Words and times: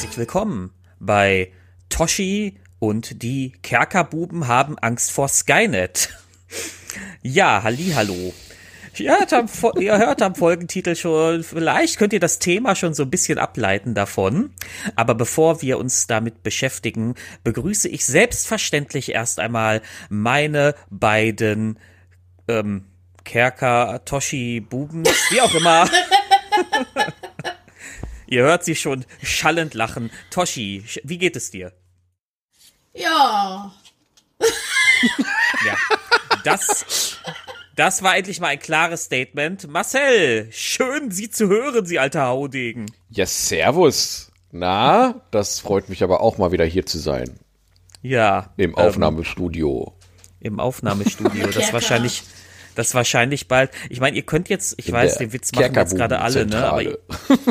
Herzlich 0.00 0.16
willkommen 0.16 0.70
bei 0.98 1.52
Toshi 1.90 2.58
und 2.78 3.22
die 3.22 3.52
Kerkerbuben 3.62 4.48
haben 4.48 4.78
Angst 4.78 5.12
vor 5.12 5.28
Skynet. 5.28 6.08
Ja, 7.22 7.62
hallo. 7.62 8.32
Ihr 8.96 9.18
hört, 9.18 9.34
am, 9.34 9.46
ihr 9.78 9.98
hört 9.98 10.22
am 10.22 10.34
Folgentitel 10.34 10.96
schon, 10.96 11.44
vielleicht 11.44 11.98
könnt 11.98 12.14
ihr 12.14 12.18
das 12.18 12.38
Thema 12.38 12.74
schon 12.74 12.94
so 12.94 13.02
ein 13.02 13.10
bisschen 13.10 13.38
ableiten 13.38 13.92
davon. 13.94 14.54
Aber 14.96 15.14
bevor 15.14 15.60
wir 15.60 15.78
uns 15.78 16.06
damit 16.06 16.42
beschäftigen, 16.42 17.14
begrüße 17.44 17.86
ich 17.90 18.06
selbstverständlich 18.06 19.12
erst 19.12 19.38
einmal 19.38 19.82
meine 20.08 20.74
beiden 20.88 21.78
ähm, 22.48 22.86
Kerker, 23.24 24.02
Toshi, 24.06 24.60
Buben, 24.60 25.04
wie 25.30 25.42
auch 25.42 25.54
immer. 25.54 25.86
ihr 28.30 28.42
hört 28.42 28.64
sie 28.64 28.74
schon 28.74 29.04
schallend 29.22 29.74
lachen. 29.74 30.10
Toshi, 30.30 30.84
wie 31.04 31.18
geht 31.18 31.36
es 31.36 31.50
dir? 31.50 31.72
Ja. 32.94 33.72
ja. 35.66 35.76
Das, 36.44 37.18
das 37.76 38.02
war 38.02 38.16
endlich 38.16 38.40
mal 38.40 38.48
ein 38.48 38.58
klares 38.58 39.04
Statement. 39.04 39.68
Marcel, 39.68 40.48
schön 40.50 41.10
Sie 41.10 41.30
zu 41.30 41.48
hören, 41.48 41.84
Sie 41.84 41.98
alter 41.98 42.26
Haudegen. 42.26 42.86
Ja, 43.10 43.26
servus. 43.26 44.30
Na, 44.52 45.20
das 45.30 45.60
freut 45.60 45.88
mich 45.88 46.02
aber 46.02 46.20
auch 46.20 46.38
mal 46.38 46.50
wieder 46.50 46.64
hier 46.64 46.86
zu 46.86 46.98
sein. 46.98 47.38
Ja. 48.02 48.52
Im 48.56 48.74
Aufnahmestudio. 48.74 49.92
Ähm, 50.40 50.54
Im 50.54 50.60
Aufnahmestudio. 50.60 51.48
Das 51.48 51.72
wahrscheinlich 51.72 52.22
das 52.74 52.94
wahrscheinlich 52.94 53.48
bald. 53.48 53.70
Ich 53.88 54.00
meine, 54.00 54.16
ihr 54.16 54.22
könnt 54.22 54.48
jetzt, 54.48 54.74
ich 54.78 54.88
In 54.88 54.94
weiß, 54.94 55.18
den 55.18 55.32
Witz 55.32 55.52
machen 55.52 55.74
jetzt 55.74 55.96
gerade 55.96 56.20
alle, 56.20 56.46
ne? 56.46 56.64
Aber 56.64 56.82
ihr, 56.82 56.98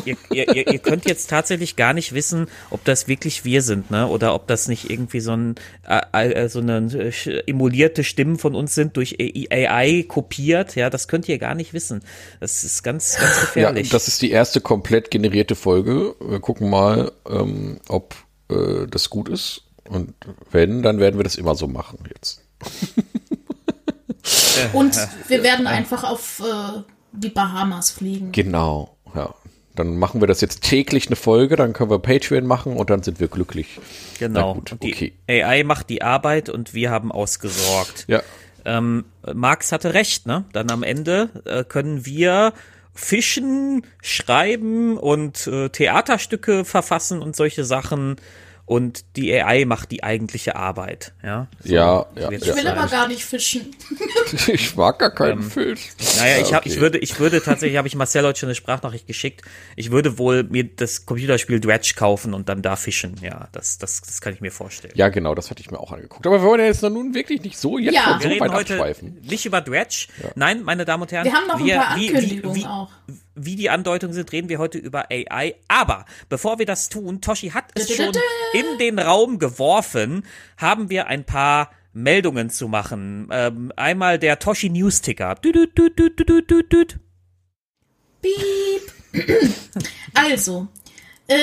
ihr, 0.05 0.17
ihr, 0.31 0.67
ihr, 0.67 0.79
könnt 0.79 1.05
jetzt 1.05 1.29
tatsächlich 1.29 1.75
gar 1.75 1.93
nicht 1.93 2.13
wissen, 2.13 2.47
ob 2.69 2.83
das 2.85 3.07
wirklich 3.07 3.45
wir 3.45 3.61
sind, 3.61 3.91
ne? 3.91 4.07
Oder 4.07 4.33
ob 4.33 4.47
das 4.47 4.67
nicht 4.67 4.89
irgendwie 4.89 5.19
so 5.19 5.33
ein 5.33 5.55
äh, 5.87 6.29
äh 6.29 6.49
so 6.49 6.59
eine 6.59 6.77
äh, 6.93 7.43
emulierte 7.47 8.03
Stimmen 8.03 8.37
von 8.37 8.55
uns 8.55 8.75
sind 8.75 8.97
durch 8.97 9.17
AI 9.19 10.05
kopiert. 10.07 10.75
Ja, 10.75 10.89
das 10.89 11.07
könnt 11.07 11.27
ihr 11.29 11.37
gar 11.37 11.55
nicht 11.55 11.73
wissen. 11.73 12.01
Das 12.39 12.63
ist 12.63 12.83
ganz, 12.83 13.17
ganz 13.17 13.41
gefährlich. 13.41 13.87
Ja, 13.87 13.93
das 13.93 14.07
ist 14.07 14.21
die 14.21 14.31
erste 14.31 14.61
komplett 14.61 15.11
generierte 15.11 15.55
Folge. 15.55 16.15
Wir 16.19 16.39
gucken 16.39 16.69
mal, 16.69 17.11
ähm, 17.29 17.79
ob 17.87 18.15
äh, 18.49 18.87
das 18.87 19.09
gut 19.09 19.29
ist. 19.29 19.63
Und 19.87 20.13
wenn, 20.51 20.83
dann 20.83 20.99
werden 20.99 21.17
wir 21.17 21.23
das 21.23 21.35
immer 21.35 21.55
so 21.55 21.67
machen 21.67 21.99
jetzt. 22.13 22.41
Und 24.73 24.97
wir 25.27 25.43
werden 25.43 25.67
einfach 25.67 26.03
auf 26.03 26.39
äh, 26.39 26.81
die 27.11 27.29
Bahamas 27.29 27.91
fliegen. 27.91 28.31
Genau, 28.31 28.95
ja. 29.15 29.33
Dann 29.75 29.97
machen 29.97 30.19
wir 30.19 30.27
das 30.27 30.41
jetzt 30.41 30.61
täglich 30.63 31.07
eine 31.07 31.15
Folge, 31.15 31.55
dann 31.55 31.71
können 31.71 31.89
wir 31.89 31.99
Patreon 31.99 32.45
machen 32.45 32.75
und 32.75 32.89
dann 32.89 33.01
sind 33.01 33.21
wir 33.21 33.29
glücklich. 33.29 33.79
Genau. 34.19 34.55
Gut, 34.55 34.75
die 34.83 34.93
okay. 34.93 35.13
AI 35.29 35.63
macht 35.63 35.89
die 35.89 36.01
Arbeit 36.01 36.49
und 36.49 36.73
wir 36.73 36.91
haben 36.91 37.13
ausgesorgt. 37.13 38.03
Ja. 38.09 38.21
Ähm, 38.65 39.05
Marx 39.33 39.71
hatte 39.71 39.93
recht, 39.93 40.27
ne? 40.27 40.43
Dann 40.51 40.69
am 40.69 40.83
Ende 40.83 41.29
äh, 41.45 41.63
können 41.63 42.05
wir 42.05 42.53
fischen, 42.93 43.85
schreiben 44.01 44.97
und 44.97 45.47
äh, 45.47 45.69
Theaterstücke 45.69 46.65
verfassen 46.65 47.21
und 47.21 47.35
solche 47.35 47.63
Sachen 47.63 48.17
und 48.69 49.15
die 49.15 49.33
AI 49.33 49.65
macht 49.65 49.89
die 49.89 50.03
eigentliche 50.03 50.55
Arbeit. 50.55 51.13
Ja, 51.23 51.47
so, 51.63 51.73
ja, 51.73 52.05
ja. 52.15 52.31
Ich 52.31 52.45
will 52.45 52.67
aber 52.67 52.87
gar 52.87 53.07
nicht 53.07 53.25
fischen. 53.25 53.75
ich 54.47 54.75
mag 54.75 54.99
gar 54.99 55.09
keinen 55.09 55.41
ähm, 55.41 55.49
Fisch. 55.49 55.89
Naja, 56.19 56.37
ich, 56.37 56.53
hab, 56.53 56.61
okay. 56.61 56.69
ich 56.69 56.79
würde, 56.79 56.99
ich 56.99 57.19
würde 57.19 57.41
tatsächlich, 57.41 57.79
habe 57.79 57.87
ich 57.87 57.95
Marcel 57.95 58.23
heute 58.25 58.37
schon 58.37 58.47
eine 58.47 58.53
Sprachnachricht 58.53 59.07
geschickt. 59.07 59.41
Ich 59.75 59.89
würde 59.89 60.19
wohl 60.19 60.43
mir 60.43 60.65
das 60.65 61.07
Computerspiel 61.07 61.59
Dredge 61.59 61.93
kaufen 61.95 62.35
und 62.35 62.47
dann 62.47 62.61
da 62.61 62.75
fischen. 62.75 63.15
Ja, 63.23 63.47
das, 63.53 63.79
das, 63.79 64.01
das 64.01 64.21
kann 64.21 64.33
ich 64.33 64.41
mir 64.41 64.51
vorstellen. 64.51 64.93
Ja, 64.95 65.09
genau, 65.09 65.33
das 65.33 65.49
hatte 65.49 65.61
ich 65.61 65.71
mir 65.71 65.79
auch 65.79 65.91
angeguckt. 65.91 66.27
Aber 66.27 66.39
wir 66.39 66.47
wollen 66.47 66.59
ja 66.59 66.67
jetzt 66.67 66.83
nun 66.83 67.15
wirklich 67.15 67.41
nicht 67.41 67.57
so 67.57 67.79
jetzt 67.79 67.95
ja. 67.95 68.19
so 68.19 68.23
wir 68.23 68.29
reden 68.29 68.53
heute 68.53 68.75
abschweifen. 68.75 69.17
nicht 69.23 69.47
über 69.47 69.61
Dredge. 69.61 70.09
Ja. 70.21 70.29
Nein, 70.35 70.61
meine 70.61 70.85
Damen 70.85 71.01
und 71.01 71.11
Herren. 71.11 71.25
Wir 71.25 71.33
haben 71.33 71.47
noch 71.47 71.65
wir, 71.65 71.73
ein 71.73 71.87
paar 71.87 71.95
Ankündigungen 71.95 72.55
wie, 72.55 72.61
wie, 72.61 72.65
auch 72.67 72.91
wie 73.35 73.55
die 73.55 73.69
Andeutungen 73.69 74.13
sind, 74.13 74.31
reden 74.31 74.49
wir 74.49 74.59
heute 74.59 74.77
über 74.77 75.09
AI. 75.11 75.55
Aber 75.67 76.05
bevor 76.27 76.59
wir 76.59 76.65
das 76.65 76.89
tun, 76.89 77.21
Toshi 77.21 77.49
hat 77.49 77.65
es 77.75 77.95
schon 77.95 78.11
in 78.53 78.77
den 78.79 78.99
Raum 78.99 79.39
geworfen, 79.39 80.23
haben 80.57 80.89
wir 80.89 81.07
ein 81.07 81.25
paar 81.25 81.71
Meldungen 81.93 82.49
zu 82.49 82.67
machen. 82.67 83.29
Ähm, 83.31 83.71
einmal 83.75 84.19
der 84.19 84.39
Toshi 84.39 84.69
News 84.69 85.01
Ticker. 85.01 85.35
Piep. 88.21 88.93
Also, 90.13 90.67
äh, 91.27 91.35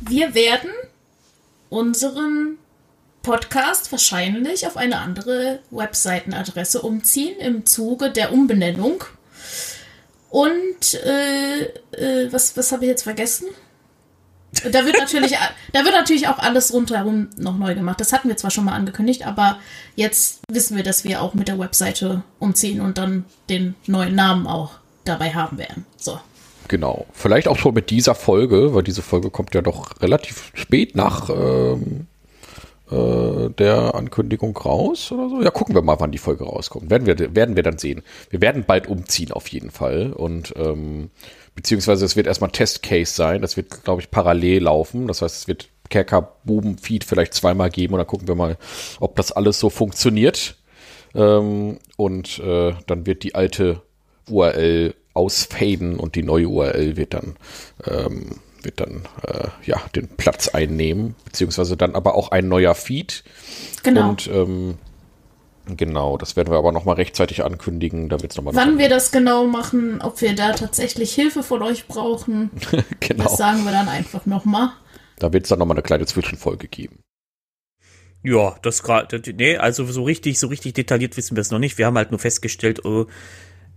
wir 0.00 0.34
werden 0.34 0.70
unseren 1.68 2.58
Podcast 3.22 3.92
wahrscheinlich 3.92 4.66
auf 4.66 4.76
eine 4.76 4.98
andere 4.98 5.60
Webseitenadresse 5.70 6.80
umziehen 6.80 7.38
im 7.38 7.66
Zuge 7.66 8.10
der 8.10 8.32
Umbenennung 8.32 9.04
und 10.30 10.94
äh, 11.04 11.62
äh, 11.62 12.32
was, 12.32 12.56
was 12.56 12.72
habe 12.72 12.84
ich 12.84 12.90
jetzt 12.90 13.02
vergessen? 13.02 13.48
Da 14.72 14.84
wird 14.84 14.98
natürlich, 14.98 15.36
da 15.72 15.84
wird 15.84 15.94
natürlich 15.94 16.28
auch 16.28 16.38
alles 16.38 16.72
rundherum 16.72 17.28
noch 17.36 17.58
neu 17.58 17.74
gemacht. 17.74 18.00
Das 18.00 18.12
hatten 18.12 18.28
wir 18.28 18.36
zwar 18.36 18.50
schon 18.50 18.64
mal 18.64 18.74
angekündigt, 18.74 19.26
aber 19.26 19.58
jetzt 19.96 20.40
wissen 20.48 20.76
wir, 20.76 20.84
dass 20.84 21.04
wir 21.04 21.20
auch 21.20 21.34
mit 21.34 21.48
der 21.48 21.58
Webseite 21.58 22.22
umziehen 22.38 22.80
und 22.80 22.96
dann 22.96 23.24
den 23.48 23.74
neuen 23.86 24.14
Namen 24.14 24.46
auch 24.46 24.74
dabei 25.04 25.34
haben 25.34 25.58
werden. 25.58 25.84
So. 25.96 26.20
Genau. 26.68 27.06
Vielleicht 27.12 27.48
auch 27.48 27.58
schon 27.58 27.74
mit 27.74 27.90
dieser 27.90 28.14
Folge, 28.14 28.72
weil 28.74 28.84
diese 28.84 29.02
Folge 29.02 29.30
kommt 29.30 29.54
ja 29.54 29.62
doch 29.62 30.00
relativ 30.00 30.52
spät 30.54 30.94
nach 30.94 31.28
ähm, 31.28 32.06
äh, 32.90 33.50
der 33.50 33.94
Ankündigung 33.94 34.56
raus 34.56 35.12
oder 35.12 35.28
so. 35.28 35.42
Ja, 35.42 35.50
gucken 35.50 35.74
wir 35.74 35.82
mal, 35.82 36.00
wann 36.00 36.12
die 36.12 36.18
Folge 36.18 36.44
rauskommt. 36.44 36.90
Werden 36.90 37.06
wir, 37.06 37.34
werden 37.34 37.56
wir 37.56 37.62
dann 37.62 37.78
sehen. 37.78 38.02
Wir 38.30 38.40
werden 38.40 38.64
bald 38.66 38.88
umziehen 38.88 39.32
auf 39.32 39.48
jeden 39.48 39.70
Fall. 39.70 40.12
Und 40.12 40.54
ähm, 40.56 41.10
beziehungsweise 41.54 42.04
es 42.04 42.16
wird 42.16 42.26
erstmal 42.26 42.50
Testcase 42.50 43.14
sein. 43.14 43.42
Das 43.42 43.56
wird, 43.56 43.84
glaube 43.84 44.00
ich, 44.00 44.10
parallel 44.10 44.64
laufen. 44.64 45.06
Das 45.06 45.22
heißt, 45.22 45.36
es 45.42 45.48
wird 45.48 45.68
Kerker-Buben-Feed 45.88 47.04
vielleicht 47.04 47.34
zweimal 47.34 47.70
geben 47.70 47.94
und 47.94 47.98
dann 47.98 48.06
gucken 48.06 48.28
wir 48.28 48.34
mal, 48.34 48.56
ob 49.00 49.16
das 49.16 49.32
alles 49.32 49.60
so 49.60 49.70
funktioniert. 49.70 50.56
Ähm, 51.14 51.78
und 51.96 52.38
äh, 52.38 52.74
dann 52.86 53.06
wird 53.06 53.22
die 53.24 53.34
alte 53.34 53.82
URL 54.28 54.94
ausfaden 55.12 55.98
und 55.98 56.14
die 56.14 56.22
neue 56.22 56.48
URL 56.48 56.96
wird 56.96 57.14
dann 57.14 57.36
ähm, 57.84 58.36
wird 58.62 58.80
dann 58.80 59.08
äh, 59.26 59.48
ja 59.64 59.80
den 59.94 60.08
Platz 60.08 60.48
einnehmen, 60.48 61.14
beziehungsweise 61.24 61.76
dann 61.76 61.94
aber 61.94 62.14
auch 62.14 62.30
ein 62.30 62.48
neuer 62.48 62.74
Feed. 62.74 63.24
Genau. 63.82 64.10
Und 64.10 64.28
ähm, 64.28 64.78
genau, 65.76 66.16
das 66.16 66.36
werden 66.36 66.50
wir 66.50 66.58
aber 66.58 66.72
nochmal 66.72 66.96
rechtzeitig 66.96 67.44
ankündigen. 67.44 68.08
Da 68.08 68.20
wird's 68.20 68.36
noch 68.36 68.44
mal 68.44 68.54
Wann 68.54 68.78
wir 68.78 68.88
das 68.88 69.12
genau 69.12 69.46
machen, 69.46 70.00
ob 70.02 70.20
wir 70.20 70.34
da 70.34 70.52
tatsächlich 70.52 71.14
Hilfe 71.14 71.42
von 71.42 71.62
euch 71.62 71.86
brauchen, 71.86 72.50
genau. 73.00 73.24
das 73.24 73.36
sagen 73.36 73.64
wir 73.64 73.72
dann 73.72 73.88
einfach 73.88 74.26
nochmal. 74.26 74.70
Da 75.18 75.32
wird 75.32 75.44
es 75.44 75.50
dann 75.50 75.58
nochmal 75.58 75.76
eine 75.76 75.82
kleine 75.82 76.06
Zwischenfolge 76.06 76.68
geben. 76.68 77.02
Ja, 78.22 78.56
das 78.62 78.82
gerade, 78.82 79.22
nee, 79.34 79.56
also 79.56 79.86
so 79.86 80.02
richtig, 80.02 80.38
so 80.38 80.48
richtig 80.48 80.74
detailliert 80.74 81.16
wissen 81.16 81.36
wir 81.36 81.40
es 81.40 81.50
noch 81.50 81.58
nicht. 81.58 81.78
Wir 81.78 81.86
haben 81.86 81.96
halt 81.96 82.10
nur 82.10 82.20
festgestellt, 82.20 82.84
oh, 82.84 83.06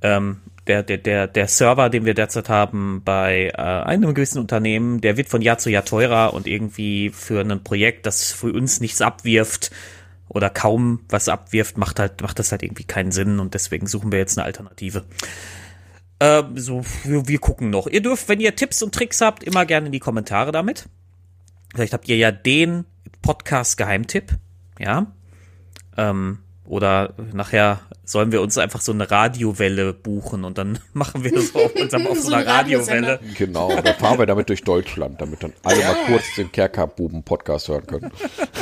ähm, 0.03 0.41
der, 0.67 0.83
der, 0.83 0.97
der, 0.97 1.27
der 1.27 1.47
Server, 1.47 1.89
den 1.89 2.05
wir 2.05 2.13
derzeit 2.13 2.49
haben 2.49 3.01
bei 3.03 3.49
äh, 3.49 3.57
einem 3.57 4.13
gewissen 4.13 4.39
Unternehmen, 4.39 5.01
der 5.01 5.17
wird 5.17 5.29
von 5.29 5.41
Jahr 5.41 5.57
zu 5.57 5.69
Jahr 5.69 5.85
teurer 5.85 6.33
und 6.33 6.47
irgendwie 6.47 7.09
für 7.09 7.41
ein 7.41 7.63
Projekt, 7.63 8.05
das 8.05 8.31
für 8.31 8.53
uns 8.53 8.79
nichts 8.79 9.01
abwirft 9.01 9.71
oder 10.29 10.49
kaum 10.49 11.01
was 11.09 11.27
abwirft, 11.27 11.77
macht 11.77 11.99
halt, 11.99 12.21
macht 12.21 12.39
das 12.39 12.51
halt 12.51 12.63
irgendwie 12.63 12.85
keinen 12.85 13.11
Sinn 13.11 13.39
und 13.39 13.53
deswegen 13.53 13.87
suchen 13.87 14.11
wir 14.11 14.19
jetzt 14.19 14.37
eine 14.37 14.45
Alternative. 14.45 15.03
Äh, 16.19 16.43
so, 16.55 16.83
wir, 17.03 17.27
wir 17.27 17.39
gucken 17.39 17.69
noch. 17.69 17.87
Ihr 17.87 18.01
dürft, 18.01 18.29
wenn 18.29 18.39
ihr 18.39 18.55
Tipps 18.55 18.81
und 18.81 18.95
Tricks 18.95 19.19
habt, 19.19 19.43
immer 19.43 19.65
gerne 19.65 19.87
in 19.87 19.91
die 19.91 19.99
Kommentare 19.99 20.51
damit. 20.51 20.87
Vielleicht 21.75 21.93
habt 21.93 22.07
ihr 22.07 22.17
ja 22.17 22.31
den 22.31 22.85
Podcast-Geheimtipp, 23.21 24.37
ja. 24.79 25.07
Ähm, 25.97 26.39
oder 26.65 27.13
nachher 27.33 27.81
sollen 28.05 28.31
wir 28.31 28.41
uns 28.41 28.57
einfach 28.57 28.79
so 28.81 28.93
eine 28.93 29.11
Radiowelle 29.11 29.93
buchen 29.93 30.45
und 30.45 30.57
dann 30.57 30.79
machen 30.93 31.23
wir 31.23 31.31
das 31.31 31.53
auf, 31.55 31.75
unserem, 31.75 32.07
auf 32.07 32.17
so, 32.19 32.29
so 32.29 32.35
einer 32.35 32.47
Radiowelle. 32.47 33.19
Genau, 33.37 33.79
da 33.81 33.93
fahren 33.93 34.17
wir 34.19 34.25
damit 34.25 34.49
durch 34.49 34.63
Deutschland, 34.63 35.21
damit 35.21 35.43
dann 35.43 35.53
alle 35.63 35.83
mal 35.83 35.95
kurz 36.07 36.23
den 36.37 36.51
Kerkerbuben-Podcast 36.51 37.67
hören 37.67 37.85
können. 37.87 38.11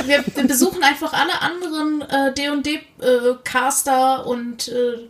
Wir, 0.06 0.24
wir, 0.34 0.46
besuchen 0.46 0.82
einfach 0.82 1.12
alle 1.12 1.40
anderen 1.40 2.02
äh, 2.02 2.34
D&D-Caster 2.34 4.24
äh, 4.24 4.28
und 4.28 4.68
äh, 4.68 5.08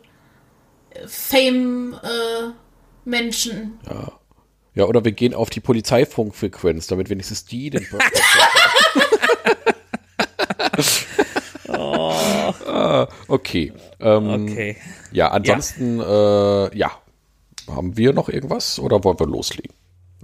Fame-Menschen. 1.07 3.81
Äh, 3.87 3.95
ja. 3.95 4.13
ja, 4.75 4.85
oder 4.85 5.05
wir 5.05 5.13
gehen 5.13 5.35
auf 5.35 5.49
die 5.49 5.61
Polizeifunkfrequenz, 5.61 6.89
damit 6.89 7.09
wenigstens 7.09 7.47
die 7.47 7.71
den 7.71 7.89
Podcast 7.89 8.23
Oh. 11.83 13.07
okay. 13.29 13.73
Ähm, 14.01 14.29
okay. 14.29 14.77
Ja, 15.11 15.31
ansonsten, 15.31 15.99
ja. 15.99 16.67
Äh, 16.67 16.79
ja. 16.79 16.91
Haben 17.69 17.97
wir 17.97 18.13
noch 18.13 18.29
irgendwas 18.29 18.79
oder 18.79 19.05
wollen 19.05 19.19
wir 19.21 19.27
loslegen? 19.27 19.73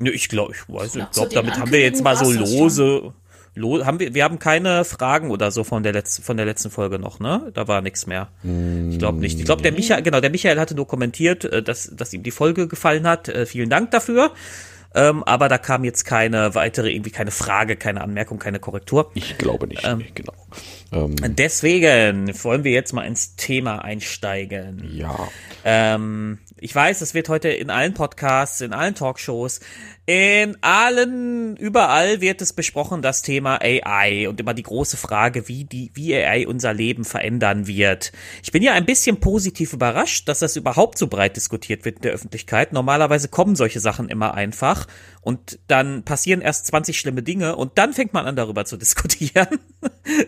Ja, 0.01 0.13
ich 0.13 0.29
glaube, 0.29 0.55
ich 0.55 0.73
weiß, 0.73 0.97
ich 0.97 1.11
glaube, 1.11 1.35
damit 1.35 1.59
haben 1.59 1.71
wir 1.71 1.81
jetzt 1.81 2.03
mal 2.03 2.17
so 2.17 2.31
lose. 2.31 3.13
Lo, 3.55 3.85
haben 3.85 3.99
wir, 3.99 4.15
wir 4.15 4.23
haben 4.23 4.39
keine 4.39 4.85
Fragen 4.85 5.31
oder 5.31 5.51
so 5.51 5.65
von 5.65 5.83
der 5.83 5.93
letzten, 5.93 6.23
von 6.23 6.37
der 6.37 6.47
letzten 6.47 6.71
Folge 6.71 6.99
noch, 6.99 7.19
ne? 7.19 7.51
Da 7.55 7.67
war 7.67 7.81
nichts 7.81 8.07
mehr. 8.07 8.29
Ich 8.43 8.99
glaube 8.99 9.19
nicht. 9.19 9.39
Ich 9.39 9.45
glaube, 9.45 9.63
der 9.63 9.73
Michael, 9.73 10.03
genau, 10.03 10.21
der 10.21 10.31
Michael 10.31 10.61
hatte 10.61 10.77
nur 10.77 10.87
kommentiert, 10.87 11.45
äh, 11.45 11.63
dass, 11.63 11.91
dass 11.95 12.13
ihm 12.13 12.23
die 12.23 12.31
Folge 12.31 12.69
gefallen 12.69 13.07
hat. 13.07 13.29
Äh, 13.29 13.47
vielen 13.47 13.71
Dank 13.71 13.91
dafür. 13.91 14.33
Ähm, 14.95 15.23
aber 15.25 15.49
da 15.49 15.59
kam 15.59 15.85
jetzt 15.85 16.05
keine 16.05 16.55
weitere, 16.55 16.91
irgendwie 16.91 17.11
keine 17.11 17.31
Frage, 17.31 17.77
keine 17.77 18.01
Anmerkung, 18.01 18.39
keine 18.39 18.59
Korrektur. 18.59 19.11
Ich 19.15 19.37
glaube 19.37 19.67
nicht, 19.67 19.85
nee, 19.85 20.11
genau. 20.15 20.33
Ähm, 20.93 21.17
Deswegen 21.21 22.33
wollen 22.43 22.65
wir 22.65 22.73
jetzt 22.73 22.93
mal 22.93 23.03
ins 23.03 23.37
Thema 23.37 23.85
einsteigen. 23.85 24.89
ja. 24.93 25.29
Ähm, 25.65 26.39
ich 26.61 26.75
weiß, 26.75 27.01
es 27.03 27.15
wird 27.15 27.29
heute 27.29 27.49
in 27.49 27.71
allen 27.71 27.95
Podcasts, 27.95 28.61
in 28.61 28.73
allen 28.73 28.95
Talkshows, 28.95 29.61
in 30.07 30.57
allen, 30.63 31.57
überall 31.57 32.21
wird 32.21 32.41
es 32.41 32.53
besprochen, 32.53 33.03
das 33.03 33.23
Thema 33.23 33.61
AI 33.63 34.29
und 34.29 34.41
immer 34.41 34.55
die 34.55 34.63
große 34.63 34.97
Frage, 34.97 35.49
wie 35.49 35.65
die, 35.65 35.91
wie 35.95 36.15
AI 36.15 36.47
unser 36.47 36.73
Leben 36.73 37.05
verändern 37.05 37.67
wird. 37.67 38.13
Ich 38.43 38.51
bin 38.51 38.63
ja 38.63 38.73
ein 38.73 38.87
bisschen 38.87 39.21
positiv 39.21 39.73
überrascht, 39.73 40.29
dass 40.29 40.39
das 40.39 40.57
überhaupt 40.57 40.99
so 40.99 41.07
breit 41.07 41.37
diskutiert 41.37 41.85
wird 41.85 41.97
in 41.97 42.03
der 42.03 42.13
Öffentlichkeit. 42.13 42.73
Normalerweise 42.73 43.29
kommen 43.29 43.55
solche 43.55 43.81
Sachen 43.81 44.09
immer 44.09 44.35
einfach 44.35 44.87
und 45.29 45.59
dann 45.67 46.05
passieren 46.05 46.41
erst 46.41 46.69
20 46.69 46.99
schlimme 46.99 47.23
Dinge 47.23 47.55
und 47.55 47.77
dann 47.77 47.93
fängt 47.93 48.15
man 48.15 48.25
an, 48.25 48.35
darüber 48.35 48.65
zu 48.65 48.77
diskutieren. 48.79 49.59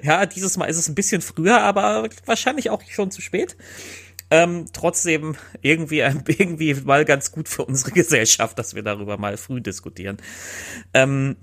ja, 0.03 0.27
dieses 0.27 0.59
Mal 0.59 0.67
ist 0.67 0.77
es 0.77 0.91
ein 0.91 0.95
bisschen 0.95 1.23
früher, 1.23 1.63
aber 1.63 2.07
wahrscheinlich 2.27 2.69
auch 2.69 2.83
schon 2.83 3.11
zu 3.11 3.23
spät 3.23 3.57
ähm, 4.31 4.67
trotzdem 4.75 5.37
irgendwie, 5.63 6.01
irgendwie 6.27 6.75
mal 6.75 7.07
ganz 7.07 7.33
gut 7.33 7.49
für 7.49 7.65
unsere 7.65 7.93
Gesellschaft, 7.93 8.59
dass 8.59 8.75
wir 8.75 8.83
darüber 8.83 9.17
mal 9.17 9.39
früh 9.39 9.63
diskutieren. 9.63 10.19
Ähm, 10.93 11.37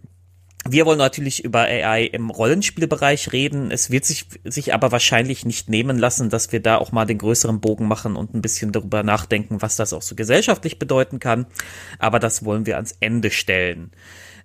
wir 0.65 0.85
wollen 0.85 0.97
natürlich 0.97 1.43
über 1.43 1.61
AI 1.61 2.03
im 2.03 2.29
Rollenspielbereich 2.29 3.31
reden. 3.31 3.71
Es 3.71 3.89
wird 3.89 4.05
sich, 4.05 4.25
sich 4.43 4.73
aber 4.73 4.91
wahrscheinlich 4.91 5.45
nicht 5.45 5.69
nehmen 5.69 5.97
lassen, 5.97 6.29
dass 6.29 6.51
wir 6.51 6.59
da 6.59 6.77
auch 6.77 6.91
mal 6.91 7.05
den 7.05 7.17
größeren 7.17 7.61
Bogen 7.61 7.87
machen 7.87 8.15
und 8.15 8.33
ein 8.33 8.41
bisschen 8.41 8.71
darüber 8.71 9.03
nachdenken, 9.03 9.61
was 9.61 9.75
das 9.75 9.93
auch 9.93 10.01
so 10.01 10.15
gesellschaftlich 10.15 10.79
bedeuten 10.79 11.19
kann. 11.19 11.45
Aber 11.99 12.19
das 12.19 12.43
wollen 12.43 12.65
wir 12.65 12.75
ans 12.75 12.95
Ende 12.99 13.31
stellen. 13.31 13.91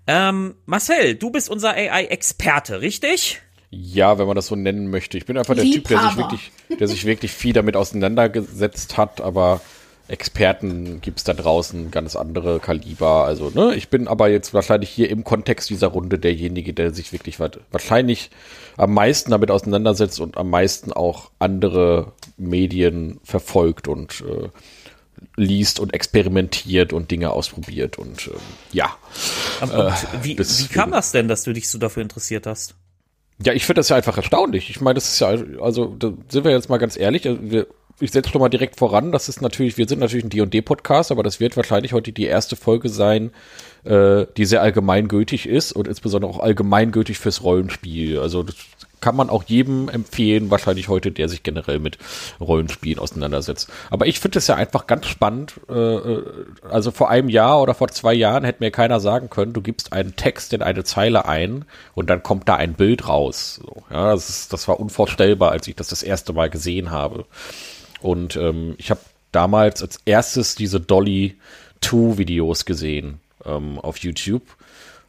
Ähm, 0.06 0.54
Marcel, 0.66 1.14
du 1.14 1.30
bist 1.30 1.48
unser 1.48 1.70
AI-Experte, 1.70 2.80
richtig? 2.80 3.40
Ja, 3.70 4.18
wenn 4.18 4.26
man 4.26 4.36
das 4.36 4.48
so 4.48 4.56
nennen 4.56 4.90
möchte. 4.90 5.16
Ich 5.16 5.24
bin 5.24 5.38
einfach 5.38 5.54
der 5.54 5.64
Typ, 5.64 5.88
der 5.88 5.98
sich 5.98 6.10
Liebhaber. 6.10 6.30
wirklich, 6.30 6.52
der 6.78 6.88
sich 6.88 7.04
wirklich 7.04 7.32
viel 7.32 7.52
damit 7.52 7.74
auseinandergesetzt 7.74 8.98
hat, 8.98 9.20
aber 9.20 9.60
Experten 10.08 11.00
gibt's 11.00 11.24
da 11.24 11.32
draußen 11.32 11.90
ganz 11.90 12.16
andere 12.16 12.60
Kaliber. 12.60 13.24
Also, 13.24 13.50
ne, 13.50 13.74
ich 13.74 13.88
bin 13.88 14.08
aber 14.08 14.28
jetzt 14.28 14.52
wahrscheinlich 14.52 14.90
hier 14.90 15.08
im 15.10 15.24
Kontext 15.24 15.70
dieser 15.70 15.88
Runde 15.88 16.18
derjenige, 16.18 16.72
der 16.74 16.92
sich 16.92 17.12
wirklich 17.12 17.40
wa- 17.40 17.50
wahrscheinlich 17.70 18.30
am 18.76 18.92
meisten 18.94 19.30
damit 19.30 19.50
auseinandersetzt 19.50 20.20
und 20.20 20.36
am 20.36 20.50
meisten 20.50 20.92
auch 20.92 21.30
andere 21.38 22.12
Medien 22.36 23.20
verfolgt 23.24 23.88
und 23.88 24.22
äh, 24.22 24.48
liest 25.36 25.78
und 25.80 25.94
experimentiert 25.94 26.92
und 26.92 27.10
Dinge 27.10 27.30
ausprobiert 27.30 27.96
und 27.98 28.26
ähm, 28.26 28.34
ja. 28.72 28.96
Und 29.60 29.72
wie, 30.22 30.34
das- 30.34 30.62
wie 30.64 30.72
kam 30.74 30.90
das 30.90 31.12
denn, 31.12 31.28
dass 31.28 31.44
du 31.44 31.52
dich 31.52 31.70
so 31.70 31.78
dafür 31.78 32.02
interessiert 32.02 32.46
hast? 32.46 32.74
Ja, 33.44 33.52
ich 33.54 33.64
finde 33.64 33.80
das 33.80 33.88
ja 33.88 33.96
einfach 33.96 34.16
erstaunlich. 34.16 34.70
Ich 34.70 34.80
meine, 34.80 34.94
das 34.94 35.14
ist 35.14 35.20
ja, 35.20 35.34
also 35.60 35.86
da 35.98 36.12
sind 36.28 36.44
wir 36.44 36.52
jetzt 36.52 36.68
mal 36.68 36.76
ganz 36.78 36.96
ehrlich, 36.96 37.26
also 37.26 37.40
wir, 37.42 37.66
ich 38.02 38.10
setze 38.10 38.30
schon 38.30 38.40
mal 38.40 38.48
direkt 38.48 38.78
voran, 38.78 39.12
das 39.12 39.28
ist 39.28 39.40
natürlich, 39.40 39.78
wir 39.78 39.86
sind 39.86 40.00
natürlich 40.00 40.24
ein 40.24 40.30
D&D-Podcast, 40.30 41.12
aber 41.12 41.22
das 41.22 41.38
wird 41.38 41.56
wahrscheinlich 41.56 41.92
heute 41.92 42.12
die 42.12 42.24
erste 42.24 42.56
Folge 42.56 42.88
sein, 42.88 43.30
äh, 43.84 44.26
die 44.36 44.44
sehr 44.44 44.60
allgemeingültig 44.60 45.48
ist 45.48 45.72
und 45.72 45.86
insbesondere 45.86 46.30
auch 46.30 46.40
allgemeingültig 46.40 47.18
fürs 47.18 47.44
Rollenspiel. 47.44 48.18
Also 48.18 48.42
das 48.42 48.56
kann 49.00 49.16
man 49.16 49.30
auch 49.30 49.42
jedem 49.44 49.88
empfehlen, 49.88 50.50
wahrscheinlich 50.50 50.88
heute, 50.88 51.12
der 51.12 51.28
sich 51.28 51.42
generell 51.42 51.78
mit 51.78 51.98
Rollenspielen 52.40 52.98
auseinandersetzt. 52.98 53.68
Aber 53.90 54.06
ich 54.06 54.20
finde 54.20 54.38
es 54.38 54.46
ja 54.46 54.54
einfach 54.54 54.86
ganz 54.86 55.06
spannend. 55.06 55.54
Äh, 55.68 55.74
äh, 55.74 56.24
also 56.68 56.90
vor 56.90 57.10
einem 57.10 57.28
Jahr 57.28 57.60
oder 57.60 57.74
vor 57.74 57.88
zwei 57.88 58.14
Jahren 58.14 58.44
hätte 58.44 58.62
mir 58.62 58.70
keiner 58.70 59.00
sagen 59.00 59.28
können, 59.28 59.52
du 59.52 59.60
gibst 59.60 59.92
einen 59.92 60.16
Text 60.16 60.52
in 60.52 60.62
eine 60.62 60.84
Zeile 60.84 61.26
ein 61.26 61.66
und 61.94 62.10
dann 62.10 62.22
kommt 62.22 62.48
da 62.48 62.56
ein 62.56 62.74
Bild 62.74 63.06
raus. 63.08 63.60
So, 63.62 63.82
ja, 63.90 64.12
das, 64.12 64.28
ist, 64.30 64.52
das 64.52 64.66
war 64.68 64.80
unvorstellbar, 64.80 65.52
als 65.52 65.68
ich 65.68 65.76
das 65.76 65.88
das 65.88 66.02
erste 66.02 66.32
Mal 66.32 66.48
gesehen 66.48 66.90
habe. 66.90 67.26
Und 68.02 68.36
ähm, 68.36 68.74
ich 68.78 68.90
habe 68.90 69.00
damals 69.32 69.82
als 69.82 70.00
erstes 70.04 70.54
diese 70.54 70.80
Dolly 70.80 71.36
2 71.80 72.18
Videos 72.18 72.64
gesehen 72.64 73.20
ähm, 73.44 73.78
auf 73.78 73.98
YouTube, 73.98 74.42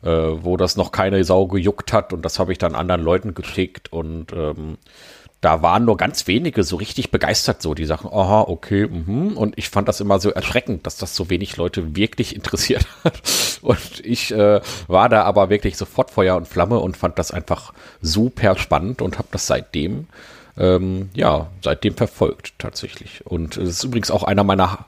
äh, 0.03 0.09
wo 0.09 0.57
das 0.57 0.75
noch 0.75 0.91
keine 0.91 1.23
Sau 1.23 1.47
gejuckt 1.47 1.93
hat. 1.93 2.13
Und 2.13 2.23
das 2.23 2.39
habe 2.39 2.51
ich 2.51 2.57
dann 2.57 2.75
anderen 2.75 3.01
Leuten 3.01 3.33
geschickt 3.33 3.91
und 3.91 4.33
ähm, 4.33 4.77
da 5.43 5.61
waren 5.61 5.83
nur 5.83 5.97
ganz 5.97 6.25
wenige 6.27 6.63
so 6.63 6.77
richtig 6.77 7.11
begeistert 7.11 7.61
so, 7.61 7.73
die 7.73 7.83
Sachen, 7.83 8.09
aha, 8.09 8.45
okay, 8.47 8.87
mhm. 8.87 9.35
und 9.35 9.57
ich 9.57 9.69
fand 9.69 9.89
das 9.89 9.99
immer 9.99 10.17
so 10.19 10.29
erschreckend, 10.29 10.85
dass 10.87 10.95
das 10.95 11.17
so 11.17 11.29
wenig 11.29 11.57
Leute 11.57 11.97
wirklich 11.97 12.33
interessiert 12.33 12.87
hat. 13.03 13.21
Und 13.61 13.99
ich 14.05 14.31
äh, 14.31 14.61
war 14.87 15.09
da 15.09 15.23
aber 15.23 15.49
wirklich 15.49 15.75
sofort 15.75 16.11
Feuer 16.11 16.37
und 16.37 16.47
Flamme 16.47 16.79
und 16.79 16.95
fand 16.95 17.19
das 17.19 17.31
einfach 17.31 17.73
super 18.01 18.57
spannend 18.57 19.01
und 19.01 19.17
habe 19.17 19.27
das 19.31 19.45
seitdem 19.45 20.07
ähm, 20.57 21.09
ja, 21.13 21.47
seitdem 21.61 21.95
verfolgt 21.95 22.53
tatsächlich. 22.57 23.25
Und 23.25 23.57
es 23.57 23.69
ist 23.69 23.83
übrigens 23.83 24.11
auch 24.11 24.23
einer 24.23 24.43
meiner 24.43 24.85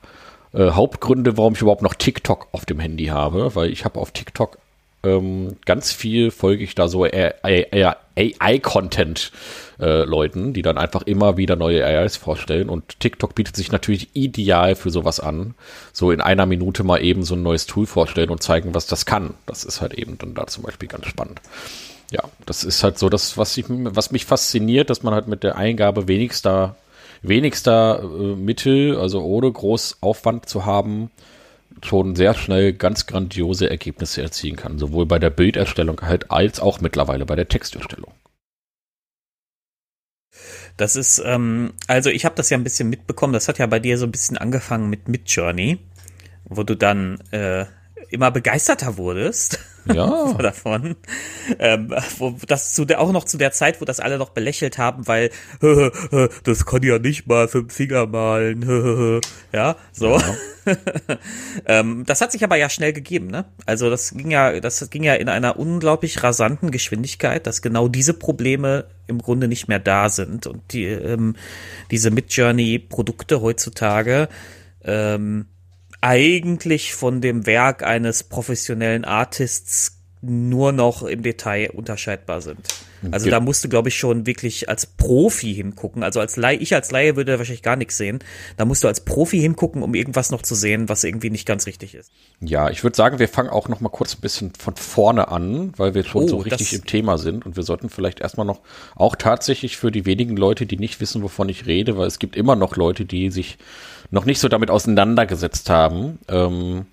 äh, 0.54 0.72
Hauptgründe, 0.72 1.38
warum 1.38 1.54
ich 1.54 1.62
überhaupt 1.62 1.82
noch 1.82 1.96
TikTok 1.96 2.48
auf 2.52 2.66
dem 2.66 2.80
Handy 2.80 3.06
habe, 3.06 3.56
weil 3.56 3.70
ich 3.72 3.86
habe 3.86 4.00
auf 4.00 4.12
TikTok 4.12 4.58
ähm, 5.04 5.58
ganz 5.66 5.92
viel 5.92 6.32
folge 6.32 6.64
ich 6.64 6.74
da 6.76 6.88
so 6.88 7.04
AI-Content 7.04 8.02
äh, 9.80 10.04
Leuten, 10.04 10.54
die 10.54 10.62
dann 10.62 10.78
einfach 10.78 11.04
immer 11.04 11.38
wieder 11.38 11.56
neue 11.56 11.86
AIs 11.86 12.18
vorstellen 12.18 12.70
und 12.70 13.00
TikTok 13.00 13.36
bietet 13.36 13.56
sich 13.56 13.72
natürlich 13.72 14.10
ideal 14.14 14.76
für 14.76 14.90
sowas 14.90 15.20
an. 15.20 15.54
So 15.94 16.12
in 16.12 16.22
einer 16.22 16.46
Minute 16.46 16.84
mal 16.84 17.04
eben 17.04 17.24
so 17.24 17.36
ein 17.36 17.44
neues 17.44 17.66
Tool 17.68 17.86
vorstellen 17.86 18.30
und 18.30 18.42
zeigen, 18.42 18.74
was 18.74 18.88
das 18.88 19.06
kann. 19.06 19.36
Das 19.46 19.64
ist 19.64 19.82
halt 19.82 19.94
eben 19.94 20.18
dann 20.18 20.34
da 20.34 20.48
zum 20.48 20.64
Beispiel 20.64 20.90
ganz 20.90 21.06
spannend 21.06 21.40
ja, 22.12 22.24
das 22.46 22.64
ist 22.64 22.84
halt 22.84 23.00
so 23.00 23.10
das, 23.10 23.38
was, 23.38 23.58
ich, 23.58 23.66
was 23.68 24.12
mich 24.12 24.26
fasziniert, 24.26 24.90
dass 24.90 25.04
man 25.04 25.14
halt 25.14 25.28
mit 25.28 25.44
der 25.44 25.58
Eingabe 25.58 26.08
wenigster, 26.08 26.76
wenigster 27.22 28.02
äh, 28.04 28.36
Mittel, 28.36 28.98
also 28.98 29.22
ohne 29.22 29.52
groß 29.52 29.98
Aufwand 30.02 30.48
zu 30.48 30.66
haben, 30.66 31.12
schon 31.84 32.16
sehr 32.16 32.34
schnell 32.34 32.74
ganz 32.74 33.06
grandiose 33.06 33.70
Ergebnisse 33.70 34.22
erzielen 34.22 34.56
kann. 34.56 34.80
Sowohl 34.80 35.06
bei 35.06 35.20
der 35.20 35.30
Bilderstellung 35.30 36.02
halt 36.02 36.32
als 36.32 36.60
auch 36.60 36.80
mittlerweile 36.80 37.26
bei 37.26 37.36
der 37.36 37.48
Texterstellung. 37.48 38.14
Das 40.78 40.96
ist, 40.96 41.22
ähm, 41.26 41.74
also 41.88 42.10
ich 42.10 42.26
habe 42.26 42.36
das 42.36 42.50
ja 42.50 42.58
ein 42.58 42.64
bisschen 42.64 42.90
mitbekommen, 42.90 43.34
das 43.34 43.48
hat 43.48 43.60
ja 43.60 43.66
bei 43.66 43.80
dir 43.80 43.98
so 43.98 44.06
ein 44.06 44.12
bisschen 44.12 44.38
angefangen 44.38 44.90
mit 44.90 45.08
Midjourney, 45.08 45.80
wo 46.44 46.64
du 46.64 46.76
dann 46.76 47.22
äh, 47.32 47.66
immer 48.10 48.32
begeisterter 48.32 48.98
wurdest 48.98 49.60
Ja, 49.94 50.34
davon. 50.40 50.96
Ähm, 51.60 51.94
wo 52.18 52.36
das 52.48 52.74
zu 52.74 52.86
der, 52.86 53.00
auch 53.00 53.12
noch 53.12 53.24
zu 53.24 53.38
der 53.38 53.52
Zeit, 53.52 53.82
wo 53.82 53.86
das 53.86 54.00
alle 54.00 54.18
noch 54.18 54.30
belächelt 54.30 54.78
haben, 54.78 55.08
weil 55.08 55.30
das 56.44 56.66
kann 56.66 56.84
ja 56.84 57.00
nicht 57.00 57.28
mal 57.28 57.48
fünf 57.48 57.74
Finger 57.74 58.08
malen. 58.08 59.22
ja, 59.54 59.76
so. 59.92 60.20
ähm, 61.66 62.04
das 62.08 62.22
hat 62.22 62.32
sich 62.32 62.44
aber 62.44 62.56
ja 62.56 62.70
schnell 62.70 62.94
gegeben, 62.94 63.28
ne? 63.28 63.46
Also 63.66 63.90
das 63.90 64.12
ging 64.12 64.32
ja, 64.32 64.60
das 64.60 64.90
ging 64.90 65.04
ja 65.04 65.14
in 65.14 65.30
einer 65.30 65.60
unglaublich 65.60 66.24
rasanten 66.24 66.72
Geschwindigkeit, 66.72 67.46
dass 67.46 67.62
genau 67.62 67.88
diese 67.88 68.14
Probleme 68.14 68.86
im 69.08 69.20
Grunde 69.20 69.48
nicht 69.48 69.68
mehr 69.68 69.80
da 69.80 70.10
sind 70.10 70.48
und 70.48 70.74
die 70.74 70.86
ähm, 70.86 71.36
diese 71.92 72.10
Midjourney-Produkte 72.10 73.42
heutzutage 73.42 74.28
ähm, 74.84 75.46
eigentlich 76.06 76.94
von 76.94 77.20
dem 77.20 77.46
Werk 77.48 77.82
eines 77.84 78.24
professionellen 78.24 79.06
Artists 79.06 79.92
nur 80.22 80.72
noch 80.72 81.04
im 81.04 81.22
Detail 81.24 81.70
unterscheidbar 81.72 82.42
sind. 82.42 82.60
Also 83.12 83.28
Ja. 83.28 83.32
da 83.32 83.40
musst 83.40 83.64
du, 83.64 83.70
glaube 83.70 83.90
ich, 83.90 83.96
schon 84.00 84.26
wirklich 84.26 84.70
als 84.70 84.88
Profi 84.88 85.54
hingucken. 85.54 86.02
Also 86.02 86.20
als 86.20 86.36
Laie, 86.38 86.58
ich 86.58 86.74
als 86.74 86.90
Laie 86.90 87.16
würde 87.16 87.38
wahrscheinlich 87.38 87.62
gar 87.62 87.76
nichts 87.76 87.98
sehen. 87.98 88.20
Da 88.58 88.66
musst 88.66 88.84
du 88.84 88.88
als 88.88 89.02
Profi 89.02 89.40
hingucken, 89.40 89.84
um 89.84 89.94
irgendwas 89.94 90.32
noch 90.32 90.42
zu 90.42 90.56
sehen, 90.56 90.90
was 90.90 91.04
irgendwie 91.04 91.30
nicht 91.30 91.46
ganz 91.46 91.68
richtig 91.68 91.94
ist. 91.94 92.12
ja, 92.40 92.70
ich 92.72 92.84
würde 92.84 92.96
sagen, 92.96 93.20
wir 93.20 93.28
fangen 93.28 93.50
auch 93.50 93.68
noch 93.68 93.82
mal 93.82 93.90
kurz 93.90 94.16
ein 94.16 94.22
bisschen 94.22 94.54
von 94.58 94.76
vorne 94.76 95.28
an, 95.28 95.74
weil 95.78 95.94
wir 95.94 96.04
schon 96.04 96.24
Oh, 96.24 96.28
so 96.28 96.38
richtig 96.38 96.74
im 96.74 96.86
Thema 96.86 97.18
sind 97.20 97.46
und 97.46 97.56
wir 97.56 97.64
sollten 97.64 97.90
vielleicht 97.90 98.20
erstmal 98.22 98.48
noch, 98.48 98.62
auch 98.96 99.16
tatsächlich 99.16 99.78
für 99.78 99.92
die 99.92 100.06
wenigen 100.08 100.38
Leute, 100.38 100.66
die 100.66 100.78
nicht 100.78 101.00
wissen, 101.00 101.22
wovon 101.22 101.50
ich 101.50 101.68
rede, 101.68 101.98
weil 101.98 102.08
es 102.08 102.18
gibt 102.18 102.36
immer 102.36 102.56
noch 102.56 102.76
Leute, 102.76 103.06
die 103.06 103.30
sich 103.30 103.58
noch 104.12 104.26
nicht 104.26 104.40
so 104.40 104.48
damit 104.48 104.70
auseinandergesetzt 104.70 105.70
haben, 105.70 106.20
ähm, 106.28 106.86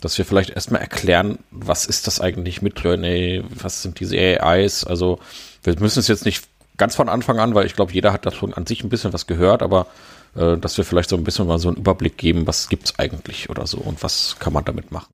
dass 0.00 0.18
wir 0.18 0.24
vielleicht 0.24 0.50
erstmal 0.50 0.80
erklären, 0.80 1.38
was 1.50 1.86
ist 1.86 2.06
das 2.06 2.20
eigentlich 2.20 2.62
mit 2.62 2.78
Journey, 2.80 3.42
was 3.48 3.82
sind 3.82 4.00
diese 4.00 4.16
AIs, 4.16 4.84
also 4.84 5.18
wir 5.62 5.78
müssen 5.80 6.00
es 6.00 6.08
jetzt 6.08 6.24
nicht 6.24 6.44
ganz 6.76 6.94
von 6.94 7.08
Anfang 7.08 7.38
an, 7.38 7.54
weil 7.54 7.66
ich 7.66 7.74
glaube, 7.74 7.92
jeder 7.92 8.12
hat 8.12 8.26
da 8.26 8.30
schon 8.30 8.54
an 8.54 8.66
sich 8.66 8.84
ein 8.84 8.88
bisschen 8.88 9.12
was 9.12 9.26
gehört, 9.26 9.62
aber 9.62 9.86
äh, 10.34 10.56
dass 10.58 10.76
wir 10.76 10.84
vielleicht 10.84 11.08
so 11.08 11.16
ein 11.16 11.24
bisschen 11.24 11.46
mal 11.46 11.58
so 11.58 11.68
einen 11.68 11.78
Überblick 11.78 12.18
geben, 12.18 12.46
was 12.46 12.68
gibt's 12.68 12.98
eigentlich 12.98 13.48
oder 13.48 13.66
so 13.66 13.78
und 13.78 14.02
was 14.02 14.36
kann 14.38 14.52
man 14.52 14.64
damit 14.64 14.92
machen. 14.92 15.08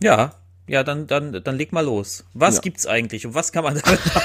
Ja, 0.00 0.34
ja, 0.68 0.84
dann, 0.84 1.06
dann, 1.08 1.40
dann 1.42 1.56
leg 1.56 1.72
mal 1.72 1.84
los. 1.84 2.24
Was 2.34 2.56
Ja. 2.56 2.60
gibt's 2.62 2.86
eigentlich 2.86 3.26
und 3.26 3.34
was 3.34 3.52
kann 3.52 3.64
man 3.64 3.74
damit 3.74 4.00
machen? 4.06 4.22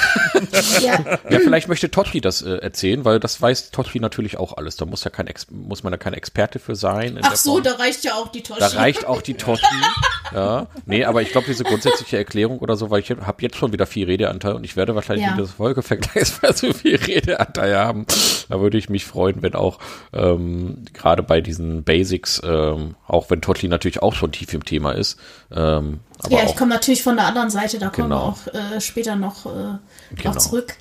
Ja, 0.81 0.99
Ja, 1.29 1.39
vielleicht 1.39 1.67
möchte 1.67 1.89
Totri 1.89 2.21
das 2.21 2.43
äh, 2.43 2.57
erzählen, 2.57 3.03
weil 3.05 3.19
das 3.19 3.41
weiß 3.41 3.71
Totri 3.71 3.99
natürlich 3.99 4.37
auch 4.37 4.55
alles. 4.55 4.75
Da 4.75 4.85
muss 4.85 5.03
ja 5.03 5.09
kein 5.09 5.25
Ex 5.27 5.47
muss 5.49 5.81
man 5.83 5.89
da 5.91 5.97
kein 5.97 6.13
Experte 6.13 6.59
für 6.59 6.75
sein. 6.75 7.17
in 7.17 7.23
ach 7.23 7.29
der 7.29 7.37
so, 7.37 7.53
Form. 7.53 7.63
da 7.63 7.71
reicht 7.73 8.03
ja 8.03 8.13
auch 8.15 8.27
die 8.27 8.43
Toschi. 8.43 8.59
Da 8.59 8.67
reicht 8.67 9.05
auch 9.07 9.21
die 9.23 9.33
Totri. 9.33 9.65
ja. 10.33 10.67
Nee, 10.85 11.05
aber 11.05 11.23
ich 11.23 11.31
glaube, 11.31 11.47
diese 11.47 11.63
grundsätzliche 11.63 12.17
Erklärung 12.17 12.59
oder 12.59 12.75
so, 12.75 12.91
weil 12.91 12.99
ich 13.01 13.09
habe 13.09 13.41
jetzt 13.41 13.55
schon 13.57 13.73
wieder 13.73 13.87
viel 13.87 14.05
Redeanteil 14.05 14.53
und 14.53 14.63
ich 14.63 14.75
werde 14.75 14.93
wahrscheinlich 14.93 15.25
Ja. 15.25 15.31
in 15.31 15.37
dieser 15.39 15.53
Folge 15.53 15.81
vergleichsweise 15.81 16.67
so 16.67 16.73
viel 16.77 16.97
Redeanteil 16.97 17.75
haben. 17.75 18.05
Da 18.47 18.59
würde 18.61 18.77
ich 18.77 18.89
mich 18.89 19.05
freuen, 19.05 19.41
wenn 19.41 19.55
auch 19.55 19.79
ähm, 20.13 20.85
gerade 20.93 21.23
bei 21.23 21.41
diesen 21.41 21.83
Basics, 21.83 22.39
ähm, 22.45 22.95
auch 23.07 23.29
wenn 23.31 23.41
Totri 23.41 23.67
natürlich 23.67 24.03
auch 24.03 24.13
schon 24.13 24.31
tief 24.31 24.53
im 24.53 24.63
Thema 24.63 24.91
ist, 24.91 25.17
ähm, 25.51 25.99
aber 26.19 26.37
ja, 26.37 26.43
ich 26.45 26.55
komme 26.55 26.73
natürlich 26.73 27.03
von 27.03 27.15
der 27.15 27.25
anderen 27.27 27.49
Seite, 27.49 27.77
da 27.79 27.89
kommen 27.89 28.09
Genau. 28.09 28.35
wir 28.51 28.61
auch 28.63 28.75
äh, 28.75 28.81
später 28.81 29.15
noch 29.15 29.45
äh, 29.45 29.77
Genau. 30.15 30.37
zurück. 30.37 30.75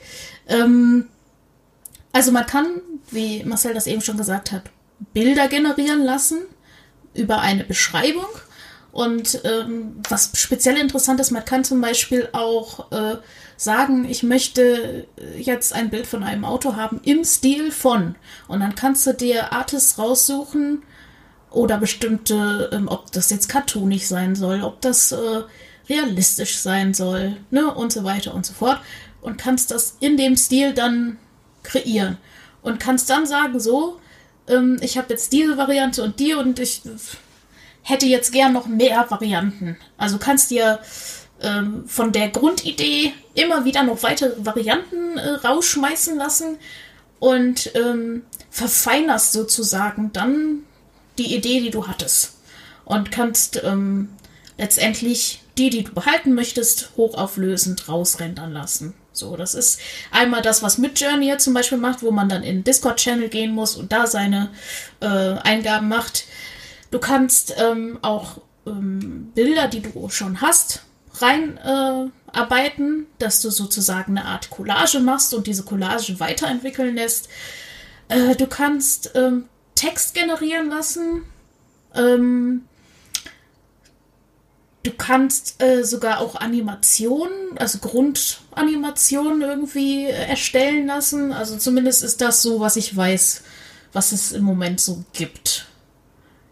Ähm, 0.48 1.08
also 2.12 2.32
man 2.32 2.46
kann, 2.46 2.66
wie 3.10 3.42
Marcel 3.44 3.74
das 3.74 3.86
eben 3.86 4.00
schon 4.00 4.16
gesagt 4.16 4.52
hat, 4.52 4.62
Bilder 5.12 5.48
generieren 5.48 6.02
lassen 6.02 6.38
über 7.14 7.40
eine 7.40 7.64
Beschreibung. 7.64 8.26
Und 8.92 9.40
ähm, 9.44 10.00
was 10.08 10.30
speziell 10.34 10.78
interessant 10.78 11.20
ist, 11.20 11.30
man 11.30 11.44
kann 11.44 11.64
zum 11.64 11.82
Beispiel 11.82 12.30
auch 12.32 12.90
äh, 12.92 13.16
sagen, 13.58 14.06
ich 14.08 14.22
möchte 14.22 15.06
jetzt 15.38 15.74
ein 15.74 15.90
Bild 15.90 16.06
von 16.06 16.22
einem 16.22 16.46
Auto 16.46 16.76
haben 16.76 17.00
im 17.04 17.22
Stil 17.24 17.70
von. 17.72 18.14
Und 18.48 18.60
dann 18.60 18.74
kannst 18.74 19.06
du 19.06 19.12
dir 19.12 19.52
Artists 19.52 19.98
raussuchen, 19.98 20.82
oder 21.50 21.78
bestimmte, 21.78 22.70
ähm, 22.72 22.88
ob 22.88 23.12
das 23.12 23.30
jetzt 23.30 23.48
cartoonig 23.48 24.08
sein 24.08 24.34
soll, 24.34 24.62
ob 24.62 24.80
das 24.80 25.12
äh, 25.12 25.42
realistisch 25.88 26.58
sein 26.58 26.94
soll, 26.94 27.36
ne, 27.50 27.72
und 27.72 27.92
so 27.92 28.04
weiter 28.04 28.34
und 28.34 28.44
so 28.44 28.52
fort. 28.52 28.80
Und 29.20 29.38
kannst 29.38 29.70
das 29.70 29.96
in 30.00 30.16
dem 30.16 30.36
Stil 30.36 30.74
dann 30.74 31.18
kreieren. 31.62 32.18
Und 32.62 32.80
kannst 32.80 33.10
dann 33.10 33.26
sagen, 33.26 33.60
so, 33.60 34.00
ähm, 34.48 34.78
ich 34.80 34.98
habe 34.98 35.08
jetzt 35.10 35.32
diese 35.32 35.56
Variante 35.56 36.02
und 36.02 36.20
die 36.20 36.34
und 36.34 36.58
ich 36.58 36.82
hätte 37.82 38.06
jetzt 38.06 38.32
gern 38.32 38.52
noch 38.52 38.66
mehr 38.66 39.06
Varianten. 39.10 39.76
Also 39.96 40.18
kannst 40.18 40.50
dir 40.50 40.80
ähm, 41.40 41.84
von 41.86 42.12
der 42.12 42.28
Grundidee 42.28 43.12
immer 43.34 43.64
wieder 43.64 43.82
noch 43.82 44.02
weitere 44.02 44.44
Varianten 44.44 45.18
äh, 45.18 45.30
rausschmeißen 45.46 46.16
lassen 46.16 46.58
und 47.18 47.70
ähm, 47.74 48.22
verfeinerst 48.50 49.32
sozusagen 49.32 50.12
dann 50.12 50.64
die 51.18 51.34
Idee, 51.34 51.60
die 51.60 51.70
du 51.70 51.86
hattest. 51.86 52.34
Und 52.84 53.10
kannst 53.10 53.62
ähm, 53.64 54.10
letztendlich 54.58 55.42
die, 55.58 55.70
die 55.70 55.84
du 55.84 55.92
behalten 55.92 56.34
möchtest, 56.34 56.90
hochauflösend 56.96 57.88
rausrendern 57.88 58.52
lassen. 58.52 58.94
So, 59.12 59.36
das 59.36 59.54
ist 59.54 59.80
einmal 60.10 60.42
das, 60.42 60.62
was 60.62 60.78
Midjourney 60.78 61.26
jetzt 61.26 61.44
zum 61.44 61.54
Beispiel 61.54 61.78
macht, 61.78 62.02
wo 62.02 62.10
man 62.10 62.28
dann 62.28 62.42
in 62.42 62.64
Discord-Channel 62.64 63.28
gehen 63.28 63.52
muss 63.52 63.76
und 63.76 63.92
da 63.92 64.06
seine 64.06 64.50
äh, 65.00 65.06
Eingaben 65.06 65.88
macht. 65.88 66.26
Du 66.90 66.98
kannst 66.98 67.54
ähm, 67.58 67.98
auch 68.02 68.42
ähm, 68.66 69.32
Bilder, 69.34 69.68
die 69.68 69.80
du 69.80 70.08
schon 70.10 70.42
hast, 70.42 70.82
reinarbeiten, 71.14 73.02
äh, 73.02 73.06
dass 73.18 73.40
du 73.40 73.50
sozusagen 73.50 74.18
eine 74.18 74.26
Art 74.26 74.50
Collage 74.50 75.00
machst 75.00 75.32
und 75.32 75.46
diese 75.46 75.62
Collage 75.62 76.20
weiterentwickeln 76.20 76.96
lässt. 76.96 77.28
Äh, 78.08 78.36
du 78.36 78.46
kannst 78.46 79.12
ähm, 79.14 79.46
Text 79.76 80.14
generieren 80.14 80.68
lassen. 80.68 81.22
Ähm, 81.94 82.64
du 84.82 84.90
kannst 84.90 85.62
äh, 85.62 85.84
sogar 85.84 86.20
auch 86.20 86.34
Animationen, 86.34 87.56
also 87.56 87.78
Grundanimationen 87.78 89.42
irgendwie 89.42 90.06
äh, 90.06 90.28
erstellen 90.28 90.88
lassen. 90.88 91.32
Also 91.32 91.56
zumindest 91.56 92.02
ist 92.02 92.20
das 92.20 92.42
so, 92.42 92.58
was 92.58 92.74
ich 92.74 92.96
weiß, 92.96 93.44
was 93.92 94.10
es 94.10 94.32
im 94.32 94.42
Moment 94.42 94.80
so 94.80 95.04
gibt. 95.12 95.66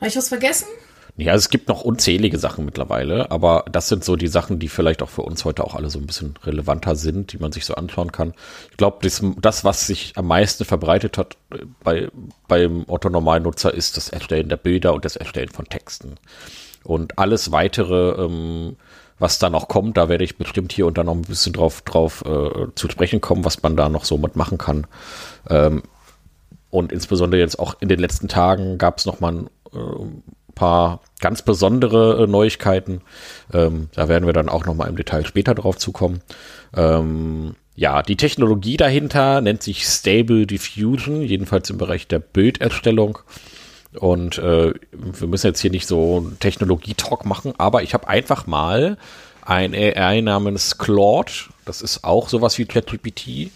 Habe 0.01 0.09
ich 0.09 0.17
was 0.17 0.29
vergessen? 0.29 0.69
Ja, 1.17 1.33
es 1.35 1.49
gibt 1.49 1.69
noch 1.69 1.83
unzählige 1.83 2.39
Sachen 2.39 2.65
mittlerweile, 2.65 3.31
aber 3.31 3.65
das 3.71 3.89
sind 3.89 4.03
so 4.03 4.17
die 4.17 4.27
Sachen, 4.27 4.59
die 4.59 4.69
vielleicht 4.69 5.01
auch 5.01 5.09
für 5.09 5.23
uns 5.23 5.45
heute 5.45 5.63
auch 5.63 5.77
alle 5.77 5.89
so 5.89 6.01
ein 6.01 6.07
bisschen 6.07 6.35
relevanter 6.43 6.97
sind, 6.97 7.33
die 7.33 7.39
man 7.39 7.53
sich 7.53 7.67
so 7.67 7.75
anschauen 7.77 8.11
kann. 8.11 8.35
Ich 8.73 8.77
glaube, 8.77 8.99
das, 9.03 9.23
das, 9.41 9.63
was 9.65 9.87
sich 9.87 10.15
am 10.17 10.27
meisten 10.27 10.65
verbreitet 10.65 11.17
hat 11.17 11.37
äh, 11.53 11.59
bei, 11.85 12.09
beim 12.49 12.85
Otto-Normalnutzer, 12.89 13.73
ist 13.73 13.97
das 13.97 14.09
Erstellen 14.09 14.49
der 14.49 14.57
Bilder 14.57 14.93
und 14.93 15.05
das 15.05 15.15
Erstellen 15.15 15.51
von 15.51 15.67
Texten. 15.67 16.17
Und 16.83 17.17
alles 17.17 17.53
weitere, 17.53 18.25
ähm, 18.25 18.77
was 19.21 19.39
da 19.39 19.51
noch 19.51 19.69
kommt, 19.69 19.97
da 19.97 20.09
werde 20.09 20.25
ich 20.25 20.37
bestimmt 20.37 20.73
hier 20.73 20.87
und 20.87 20.99
da 20.99 21.05
noch 21.05 21.15
ein 21.15 21.23
bisschen 21.23 21.53
drauf, 21.53 21.83
drauf 21.83 22.25
äh, 22.27 22.67
zu 22.75 22.91
sprechen 22.91 23.21
kommen, 23.21 23.45
was 23.45 23.63
man 23.63 23.77
da 23.77 23.89
noch 23.89 24.05
so 24.05 24.19
mitmachen 24.19 24.59
kann. 24.59 24.89
Ähm, 25.49 25.85
und 26.71 26.91
insbesondere 26.91 27.41
jetzt 27.41 27.61
auch 27.61 27.77
in 27.79 27.89
den 27.89 28.01
letzten 28.01 28.27
Tagen 28.27 28.79
gab 28.79 28.99
es 28.99 29.07
noch 29.07 29.21
mal 29.21 29.33
ein 29.33 29.47
äh, 29.73 30.33
paar 30.55 31.01
ganz 31.21 31.43
besondere 31.43 32.25
äh, 32.25 32.27
Neuigkeiten. 32.27 33.01
Ähm, 33.53 33.89
da 33.95 34.09
werden 34.09 34.27
wir 34.27 34.33
dann 34.33 34.49
auch 34.49 34.65
noch 34.67 34.75
mal 34.75 34.89
im 34.89 34.97
Detail 34.97 35.27
später 35.27 35.55
drauf 35.55 35.77
zukommen. 35.77 36.21
Ähm, 36.77 37.57
ja, 37.77 38.03
die 38.03 38.17
Technologie 38.17 38.77
dahinter 38.77 39.41
nennt 39.41 39.63
sich 39.63 39.87
Stable 39.87 40.47
Diffusion, 40.47 41.23
jedenfalls 41.23 41.71
im 41.71 41.79
Bereich 41.79 42.07
der 42.07 42.21
Bilderstellung. 42.21 43.19
Und 43.99 44.39
äh, 44.39 44.75
wir 44.93 45.29
müssen 45.29 45.47
jetzt 45.47 45.61
hier 45.61 45.71
nicht 45.71 45.87
so 45.87 46.19
einen 46.19 46.39
Technologie-Talk 46.39 47.25
machen, 47.25 47.55
aber 47.59 47.83
ich 47.83 47.95
habe 47.95 48.09
einfach 48.09 48.47
mal 48.47 48.97
ein 49.43 49.75
AI 49.75 50.21
namens 50.21 50.79
Claude, 50.79 51.33
das 51.65 51.83
ist 51.83 52.03
auch 52.03 52.29
sowas 52.29 52.59
wie 52.59 52.65
ChatGPT, 52.65 53.51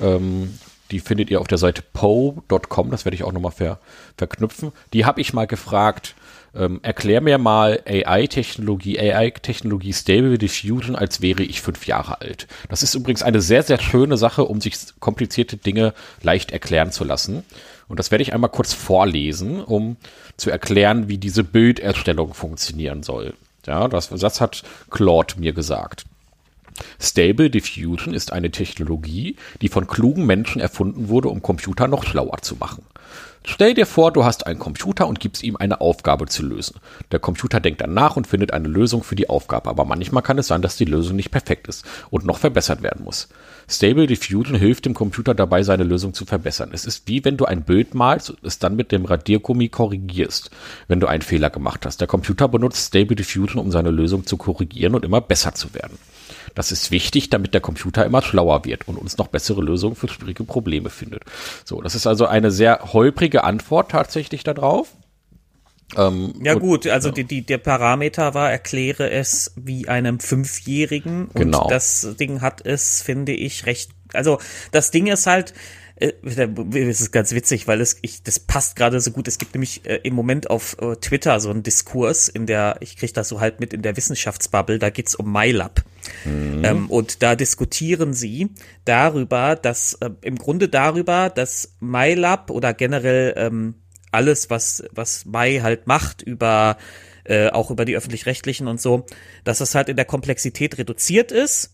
ähm, 0.00 0.58
die 0.90 1.00
findet 1.00 1.30
ihr 1.30 1.40
auf 1.40 1.48
der 1.48 1.58
Seite 1.58 1.82
po.com, 1.92 2.90
das 2.90 3.04
werde 3.04 3.16
ich 3.16 3.24
auch 3.24 3.32
nochmal 3.32 3.52
ver, 3.52 3.80
verknüpfen. 4.16 4.72
Die 4.92 5.04
habe 5.04 5.20
ich 5.20 5.32
mal 5.32 5.46
gefragt, 5.46 6.14
ähm, 6.56 6.80
erklär 6.82 7.20
mir 7.20 7.38
mal 7.38 7.80
AI-Technologie, 7.86 8.98
AI-Technologie 8.98 9.92
Stable 9.92 10.38
Diffusion, 10.38 10.96
als 10.96 11.20
wäre 11.20 11.42
ich 11.42 11.60
fünf 11.60 11.86
Jahre 11.86 12.20
alt. 12.20 12.46
Das 12.68 12.82
ist 12.82 12.94
übrigens 12.94 13.22
eine 13.22 13.40
sehr, 13.40 13.62
sehr 13.62 13.80
schöne 13.80 14.16
Sache, 14.16 14.44
um 14.44 14.60
sich 14.60 14.76
komplizierte 15.00 15.56
Dinge 15.56 15.94
leicht 16.22 16.52
erklären 16.52 16.92
zu 16.92 17.04
lassen. 17.04 17.44
Und 17.88 17.98
das 17.98 18.10
werde 18.10 18.22
ich 18.22 18.32
einmal 18.32 18.50
kurz 18.50 18.72
vorlesen, 18.72 19.62
um 19.62 19.96
zu 20.36 20.50
erklären, 20.50 21.08
wie 21.08 21.18
diese 21.18 21.44
Bilderstellung 21.44 22.34
funktionieren 22.34 23.02
soll. 23.02 23.34
Ja, 23.66 23.88
das, 23.88 24.08
das 24.10 24.40
hat 24.40 24.62
Claude 24.90 25.34
mir 25.38 25.52
gesagt. 25.52 26.04
Stable 27.00 27.50
Diffusion 27.50 28.14
ist 28.14 28.32
eine 28.32 28.50
Technologie, 28.50 29.36
die 29.60 29.68
von 29.68 29.86
klugen 29.86 30.26
Menschen 30.26 30.60
erfunden 30.60 31.08
wurde, 31.08 31.28
um 31.28 31.42
Computer 31.42 31.88
noch 31.88 32.04
schlauer 32.04 32.38
zu 32.42 32.56
machen. 32.56 32.84
Stell 33.46 33.74
dir 33.74 33.84
vor, 33.84 34.10
du 34.10 34.24
hast 34.24 34.46
einen 34.46 34.58
Computer 34.58 35.06
und 35.06 35.20
gibst 35.20 35.42
ihm 35.42 35.56
eine 35.56 35.82
Aufgabe 35.82 36.24
zu 36.26 36.42
lösen. 36.42 36.76
Der 37.12 37.18
Computer 37.18 37.60
denkt 37.60 37.82
dann 37.82 37.92
nach 37.92 38.16
und 38.16 38.26
findet 38.26 38.54
eine 38.54 38.68
Lösung 38.68 39.02
für 39.02 39.16
die 39.16 39.28
Aufgabe, 39.28 39.68
aber 39.68 39.84
manchmal 39.84 40.22
kann 40.22 40.38
es 40.38 40.46
sein, 40.46 40.62
dass 40.62 40.78
die 40.78 40.86
Lösung 40.86 41.14
nicht 41.14 41.30
perfekt 41.30 41.68
ist 41.68 41.84
und 42.08 42.24
noch 42.24 42.38
verbessert 42.38 42.82
werden 42.82 43.04
muss. 43.04 43.28
Stable 43.68 44.06
Diffusion 44.06 44.56
hilft 44.56 44.86
dem 44.86 44.94
Computer 44.94 45.34
dabei, 45.34 45.62
seine 45.62 45.84
Lösung 45.84 46.14
zu 46.14 46.24
verbessern. 46.24 46.70
Es 46.72 46.86
ist 46.86 47.06
wie 47.06 47.22
wenn 47.26 47.36
du 47.36 47.44
ein 47.44 47.64
Bild 47.64 47.94
malst 47.94 48.30
und 48.30 48.38
es 48.42 48.58
dann 48.58 48.76
mit 48.76 48.92
dem 48.92 49.04
Radiergummi 49.04 49.68
korrigierst, 49.68 50.50
wenn 50.88 51.00
du 51.00 51.06
einen 51.06 51.22
Fehler 51.22 51.50
gemacht 51.50 51.84
hast. 51.84 52.00
Der 52.00 52.08
Computer 52.08 52.48
benutzt 52.48 52.88
Stable 52.88 53.14
Diffusion, 53.14 53.60
um 53.62 53.70
seine 53.70 53.90
Lösung 53.90 54.24
zu 54.24 54.38
korrigieren 54.38 54.94
und 54.94 55.04
immer 55.04 55.20
besser 55.20 55.54
zu 55.54 55.74
werden. 55.74 55.98
Das 56.54 56.70
ist 56.72 56.90
wichtig, 56.90 57.30
damit 57.30 57.52
der 57.54 57.60
Computer 57.60 58.04
immer 58.06 58.22
schlauer 58.22 58.64
wird 58.64 58.86
und 58.86 58.96
uns 58.96 59.18
noch 59.18 59.26
bessere 59.28 59.60
Lösungen 59.62 59.96
für 59.96 60.08
schwierige 60.08 60.44
Probleme 60.44 60.88
findet. 60.90 61.22
So, 61.64 61.80
das 61.82 61.94
ist 61.94 62.06
also 62.06 62.26
eine 62.26 62.50
sehr 62.50 62.92
holprige 62.92 63.44
Antwort 63.44 63.90
tatsächlich 63.90 64.44
darauf. 64.44 64.88
Ähm, 65.96 66.32
Ja 66.42 66.54
und- 66.54 66.60
gut, 66.60 66.86
also 66.86 67.10
Die, 67.10 67.24
die, 67.24 67.44
der 67.44 67.58
Parameter 67.58 68.34
war, 68.34 68.50
erkläre 68.50 69.10
es 69.10 69.52
wie 69.56 69.88
einem 69.88 70.18
Fünfjährigen. 70.20 71.26
Und 71.26 71.34
Genau. 71.34 71.68
das 71.68 72.16
Ding 72.18 72.40
hat 72.40 72.64
es, 72.64 73.02
finde 73.02 73.32
ich, 73.32 73.66
recht. 73.66 73.90
Also 74.12 74.38
das 74.72 74.90
Ding 74.90 75.06
ist 75.08 75.26
halt, 75.26 75.54
äh, 75.96 76.12
es 76.22 77.00
ist 77.00 77.12
ganz 77.12 77.32
witzig, 77.32 77.68
weil 77.68 77.80
es, 77.80 77.98
ich, 78.02 78.22
das 78.22 78.40
passt 78.40 78.76
gerade 78.76 79.00
so 79.00 79.10
gut. 79.10 79.28
Es 79.28 79.38
gibt 79.38 79.54
nämlich 79.54 79.84
äh, 79.86 80.00
im 80.04 80.14
Moment 80.14 80.50
auf 80.50 80.76
äh, 80.80 80.96
Twitter 80.96 81.38
so 81.40 81.50
einen 81.50 81.62
Diskurs, 81.62 82.28
in 82.28 82.46
der, 82.46 82.76
ich 82.80 82.96
kriege 82.96 83.12
das 83.12 83.28
so 83.28 83.40
halt 83.40 83.60
mit 83.60 83.72
in 83.74 83.82
der 83.82 83.96
Wissenschaftsbubble, 83.96 84.78
da 84.78 84.90
geht's 84.90 85.14
um 85.14 85.30
MyLab. 85.30 85.83
Ähm, 86.26 86.90
und 86.90 87.22
da 87.22 87.34
diskutieren 87.36 88.14
sie 88.14 88.50
darüber, 88.84 89.56
dass 89.56 89.94
äh, 89.94 90.10
im 90.22 90.36
Grunde 90.36 90.68
darüber, 90.68 91.30
dass 91.30 91.76
MyLab 91.80 92.50
oder 92.50 92.72
generell 92.74 93.34
ähm, 93.36 93.74
alles, 94.12 94.48
was, 94.50 94.84
was 94.92 95.24
Mai 95.24 95.60
halt 95.62 95.86
macht, 95.86 96.22
über 96.22 96.78
äh, 97.24 97.48
auch 97.48 97.70
über 97.70 97.84
die 97.84 97.96
öffentlich-rechtlichen 97.96 98.68
und 98.68 98.80
so, 98.80 99.06
dass 99.44 99.60
es 99.60 99.74
halt 99.74 99.88
in 99.88 99.96
der 99.96 100.04
Komplexität 100.04 100.78
reduziert 100.78 101.32
ist. 101.32 101.73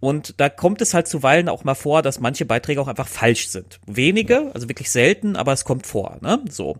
Und 0.00 0.34
da 0.38 0.48
kommt 0.48 0.80
es 0.80 0.94
halt 0.94 1.08
zuweilen 1.08 1.48
auch 1.48 1.64
mal 1.64 1.74
vor, 1.74 2.02
dass 2.02 2.20
manche 2.20 2.44
Beiträge 2.44 2.80
auch 2.80 2.86
einfach 2.86 3.08
falsch 3.08 3.48
sind. 3.48 3.80
Wenige, 3.86 4.50
also 4.54 4.68
wirklich 4.68 4.90
selten, 4.90 5.34
aber 5.34 5.52
es 5.52 5.64
kommt 5.64 5.86
vor, 5.86 6.18
ne? 6.20 6.40
So. 6.48 6.76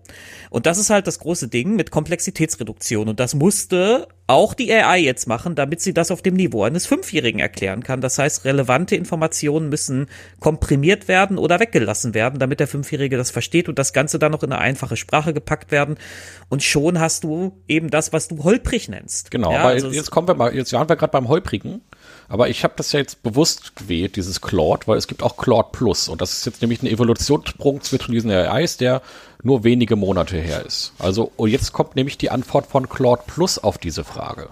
Und 0.51 0.67
das 0.67 0.79
ist 0.79 0.91
halt 0.91 1.09
das 1.09 1.19
große 1.19 1.49
Ding 1.49 1.75
mit 1.75 1.91
Komplexitätsreduktion. 1.91 3.09
Und 3.09 3.19
das 3.19 3.35
musste 3.35 4.07
auch 4.29 4.55
die 4.55 4.73
AI 4.73 4.99
jetzt 4.99 5.27
machen, 5.27 5.55
damit 5.55 5.81
sie 5.81 5.95
das 5.95 6.11
auf 6.11 6.23
dem 6.23 6.35
Niveau 6.35 6.63
eines 6.63 6.87
Fünfjährigen 6.87 7.41
erklären 7.41 7.83
kann. 7.83 8.01
Das 8.01 8.19
heißt, 8.19 8.45
relevante 8.45 8.95
Informationen 8.95 9.69
müssen 9.69 10.07
komprimiert 10.39 11.09
werden 11.09 11.39
oder 11.39 11.59
weggelassen 11.59 12.15
werden, 12.15 12.39
damit 12.39 12.61
der 12.61 12.69
Fünfjährige 12.69 13.17
das 13.17 13.31
versteht 13.31 13.69
und 13.69 13.79
das 13.79 13.93
Ganze 13.93 14.19
dann 14.19 14.31
noch 14.31 14.43
in 14.43 14.53
eine 14.53 14.61
einfache 14.61 14.97
Sprache 14.97 15.33
gepackt 15.33 15.73
werden. 15.73 15.97
Und 16.51 16.63
schon 16.63 17.01
hast 17.01 17.25
du 17.25 17.59
eben 17.67 17.91
das, 17.91 18.13
was 18.13 18.29
du 18.29 18.45
holprig 18.45 18.89
nennst. 18.89 19.31
Genau, 19.31 19.51
ja, 19.51 19.61
aber 19.61 19.69
also 19.71 19.89
jetzt 19.91 20.11
kommen 20.11 20.29
wir 20.29 20.35
mal, 20.35 20.55
jetzt 20.55 20.73
waren 20.73 20.89
wir 20.89 20.97
gerade 20.97 21.11
beim 21.11 21.29
Holprigen. 21.29 21.81
Aber 22.29 22.51
ich 22.51 22.63
habe 22.63 22.75
das 22.77 22.93
ja 22.93 23.01
jetzt 23.01 23.23
bewusst 23.23 23.75
gewählt, 23.75 24.17
dieses 24.17 24.41
Claude, 24.41 24.87
weil 24.87 24.99
es 24.99 25.09
gibt 25.09 25.23
auch 25.23 25.37
Claude 25.37 25.69
Plus. 25.73 26.09
Und 26.09 26.21
das 26.21 26.33
ist 26.33 26.47
jetzt 26.47 26.61
nämlich 26.61 26.83
ein 26.83 26.87
Evolutionssprung 26.87 27.81
zwischen 27.81 28.13
diesen 28.13 28.31
AIs, 28.31 28.77
der 28.77 29.01
nur 29.43 29.65
wenige 29.65 29.97
Monate 29.97 30.37
her 30.37 30.65
ist. 30.65 30.93
Also 30.99 31.33
und 31.37 31.49
jetzt 31.51 31.73
kommt 31.73 31.97
nämlich 31.97 32.19
die 32.19 32.31
Antwort 32.31 32.67
von 32.67 32.89
Claude 32.89 33.23
Plus 33.27 33.59
auf 33.59 33.79
diese 33.79 34.05
Frage. 34.05 34.49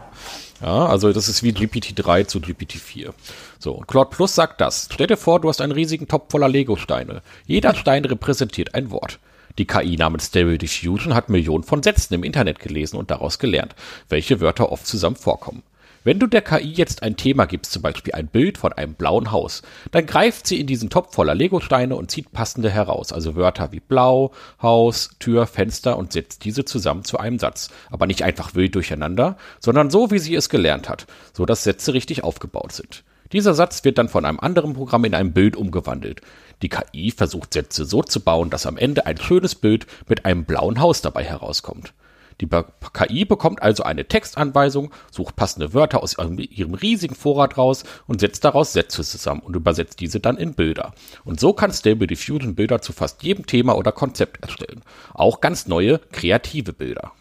Ja, 0.63 0.87
also 0.87 1.13
das 1.13 1.29
ist 1.29 1.43
wie 1.43 1.51
GPT-3 1.51 2.27
zu 2.27 2.39
GPT-4. 2.39 3.13
So, 3.59 3.73
und 3.73 3.87
Claude 3.89 4.09
Plus 4.11 4.35
sagt 4.35 4.61
das. 4.63 4.89
Stell 4.91 5.07
dir 5.07 5.19
vor, 5.19 5.41
du 5.41 5.51
hast 5.51 5.61
einen 5.61 5.73
riesigen 5.73 6.09
Topf 6.09 6.31
voller 6.31 6.49
Lego-Steine. 6.49 7.21
Jeder 7.47 7.75
Stein 7.75 8.07
repräsentiert 8.07 8.75
ein 8.75 8.91
Wort. 8.91 9.19
Die 9.59 9.67
KI 9.67 9.97
namens 9.97 10.27
Stereo 10.27 10.57
Diffusion 10.57 11.15
hat 11.15 11.29
Millionen 11.29 11.65
von 11.65 11.83
Sätzen 11.83 12.15
im 12.15 12.25
Internet 12.25 12.59
gelesen 12.59 12.97
und 12.97 13.11
daraus 13.11 13.39
gelernt, 13.39 13.75
welche 14.09 14.41
Wörter 14.41 14.73
oft 14.73 14.87
zusammen 14.87 15.17
vorkommen. 15.17 15.63
Wenn 16.07 16.21
du 16.21 16.29
der 16.29 16.43
KI 16.43 16.71
jetzt 16.71 17.03
ein 17.03 17.17
Thema 17.17 17.47
gibst, 17.47 17.73
zum 17.73 17.83
Beispiel 17.83 18.15
ein 18.15 18.29
Bild 18.29 18.59
von 18.59 18.73
einem 18.73 18.95
blauen 18.95 19.33
Haus, 19.33 19.63
dann 19.91 20.07
greift 20.07 20.47
sie 20.47 20.61
in 20.61 20.69
diesen 20.69 20.89
Topf 20.89 21.17
voller 21.17 21.35
Legosteine 21.35 21.97
und 21.97 22.13
zieht 22.13 22.31
passende 22.31 22.71
heraus, 22.71 23.13
also 23.13 23.35
Wörter 23.35 23.73
wie 23.73 23.81
blau, 23.81 24.31
Haus, 24.63 25.11
Tür, 25.19 25.49
Fenster 25.49 25.99
und 25.99 26.13
setzt 26.13 26.45
diese 26.45 26.65
zusammen 26.65 27.03
zu 27.03 27.19
einem 27.19 27.41
Satz. 27.41 27.71
Aber 27.91 28.07
nicht 28.07 28.23
einfach 28.23 28.55
wild 28.55 28.77
durcheinander, 28.77 29.37
sondern 29.59 29.91
so, 29.91 30.13
wie 30.13 30.21
sie 30.21 30.37
es 30.37 30.49
gelernt 30.49 30.89
hat, 30.89 31.09
so 31.33 31.45
dass 31.45 31.65
Sätze 31.65 31.93
richtig 31.93 32.23
aufgebaut 32.23 32.71
sind. 32.71 33.03
Dieser 33.33 33.55
Satz 33.55 33.83
wird 33.83 33.99
dann 33.99 34.09
von 34.09 34.25
einem 34.25 34.39
anderen 34.39 34.75
Programm 34.75 35.05
in 35.07 35.15
ein 35.17 35.33
Bild 35.33 35.57
umgewandelt. 35.57 36.21
Die 36.63 36.69
KI 36.69 37.11
versucht 37.11 37.53
Sätze 37.53 37.85
so 37.85 38.05
zu 38.05 38.21
bauen, 38.21 38.51
dass 38.51 38.67
am 38.67 38.77
Ende 38.77 39.07
ein 39.07 39.19
schönes 39.19 39.57
Bild 39.57 39.89
mit 40.09 40.25
einem 40.25 40.45
blauen 40.45 40.79
Haus 40.79 41.03
dabei 41.03 41.25
herauskommt. 41.25 41.95
Die 42.41 42.49
KI 42.93 43.25
bekommt 43.25 43.63
also 43.63 43.83
eine 43.83 44.07
Textanweisung, 44.07 44.93
sucht 45.11 45.37
passende 45.37 45.73
Wörter 45.73 46.03
aus 46.03 46.17
ihrem 46.19 46.75
riesigen 46.75 47.15
Vorrat 47.15 47.57
raus 47.57 47.85
und 48.07 48.21
setzt 48.21 48.45
daraus 48.45 48.73
Sätze 48.73 49.03
zusammen 49.03 49.41
und 49.41 49.57
übersetzt 49.57 50.01
diese 50.01 50.21
dann 50.21 50.37
in 50.37 50.55
Bilder. 50.55 50.93
Und 51.25 51.41
so 51.41 51.53
kann 51.53 51.73
Stable 51.73 52.07
Diffusion 52.07 52.55
Bilder 52.55 52.83
zu 52.83 52.93
fast 52.93 53.23
jedem 53.23 53.47
Thema 53.47 53.77
oder 53.77 53.93
Konzept 53.93 54.43
erstellen. 54.43 54.83
Auch 55.15 55.41
ganz 55.41 55.67
neue, 55.67 55.99
kreative 56.13 56.73
Bilder. 56.73 57.13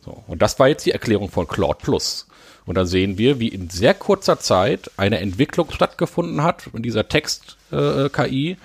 So, 0.00 0.24
und 0.26 0.40
das 0.40 0.58
war 0.58 0.68
jetzt 0.68 0.86
die 0.86 0.92
Erklärung 0.92 1.30
von 1.30 1.46
Claude 1.46 1.78
Plus. 1.82 2.26
Und 2.64 2.76
da 2.76 2.86
sehen 2.86 3.18
wir, 3.18 3.40
wie 3.40 3.48
in 3.48 3.68
sehr 3.68 3.94
kurzer 3.94 4.38
Zeit 4.38 4.90
eine 4.96 5.18
Entwicklung 5.18 5.70
stattgefunden 5.70 6.42
hat 6.42 6.68
in 6.72 6.82
dieser 6.82 7.08
Text-KI 7.08 8.50
äh, 8.52 8.56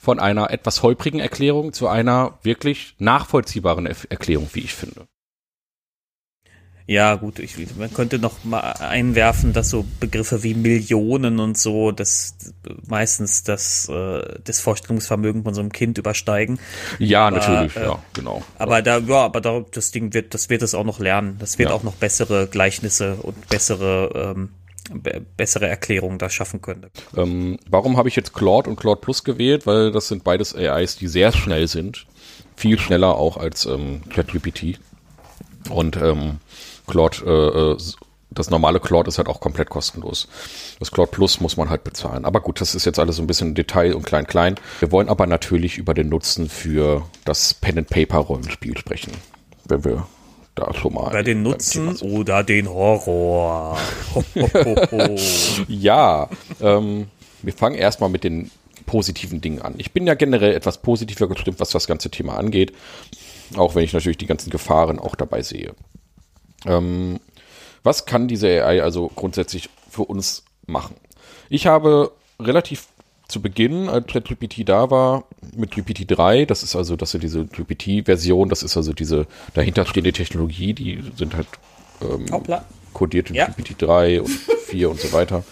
von 0.00 0.18
einer 0.18 0.50
etwas 0.50 0.82
holprigen 0.82 1.20
Erklärung 1.20 1.72
zu 1.72 1.86
einer 1.86 2.38
wirklich 2.42 2.94
nachvollziehbaren 2.98 3.86
Erklärung, 3.86 4.48
wie 4.54 4.60
ich 4.60 4.74
finde. 4.74 5.06
Ja, 6.90 7.14
gut, 7.14 7.38
ich, 7.38 7.54
man 7.76 7.94
könnte 7.94 8.18
noch 8.18 8.42
mal 8.42 8.58
einwerfen, 8.58 9.52
dass 9.52 9.70
so 9.70 9.84
Begriffe 10.00 10.42
wie 10.42 10.54
Millionen 10.54 11.38
und 11.38 11.56
so, 11.56 11.92
das 11.92 12.34
meistens 12.84 13.44
das, 13.44 13.88
äh, 13.88 14.40
das 14.42 14.58
Vorstellungsvermögen 14.58 15.44
von 15.44 15.54
so 15.54 15.60
einem 15.60 15.70
Kind 15.70 15.98
übersteigen. 15.98 16.58
Ja, 16.98 17.28
aber, 17.28 17.36
natürlich, 17.36 17.76
äh, 17.76 17.84
ja, 17.84 17.98
genau. 18.12 18.42
Aber 18.58 18.78
ja. 18.78 18.82
da, 18.82 18.98
ja, 18.98 19.24
aber 19.24 19.40
da, 19.40 19.64
das 19.70 19.92
Ding 19.92 20.12
wird, 20.14 20.34
das 20.34 20.50
wird 20.50 20.62
es 20.62 20.74
auch 20.74 20.82
noch 20.82 20.98
lernen. 20.98 21.36
Das 21.38 21.60
wird 21.60 21.68
ja. 21.68 21.76
auch 21.76 21.84
noch 21.84 21.94
bessere 21.94 22.48
Gleichnisse 22.48 23.14
und 23.22 23.48
bessere, 23.48 24.34
ähm, 24.36 24.48
bessere 25.36 25.68
Erklärungen 25.68 26.18
da 26.18 26.28
schaffen 26.28 26.60
können. 26.60 26.86
Ähm, 27.16 27.60
warum 27.68 27.98
habe 27.98 28.08
ich 28.08 28.16
jetzt 28.16 28.34
Claude 28.34 28.68
und 28.68 28.74
Claude 28.74 29.00
Plus 29.00 29.22
gewählt? 29.22 29.64
Weil 29.64 29.92
das 29.92 30.08
sind 30.08 30.24
beides 30.24 30.56
AIs, 30.56 30.96
die 30.96 31.06
sehr 31.06 31.30
schnell 31.30 31.68
sind. 31.68 32.06
Viel 32.56 32.80
schneller 32.80 33.14
auch 33.14 33.36
als 33.36 33.64
ähm, 33.66 34.02
ChatGPT. 34.12 34.80
Und 35.68 35.96
ähm, 35.96 36.40
Claude, 36.90 37.18
äh, 37.24 37.72
äh, 37.72 37.76
das 38.30 38.50
normale 38.50 38.78
Claude 38.78 39.08
ist 39.08 39.18
halt 39.18 39.28
auch 39.28 39.40
komplett 39.40 39.70
kostenlos. 39.70 40.28
Das 40.78 40.90
Claude 40.90 41.10
Plus 41.10 41.40
muss 41.40 41.56
man 41.56 41.68
halt 41.68 41.82
bezahlen. 41.82 42.24
Aber 42.24 42.40
gut, 42.40 42.60
das 42.60 42.74
ist 42.74 42.84
jetzt 42.84 42.98
alles 42.98 43.16
so 43.16 43.22
ein 43.22 43.26
bisschen 43.26 43.54
Detail 43.54 43.94
und 43.94 44.06
klein 44.06 44.26
klein. 44.26 44.54
Wir 44.78 44.92
wollen 44.92 45.08
aber 45.08 45.26
natürlich 45.26 45.78
über 45.78 45.94
den 45.94 46.08
Nutzen 46.08 46.48
für 46.48 47.04
das 47.24 47.54
Pen 47.54 47.78
and 47.78 47.88
Paper 47.88 48.18
Rollenspiel 48.18 48.78
sprechen, 48.78 49.12
wenn 49.66 49.84
wir 49.84 50.06
da 50.54 50.72
schon 50.74 50.94
mal. 50.94 51.10
Über 51.10 51.22
den 51.22 51.42
Nutzen 51.42 51.96
oder 51.96 52.44
den 52.44 52.68
Horror. 52.68 53.76
ja, 55.68 56.28
ähm, 56.60 57.08
wir 57.42 57.52
fangen 57.52 57.76
erstmal 57.76 58.10
mit 58.10 58.24
den 58.24 58.50
positiven 58.86 59.40
Dingen 59.40 59.62
an. 59.62 59.74
Ich 59.78 59.92
bin 59.92 60.06
ja 60.06 60.14
generell 60.14 60.54
etwas 60.54 60.78
positiver 60.78 61.28
gestimmt, 61.28 61.60
was 61.60 61.70
das 61.70 61.86
ganze 61.86 62.10
Thema 62.10 62.36
angeht. 62.36 62.72
Auch 63.56 63.74
wenn 63.74 63.84
ich 63.84 63.92
natürlich 63.92 64.18
die 64.18 64.26
ganzen 64.26 64.50
Gefahren 64.50 64.98
auch 64.98 65.16
dabei 65.16 65.42
sehe. 65.42 65.74
Ähm, 66.66 67.20
was 67.82 68.06
kann 68.06 68.28
diese 68.28 68.48
AI 68.48 68.82
also 68.82 69.10
grundsätzlich 69.14 69.70
für 69.88 70.02
uns 70.02 70.44
machen? 70.66 70.96
Ich 71.48 71.66
habe 71.66 72.12
relativ 72.38 72.88
zu 73.30 73.40
Beginn, 73.40 73.88
als 73.88 74.06
ChatGPT 74.08 74.68
da 74.68 74.90
war, 74.90 75.24
mit 75.54 75.72
GPT-3, 75.72 76.46
das 76.46 76.62
ist 76.62 76.74
also, 76.74 76.96
das 76.96 77.14
ist 77.14 77.22
diese 77.22 77.46
GPT-Version, 77.46 78.48
das 78.48 78.62
ist 78.62 78.76
also 78.76 78.92
diese 78.92 79.26
dahinterstehende 79.54 80.12
Technologie, 80.12 80.74
die 80.74 81.02
sind 81.16 81.36
halt 81.36 81.46
ähm, 82.02 82.26
kodiert 82.92 83.30
in 83.30 83.36
ja. 83.36 83.46
GPT-3 83.46 84.20
und 84.20 84.28
4 84.28 84.90
und 84.90 85.00
so 85.00 85.12
weiter. 85.12 85.44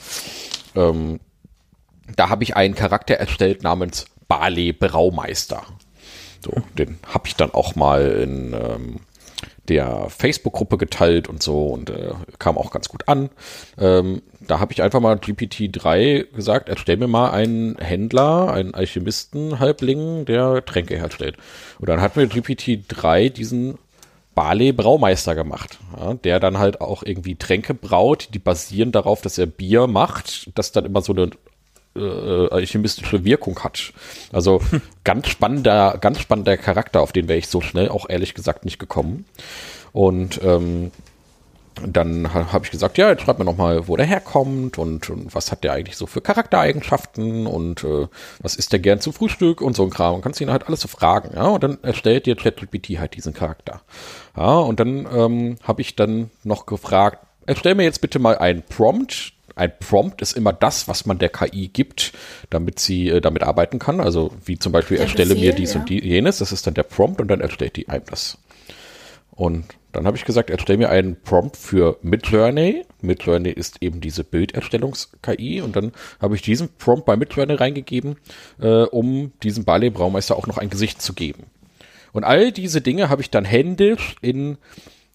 Ähm, 0.74 1.20
da 2.16 2.28
habe 2.28 2.42
ich 2.42 2.56
einen 2.56 2.74
Charakter 2.74 3.14
erstellt 3.14 3.62
namens 3.62 4.06
Bale 4.26 4.72
Braumeister. 4.72 5.62
So, 6.40 6.52
den 6.76 6.98
habe 7.06 7.26
ich 7.26 7.36
dann 7.36 7.52
auch 7.52 7.74
mal 7.74 8.06
in 8.06 8.52
ähm, 8.54 9.00
der 9.68 10.06
Facebook-Gruppe 10.08 10.78
geteilt 10.78 11.28
und 11.28 11.42
so 11.42 11.66
und 11.66 11.90
äh, 11.90 12.12
kam 12.38 12.56
auch 12.56 12.70
ganz 12.70 12.88
gut 12.88 13.08
an. 13.08 13.30
Ähm, 13.78 14.22
da 14.40 14.60
habe 14.60 14.72
ich 14.72 14.82
einfach 14.82 15.00
mal 15.00 15.16
GPT-3 15.16 16.32
gesagt, 16.32 16.68
erstell 16.68 16.96
mir 16.96 17.08
mal 17.08 17.30
einen 17.30 17.76
Händler, 17.78 18.52
einen 18.52 18.74
Alchemisten-Halbling, 18.74 20.24
der 20.24 20.64
Tränke 20.64 20.96
herstellt. 20.96 21.36
Und 21.78 21.88
dann 21.88 22.00
hat 22.00 22.16
mir 22.16 22.26
GPT-3 22.26 23.30
diesen 23.30 23.78
Barley 24.34 24.72
Braumeister 24.72 25.34
gemacht, 25.34 25.78
ja, 25.98 26.14
der 26.14 26.38
dann 26.38 26.58
halt 26.58 26.80
auch 26.80 27.02
irgendwie 27.02 27.34
Tränke 27.34 27.74
braut, 27.74 28.28
die 28.34 28.38
basieren 28.38 28.92
darauf, 28.92 29.20
dass 29.20 29.36
er 29.36 29.46
Bier 29.46 29.88
macht, 29.88 30.56
das 30.56 30.70
dann 30.70 30.84
immer 30.84 31.02
so 31.02 31.12
eine 31.12 31.30
äh, 31.98 32.48
alchemistische 32.50 33.24
Wirkung 33.24 33.58
hat. 33.60 33.92
Also 34.32 34.60
ganz 35.04 35.28
spannender, 35.28 35.98
ganz 36.00 36.20
spannender 36.20 36.56
Charakter, 36.56 37.00
auf 37.00 37.12
den 37.12 37.28
wäre 37.28 37.38
ich 37.38 37.48
so 37.48 37.60
schnell 37.60 37.88
auch 37.88 38.08
ehrlich 38.08 38.34
gesagt 38.34 38.64
nicht 38.64 38.78
gekommen. 38.78 39.24
Und 39.92 40.40
ähm, 40.42 40.90
dann 41.86 42.32
habe 42.32 42.64
ich 42.64 42.70
gesagt, 42.70 42.98
ja, 42.98 43.10
jetzt 43.10 43.22
schreib 43.22 43.38
mir 43.38 43.44
noch 43.44 43.56
mal, 43.56 43.88
wo 43.88 43.96
der 43.96 44.06
herkommt 44.06 44.78
und, 44.78 45.08
und, 45.10 45.34
was 45.34 45.52
hat 45.52 45.64
der 45.64 45.72
eigentlich 45.72 45.96
so 45.96 46.06
für 46.06 46.20
Charaktereigenschaften 46.20 47.46
und 47.46 47.84
äh, 47.84 48.08
was 48.40 48.56
isst 48.56 48.72
der 48.72 48.80
gern 48.80 49.00
zum 49.00 49.12
Frühstück 49.12 49.60
und 49.60 49.76
so 49.76 49.84
ein 49.84 49.90
Kram. 49.90 50.14
Man 50.14 50.22
kann 50.22 50.32
ihn 50.40 50.50
halt 50.50 50.66
alles 50.66 50.80
so 50.80 50.88
fragen, 50.88 51.30
ja, 51.34 51.46
und 51.46 51.62
dann 51.62 51.78
erstellt 51.82 52.26
dir 52.26 52.36
ChatGPT 52.36 52.98
halt 52.98 53.14
diesen 53.14 53.34
Charakter. 53.34 53.80
Ja, 54.36 54.58
und 54.58 54.80
dann 54.80 55.06
ähm, 55.12 55.56
habe 55.62 55.80
ich 55.80 55.96
dann 55.96 56.30
noch 56.44 56.66
gefragt, 56.66 57.24
erstell 57.46 57.74
mir 57.74 57.84
jetzt 57.84 58.00
bitte 58.00 58.18
mal 58.18 58.38
einen 58.38 58.62
Prompt, 58.62 59.32
ein 59.58 59.72
Prompt 59.78 60.22
ist 60.22 60.36
immer 60.36 60.52
das, 60.52 60.88
was 60.88 61.06
man 61.06 61.18
der 61.18 61.28
KI 61.28 61.68
gibt, 61.68 62.12
damit 62.50 62.78
sie 62.78 63.08
äh, 63.08 63.20
damit 63.20 63.42
arbeiten 63.42 63.78
kann. 63.78 64.00
Also 64.00 64.32
wie 64.44 64.58
zum 64.58 64.72
Beispiel 64.72 64.96
der 64.96 65.06
erstelle 65.06 65.34
Befehl, 65.34 65.50
mir 65.50 65.54
dies 65.54 65.74
ja. 65.74 65.80
und 65.80 65.88
die, 65.88 66.04
jenes, 66.04 66.38
das 66.38 66.52
ist 66.52 66.66
dann 66.66 66.74
der 66.74 66.82
Prompt 66.84 67.20
und 67.20 67.28
dann 67.28 67.40
erstellt 67.40 67.76
die 67.76 67.88
einem 67.88 68.04
das. 68.06 68.38
Und 69.30 69.66
dann 69.92 70.06
habe 70.06 70.16
ich 70.16 70.24
gesagt, 70.24 70.50
erstelle 70.50 70.78
mir 70.78 70.90
einen 70.90 71.20
Prompt 71.22 71.56
für 71.56 71.98
Midjourney. 72.02 72.84
Midjourney 73.00 73.50
ist 73.50 73.82
eben 73.82 74.00
diese 74.00 74.24
Bilderstellungs-KI. 74.24 75.60
Und 75.60 75.76
dann 75.76 75.92
habe 76.20 76.34
ich 76.34 76.42
diesen 76.42 76.68
Prompt 76.76 77.06
bei 77.06 77.16
Midjourney 77.16 77.54
reingegeben, 77.54 78.16
äh, 78.60 78.82
um 78.82 79.32
diesem 79.42 79.64
Ballet 79.64 79.90
Braumeister 79.90 80.36
auch 80.36 80.46
noch 80.46 80.58
ein 80.58 80.70
Gesicht 80.70 81.00
zu 81.00 81.14
geben. 81.14 81.44
Und 82.12 82.24
all 82.24 82.52
diese 82.52 82.80
Dinge 82.80 83.08
habe 83.08 83.22
ich 83.22 83.30
dann 83.30 83.44
händisch 83.44 84.16
in 84.20 84.58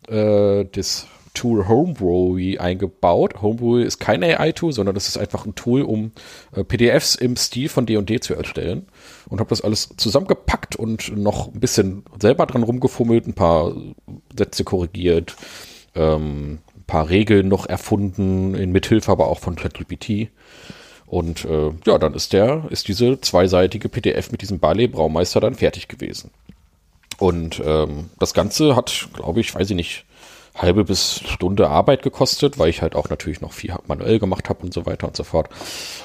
äh, 0.07 0.65
das 0.71 1.07
Tool 1.33 1.67
Homebrew 1.67 2.57
eingebaut. 2.59 3.41
Homebrew 3.41 3.77
ist 3.77 3.99
kein 3.99 4.23
AI-Tool, 4.23 4.71
sondern 4.71 4.95
das 4.95 5.07
ist 5.07 5.17
einfach 5.17 5.45
ein 5.45 5.55
Tool, 5.55 5.81
um 5.81 6.11
äh, 6.55 6.63
PDFs 6.63 7.15
im 7.15 7.35
Stil 7.35 7.69
von 7.69 7.85
D&D 7.85 8.19
zu 8.19 8.35
erstellen. 8.35 8.87
Und 9.27 9.39
habe 9.39 9.49
das 9.49 9.61
alles 9.61 9.89
zusammengepackt 9.97 10.75
und 10.75 11.15
noch 11.17 11.53
ein 11.53 11.59
bisschen 11.59 12.03
selber 12.19 12.45
dran 12.45 12.63
rumgefummelt, 12.63 13.27
ein 13.27 13.33
paar 13.33 13.73
Sätze 14.37 14.63
korrigiert, 14.63 15.35
ähm, 15.95 16.59
ein 16.75 16.83
paar 16.85 17.09
Regeln 17.09 17.47
noch 17.47 17.65
erfunden, 17.65 18.53
in 18.55 18.71
Mithilfe 18.71 19.11
aber 19.11 19.27
auch 19.27 19.39
von 19.39 19.55
ChatGPT. 19.55 20.29
Und 21.07 21.45
äh, 21.45 21.71
ja, 21.85 21.97
dann 21.97 22.13
ist 22.13 22.33
der, 22.33 22.65
ist 22.69 22.87
diese 22.87 23.19
zweiseitige 23.21 23.89
PDF 23.89 24.31
mit 24.31 24.41
diesem 24.41 24.59
Ballet 24.59 24.87
Braumeister 24.91 25.39
dann 25.39 25.55
fertig 25.55 25.87
gewesen. 25.87 26.31
Und 27.19 27.61
ähm, 27.63 28.09
das 28.19 28.33
Ganze 28.33 28.75
hat, 28.75 29.09
glaube 29.13 29.39
ich, 29.39 29.53
weiß 29.53 29.69
ich 29.69 29.75
nicht, 29.75 30.05
halbe 30.55 30.83
bis 30.83 31.21
Stunde 31.25 31.69
Arbeit 31.69 32.03
gekostet, 32.03 32.59
weil 32.59 32.69
ich 32.69 32.81
halt 32.81 32.95
auch 32.95 33.09
natürlich 33.09 33.41
noch 33.41 33.53
viel 33.53 33.75
manuell 33.87 34.19
gemacht 34.19 34.49
habe 34.49 34.63
und 34.63 34.73
so 34.73 34.85
weiter 34.85 35.07
und 35.07 35.15
so 35.15 35.23
fort. 35.23 35.49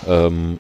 Ähm, 0.07 0.59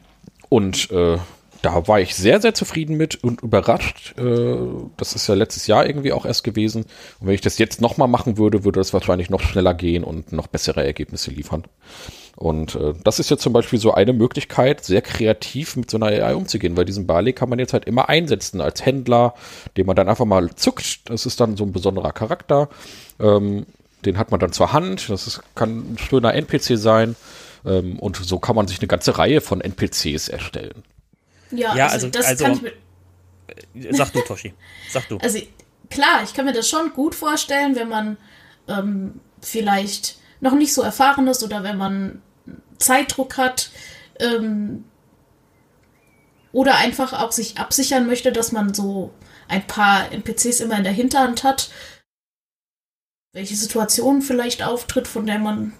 und 0.48 0.90
äh, 0.90 1.18
da 1.62 1.88
war 1.88 2.00
ich 2.00 2.14
sehr, 2.14 2.40
sehr 2.40 2.54
zufrieden 2.54 2.96
mit 2.96 3.22
und 3.22 3.42
überrascht. 3.42 4.14
Äh, 4.18 4.56
das 4.96 5.14
ist 5.14 5.26
ja 5.26 5.34
letztes 5.34 5.66
Jahr 5.66 5.86
irgendwie 5.86 6.12
auch 6.12 6.24
erst 6.24 6.44
gewesen. 6.44 6.84
Und 7.20 7.26
wenn 7.26 7.34
ich 7.34 7.40
das 7.40 7.58
jetzt 7.58 7.80
nochmal 7.80 8.08
machen 8.08 8.38
würde, 8.38 8.64
würde 8.64 8.78
das 8.80 8.92
wahrscheinlich 8.92 9.30
noch 9.30 9.40
schneller 9.40 9.74
gehen 9.74 10.04
und 10.04 10.32
noch 10.32 10.46
bessere 10.46 10.84
Ergebnisse 10.84 11.30
liefern. 11.30 11.64
Und 12.36 12.76
äh, 12.76 12.94
das 13.02 13.18
ist 13.18 13.30
jetzt 13.30 13.42
zum 13.42 13.52
Beispiel 13.52 13.80
so 13.80 13.92
eine 13.92 14.12
Möglichkeit, 14.12 14.84
sehr 14.84 15.02
kreativ 15.02 15.74
mit 15.74 15.90
so 15.90 15.96
einer 15.96 16.06
AI 16.06 16.36
umzugehen, 16.36 16.76
weil 16.76 16.84
diesen 16.84 17.06
Barley 17.06 17.32
kann 17.32 17.48
man 17.48 17.58
jetzt 17.58 17.72
halt 17.72 17.84
immer 17.86 18.08
einsetzen 18.08 18.60
als 18.60 18.86
Händler, 18.86 19.34
den 19.76 19.86
man 19.86 19.96
dann 19.96 20.08
einfach 20.08 20.24
mal 20.24 20.54
zuckt. 20.54 21.10
Das 21.10 21.26
ist 21.26 21.40
dann 21.40 21.56
so 21.56 21.64
ein 21.64 21.72
besonderer 21.72 22.12
Charakter. 22.12 22.68
Ähm, 23.18 23.66
den 24.04 24.18
hat 24.18 24.30
man 24.30 24.40
dann 24.40 24.52
zur 24.52 24.72
Hand. 24.72 25.08
Das 25.08 25.26
ist, 25.26 25.40
kann 25.54 25.92
ein 25.94 25.98
schöner 25.98 26.34
NPC 26.34 26.76
sein. 26.78 27.16
Ähm, 27.64 27.98
und 27.98 28.16
so 28.16 28.38
kann 28.38 28.54
man 28.56 28.68
sich 28.68 28.78
eine 28.78 28.88
ganze 28.88 29.18
Reihe 29.18 29.40
von 29.40 29.60
NPCs 29.60 30.28
erstellen. 30.28 30.84
Ja, 31.50 31.74
Ja, 31.76 31.84
also, 31.86 32.06
also- 32.06 32.08
das 32.10 32.26
also- 32.26 32.44
kann 32.44 32.52
ich 32.54 32.62
mir. 32.62 32.72
Sag 33.90 34.12
du, 34.12 34.20
Toshi. 34.20 34.54
Sag 34.90 35.08
du. 35.08 35.18
Also 35.18 35.40
klar, 35.90 36.22
ich 36.22 36.34
kann 36.34 36.44
mir 36.44 36.52
das 36.52 36.68
schon 36.68 36.92
gut 36.92 37.14
vorstellen, 37.14 37.74
wenn 37.76 37.88
man 37.88 38.16
ähm, 38.68 39.20
vielleicht 39.40 40.16
noch 40.40 40.54
nicht 40.54 40.72
so 40.74 40.82
erfahren 40.82 41.26
ist 41.26 41.42
oder 41.42 41.62
wenn 41.64 41.76
man 41.78 42.22
Zeitdruck 42.78 43.36
hat 43.36 43.70
ähm, 44.20 44.84
oder 46.52 46.76
einfach 46.76 47.12
auch 47.12 47.32
sich 47.32 47.58
absichern 47.58 48.06
möchte, 48.06 48.32
dass 48.32 48.52
man 48.52 48.74
so 48.74 49.12
ein 49.48 49.66
paar 49.66 50.12
NPCs 50.12 50.60
immer 50.60 50.76
in 50.76 50.84
der 50.84 50.92
Hinterhand 50.92 51.42
hat, 51.44 51.70
welche 53.38 53.54
Situation 53.54 54.20
vielleicht 54.20 54.64
auftritt, 54.64 55.06
von 55.06 55.24
der 55.24 55.38
man, 55.38 55.72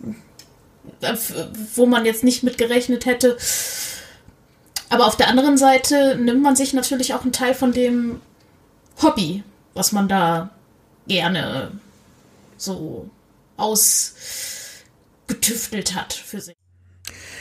äh, 1.00 1.16
wo 1.74 1.86
man 1.86 2.04
jetzt 2.04 2.22
nicht 2.22 2.44
mit 2.44 2.56
gerechnet 2.56 3.04
hätte. 3.04 3.36
Aber 4.90 5.08
auf 5.08 5.16
der 5.16 5.26
anderen 5.26 5.58
Seite 5.58 6.16
nimmt 6.16 6.40
man 6.40 6.54
sich 6.54 6.72
natürlich 6.72 7.14
auch 7.14 7.22
einen 7.22 7.32
Teil 7.32 7.54
von 7.54 7.72
dem 7.72 8.20
Hobby, 9.02 9.42
was 9.74 9.90
man 9.90 10.06
da 10.06 10.50
gerne 11.08 11.72
so 12.56 13.10
ausgetüftelt 13.56 15.96
hat 15.96 16.12
für 16.12 16.40
sich. 16.40 16.54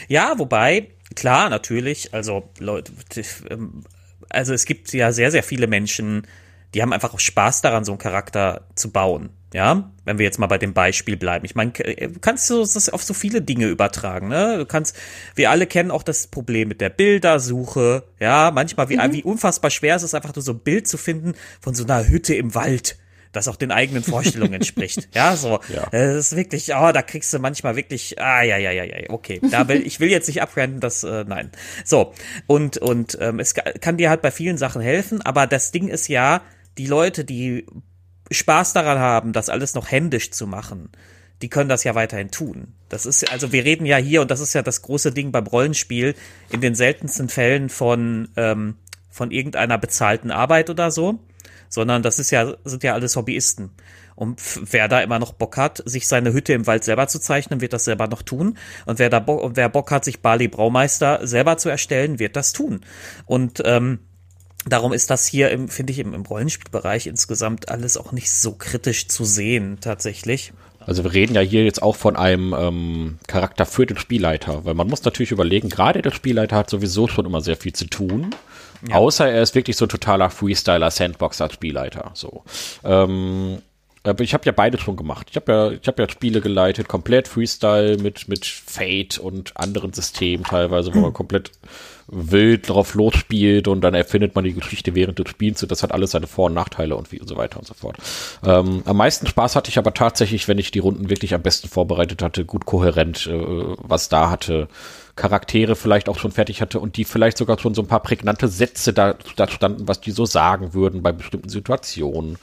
Ja, 0.08 0.40
wobei, 0.40 0.96
klar, 1.16 1.52
natürlich, 1.52 2.16
also 2.16 2.50
Leute, 2.58 2.92
ähm, 3.52 3.84
also 4.30 4.56
es 4.56 4.66
gibt 4.66 4.92
ja 4.94 5.12
sehr, 5.12 5.30
sehr 5.30 5.44
viele 5.44 5.68
Menschen, 5.68 6.26
die 6.74 6.82
haben 6.82 6.92
einfach 6.92 7.14
auch 7.14 7.20
Spaß 7.20 7.62
daran, 7.62 7.86
so 7.86 7.92
einen 7.92 8.00
Charakter 8.00 8.66
zu 8.74 8.92
bauen. 8.92 9.37
Ja, 9.54 9.92
wenn 10.04 10.18
wir 10.18 10.26
jetzt 10.26 10.40
mal 10.40 10.48
bei 10.48 10.58
dem 10.58 10.74
Beispiel 10.74 11.16
bleiben. 11.16 11.46
Ich 11.46 11.56
meine, 11.56 11.72
du 11.72 12.20
kannst 12.20 12.50
du 12.50 12.60
das 12.60 12.90
auf 12.90 13.02
so 13.04 13.14
viele 13.14 13.42
Dinge 13.42 13.68
übertragen, 13.68 14.28
ne? 14.28 14.58
Du 14.58 14.66
kannst, 14.66 14.96
wir 15.36 15.50
alle 15.52 15.68
kennen 15.68 15.90
auch 15.90 16.04
das 16.04 16.28
Problem 16.28 16.68
mit 16.68 16.82
der 16.82 16.90
Bildersuche. 16.90 18.04
Ja, 18.20 18.52
manchmal, 18.54 18.90
wie, 18.90 18.98
wie 18.98 19.24
unfassbar 19.24 19.72
schwer 19.72 19.96
es 19.96 20.04
ist, 20.04 20.14
einfach 20.16 20.36
nur 20.36 20.44
so 20.44 20.52
ein 20.54 20.60
Bild 20.60 20.88
zu 20.88 20.98
finden 20.98 21.34
von 21.62 21.76
so 21.76 21.84
einer 21.86 22.08
Hütte 22.08 22.36
im 22.36 22.56
Wald 22.56 22.98
das 23.34 23.48
auch 23.50 23.58
den 23.58 23.72
eigenen 23.72 24.04
Vorstellungen 24.04 24.54
entspricht. 24.56 25.10
Ja, 25.14 25.36
so. 25.36 25.60
Ja. 25.72 25.88
Das 25.92 26.16
ist 26.16 26.36
wirklich, 26.36 26.74
oh, 26.74 26.92
da 26.92 27.02
kriegst 27.04 27.32
du 27.34 27.40
manchmal 27.40 27.76
wirklich, 27.76 28.20
ah, 28.20 28.42
ja, 28.42 28.58
ja, 28.58 28.72
ja, 28.72 28.84
ja, 28.84 28.98
okay. 29.10 29.40
Da 29.52 29.68
will, 29.68 29.86
ich 29.86 30.00
will 30.00 30.10
jetzt 30.10 30.28
nicht 30.28 30.42
abrenten, 30.42 30.80
das, 30.80 31.04
äh, 31.04 31.24
nein. 31.28 31.52
So. 31.86 32.14
Und, 32.48 32.78
und, 32.78 33.18
ähm, 33.22 33.40
es 33.40 33.54
ka- 33.54 33.74
kann 33.80 33.98
dir 33.98 34.10
halt 34.10 34.22
bei 34.24 34.32
vielen 34.32 34.58
Sachen 34.58 34.82
helfen, 34.82 35.22
aber 35.22 35.46
das 35.46 35.72
Ding 35.72 35.88
ist 35.88 36.08
ja, 36.08 36.42
die 36.80 36.88
Leute, 36.88 37.26
die 37.26 37.66
Spaß 38.32 38.74
daran 38.74 39.00
haben, 39.00 39.34
das 39.34 39.50
alles 39.50 39.74
noch 39.74 39.90
händisch 39.90 40.32
zu 40.32 40.48
machen, 40.48 40.90
die 41.42 41.50
können 41.50 41.70
das 41.70 41.84
ja 41.84 41.96
weiterhin 41.96 42.32
tun. 42.32 42.74
Das 42.90 43.06
ist, 43.06 43.32
also 43.32 43.52
wir 43.52 43.64
reden 43.64 43.86
ja 43.86 43.98
hier, 43.98 44.22
und 44.22 44.32
das 44.32 44.40
ist 44.40 44.54
ja 44.54 44.62
das 44.62 44.82
große 44.82 45.12
Ding 45.12 45.32
beim 45.32 45.46
Rollenspiel, 45.46 46.16
in 46.50 46.62
den 46.62 46.76
seltensten 46.76 47.30
Fällen 47.30 47.70
von, 47.70 48.30
ähm, 48.36 48.76
von 49.10 49.32
irgendeiner 49.32 49.78
bezahlten 49.78 50.32
Arbeit 50.32 50.70
oder 50.70 50.90
so, 50.92 51.20
sondern 51.70 52.02
das 52.02 52.20
ist 52.20 52.32
ja, 52.32 52.56
sind 52.64 52.84
ja 52.84 52.94
alles 52.94 53.16
Hobbyisten. 53.16 53.72
Und 54.16 54.42
wer 54.72 54.88
da 54.88 55.02
immer 55.02 55.20
noch 55.20 55.34
Bock 55.34 55.58
hat, 55.58 55.84
sich 55.86 56.08
seine 56.08 56.34
Hütte 56.34 56.54
im 56.54 56.66
Wald 56.66 56.84
selber 56.84 57.08
zu 57.08 57.20
zeichnen, 57.20 57.62
wird 57.62 57.74
das 57.74 57.86
selber 57.86 58.08
noch 58.08 58.24
tun. 58.24 58.58
Und 58.88 58.98
wer 58.98 59.12
da 59.12 59.20
Bock, 59.20 59.44
und 59.44 59.58
wer 59.58 59.70
Bock 59.70 59.92
hat, 59.92 60.06
sich 60.06 60.22
Bali 60.22 60.48
Braumeister 60.48 61.28
selber 61.28 61.58
zu 61.58 61.70
erstellen, 61.70 62.18
wird 62.18 62.36
das 62.36 62.52
tun. 62.52 62.82
Und 63.28 63.62
ähm, 63.64 64.00
darum 64.70 64.94
ist 64.94 65.10
das 65.10 65.28
hier, 65.28 65.50
finde 65.68 65.94
ich, 65.94 66.00
im, 66.00 66.14
im 66.14 66.24
Rollenspielbereich 66.24 67.08
insgesamt 67.08 67.70
alles 67.70 67.98
auch 67.98 68.12
nicht 68.12 68.32
so 68.32 68.54
kritisch 68.54 69.08
zu 69.08 69.26
sehen, 69.26 69.78
tatsächlich. 69.82 70.54
Also 70.80 71.04
wir 71.04 71.14
reden 71.14 71.36
ja 71.36 71.42
hier 71.42 71.66
jetzt 71.66 71.84
auch 71.84 71.98
von 71.98 72.16
einem 72.16 72.56
ähm, 72.58 73.20
Charakter 73.28 73.66
für 73.66 73.86
den 73.86 73.98
Spielleiter, 73.98 74.64
weil 74.64 74.74
man 74.74 74.88
muss 74.88 75.04
natürlich 75.04 75.32
überlegen, 75.32 75.68
gerade 75.70 76.02
der 76.02 76.12
Spielleiter 76.12 76.56
hat 76.56 76.70
sowieso 76.70 77.10
schon 77.10 77.26
immer 77.26 77.42
sehr 77.42 77.58
viel 77.58 77.74
zu 77.74 77.86
tun. 77.88 78.34
Außer 78.92 79.30
er 79.30 79.42
ist 79.42 79.56
wirklich 79.56 79.76
so 79.76 79.86
ein 79.86 79.90
totaler 79.90 80.30
Freestyler, 80.30 80.90
Sandboxer, 80.92 81.50
Spielleiter. 81.50 82.12
So. 82.14 82.44
Ähm, 82.84 83.58
aber 84.04 84.24
ich 84.24 84.34
habe 84.34 84.46
ja 84.46 84.54
beide 84.54 84.78
schon 84.78 84.96
gemacht. 84.96 85.28
Ich 85.30 85.36
habe 85.36 85.52
ja, 85.52 85.72
ich 85.72 85.88
habe 85.88 86.04
ja 86.04 86.10
Spiele 86.10 86.40
geleitet, 86.40 86.88
komplett 86.88 87.28
Freestyle 87.28 87.98
mit 87.98 88.30
mit 88.30 88.46
Fate 88.46 89.18
und 89.18 89.58
anderen 89.58 89.92
Systemen 89.92 90.46
teilweise, 90.46 90.94
wo 90.94 91.00
man 91.00 91.14
komplett 91.14 91.52
wild 92.08 92.70
drauf 92.70 92.94
losspielt 92.94 93.68
und 93.68 93.82
dann 93.82 93.94
erfindet 93.94 94.36
man 94.36 94.44
die 94.44 94.54
Geschichte 94.54 94.96
während 94.96 95.20
des 95.20 95.30
Spiels 95.30 95.62
und 95.62 95.72
das 95.72 95.84
hat 95.84 95.92
alles 95.92 96.12
seine 96.12 96.28
Vor- 96.28 96.46
und 96.46 96.54
Nachteile 96.54 96.96
und 96.96 97.12
wie 97.12 97.20
und 97.20 97.28
so 97.28 97.36
weiter 97.36 97.60
und 97.60 97.68
so 97.68 97.74
fort. 97.74 97.98
Ähm, 98.46 98.82
am 98.86 98.98
meisten 98.98 99.28
Spaß 99.28 99.56
hatte 99.56 99.70
ich 99.70 99.78
aber 99.78 99.94
tatsächlich, 99.94 100.48
wenn 100.48 100.58
ich 100.58 100.72
die 100.72 100.80
Runden 100.80 101.10
wirklich 101.10 101.34
am 101.34 101.42
besten 101.42 101.68
vorbereitet 101.68 102.22
hatte, 102.22 102.46
gut 102.46 102.66
kohärent, 102.66 103.28
äh, 103.28 103.76
was 103.78 104.10
da 104.10 104.30
hatte, 104.30 104.68
Charaktere 105.18 105.76
vielleicht 105.76 106.08
auch 106.08 106.18
schon 106.18 106.32
fertig 106.32 106.62
hatte 106.62 106.80
und 106.80 106.96
die 106.96 107.04
vielleicht 107.04 107.38
sogar 107.38 107.60
schon 107.60 107.74
so 107.74 107.82
ein 107.82 107.88
paar 107.88 108.02
prägnante 108.02 108.48
Sätze 108.48 108.94
da, 108.94 109.16
da 109.36 109.50
standen, 109.50 109.88
was 109.88 110.00
die 110.00 110.12
so 110.12 110.26
sagen 110.26 110.74
würden 110.74 111.02
bei 111.02 111.12
bestimmten 111.12 111.50
Situationen. 111.50 112.38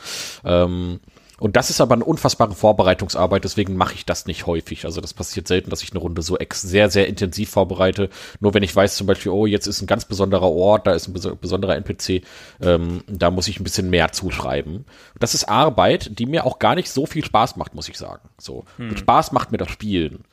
Ähm, 0.44 1.00
und 1.44 1.56
das 1.56 1.68
ist 1.68 1.82
aber 1.82 1.92
eine 1.92 2.06
unfassbare 2.06 2.54
Vorbereitungsarbeit, 2.54 3.44
deswegen 3.44 3.76
mache 3.76 3.92
ich 3.92 4.06
das 4.06 4.24
nicht 4.24 4.46
häufig. 4.46 4.86
Also 4.86 5.02
das 5.02 5.12
passiert 5.12 5.46
selten, 5.46 5.68
dass 5.68 5.82
ich 5.82 5.90
eine 5.90 6.00
Runde 6.00 6.22
so 6.22 6.38
ex 6.38 6.62
sehr, 6.62 6.88
sehr 6.88 7.06
intensiv 7.06 7.50
vorbereite. 7.50 8.08
Nur 8.40 8.54
wenn 8.54 8.62
ich 8.62 8.74
weiß 8.74 8.96
zum 8.96 9.06
Beispiel, 9.06 9.30
oh, 9.30 9.44
jetzt 9.44 9.66
ist 9.66 9.82
ein 9.82 9.86
ganz 9.86 10.06
besonderer 10.06 10.50
Ort, 10.50 10.86
da 10.86 10.94
ist 10.94 11.06
ein 11.06 11.14
bes- 11.14 11.34
besonderer 11.34 11.76
NPC, 11.76 12.22
ähm, 12.62 13.04
da 13.08 13.30
muss 13.30 13.46
ich 13.48 13.60
ein 13.60 13.64
bisschen 13.64 13.90
mehr 13.90 14.10
zuschreiben. 14.10 14.86
Das 15.20 15.34
ist 15.34 15.44
Arbeit, 15.44 16.18
die 16.18 16.24
mir 16.24 16.46
auch 16.46 16.58
gar 16.58 16.76
nicht 16.76 16.90
so 16.90 17.04
viel 17.04 17.22
Spaß 17.22 17.56
macht, 17.56 17.74
muss 17.74 17.90
ich 17.90 17.98
sagen. 17.98 18.26
So, 18.38 18.64
Spaß 18.96 19.32
macht 19.32 19.52
mir 19.52 19.58
das 19.58 19.68
Spielen. 19.70 20.24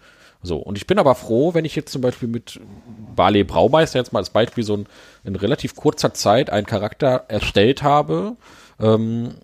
So, 0.42 0.60
und 0.60 0.78
ich 0.78 0.88
bin 0.88 0.98
aber 0.98 1.16
froh, 1.16 1.54
wenn 1.54 1.66
ich 1.66 1.76
jetzt 1.76 1.92
zum 1.92 2.02
Beispiel 2.02 2.30
mit 2.30 2.58
Barley 3.18 3.44
Braumeister 3.44 4.00
jetzt 4.00 4.14
mal 4.14 4.20
als 4.20 4.30
Beispiel 4.30 4.64
so 4.64 4.78
ein, 4.78 4.86
in 5.26 5.36
relativ 5.36 5.76
kurzer 5.76 6.14
Zeit 6.14 6.50
einen 6.50 6.66
Charakter 6.66 7.26
erstellt 7.28 7.84
habe, 7.84 8.38
ähm, 8.80 9.36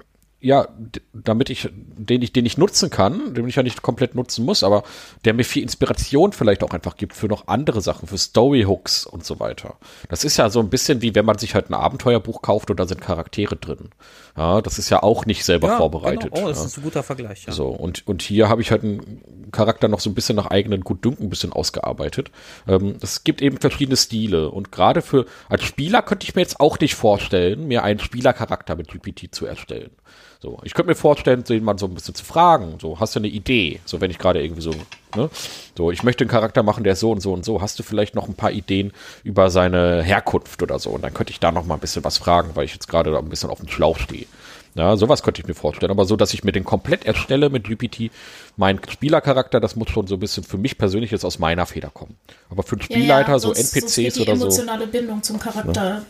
ja, 0.48 0.70
damit 1.14 1.50
ich, 1.50 1.70
den 1.74 2.22
ich, 2.22 2.32
den 2.32 2.46
ich 2.46 2.58
nutzen 2.58 2.90
kann, 2.90 3.34
den 3.34 3.50
ich 3.50 3.58
ja 3.58 3.64
nicht 3.64 3.82
komplett 3.82 4.16
nutzen 4.16 4.46
muss, 4.46 4.64
aber 4.64 4.84
der 5.26 5.34
mir 5.34 5.44
viel 5.44 5.62
Inspiration 5.62 6.32
vielleicht 6.32 6.64
auch 6.64 6.72
einfach 6.72 6.96
gibt 6.96 7.14
für 7.14 7.28
noch 7.28 7.50
andere 7.50 7.82
Sachen, 7.82 8.08
für 8.08 8.18
Storyhooks 8.18 9.06
und 9.06 9.26
so 9.26 9.42
weiter. 9.42 9.76
Das 10.08 10.24
ist 10.24 10.38
ja 10.38 10.50
so 10.50 10.62
ein 10.62 10.70
bisschen 10.70 11.02
wie 11.02 11.14
wenn 11.16 11.26
man 11.26 11.38
sich 11.38 11.54
halt 11.54 11.70
ein 11.70 11.74
Abenteuerbuch 11.74 12.42
kauft 12.42 12.72
und 12.72 12.80
da 12.80 12.88
sind 12.88 13.02
Charaktere 13.02 13.58
drin. 13.58 13.90
Ja, 14.38 14.62
das 14.62 14.80
ist 14.80 14.90
ja 14.90 15.04
auch 15.04 15.26
nicht 15.26 15.44
selber 15.44 15.76
vorbereitet. 15.76 16.32
Genau. 16.34 16.46
Oh, 16.46 16.48
das 16.48 16.60
ja. 16.60 16.66
ist 16.66 16.78
ein 16.78 16.84
guter 16.84 17.04
Vergleich. 17.04 17.46
Ja. 17.46 17.52
So, 17.52 17.68
und, 17.68 18.08
und 18.08 18.22
hier 18.22 18.48
habe 18.48 18.62
ich 18.62 18.72
halt 18.72 18.84
einen 18.84 19.50
Charakter 19.52 19.90
noch 19.90 20.00
so 20.00 20.10
ein 20.10 20.14
bisschen 20.14 20.38
nach 20.38 20.46
eigenen 20.46 20.82
Gutdünken 20.82 21.26
ein 21.26 21.30
bisschen 21.30 21.52
ausgearbeitet. 21.52 22.32
Ähm, 22.70 22.96
es 23.02 23.26
gibt 23.26 23.42
eben 23.42 23.58
verschiedene 23.58 23.98
Stile 23.98 24.50
und 24.50 24.72
gerade 24.72 25.02
für, 25.02 25.26
als 25.50 25.66
Spieler 25.66 26.02
könnte 26.04 26.26
ich 26.26 26.36
mir 26.36 26.42
jetzt 26.42 26.62
auch 26.62 26.80
nicht 26.80 26.96
vorstellen, 26.96 27.68
mir 27.68 27.84
einen 27.84 28.00
Spielercharakter 28.00 28.78
mit 28.78 28.88
GPT 28.88 29.36
zu 29.36 29.46
erstellen. 29.46 29.92
So, 30.40 30.60
ich 30.64 30.76
könnte 30.76 30.90
mir 30.90 30.96
vorstellen, 30.96 31.44
den 31.44 31.64
mal 31.64 31.80
so 31.80 31.88
ein 31.88 31.96
bisschen 31.96 32.14
zu 32.14 32.24
fragen. 32.24 32.78
So, 32.80 33.00
hast 33.00 33.16
du 33.16 33.20
eine 33.20 33.28
Idee? 33.28 33.80
So, 33.86 34.02
wenn 34.02 34.12
ich 34.12 34.20
gerade 34.20 34.42
irgendwie 34.44 34.62
so, 34.62 34.72
ne? 35.16 35.30
So, 35.76 35.90
ich 35.92 36.04
möchte 36.04 36.24
einen 36.24 36.30
Charakter 36.30 36.62
machen, 36.62 36.84
der 36.84 36.94
ist 36.94 37.00
so 37.00 37.12
und 37.12 37.22
so 37.22 37.34
und 37.34 37.44
so. 37.44 37.60
Hast 37.62 37.80
du 37.80 37.84
vielleicht 37.84 38.14
noch 38.14 38.28
ein 38.28 38.36
paar 38.36 38.52
Ideen 38.52 38.92
über 39.24 39.50
seine 39.50 40.04
Herkunft 40.04 40.62
oder 40.62 40.78
so? 40.78 40.92
Und 40.92 41.02
dann 41.04 41.14
könnte 41.14 41.32
ich 41.32 41.40
da 41.40 41.52
noch 41.52 41.66
mal 41.66 41.74
ein 41.74 41.80
bisschen 41.80 42.04
was 42.04 42.20
fragen, 42.20 42.52
weil 42.54 42.66
ich 42.66 42.74
jetzt 42.74 42.88
gerade 42.88 43.12
da 43.12 43.18
ein 43.18 43.30
bisschen 43.30 43.50
auf 43.50 43.60
dem 43.60 43.68
Schlauch 43.68 43.98
stehe. 43.98 44.28
Ja, 44.76 44.96
sowas 44.96 45.24
könnte 45.24 45.42
ich 45.42 45.48
mir 45.48 45.56
vorstellen. 45.56 45.90
Aber 45.90 46.06
so, 46.06 46.16
dass 46.16 46.36
ich 46.36 46.44
mir 46.44 46.52
den 46.52 46.64
komplett 46.64 47.06
erstelle 47.08 47.50
mit 47.50 47.64
GPT, 47.64 48.12
mein 48.58 48.80
Spielercharakter, 48.88 49.60
das 49.60 49.76
muss 49.76 49.90
schon 49.90 50.06
so 50.06 50.18
ein 50.18 50.20
bisschen 50.20 50.44
für 50.44 50.60
mich 50.60 50.78
persönlich 50.78 51.10
jetzt 51.10 51.26
aus 51.26 51.40
meiner 51.40 51.66
Feder 51.66 51.90
kommen. 51.90 52.16
Aber 52.52 52.62
für 52.62 52.74
einen 52.76 52.84
Spielleiter, 52.84 53.40
so 53.40 53.48
sonst- 53.56 53.72
sonst 53.74 53.98
NPCs 53.98 54.14
die 54.14 54.22
oder 54.22 54.36
so. 54.36 54.44
emotionale 54.46 54.86
Bindung 54.86 55.24
zum 55.24 55.40
Charakter 55.40 56.04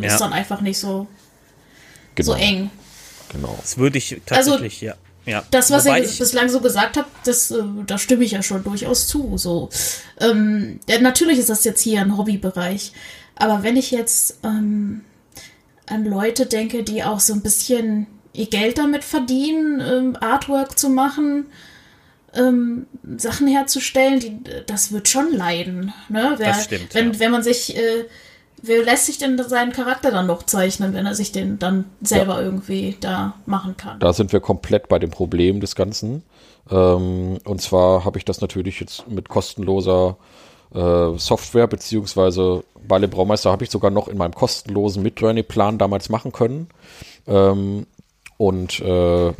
Ja. 0.00 0.06
ist 0.06 0.20
dann 0.20 0.32
einfach 0.32 0.60
nicht 0.60 0.78
so, 0.78 1.08
Genau, 2.14 2.26
so 2.32 2.34
eng. 2.38 2.70
Genau. 3.32 3.56
Das 3.60 3.78
würde 3.78 3.98
ich 3.98 4.20
tatsächlich, 4.26 4.80
ja. 4.80 4.94
ja. 5.26 5.38
Also, 5.38 5.48
Das, 5.50 5.70
was 5.70 5.84
Wobei 5.84 6.00
ihr 6.00 6.04
ich, 6.04 6.18
bislang 6.18 6.48
so 6.48 6.60
gesagt 6.60 6.96
habt, 6.96 7.26
das, 7.26 7.50
äh, 7.50 7.62
da 7.86 7.98
stimme 7.98 8.24
ich 8.24 8.32
ja 8.32 8.42
schon 8.42 8.62
durchaus 8.64 9.06
zu. 9.06 9.36
So. 9.38 9.70
Ähm, 10.20 10.80
ja, 10.88 11.00
natürlich 11.00 11.38
ist 11.38 11.50
das 11.50 11.64
jetzt 11.64 11.80
hier 11.82 12.00
ein 12.00 12.16
Hobbybereich. 12.16 12.92
Aber 13.36 13.62
wenn 13.62 13.76
ich 13.76 13.90
jetzt 13.90 14.38
ähm, 14.44 15.02
an 15.86 16.04
Leute 16.04 16.46
denke, 16.46 16.82
die 16.82 17.02
auch 17.02 17.20
so 17.20 17.32
ein 17.32 17.42
bisschen 17.42 18.06
ihr 18.32 18.46
Geld 18.46 18.78
damit 18.78 19.02
verdienen, 19.04 19.80
ähm, 19.80 20.16
Artwork 20.20 20.78
zu 20.78 20.88
machen, 20.88 21.46
ähm, 22.34 22.86
Sachen 23.16 23.48
herzustellen, 23.48 24.20
die, 24.20 24.38
das 24.66 24.92
wird 24.92 25.08
schon 25.08 25.32
leiden. 25.32 25.92
Ne? 26.08 26.34
Wer, 26.36 26.48
Das 26.48 26.64
stimmt, 26.64 26.94
Wenn, 26.94 27.12
ja. 27.12 27.18
wenn 27.18 27.30
man 27.32 27.42
sich, 27.42 27.76
äh, 27.76 28.04
wer 28.62 28.82
lässt 28.84 29.06
sich 29.06 29.18
denn 29.18 29.40
seinen 29.48 29.72
Charakter 29.72 30.10
dann 30.10 30.26
noch 30.26 30.44
zeichnen, 30.44 30.94
wenn 30.94 31.06
er 31.06 31.14
sich 31.14 31.32
den 31.32 31.58
dann 31.58 31.84
selber 32.00 32.42
irgendwie 32.42 32.96
da 33.00 33.34
machen 33.46 33.76
kann? 33.76 33.98
Da 34.00 34.12
sind 34.12 34.32
wir 34.32 34.40
komplett 34.40 34.88
bei 34.88 34.98
dem 34.98 35.10
Problem 35.10 35.60
des 35.60 35.74
Ganzen. 35.74 36.22
Ähm, 36.70 37.38
und 37.44 37.60
zwar 37.60 38.04
habe 38.04 38.18
ich 38.18 38.24
das 38.24 38.40
natürlich 38.40 38.80
jetzt 38.80 39.08
mit 39.08 39.28
kostenloser 39.28 40.16
äh, 40.74 41.18
Software, 41.18 41.66
beziehungsweise 41.66 42.64
bei 42.86 42.98
dem 42.98 43.10
Braumeister 43.10 43.50
habe 43.50 43.64
ich 43.64 43.70
sogar 43.70 43.90
noch 43.90 44.08
in 44.08 44.18
meinem 44.18 44.34
kostenlosen 44.34 45.02
Midjourney-Plan 45.02 45.78
damals 45.78 46.08
machen 46.08 46.32
können. 46.32 46.68
Ähm, 47.26 47.86
und 48.36 48.80
äh, 48.80 49.32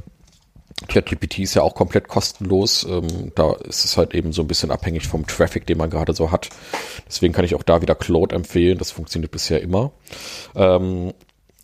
ChatGPT 0.89 1.41
ist 1.41 1.55
ja 1.55 1.63
auch 1.63 1.75
komplett 1.75 2.09
kostenlos. 2.09 2.85
Ähm, 2.85 3.33
da 3.35 3.53
ist 3.53 3.85
es 3.85 3.97
halt 3.97 4.15
eben 4.15 4.33
so 4.33 4.43
ein 4.43 4.49
bisschen 4.49 4.71
abhängig 4.71 5.07
vom 5.07 5.27
Traffic, 5.27 5.67
den 5.67 5.79
man 5.79 5.91
gerade 5.91 6.13
so 6.13 6.31
hat. 6.31 6.49
Deswegen 7.07 7.33
kann 7.33 7.45
ich 7.45 7.55
auch 7.55 7.63
da 7.63 7.83
wieder 7.83 7.95
Claude 7.95 8.35
empfehlen. 8.35 8.79
Das 8.79 8.91
funktioniert 8.91 9.31
bisher 9.31 9.61
immer. 9.61 9.93
Ähm, 10.55 11.13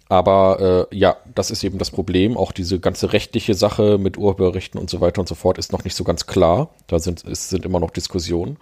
aber 0.09 0.88
äh, 0.90 0.96
ja, 0.96 1.16
das 1.35 1.50
ist 1.50 1.64
eben 1.64 1.79
das 1.79 1.90
Problem. 1.90 2.37
Auch 2.37 2.52
diese 2.52 2.79
ganze 2.79 3.12
rechtliche 3.12 3.55
Sache 3.55 3.98
mit 3.98 4.16
Urheberrechten 4.16 4.81
und 4.81 4.88
so 4.88 5.00
weiter 5.00 5.20
und 5.20 5.29
so 5.29 5.35
fort 5.35 5.59
ist 5.59 5.72
noch 5.72 5.85
nicht 5.85 5.96
so 5.96 6.05
ganz 6.05 6.26
klar. 6.26 6.70
Da 6.87 6.98
sind, 6.98 7.24
es 7.24 7.48
sind 7.48 7.64
immer 7.64 7.81
noch 7.81 7.90
Diskussionen. 7.90 8.59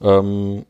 Ähm, 0.00 0.64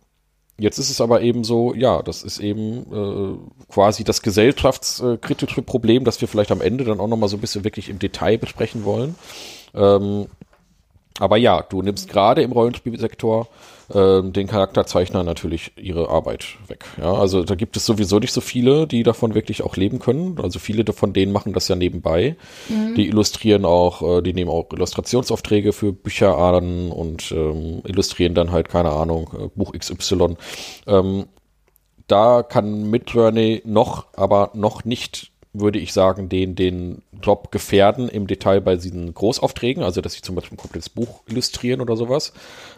jetzt 0.59 0.79
ist 0.79 0.91
es 0.91 1.01
aber 1.01 1.21
eben 1.23 1.45
so, 1.45 1.75
ja, 1.75 2.03
das 2.03 2.23
ist 2.23 2.39
eben 2.39 2.87
äh, 2.93 3.73
quasi 3.73 4.05
das 4.05 4.23
gesellschaftskritische 4.23 5.63
Problem, 5.63 6.05
das 6.05 6.21
wir 6.21 6.29
vielleicht 6.29 6.53
am 6.53 6.61
Ende 6.61 6.85
dann 6.85 7.01
auch 7.01 7.09
nochmal 7.09 7.29
so 7.29 7.37
ein 7.37 7.41
bisschen 7.41 7.65
wirklich 7.65 7.89
im 7.89 7.99
Detail 7.99 8.39
besprechen 8.39 8.85
wollen. 8.85 9.15
Ähm, 9.75 10.27
aber 11.21 11.37
ja, 11.37 11.63
du 11.63 11.83
nimmst 11.83 12.09
gerade 12.09 12.43
im 12.43 12.53
Rollenspielsektor 12.53 13.49
ähm, 13.95 14.33
den 14.33 14.49
Charakterzeichnern 14.49 15.25
natürlich 15.25 15.73
ihre 15.77 16.09
Arbeit 16.09 16.45
weg. 16.67 16.85
Ja, 17.01 17.15
also 17.15 17.45
da 17.45 17.55
gibt 17.55 17.77
es 17.77 17.87
sowieso 17.87 18.19
nicht 18.19 18.33
so 18.33 18.41
viele, 18.41 18.87
die 18.87 19.03
davon 19.03 19.35
wirklich 19.35 19.63
auch 19.63 19.77
leben 19.77 19.99
können. 19.99 20.39
Also 20.43 20.59
viele 20.59 20.85
von 20.93 21.13
denen 21.13 21.33
machen 21.33 21.53
das 21.53 21.69
ja 21.69 21.77
nebenbei. 21.77 22.37
Die 22.69 23.07
illustrieren 23.07 23.65
auch, 23.65 24.19
äh, 24.19 24.23
die 24.23 24.33
nehmen 24.33 24.51
auch 24.51 24.67
Illustrationsaufträge 24.73 25.73
für 25.73 25.93
Bücher 25.93 26.37
an 26.37 26.91
und 26.91 27.31
ähm, 27.33 27.83
illustrieren 27.85 28.35
dann 28.35 28.51
halt, 28.51 28.69
keine 28.69 28.91
Ahnung, 28.91 29.31
äh, 29.39 29.49
Buch 29.55 29.73
XY. 29.73 30.37
Ähm, 30.87 31.27
da 32.09 32.43
kann 32.43 32.91
Midjourney 32.91 33.63
noch, 33.65 34.07
aber 34.17 34.51
noch 34.55 34.85
nicht, 34.85 35.33
würde 35.61 35.79
ich 35.79 35.93
sagen, 35.93 36.29
den, 36.29 36.55
den 36.55 37.03
Job 37.23 37.51
gefährden 37.51 38.09
im 38.09 38.27
Detail 38.27 38.61
bei 38.61 38.77
diesen 38.77 39.13
Großaufträgen, 39.13 39.83
also 39.83 40.01
dass 40.01 40.15
sie 40.15 40.23
zum 40.23 40.35
Beispiel 40.35 40.57
ein 40.57 40.61
komplettes 40.61 40.89
Buch 40.89 41.23
illustrieren 41.27 41.81
oder 41.81 41.97
sowas, 41.97 42.33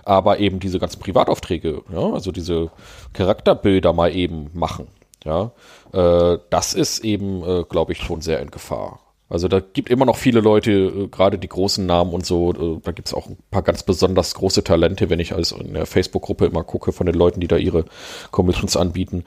aber 0.04 0.38
eben 0.38 0.60
diese 0.60 0.78
ganzen 0.78 1.00
Privataufträge, 1.00 1.82
ja, 1.92 2.12
also 2.12 2.32
diese 2.32 2.70
Charakterbilder 3.12 3.92
mal 3.92 4.14
eben 4.14 4.50
machen, 4.52 4.88
ja, 5.24 5.52
äh, 5.92 6.38
das 6.50 6.74
ist 6.74 7.04
eben, 7.04 7.42
äh, 7.42 7.64
glaube 7.68 7.92
ich, 7.92 7.98
schon 7.98 8.20
sehr 8.20 8.40
in 8.40 8.50
Gefahr. 8.50 9.00
Also 9.30 9.46
da 9.46 9.60
gibt 9.60 9.90
immer 9.90 10.06
noch 10.06 10.16
viele 10.16 10.40
Leute, 10.40 10.70
äh, 10.72 11.08
gerade 11.08 11.38
die 11.38 11.48
großen 11.48 11.84
Namen 11.84 12.12
und 12.12 12.24
so, 12.24 12.52
äh, 12.52 12.80
da 12.82 12.92
gibt 12.92 13.08
es 13.08 13.14
auch 13.14 13.26
ein 13.26 13.36
paar 13.50 13.62
ganz 13.62 13.82
besonders 13.82 14.34
große 14.34 14.64
Talente, 14.64 15.10
wenn 15.10 15.20
ich 15.20 15.34
also 15.34 15.56
in 15.56 15.74
der 15.74 15.86
Facebook-Gruppe 15.86 16.46
immer 16.46 16.64
gucke 16.64 16.92
von 16.92 17.06
den 17.06 17.14
Leuten, 17.14 17.40
die 17.40 17.48
da 17.48 17.56
ihre 17.56 17.84
Commissions 18.30 18.76
anbieten. 18.76 19.24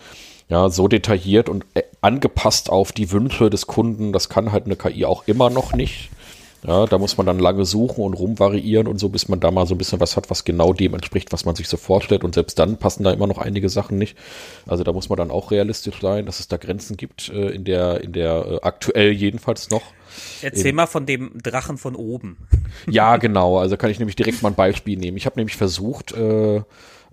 Ja, 0.52 0.70
so 0.70 0.90
detailliert 0.90 1.48
und 1.48 1.66
äh, 1.76 1.84
angepasst 2.02 2.70
auf 2.70 2.92
die 2.92 3.10
Wünsche 3.14 3.50
des 3.50 3.68
Kunden, 3.68 4.12
das 4.12 4.28
kann 4.28 4.52
halt 4.52 4.66
eine 4.66 4.76
KI 4.76 5.06
auch 5.06 5.24
immer 5.26 5.50
noch 5.50 5.72
nicht. 5.72 6.10
Ja, 6.68 6.86
da 6.88 6.98
muss 6.98 7.16
man 7.18 7.26
dann 7.26 7.40
lange 7.40 7.64
suchen 7.64 8.04
und 8.04 8.14
rumvariieren 8.14 8.86
und 8.86 9.00
so, 9.00 9.08
bis 9.08 9.30
man 9.30 9.40
da 9.40 9.50
mal 9.50 9.66
so 9.66 9.74
ein 9.74 9.78
bisschen 9.78 10.02
was 10.02 10.18
hat, 10.18 10.30
was 10.30 10.44
genau 10.44 10.74
dem 10.74 10.94
entspricht, 10.94 11.32
was 11.32 11.46
man 11.46 11.56
sich 11.56 11.70
so 11.70 11.78
vorstellt. 11.78 12.26
Und 12.26 12.36
selbst 12.36 12.60
dann 12.60 12.76
passen 12.76 13.04
da 13.04 13.12
immer 13.12 13.28
noch 13.28 13.38
einige 13.38 13.70
Sachen 13.70 13.98
nicht. 13.98 14.18
Also 14.68 14.84
da 14.84 14.92
muss 14.92 15.08
man 15.08 15.18
dann 15.18 15.32
auch 15.32 15.52
realistisch 15.52 16.02
sein, 16.02 16.26
dass 16.26 16.42
es 16.42 16.50
da 16.50 16.58
Grenzen 16.58 16.98
gibt, 16.98 17.30
äh, 17.30 17.52
in 17.52 17.64
der, 17.64 18.02
in 18.02 18.12
der 18.12 18.46
äh, 18.46 18.60
aktuell 18.62 19.12
jedenfalls 19.12 19.70
noch. 19.70 19.84
Erzähl 20.42 20.74
mal 20.74 20.86
von 20.86 21.06
dem 21.06 21.32
Drachen 21.42 21.78
von 21.78 21.96
oben. 21.96 22.36
Ja, 22.90 23.16
genau. 23.16 23.58
Also 23.58 23.78
kann 23.78 23.90
ich 23.90 24.00
nämlich 24.00 24.18
direkt 24.18 24.42
mal 24.44 24.50
ein 24.50 24.56
Beispiel 24.56 24.98
nehmen. 24.98 25.16
Ich 25.16 25.26
habe 25.26 25.40
nämlich 25.40 25.56
versucht, 25.56 26.12
äh, 26.12 26.62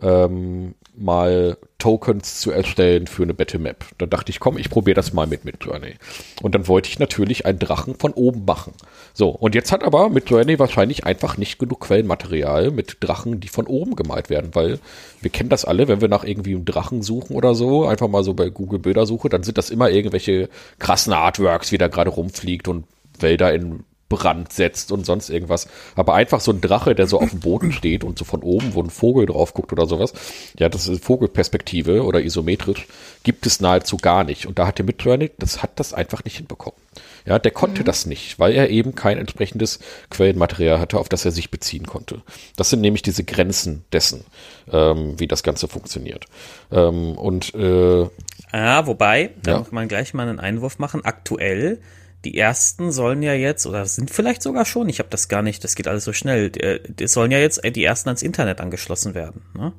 ähm, 0.02 0.74
mal 1.00 1.56
Tokens 1.78 2.40
zu 2.40 2.50
erstellen 2.50 3.06
für 3.06 3.22
eine 3.22 3.34
Battle 3.34 3.60
Map. 3.60 3.84
Da 3.98 4.06
dachte 4.06 4.30
ich, 4.30 4.40
komm, 4.40 4.58
ich 4.58 4.68
probiere 4.68 4.94
das 4.94 5.12
mal 5.12 5.26
mit 5.26 5.44
Midjourney. 5.44 5.94
Und 6.42 6.54
dann 6.54 6.66
wollte 6.66 6.88
ich 6.88 6.98
natürlich 6.98 7.46
einen 7.46 7.58
Drachen 7.58 7.94
von 7.94 8.12
oben 8.12 8.44
machen. 8.44 8.72
So, 9.14 9.28
und 9.28 9.54
jetzt 9.54 9.70
hat 9.70 9.84
aber 9.84 10.08
Midjourney 10.08 10.58
wahrscheinlich 10.58 11.04
einfach 11.04 11.36
nicht 11.36 11.58
genug 11.58 11.80
Quellenmaterial 11.80 12.70
mit 12.70 12.96
Drachen, 13.00 13.40
die 13.40 13.48
von 13.48 13.66
oben 13.66 13.96
gemalt 13.96 14.28
werden, 14.28 14.54
weil 14.54 14.80
wir 15.20 15.30
kennen 15.30 15.50
das 15.50 15.64
alle, 15.64 15.88
wenn 15.88 16.00
wir 16.00 16.08
nach 16.08 16.24
irgendwie 16.24 16.54
einem 16.54 16.64
Drachen 16.64 17.02
suchen 17.02 17.36
oder 17.36 17.54
so, 17.54 17.86
einfach 17.86 18.08
mal 18.08 18.24
so 18.24 18.34
bei 18.34 18.48
Google 18.48 18.80
Bildersuche, 18.80 19.28
dann 19.28 19.42
sind 19.42 19.58
das 19.58 19.70
immer 19.70 19.90
irgendwelche 19.90 20.48
krassen 20.78 21.12
Artworks, 21.12 21.72
wie 21.72 21.78
da 21.78 21.88
gerade 21.88 22.10
rumfliegt 22.10 22.68
und 22.68 22.84
Wälder 23.20 23.52
in 23.54 23.84
Brand 24.08 24.52
setzt 24.52 24.90
und 24.92 25.04
sonst 25.04 25.28
irgendwas. 25.30 25.68
Aber 25.94 26.14
einfach 26.14 26.40
so 26.40 26.50
ein 26.52 26.60
Drache, 26.60 26.94
der 26.94 27.06
so 27.06 27.20
auf 27.20 27.30
dem 27.30 27.40
Boden 27.40 27.72
steht 27.72 28.04
und 28.04 28.18
so 28.18 28.24
von 28.24 28.42
oben, 28.42 28.74
wo 28.74 28.82
ein 28.82 28.90
Vogel 28.90 29.26
drauf 29.26 29.52
guckt 29.54 29.72
oder 29.72 29.86
sowas, 29.86 30.12
ja, 30.58 30.68
das 30.68 30.88
ist 30.88 31.04
Vogelperspektive 31.04 32.02
oder 32.04 32.22
isometrisch, 32.22 32.86
gibt 33.22 33.46
es 33.46 33.60
nahezu 33.60 33.96
gar 33.98 34.24
nicht. 34.24 34.46
Und 34.46 34.58
da 34.58 34.66
hat 34.66 34.78
der 34.78 34.84
Midjourney, 34.86 35.30
das 35.38 35.62
hat 35.62 35.72
das 35.78 35.92
einfach 35.92 36.24
nicht 36.24 36.36
hinbekommen. 36.36 36.78
Ja, 37.26 37.38
der 37.38 37.52
konnte 37.52 37.84
das 37.84 38.06
nicht, 38.06 38.38
weil 38.38 38.54
er 38.54 38.70
eben 38.70 38.94
kein 38.94 39.18
entsprechendes 39.18 39.78
Quellenmaterial 40.10 40.80
hatte, 40.80 40.98
auf 40.98 41.08
das 41.10 41.24
er 41.26 41.30
sich 41.30 41.50
beziehen 41.50 41.86
konnte. 41.86 42.22
Das 42.56 42.70
sind 42.70 42.80
nämlich 42.80 43.02
diese 43.02 43.22
Grenzen 43.24 43.84
dessen, 43.92 44.24
ähm, 44.72 45.20
wie 45.20 45.26
das 45.28 45.42
Ganze 45.42 45.68
funktioniert. 45.68 46.24
Ähm, 46.72 47.12
und 47.18 47.54
äh, 47.54 48.08
Ja, 48.52 48.86
wobei, 48.86 49.30
da 49.42 49.50
Ja. 49.52 49.56
kann 49.58 49.74
man 49.74 49.88
gleich 49.88 50.14
mal 50.14 50.26
einen 50.26 50.40
Einwurf 50.40 50.78
machen. 50.78 51.04
Aktuell, 51.04 51.80
die 52.24 52.36
ersten 52.36 52.90
sollen 52.90 53.22
ja 53.22 53.34
jetzt, 53.34 53.66
oder 53.66 53.84
sind 53.86 54.10
vielleicht 54.10 54.42
sogar 54.42 54.64
schon, 54.64 54.88
ich 54.88 54.98
habe 54.98 55.08
das 55.08 55.28
gar 55.28 55.42
nicht, 55.42 55.62
das 55.62 55.74
geht 55.74 55.88
alles 55.88 56.04
so 56.04 56.12
schnell, 56.12 56.50
äh, 56.56 56.80
die 56.88 57.06
sollen 57.06 57.30
ja 57.30 57.38
jetzt 57.38 57.62
äh, 57.64 57.70
die 57.70 57.84
ersten 57.84 58.08
ans 58.08 58.22
Internet 58.22 58.60
angeschlossen 58.60 59.14
werden. 59.14 59.42
Ne? 59.54 59.72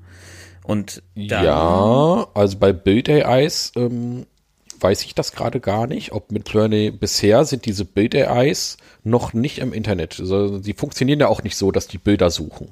Und 0.63 1.03
Ja, 1.43 2.27
also 2.33 2.57
bei 2.57 2.73
Build 2.73 3.09
AIs 3.09 3.73
ähm, 3.75 4.25
weiß 4.79 5.03
ich 5.03 5.15
das 5.15 5.31
gerade 5.31 5.59
gar 5.59 5.87
nicht, 5.87 6.11
ob 6.11 6.31
mit 6.31 6.45
Midjourney 6.45 6.91
bisher 6.91 7.45
sind 7.45 7.65
diese 7.65 7.85
Build 7.85 8.15
AIs 8.15 8.77
noch 9.03 9.33
nicht 9.33 9.59
im 9.59 9.73
Internet. 9.73 10.19
Also, 10.19 10.59
sie 10.59 10.73
funktionieren 10.73 11.19
ja 11.19 11.27
auch 11.27 11.43
nicht 11.43 11.55
so, 11.55 11.71
dass 11.71 11.87
die 11.87 11.97
Bilder 11.97 12.29
suchen. 12.29 12.69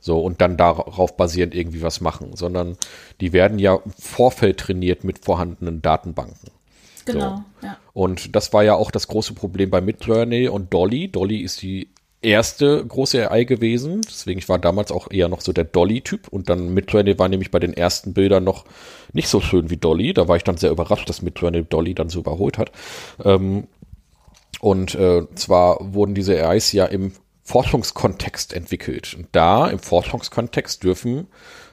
So, 0.00 0.20
und 0.20 0.40
dann 0.40 0.56
darauf 0.56 1.16
basierend 1.16 1.54
irgendwie 1.54 1.82
was 1.82 2.00
machen, 2.00 2.36
sondern 2.36 2.76
die 3.20 3.32
werden 3.32 3.58
ja 3.58 3.76
im 3.76 3.92
Vorfeld 3.92 4.58
trainiert 4.60 5.02
mit 5.02 5.24
vorhandenen 5.24 5.80
Datenbanken. 5.80 6.50
Genau, 7.06 7.44
ja. 7.62 7.76
Und 7.92 8.34
das 8.34 8.52
war 8.52 8.64
ja 8.64 8.74
auch 8.74 8.90
das 8.90 9.08
große 9.08 9.34
Problem 9.34 9.70
bei 9.70 9.80
Midjourney 9.80 10.48
und 10.48 10.72
Dolly. 10.72 11.08
Dolly 11.08 11.40
ist 11.40 11.62
die 11.62 11.88
erste 12.24 12.84
große 12.84 13.30
AI 13.30 13.44
gewesen. 13.44 14.00
Deswegen 14.02 14.38
ich 14.38 14.48
war 14.48 14.58
damals 14.58 14.90
auch 14.90 15.10
eher 15.10 15.28
noch 15.28 15.40
so 15.40 15.52
der 15.52 15.64
Dolly-Typ. 15.64 16.28
Und 16.28 16.48
dann 16.48 16.72
Midjourney 16.74 17.18
war 17.18 17.28
nämlich 17.28 17.50
bei 17.50 17.60
den 17.60 17.74
ersten 17.74 18.14
Bildern 18.14 18.44
noch 18.44 18.64
nicht 19.12 19.28
so 19.28 19.40
schön 19.40 19.70
wie 19.70 19.76
Dolly. 19.76 20.14
Da 20.14 20.26
war 20.26 20.36
ich 20.36 20.44
dann 20.44 20.56
sehr 20.56 20.70
überrascht, 20.70 21.08
dass 21.08 21.22
Midjourney 21.22 21.64
Dolly 21.64 21.94
dann 21.94 22.08
so 22.08 22.20
überholt 22.20 22.58
hat. 22.58 22.72
Ähm, 23.22 23.68
und 24.60 24.94
äh, 24.94 25.26
zwar 25.34 25.94
wurden 25.94 26.14
diese 26.14 26.44
AIs 26.46 26.72
ja 26.72 26.86
im 26.86 27.12
Forschungskontext 27.42 28.54
entwickelt. 28.54 29.14
Und 29.14 29.28
da 29.32 29.68
im 29.68 29.78
Forschungskontext 29.78 30.82
dürfen 30.82 31.28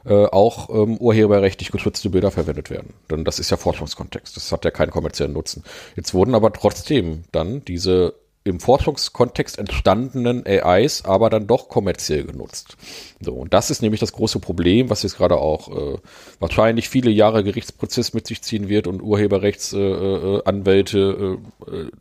äh, 0.05 0.25
auch 0.25 0.69
ähm, 0.69 0.97
urheberrechtlich 0.97 1.71
geschützte 1.71 2.09
Bilder 2.09 2.31
verwendet 2.31 2.69
werden. 2.69 2.93
Denn 3.09 3.23
das 3.23 3.39
ist 3.39 3.49
ja 3.49 3.57
Forschungskontext. 3.57 4.35
Das 4.35 4.51
hat 4.51 4.65
ja 4.65 4.71
keinen 4.71 4.91
kommerziellen 4.91 5.33
Nutzen. 5.33 5.63
Jetzt 5.95 6.13
wurden 6.13 6.35
aber 6.35 6.51
trotzdem 6.53 7.23
dann 7.31 7.63
diese 7.65 8.15
im 8.43 8.59
Forschungskontext 8.59 9.59
entstandenen 9.59 10.43
AIs 10.47 11.05
aber 11.05 11.29
dann 11.29 11.45
doch 11.45 11.69
kommerziell 11.69 12.23
genutzt. 12.23 12.75
So, 13.19 13.33
und 13.33 13.53
das 13.53 13.69
ist 13.69 13.83
nämlich 13.83 13.99
das 13.99 14.13
große 14.13 14.39
Problem, 14.39 14.89
was 14.89 15.03
jetzt 15.03 15.17
gerade 15.17 15.37
auch 15.37 15.69
äh, 15.69 15.97
wahrscheinlich 16.39 16.89
viele 16.89 17.11
Jahre 17.11 17.43
Gerichtsprozess 17.43 18.13
mit 18.13 18.25
sich 18.25 18.41
ziehen 18.41 18.67
wird 18.67 18.87
und 18.87 19.01
Urheberrechtsanwälte 19.01 20.41
äh, 20.43 20.49
Anwälte, 20.49 21.37
äh, 21.67 21.75
äh, 21.75 21.91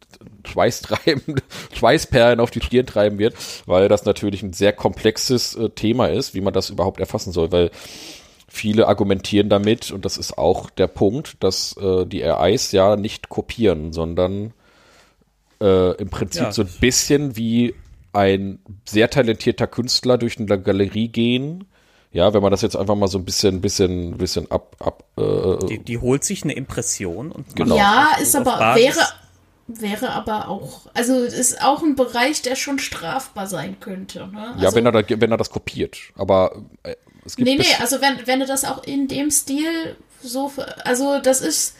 Schweiß 0.47 0.81
treiben, 0.83 1.37
Schweißperlen 1.75 2.41
auf 2.41 2.51
die 2.51 2.63
Stirn 2.63 2.87
treiben 2.87 3.19
wird, 3.19 3.35
weil 3.67 3.89
das 3.89 4.07
natürlich 4.07 4.43
ein 4.43 4.55
sehr 4.55 4.73
komplexes 4.73 5.55
äh, 5.57 5.69
Thema 5.69 6.07
ist, 6.07 6.35
wie 6.35 6.41
man 6.41 6.55
das 6.55 6.71
überhaupt 6.71 7.01
erfassen 7.01 7.33
soll, 7.33 7.53
weil 7.53 7.71
viele 8.49 8.89
argumentieren 8.89 9.51
damit, 9.51 9.91
und 9.91 10.07
das 10.07 10.17
ist 10.17 10.39
auch 10.39 10.71
der 10.71 10.87
Punkt, 10.87 11.37
dass 11.41 11.77
äh, 11.77 12.07
die 12.07 12.25
AIs 12.25 12.73
ja 12.73 12.97
nicht 12.97 13.29
kopieren, 13.29 13.93
sondern 13.93 14.55
äh, 15.61 15.93
im 15.97 16.09
Prinzip 16.11 16.43
Ja. 16.43 16.53
so 16.53 16.63
ein 16.63 16.69
bisschen 16.81 17.37
wie 17.37 17.75
ein 18.13 18.59
sehr 18.89 19.09
talentierter 19.11 19.67
Künstler 19.67 20.19
durch 20.19 20.39
eine 20.39 20.61
Galerie 20.61 21.09
gehen. 21.09 21.65
Ja, 22.13 22.35
wenn 22.35 22.43
man 22.43 22.51
das 22.51 22.63
jetzt 22.63 22.75
einfach 22.77 22.97
mal 22.97 23.07
so 23.07 23.19
ein 23.19 23.25
bisschen, 23.25 23.61
bisschen, 23.61 24.19
bisschen 24.19 24.51
ab, 24.51 24.75
ab 24.81 25.05
äh, 25.17 25.65
die, 25.67 25.79
die 25.79 25.99
holt 25.99 26.25
sich 26.25 26.43
eine 26.43 26.55
Impression 26.55 27.31
und 27.31 27.55
Genau. 27.55 27.77
Ja, 27.77 28.09
ist 28.21 28.35
aber, 28.35 28.57
Basis- 28.59 28.97
wäre, 28.97 29.07
wäre 29.69 30.11
aber 30.11 30.49
auch, 30.49 30.87
also 30.93 31.21
ist 31.21 31.63
auch 31.63 31.85
ein 31.85 31.95
Bereich, 31.95 32.43
der 32.43 32.57
schon 32.57 32.81
strafbar 32.81 33.47
sein 33.47 33.79
könnte. 33.79 34.27
Ne? 34.27 34.57
ja, 34.59 34.65
Also- 34.67 34.75
wenn 34.77 34.87
er, 34.87 34.91
da, 34.93 35.03
wenn 35.09 35.31
er 35.31 35.37
das 35.37 35.51
kopiert. 35.51 35.99
Aber 36.17 36.63
äh, 36.83 36.97
es 37.25 37.37
gibt 37.37 37.49
Nee, 37.49 37.55
nee, 37.57 37.65
also 37.81 38.01
wenn, 38.01 38.27
wenn 38.27 38.41
du 38.41 38.47
das 38.47 38.65
auch 38.65 38.83
in 38.83 39.07
dem 39.07 39.31
Stil 39.31 39.97
so, 40.21 40.51
also 40.85 41.21
das 41.21 41.41
ist, 41.41 41.77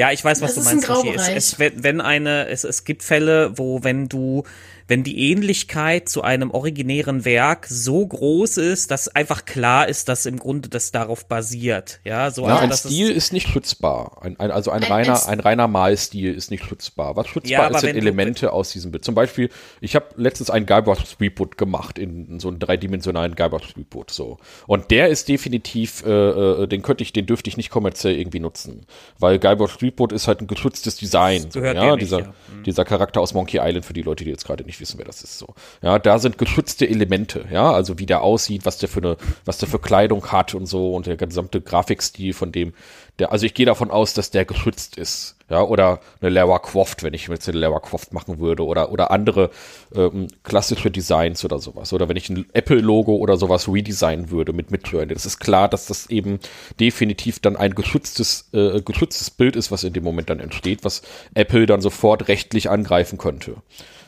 Ja, 0.00 0.10
ich 0.12 0.24
weiß, 0.24 0.40
was 0.40 0.54
Das 0.54 0.64
du 0.64 0.78
ist 0.78 0.88
ein 0.88 0.96
meinst. 1.12 1.28
Es, 1.28 1.52
es, 1.52 1.58
wenn, 1.58 1.82
wenn 1.82 2.00
eine, 2.00 2.48
es, 2.48 2.64
es 2.64 2.84
gibt 2.84 3.02
Fälle, 3.02 3.58
wo 3.58 3.84
wenn 3.84 4.08
du, 4.08 4.44
wenn 4.90 5.04
die 5.04 5.30
Ähnlichkeit 5.30 6.08
zu 6.08 6.22
einem 6.22 6.50
originären 6.50 7.24
Werk 7.24 7.66
so 7.68 8.04
groß 8.04 8.56
ist, 8.56 8.90
dass 8.90 9.06
einfach 9.06 9.44
klar 9.44 9.88
ist, 9.88 10.08
dass 10.08 10.26
im 10.26 10.36
Grunde 10.36 10.68
das 10.68 10.90
darauf 10.90 11.26
basiert. 11.26 12.00
Ja, 12.02 12.32
so 12.32 12.48
Ja, 12.48 12.56
also, 12.56 12.88
ein 12.88 12.92
Stil 12.92 13.10
ist 13.10 13.32
nicht 13.32 13.46
schützbar. 13.48 14.18
Ein, 14.20 14.38
ein, 14.40 14.50
also 14.50 14.72
ein, 14.72 14.82
Ein- 14.82 14.90
reiner, 14.90 15.26
ein- 15.26 15.28
ein 15.28 15.40
reiner 15.40 15.68
Malstil 15.68 16.34
ist 16.34 16.50
nicht 16.50 16.64
schützbar. 16.64 17.14
Was 17.14 17.28
schützbar 17.28 17.70
Ja, 17.70 17.76
ist, 17.76 17.82
sind 17.82 17.94
Elemente 17.96 18.52
aus 18.52 18.72
diesem 18.72 18.90
Bild. 18.90 19.04
Zum 19.04 19.14
Beispiel, 19.14 19.48
ich 19.80 19.94
habe 19.94 20.06
letztens 20.16 20.50
einen 20.50 20.66
Guybrush 20.66 21.16
Threepwood 21.16 21.56
gemacht, 21.56 21.96
in 21.96 22.40
so 22.40 22.48
einen 22.48 22.58
dreidimensionalen 22.58 23.36
Guybrush 23.36 23.72
Threepwood. 23.72 24.10
So. 24.10 24.38
Und 24.66 24.90
der 24.90 25.06
ist 25.08 25.28
definitiv, 25.28 26.04
äh, 26.04 26.10
äh, 26.10 26.66
den 26.66 26.82
könnte 26.82 27.04
ich, 27.04 27.12
den 27.12 27.26
dürfte 27.26 27.48
ich 27.48 27.56
nicht 27.56 27.70
kommerziell 27.70 28.18
irgendwie 28.18 28.40
nutzen. 28.40 28.86
Weil 29.20 29.38
Guybrush 29.38 29.78
Threepwood 29.78 30.10
ist 30.10 30.26
halt 30.26 30.40
ein 30.40 30.48
geschütztes 30.48 30.96
Design. 30.96 31.42
So, 31.42 31.60
gehört 31.60 31.76
ja, 31.76 31.82
dir 31.82 31.90
nicht, 31.92 32.02
dieser, 32.02 32.18
ja. 32.18 32.34
dieser 32.66 32.84
Charakter 32.84 33.20
aus 33.20 33.34
Monkey 33.34 33.60
Island, 33.62 33.84
für 33.84 33.92
die 33.92 34.02
Leute, 34.02 34.24
die 34.24 34.30
jetzt 34.30 34.44
gerade 34.44 34.64
nicht 34.64 34.79
wissen, 34.80 34.98
wer 34.98 35.04
das 35.04 35.22
ist. 35.22 35.38
So. 35.38 35.54
Ja, 35.82 35.98
da 35.98 36.18
sind 36.18 36.38
geschützte 36.38 36.88
Elemente, 36.88 37.46
ja, 37.50 37.72
also 37.72 37.98
wie 37.98 38.06
der 38.06 38.22
aussieht, 38.22 38.64
was 38.64 38.78
der 38.78 38.88
für 38.88 39.00
eine, 39.00 39.16
was 39.44 39.58
der 39.58 39.68
für 39.68 39.78
Kleidung 39.78 40.26
hat 40.32 40.54
und 40.54 40.66
so 40.66 40.94
und 40.94 41.06
der 41.06 41.16
gesamte 41.16 41.60
Grafikstil 41.60 42.32
von 42.32 42.52
dem, 42.52 42.72
der, 43.18 43.32
also 43.32 43.46
ich 43.46 43.54
gehe 43.54 43.66
davon 43.66 43.90
aus, 43.90 44.14
dass 44.14 44.30
der 44.30 44.44
geschützt 44.44 44.96
ist, 44.96 45.36
ja, 45.50 45.62
oder 45.62 46.00
eine 46.20 46.30
Lara 46.30 46.58
Croft, 46.58 47.02
wenn 47.02 47.12
ich 47.12 47.28
jetzt 47.28 47.48
eine 47.48 47.58
Lara 47.58 47.80
Croft 47.80 48.12
machen 48.12 48.38
würde, 48.38 48.64
oder, 48.64 48.92
oder 48.92 49.10
andere 49.10 49.50
ähm, 49.94 50.28
klassische 50.42 50.90
Designs 50.90 51.44
oder 51.44 51.58
sowas, 51.58 51.92
oder 51.92 52.08
wenn 52.08 52.16
ich 52.16 52.30
ein 52.30 52.46
Apple-Logo 52.52 53.16
oder 53.16 53.36
sowas 53.36 53.68
redesignen 53.68 54.30
würde 54.30 54.52
mit 54.52 54.70
Midjourney. 54.70 55.12
Das 55.12 55.26
ist 55.26 55.38
klar, 55.40 55.68
dass 55.68 55.86
das 55.86 56.08
eben 56.08 56.38
definitiv 56.78 57.40
dann 57.40 57.56
ein 57.56 57.74
geschütztes, 57.74 58.48
äh, 58.52 58.80
geschütztes 58.80 59.30
Bild 59.30 59.56
ist, 59.56 59.70
was 59.70 59.84
in 59.84 59.92
dem 59.92 60.04
Moment 60.04 60.30
dann 60.30 60.40
entsteht, 60.40 60.84
was 60.84 61.02
Apple 61.34 61.66
dann 61.66 61.80
sofort 61.80 62.28
rechtlich 62.28 62.70
angreifen 62.70 63.18
könnte. 63.18 63.56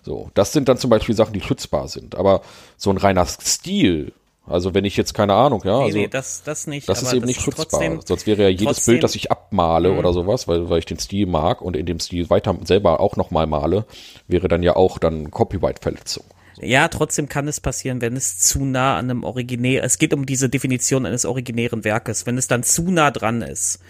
So, 0.03 0.31
das 0.35 0.53
sind 0.53 0.69
dann 0.69 0.79
zum 0.79 0.91
Beispiel 0.91 1.15
Sachen, 1.15 1.33
die 1.33 1.41
schützbar 1.41 1.89
sind. 1.89 2.15
Aber 2.17 2.43
so 2.77 2.91
ein 2.91 2.97
reiner 2.97 3.25
Stil, 3.27 4.13
also 4.47 4.75
wenn 4.75 4.85
ich 4.85 4.97
jetzt 4.97 5.15
keine 5.15 5.35
Ahnung, 5.35 5.63
ja, 5.65 5.79
Nee, 5.79 5.85
also 5.85 5.99
nee, 5.99 6.09
das, 6.09 6.43
das 6.43 6.67
nicht. 6.67 6.89
das 6.89 7.03
ist 7.03 7.13
eben 7.13 7.27
nicht 7.27 7.41
schützbar. 7.41 7.67
trotzdem- 7.69 8.01
Sonst 8.05 8.27
wäre 8.27 8.43
ja 8.43 8.49
jedes 8.49 8.67
trotzdem- 8.67 8.93
Mhm. 8.93 8.95
Bild, 8.97 9.05
das 9.05 9.15
ich 9.15 9.31
abmale 9.31 9.93
oder 9.93 10.13
sowas, 10.13 10.49
weil, 10.49 10.69
weil 10.69 10.81
ich 10.81 10.87
den 10.87 10.99
Stil 10.99 11.27
mag 11.27 11.63
und 11.63 11.77
in 11.77 11.87
dem 11.87 12.01
Stil 12.01 12.29
weiter 12.31 12.57
selber 12.65 12.99
auch 12.99 13.15
nochmal 13.17 13.47
male, 13.47 13.85
wäre 14.27 14.49
dann 14.49 14.65
ja 14.65 14.75
auch 14.75 14.99
dann 14.99 15.31
Copyright-Verletzung. 15.31 16.25
Ja, 16.63 16.89
trotzdem 16.89 17.29
kann 17.29 17.49
es 17.49 17.61
passieren, 17.61 18.01
wenn 18.01 18.17
es 18.17 18.39
zu 18.39 18.65
nah 18.65 18.97
an 18.97 19.11
einem 19.11 19.25
originär, 19.25 19.83
es 19.83 19.99
geht 19.99 20.15
um 20.15 20.27
diese 20.27 20.49
Definition 20.49 21.07
eines 21.07 21.25
originären 21.25 21.85
Werkes, 21.85 22.25
wenn 22.27 22.39
es 22.39 22.47
dann 22.47 22.63
zu 22.63 22.91
nah 22.91 23.11
dran 23.11 23.43
ist. 23.43 23.81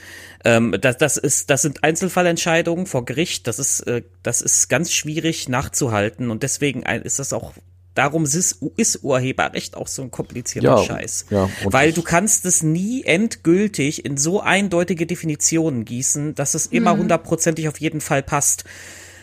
Ähm, 0.44 0.74
das, 0.80 0.96
das 0.96 1.16
ist, 1.18 1.50
das 1.50 1.62
sind 1.62 1.84
Einzelfallentscheidungen 1.84 2.86
vor 2.86 3.04
Gericht, 3.04 3.46
das 3.46 3.58
ist, 3.58 3.80
äh, 3.80 4.02
das 4.22 4.40
ist 4.40 4.68
ganz 4.68 4.90
schwierig 4.92 5.48
nachzuhalten 5.48 6.30
und 6.30 6.42
deswegen 6.42 6.82
ist 6.82 7.18
das 7.18 7.32
auch, 7.32 7.52
darum 7.94 8.24
ist, 8.24 8.62
ist 8.76 9.04
Urheberrecht 9.04 9.76
auch 9.76 9.86
so 9.86 10.02
ein 10.02 10.10
komplizierter 10.10 10.78
Ja, 10.78 10.82
Scheiß. 10.82 11.26
ja, 11.30 11.50
Weil 11.64 11.92
du 11.92 12.02
kannst 12.02 12.46
es 12.46 12.62
nie 12.62 13.04
endgültig 13.04 14.04
in 14.04 14.16
so 14.16 14.40
eindeutige 14.40 15.06
Definitionen 15.06 15.84
gießen, 15.84 16.34
dass 16.34 16.54
es 16.54 16.66
immer 16.66 16.96
hundertprozentig 16.96 17.68
auf 17.68 17.78
jeden 17.78 18.00
Fall 18.00 18.22
passt. 18.22 18.64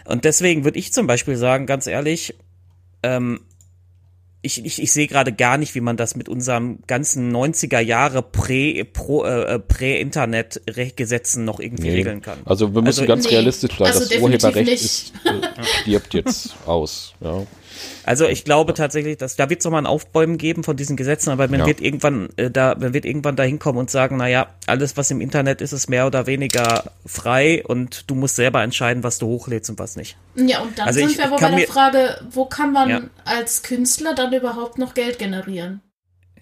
Und 0.05 0.23
deswegen 0.23 0.63
würde 0.65 0.77
ich 0.79 0.93
zum 0.93 1.07
Beispiel 1.07 1.35
sagen, 1.35 1.65
ganz 1.65 1.87
ehrlich, 1.87 2.35
ähm, 3.03 3.41
ich, 4.41 4.63
ich, 4.63 4.81
ich 4.81 4.91
sehe 4.93 5.07
gerade 5.07 5.33
gar 5.33 5.57
nicht, 5.57 5.75
wie 5.75 5.81
man 5.81 5.97
das 5.97 6.15
mit 6.15 6.29
unserem 6.29 6.79
ganzen 6.87 7.29
90er 7.35 7.79
Jahre 7.79 8.21
Prä, 8.21 8.85
Pro, 8.85 9.25
äh, 9.25 9.59
Prä-Internet-Gesetzen 9.59 11.43
noch 11.43 11.59
irgendwie 11.59 11.89
regeln 11.89 12.21
kann. 12.21 12.39
Also 12.45 12.73
wir 12.73 12.81
müssen 12.81 13.01
Also- 13.01 13.07
ganz 13.07 13.25
Nee, 13.25 13.31
realistisch 13.31 13.77
sein, 13.77 13.87
also 13.87 13.99
das 14.07 14.17
Urheberrecht 14.17 14.69
ist, 14.71 15.13
äh, 15.25 15.63
stirbt 15.81 16.13
jetzt 16.13 16.55
aus. 16.65 17.13
Ja. 17.19 17.45
Also 18.03 18.27
ich 18.27 18.43
glaube 18.45 18.73
tatsächlich, 18.73 19.17
dass 19.17 19.35
da 19.35 19.49
wird 19.49 19.59
es 19.59 19.65
nochmal 19.65 19.81
ein 19.83 19.87
Aufbäumen 19.87 20.37
geben 20.37 20.63
von 20.63 20.75
diesen 20.77 20.95
Gesetzen, 20.97 21.29
aber 21.31 21.47
man 21.47 21.59
Ja. 21.61 21.65
wird 21.65 21.81
irgendwann 21.81 22.29
äh, 22.37 22.49
da, 22.49 22.75
man 22.79 22.93
wird 22.93 23.05
irgendwann 23.05 23.35
dahin 23.35 23.59
kommen 23.59 23.77
und 23.77 23.89
sagen, 23.91 24.17
naja, 24.17 24.47
alles 24.67 24.97
was 24.97 25.11
im 25.11 25.21
Internet 25.21 25.61
ist, 25.61 25.73
ist 25.73 25.89
mehr 25.89 26.07
oder 26.07 26.25
weniger 26.27 26.91
frei 27.05 27.63
und 27.65 28.09
du 28.09 28.15
musst 28.15 28.35
selber 28.35 28.63
entscheiden, 28.63 29.03
was 29.03 29.19
du 29.19 29.27
hochlädst 29.27 29.69
und 29.69 29.79
was 29.79 29.95
nicht. 29.95 30.17
ja, 30.35 30.61
und 30.61 30.77
dann 30.79 30.87
Also 30.87 30.99
sind 30.99 31.11
ich 31.11 31.17
wir 31.17 31.25
aber 31.25 31.37
bei 31.37 31.49
der 31.49 31.67
Frage, 31.67 32.19
wo 32.31 32.45
kann 32.45 32.71
man 32.71 32.89
Ja. 32.89 33.01
als 33.25 33.63
Künstler 33.63 34.15
dann 34.15 34.33
überhaupt 34.33 34.77
noch 34.77 34.93
Geld 34.93 35.19
generieren? 35.19 35.81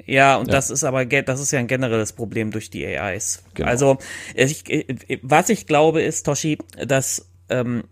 Ja, 0.06 0.38
und 0.38 0.48
Ja. 0.48 0.54
das 0.54 0.70
ist 0.70 0.84
aber 0.84 1.06
das 1.06 1.42
ist 1.42 1.52
ja 1.52 1.60
ein 1.60 1.68
generelles 1.68 2.14
Problem 2.14 2.52
durch 2.52 2.70
die 2.70 2.86
AIs. 2.86 3.44
Genau. 3.56 3.68
Also 3.68 3.98
ich, 4.36 4.70
äh, 4.70 5.20
was 5.22 5.50
ich 5.50 5.68
glaube 5.68 6.02
ist, 6.02 6.26
Toshi, 6.26 6.58
dass 6.86 7.26
ähm, 7.50 7.84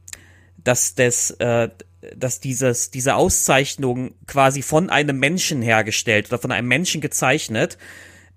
dass 0.63 0.95
das 0.95 1.31
äh, 1.31 1.69
dass 2.15 2.39
dieses 2.39 2.91
diese 2.91 3.15
Auszeichnung 3.15 4.15
quasi 4.27 4.61
von 4.61 4.89
einem 4.89 5.19
Menschen 5.19 5.61
hergestellt 5.61 6.27
oder 6.27 6.39
von 6.39 6.51
einem 6.51 6.67
Menschen 6.67 7.01
gezeichnet 7.01 7.77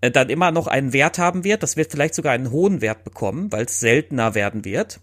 äh, 0.00 0.10
dann 0.10 0.30
immer 0.30 0.50
noch 0.50 0.66
einen 0.66 0.92
Wert 0.92 1.18
haben 1.18 1.44
wird. 1.44 1.62
Das 1.62 1.76
wird 1.76 1.90
vielleicht 1.90 2.14
sogar 2.14 2.32
einen 2.32 2.50
hohen 2.50 2.80
Wert 2.80 3.04
bekommen, 3.04 3.50
weil 3.52 3.64
es 3.64 3.80
seltener 3.80 4.34
werden 4.34 4.64
wird. 4.64 5.00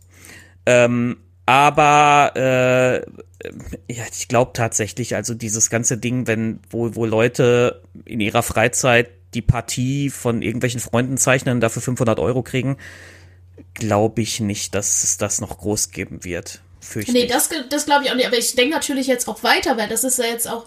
Ähm, 0.66 1.18
aber 1.46 2.32
äh, 2.36 3.94
ja, 3.94 4.04
ich 4.12 4.28
glaube 4.28 4.52
tatsächlich, 4.54 5.16
also 5.16 5.36
dieses 5.36 5.70
ganze 5.70 5.98
Ding, 5.98 6.28
wenn, 6.28 6.60
wo, 6.70 6.96
wo 6.96 7.06
Leute 7.06 7.84
in 8.06 8.20
ihrer 8.20 8.42
Freizeit 8.42 9.10
die 9.36 9.44
Partie 9.44 10.10
von 10.10 10.42
irgendwelchen 10.42 10.80
Freunden 10.80 11.18
zeichnen, 11.18 11.60
dafür 11.60 11.82
500 11.82 12.20
Euro 12.20 12.42
kriegen, 12.42 12.78
glaube 13.74 14.22
ich 14.22 14.40
nicht, 14.40 14.74
dass 14.74 15.04
es 15.04 15.18
das 15.18 15.42
noch 15.42 15.58
groß 15.58 15.92
geben 15.92 16.24
wird. 16.24 16.62
Fürchte 16.86 17.12
Nee, 17.12 17.28
das, 17.28 17.50
das 17.70 17.86
glaube 17.86 18.06
ich 18.06 18.12
auch 18.12 18.16
nicht. 18.16 18.28
Aber 18.28 18.38
ich 18.38 18.56
denke 18.56 18.76
natürlich 18.76 19.08
jetzt 19.08 19.28
auch 19.28 19.44
weiter, 19.44 19.78
weil 19.78 19.90
das 19.90 20.04
ist 20.04 20.20
ja 20.20 20.26
jetzt 20.26 20.48
auch, 20.48 20.66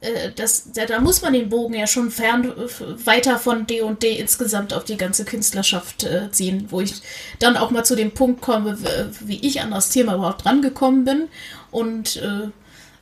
äh, 0.00 0.30
das, 0.34 0.72
da, 0.72 0.86
da 0.86 1.00
muss 1.00 1.22
man 1.22 1.32
den 1.32 1.48
Bogen 1.48 1.74
ja 1.74 1.86
schon 1.86 2.10
fern 2.10 2.44
äh, 2.44 3.06
weiter 3.06 3.38
von 3.38 3.66
D 3.66 3.82
und 3.82 4.02
D 4.02 4.16
insgesamt 4.16 4.72
auf 4.72 4.84
die 4.84 4.96
ganze 4.96 5.24
Künstlerschaft 5.24 6.04
äh, 6.04 6.30
ziehen, 6.30 6.66
wo 6.70 6.80
ich 6.80 6.94
dann 7.40 7.56
auch 7.56 7.70
mal 7.70 7.84
zu 7.84 7.96
dem 7.96 8.12
Punkt 8.12 8.40
komme, 8.40 8.78
wie 9.20 9.44
ich 9.46 9.60
an 9.60 9.72
das 9.72 9.90
Thema 9.90 10.14
überhaupt 10.14 10.46
rangekommen 10.46 11.04
bin 11.04 11.28
und 11.70 12.16
äh, 12.16 12.48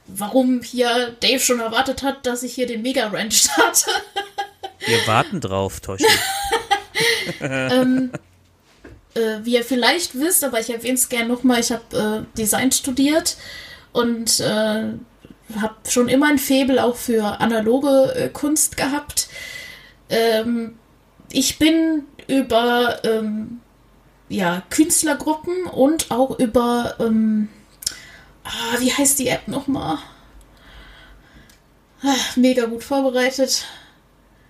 warum 0.06 0.62
hier 0.62 1.14
Dave 1.20 1.40
schon 1.40 1.60
erwartet 1.60 2.02
hat, 2.02 2.26
dass 2.26 2.42
ich 2.42 2.54
hier 2.54 2.66
den 2.66 2.82
Mega-Rant 2.82 3.34
starte. 3.34 3.90
Wir 4.86 5.06
warten 5.06 5.40
drauf, 5.40 5.80
Toshi. 5.80 6.06
ähm, 7.40 8.12
äh, 9.16 9.44
wie 9.44 9.54
ihr 9.54 9.64
vielleicht 9.64 10.18
wisst, 10.18 10.44
aber 10.44 10.60
ich 10.60 10.70
erwähne 10.70 10.94
es 10.94 11.08
gerne 11.08 11.28
nochmal, 11.28 11.60
ich 11.60 11.72
habe 11.72 12.26
äh, 12.26 12.36
Design 12.36 12.70
studiert 12.72 13.36
und 13.92 14.40
äh, 14.40 14.92
habe 15.60 15.74
schon 15.88 16.08
immer 16.08 16.28
ein 16.28 16.38
Faible 16.38 16.82
auch 16.82 16.96
für 16.96 17.40
analoge 17.40 18.14
äh, 18.14 18.28
Kunst 18.28 18.76
gehabt. 18.76 19.28
Ähm, 20.08 20.78
ich 21.32 21.58
bin 21.58 22.04
über 22.28 23.00
ähm, 23.04 23.60
ja, 24.28 24.62
Künstlergruppen 24.70 25.64
und 25.64 26.10
auch 26.10 26.38
über, 26.38 26.96
ähm, 27.00 27.48
ah, 28.44 28.80
wie 28.80 28.92
heißt 28.92 29.18
die 29.18 29.28
App 29.28 29.48
nochmal? 29.48 29.98
Ah, 32.02 32.14
mega 32.36 32.66
gut 32.66 32.84
vorbereitet. 32.84 33.64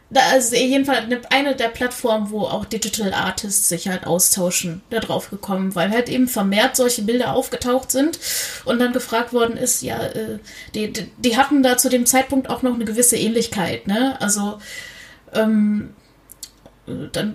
Da 0.08 0.34
ist 0.36 0.52
jedenfalls 0.52 1.00
eine- 1.06 1.20
eine 1.30 1.56
der 1.56 1.66
Plattformen, 1.68 2.30
wo 2.30 2.42
auch 2.42 2.64
Digital 2.64 3.12
Artists 3.12 3.68
sich 3.68 3.88
halt 3.88 4.06
austauschen, 4.06 4.82
da 4.90 5.00
drauf 5.00 5.30
gekommen, 5.30 5.74
weil 5.74 5.90
halt 5.90 6.08
eben 6.08 6.28
vermehrt 6.28 6.76
solche 6.76 7.02
Bilder 7.02 7.34
aufgetaucht 7.34 7.90
sind 7.90 8.20
und 8.64 8.78
dann 8.78 8.92
gefragt 8.92 9.32
worden 9.32 9.56
ist, 9.56 9.82
ja, 9.82 10.00
äh, 10.06 10.38
die, 10.76 10.92
die, 10.92 11.36
hatten 11.36 11.64
da 11.64 11.76
zu 11.76 11.88
dem 11.88 12.06
Zeitpunkt 12.06 12.48
auch 12.50 12.62
noch 12.62 12.74
eine 12.74 12.84
gewisse 12.84 13.16
Ähnlichkeit, 13.16 13.88
ne? 13.88 14.16
Also, 14.20 14.58
ähm, 15.34 15.90
dann, 17.12 17.34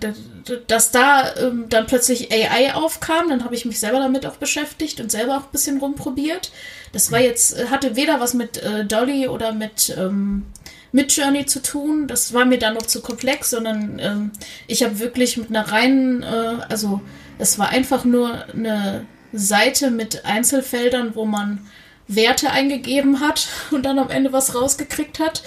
dass 0.67 0.91
da 0.91 1.36
ähm, 1.36 1.65
dann 1.67 1.86
plötzlich 1.86 2.32
AI 2.32 2.74
aufkam, 2.74 3.28
dann 3.28 3.43
habe 3.43 3.53
ich 3.53 3.65
mich 3.65 3.82
selber 3.82 3.99
damit 3.99 4.26
auch 4.26 4.38
beschäftigt 4.38 5.01
und 5.01 5.11
selber 5.11 5.36
auch 5.36 5.43
ein 5.43 5.51
bisschen 5.51 5.78
rumprobiert. 5.80 6.53
Das 6.93 7.11
war 7.11 7.19
jetzt, 7.19 7.57
äh, 7.57 7.65
hatte 7.67 7.97
weder 7.97 8.22
was 8.22 8.34
mit 8.34 8.57
äh, 8.63 8.86
Dolly 8.86 9.28
oder 9.28 9.51
mit, 9.51 9.93
ähm, 9.97 10.45
mit 10.92 11.16
Journey 11.16 11.46
zu 11.46 11.62
tun. 11.62 12.08
Das 12.08 12.34
war 12.34 12.46
mir 12.46 12.60
dann 12.60 12.74
noch 12.74 12.86
zu 12.86 13.02
komplex, 13.02 13.50
sondern 13.50 14.00
ähm, 14.00 14.32
ich 14.68 14.84
habe 14.84 15.00
wirklich 15.00 15.38
mit 15.38 15.50
einer 15.50 15.72
reinen, 15.72 16.24
äh, 16.24 16.58
also 16.70 17.02
es 17.38 17.58
war 17.58 17.70
einfach 17.70 18.04
nur 18.04 18.46
eine 18.50 19.06
Seite 19.34 19.92
mit 19.92 20.26
Einzelfeldern, 20.26 21.16
wo 21.16 21.26
man 21.26 21.68
Werte 22.08 22.52
eingegeben 22.52 23.20
hat 23.20 23.48
und 23.72 23.86
dann 23.86 24.00
am 24.00 24.10
Ende 24.10 24.34
was 24.34 24.56
rausgekriegt 24.56 25.20
hat. 25.20 25.44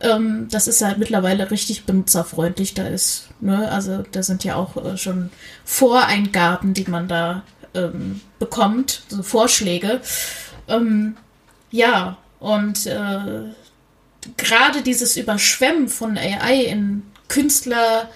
Ähm, 0.00 0.48
das 0.50 0.66
ist 0.66 0.82
halt 0.82 0.98
mittlerweile 0.98 1.50
richtig 1.50 1.84
benutzerfreundlich 1.84 2.72
da 2.74 2.86
ist. 2.86 3.28
Ne? 3.40 3.70
Also 3.70 4.02
da 4.12 4.22
sind 4.22 4.44
ja 4.44 4.56
auch 4.56 4.82
äh, 4.82 4.96
schon 4.96 5.30
Voreingaben, 5.64 6.72
die 6.72 6.88
man 6.88 7.06
da 7.06 7.42
ähm, 7.74 8.22
bekommt, 8.38 9.02
so 9.08 9.22
Vorschläge. 9.22 10.00
Ähm, 10.68 11.16
ja, 11.70 12.16
und 12.38 12.86
äh, 12.86 13.52
gerade 14.36 14.82
dieses 14.82 15.16
Überschwemmen 15.16 15.88
von 15.88 16.18
AI 16.18 16.64
in 16.64 17.02
Künstlergruppen 17.28 18.10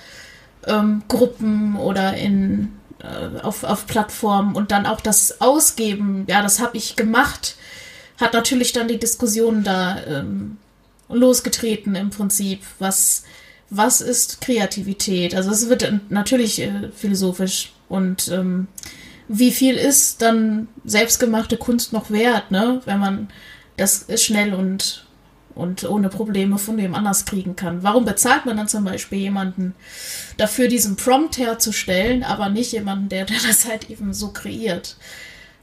ähm, 0.67 1.77
oder 1.77 2.17
in 2.17 2.73
äh, 3.05 3.41
auf, 3.43 3.65
auf 3.65 3.87
Plattformen 3.87 4.55
und 4.55 4.71
dann 4.71 4.87
auch 4.87 5.01
das 5.01 5.41
Ausgeben, 5.41 6.27
ja, 6.29 6.43
das 6.43 6.61
habe 6.61 6.77
ich 6.77 6.97
gemacht, 6.97 7.57
hat 8.21 8.33
natürlich 8.33 8.73
dann 8.73 8.89
die 8.89 8.99
Diskussion 8.99 9.63
da 9.63 10.03
ähm, 10.07 10.59
losgetreten 11.09 11.95
im 11.97 12.11
Prinzip, 12.11 12.61
was, 12.79 13.25
was 13.71 14.01
ist 14.01 14.41
Kreativität? 14.41 15.35
Also 15.35 15.51
es 15.51 15.69
wird 15.69 15.93
natürlich 16.11 16.61
äh, 16.63 16.91
philosophisch 16.95 17.73
und 17.89 18.29
ähm, 18.29 18.69
wie 19.29 19.53
viel 19.53 19.75
ist 19.77 20.23
dann 20.23 20.69
selbstgemachte 20.85 21.57
Kunst 21.57 21.93
noch 21.93 22.11
wert, 22.11 22.51
ne? 22.51 22.81
Wenn 22.85 22.99
man 22.99 23.29
das 23.77 24.07
schnell 24.17 24.55
und, 24.55 25.04
und 25.55 25.85
ohne 25.89 26.09
Probleme 26.09 26.59
von 26.59 26.77
dem 26.77 26.95
anders 26.95 27.25
kriegen 27.25 27.57
kann. 27.57 27.83
Warum 27.83 28.05
bezahlt 28.05 28.47
man 28.47 28.57
dann 28.57 28.69
zum 28.69 28.85
Beispiel 28.85 29.19
jemanden 29.19 29.75
dafür, 30.37 30.69
diesen 30.69 30.97
Prompt 30.97 31.39
herzustellen, 31.39 32.25
aber 32.25 32.49
nicht 32.49 32.73
jemanden, 32.73 33.09
der, 33.09 33.25
der 33.25 33.39
das 33.47 33.67
halt 33.67 33.91
eben 33.91 34.13
so 34.13 34.29
kreiert? 34.29 34.97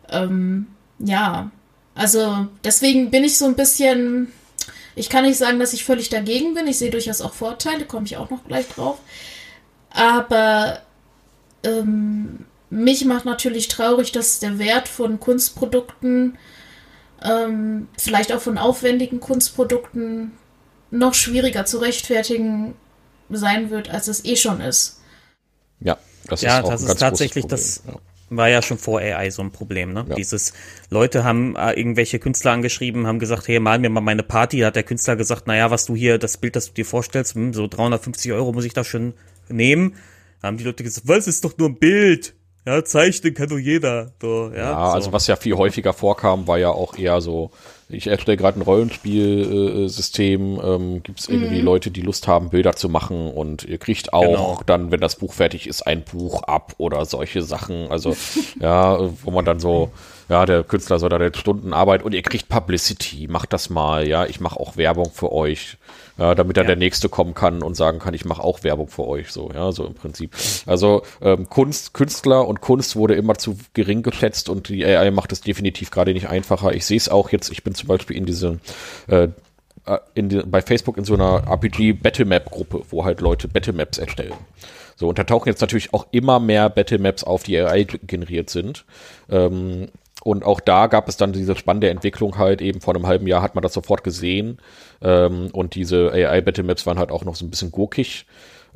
Ähm, 0.09 0.67
ja, 0.99 1.51
also 1.95 2.47
deswegen 2.63 3.11
bin 3.11 3.23
ich 3.23 3.37
so 3.37 3.45
ein 3.45 3.55
bisschen, 3.55 4.31
ich 4.95 5.09
kann 5.09 5.25
nicht 5.25 5.37
sagen, 5.37 5.59
dass 5.59 5.73
ich 5.73 5.83
völlig 5.83 6.09
dagegen 6.09 6.53
bin. 6.53 6.67
Ich 6.67 6.77
sehe 6.77 6.91
durchaus 6.91 7.21
auch 7.21 7.33
Vorteile, 7.33 7.85
komme 7.85 8.05
ich 8.05 8.17
auch 8.17 8.29
noch 8.29 8.45
gleich 8.45 8.67
drauf. 8.67 8.99
Aber 9.89 10.81
ähm, 11.63 12.45
mich 12.69 13.03
macht 13.03 13.25
natürlich 13.25 13.67
traurig, 13.67 14.13
dass 14.13 14.39
der 14.39 14.57
Wert 14.57 14.87
von 14.87 15.19
Kunstprodukten, 15.19 16.37
ähm, 17.23 17.87
vielleicht 17.97 18.33
auch 18.33 18.41
von 18.41 18.57
aufwendigen 18.57 19.19
Kunstprodukten, 19.19 20.31
noch 20.89 21.13
schwieriger 21.13 21.65
zu 21.65 21.77
rechtfertigen 21.77 22.73
sein 23.29 23.69
wird, 23.69 23.89
als 23.89 24.07
es 24.07 24.25
eh 24.25 24.35
schon 24.35 24.61
ist. 24.61 25.01
Ja, 25.79 25.97
das 26.25 26.41
ja, 26.41 26.59
ist 26.59 26.65
auch 26.65 26.69
das 26.69 26.81
ein 26.81 26.83
ist 26.83 26.87
ganz 26.87 26.99
tatsächlich 26.99 27.45
das. 27.47 27.79
Problem. 27.79 28.01
War 28.33 28.47
ja 28.47 28.61
schon 28.61 28.77
vor 28.77 29.01
AI 29.01 29.29
so 29.29 29.41
ein 29.41 29.51
Problem, 29.51 29.91
ne? 29.91 30.05
Ja. 30.07 30.15
Dieses 30.15 30.53
Leute 30.89 31.25
haben 31.25 31.57
äh, 31.57 31.73
irgendwelche 31.73 32.17
Künstler 32.17 32.51
angeschrieben, 32.51 33.05
haben 33.05 33.19
gesagt, 33.19 33.49
hey, 33.49 33.59
mal 33.59 33.77
mir 33.77 33.89
mal 33.89 33.99
meine 33.99 34.23
Party. 34.23 34.61
Da 34.61 34.67
hat 34.67 34.77
der 34.77 34.83
Künstler 34.83 35.17
gesagt, 35.17 35.47
naja, 35.47 35.69
was 35.69 35.83
du 35.83 35.97
hier, 35.97 36.17
das 36.17 36.37
Bild, 36.37 36.55
das 36.55 36.67
du 36.67 36.73
dir 36.73 36.85
vorstellst, 36.85 37.35
hm, 37.35 37.53
so 37.53 37.67
350 37.67 38.31
Euro 38.31 38.53
muss 38.53 38.63
ich 38.63 38.71
da 38.71 38.85
schon 38.85 39.15
nehmen. 39.49 39.95
Da 40.41 40.47
haben 40.47 40.55
die 40.55 40.63
Leute 40.63 40.81
gesagt, 40.81 41.09
was 41.09 41.27
ist 41.27 41.43
doch 41.43 41.57
nur 41.57 41.67
ein 41.67 41.77
Bild? 41.77 42.33
Ja, 42.65 42.83
zeichnen 42.83 43.33
kann 43.33 43.49
doch 43.49 43.57
jeder. 43.57 44.11
So, 44.21 44.51
ja, 44.53 44.57
Ja, 44.57 44.85
so. 44.87 44.91
also 44.93 45.13
was 45.13 45.27
ja 45.27 45.35
viel 45.35 45.55
häufiger 45.55 45.93
vorkam, 45.93 46.47
war 46.47 46.57
ja 46.59 46.69
auch 46.69 46.97
eher 46.97 47.21
so, 47.21 47.51
ich 47.89 48.07
erstelle 48.07 48.37
gerade 48.37 48.59
ein 48.59 48.61
Rollenspielsystem, 48.61 50.61
ähm, 50.63 51.03
gibt 51.03 51.19
es 51.19 51.29
irgendwie 51.29 51.61
Leute, 51.61 51.91
die 51.91 52.01
Lust 52.01 52.27
haben, 52.27 52.49
Bilder 52.49 52.75
zu 52.75 52.89
machen 52.89 53.31
und 53.31 53.63
ihr 53.63 53.77
kriegt 53.77 54.13
auch 54.13 54.21
Genau. 54.21 54.59
dann, 54.65 54.91
wenn 54.91 55.01
das 55.01 55.15
Buch 55.15 55.33
fertig 55.33 55.67
ist, 55.67 55.85
ein 55.87 56.03
Buch 56.03 56.43
ab 56.43 56.73
oder 56.77 57.05
solche 57.05 57.41
Sachen. 57.41 57.89
Also 57.91 58.15
ja, 58.59 58.99
wo 59.23 59.31
man 59.31 59.45
dann 59.45 59.59
so, 59.59 59.91
ja, 60.29 60.45
der 60.45 60.63
Künstler 60.63 60.99
soll 60.99 61.09
da 61.09 61.19
jetzt 61.19 61.39
Stunden 61.39 61.73
Arbeit 61.73 62.03
und 62.03 62.13
ihr 62.13 62.21
kriegt 62.21 62.47
Publicity, 62.47 63.27
macht 63.27 63.53
das 63.53 63.69
mal, 63.69 64.07
ja, 64.07 64.25
ich 64.25 64.39
mache 64.39 64.59
auch 64.59 64.77
Werbung 64.77 65.11
für 65.11 65.31
euch. 65.31 65.77
Ja, 66.21 66.35
damit 66.35 66.55
dann 66.55 66.65
Ja. 66.65 66.67
der 66.67 66.75
nächste 66.75 67.09
kommen 67.09 67.33
kann 67.33 67.63
und 67.63 67.73
sagen 67.75 67.97
kann, 67.97 68.13
ich 68.13 68.25
mache 68.25 68.43
auch 68.43 68.63
Werbung 68.63 68.87
für 68.89 69.07
euch, 69.07 69.31
so, 69.31 69.49
ja, 69.51 69.71
so 69.71 69.87
im 69.87 69.95
Prinzip. 69.95 70.35
Also 70.67 71.01
ähm, 71.19 71.49
Kunst, 71.49 71.95
Künstler 71.95 72.47
und 72.47 72.61
Kunst 72.61 72.95
wurde 72.95 73.15
immer 73.15 73.33
zu 73.39 73.57
gering 73.73 74.03
geschätzt 74.03 74.47
und 74.47 74.69
die 74.69 74.85
AI 74.85 75.09
macht 75.09 75.31
es 75.31 75.41
definitiv 75.41 75.89
gerade 75.89 76.13
nicht 76.13 76.29
einfacher. 76.29 76.73
Ich 76.75 76.85
sehe 76.85 76.97
es 76.97 77.09
auch 77.09 77.31
jetzt, 77.31 77.51
ich 77.51 77.63
bin 77.63 77.73
zum 77.73 77.87
Beispiel 77.87 78.15
in 78.15 78.27
diese 78.27 78.59
äh, 79.07 79.29
äh, 79.87 79.97
in 80.13 80.29
die, 80.29 80.43
bei 80.45 80.61
Facebook 80.61 80.97
in 80.99 81.05
so 81.05 81.15
einer 81.15 81.47
RPG 81.47 81.93
Battlemap 81.93 82.51
Gruppe, 82.51 82.83
wo 82.91 83.03
halt 83.03 83.19
Leute 83.19 83.47
Battlemaps 83.47 83.97
erstellen. 83.97 84.35
So, 84.95 85.09
und 85.09 85.17
da 85.17 85.23
tauchen 85.23 85.49
jetzt 85.49 85.61
natürlich 85.61 85.91
auch 85.95 86.05
immer 86.11 86.39
mehr 86.39 86.69
Battlemaps 86.69 87.23
auf, 87.23 87.41
die 87.41 87.57
AI 87.57 87.85
generiert 87.85 88.51
sind. 88.51 88.85
Ähm, 89.31 89.87
und 90.23 90.43
auch 90.45 90.59
da 90.59 90.87
gab 90.87 91.07
es 91.09 91.17
dann 91.17 91.33
diese 91.33 91.55
spannende 91.55 91.89
Entwicklung 91.89 92.37
halt, 92.37 92.61
eben 92.61 92.79
vor 92.81 92.93
einem 92.95 93.07
halben 93.07 93.27
Jahr 93.27 93.41
hat 93.41 93.55
man 93.55 93.61
das 93.63 93.73
sofort 93.73 94.03
gesehen. 94.03 94.57
Ähm, 95.01 95.49
und 95.51 95.73
diese 95.75 96.11
AI-Battlemaps 96.11 96.85
waren 96.85 96.99
halt 96.99 97.11
auch 97.11 97.25
noch 97.25 97.35
so 97.35 97.43
ein 97.45 97.49
bisschen 97.49 97.71
gurkig. 97.71 98.25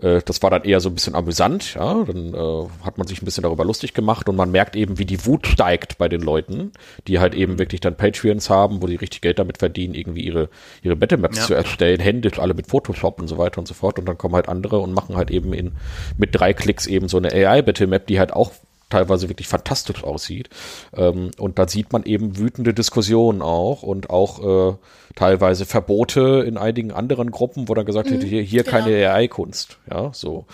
Äh, 0.01 0.21
das 0.25 0.41
war 0.41 0.49
dann 0.49 0.63
eher 0.63 0.79
so 0.79 0.89
ein 0.89 0.95
bisschen 0.95 1.13
amüsant, 1.13 1.75
ja. 1.75 2.03
Dann 2.03 2.33
äh, 2.33 2.67
hat 2.83 2.97
man 2.97 3.05
sich 3.07 3.21
ein 3.21 3.25
bisschen 3.25 3.43
darüber 3.43 3.63
lustig 3.63 3.93
gemacht 3.93 4.27
und 4.27 4.35
man 4.35 4.49
merkt 4.49 4.75
eben, 4.75 4.97
wie 4.97 5.05
die 5.05 5.23
Wut 5.25 5.45
steigt 5.45 5.97
bei 5.99 6.09
den 6.09 6.21
Leuten, 6.21 6.71
die 7.07 7.19
halt 7.19 7.35
eben 7.35 7.59
wirklich 7.59 7.79
dann 7.79 7.95
Patreons 7.95 8.49
haben, 8.49 8.81
wo 8.81 8.87
die 8.87 8.95
richtig 8.95 9.21
Geld 9.21 9.37
damit 9.37 9.59
verdienen, 9.59 9.93
irgendwie 9.93 10.21
ihre, 10.25 10.49
ihre 10.81 10.95
Battlemaps 10.95 11.37
Ja. 11.37 11.43
zu 11.45 11.53
erstellen, 11.53 11.99
händisch, 11.99 12.39
alle 12.39 12.55
mit 12.55 12.67
Photoshop 12.67 13.19
und 13.21 13.27
so 13.27 13.37
weiter 13.37 13.59
und 13.59 13.67
so 13.67 13.73
fort. 13.75 13.99
Und 13.99 14.05
dann 14.07 14.17
kommen 14.17 14.33
halt 14.35 14.49
andere 14.49 14.79
und 14.79 14.93
machen 14.93 15.15
halt 15.15 15.29
eben 15.29 15.53
in, 15.53 15.73
mit 16.17 16.29
drei 16.33 16.53
Klicks 16.53 16.87
eben 16.87 17.07
so 17.07 17.17
eine 17.17 17.31
AI-Battlemap, 17.31 18.07
die 18.07 18.17
halt 18.19 18.33
auch 18.33 18.51
teilweise 18.95 19.29
wirklich 19.29 19.47
fantastisch 19.47 20.03
aussieht. 20.03 20.49
Ähm, 20.95 21.31
und 21.37 21.59
da 21.59 21.67
sieht 21.67 21.91
man 21.91 22.03
eben 22.03 22.37
wütende 22.37 22.73
Diskussionen 22.73 23.41
auch 23.41 23.83
und 23.83 24.09
auch 24.09 24.71
äh, 24.71 24.75
teilweise 25.15 25.65
Verbote 25.65 26.43
in 26.47 26.57
einigen 26.57 26.91
anderen 26.91 27.31
Gruppen, 27.31 27.67
wo 27.67 27.73
dann 27.73 27.85
gesagt 27.85 28.09
wird, 28.09 28.23
hier, 28.23 28.41
hier 28.41 28.63
genau. 28.63 28.77
keine 28.77 29.09
AI-Kunst. 29.09 29.77
Ja, 29.89 30.11
so. 30.13 30.45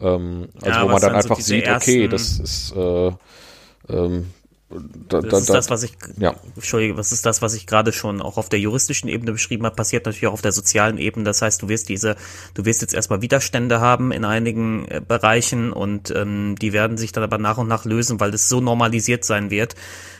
Ähm, 0.00 0.48
also 0.62 0.70
Ja, 0.70 0.84
wo 0.84 0.88
man 0.88 1.00
dann 1.00 1.12
dann 1.12 1.22
so 1.22 1.28
einfach 1.28 1.36
diese 1.36 1.48
sieht, 1.54 1.68
okay, 1.68 2.08
das 2.08 2.38
ist 2.38 2.74
äh, 2.76 3.10
ähm, 3.88 4.26
da, 4.70 5.22
Das 5.22 5.30
da, 5.30 5.38
ist 5.38 5.48
da, 5.48 5.54
das, 5.54 5.70
was 5.70 5.82
ich, 5.82 5.96
ja. 6.18 6.34
Entschuldige, 6.54 6.96
was 6.96 7.12
ist 7.12 7.24
das, 7.24 7.40
was 7.40 7.54
ich 7.54 7.66
gerade 7.66 7.92
schon 7.92 8.20
auch 8.20 8.36
auf 8.36 8.48
der 8.48 8.60
juristischen 8.60 9.08
Ebene 9.08 9.32
beschrieben 9.32 9.64
habe, 9.64 9.74
passiert 9.74 10.04
natürlich 10.04 10.26
auch 10.26 10.34
auf 10.34 10.42
der 10.42 10.52
sozialen 10.52 10.98
Ebene. 10.98 11.24
Das 11.24 11.40
heißt, 11.40 11.62
du 11.62 11.68
wirst 11.68 11.88
diese, 11.88 12.16
du 12.54 12.64
wirst 12.66 12.82
jetzt 12.82 12.92
erstmal 12.92 13.22
Widerstände 13.22 13.80
haben 13.80 14.12
in 14.12 14.24
einigen 14.24 14.86
äh, 14.88 15.00
Bereichen 15.06 15.72
und 15.72 16.10
ähm, 16.10 16.56
die 16.56 16.72
werden 16.72 16.98
sich 16.98 17.12
dann 17.12 17.24
aber 17.24 17.38
nach 17.38 17.56
und 17.56 17.68
nach 17.68 17.86
lösen, 17.86 18.20
weil 18.20 18.30
das 18.30 18.48
so 18.48 18.60
normalisiert 18.60 19.24
sein 19.24 19.50
wird, 19.50 19.74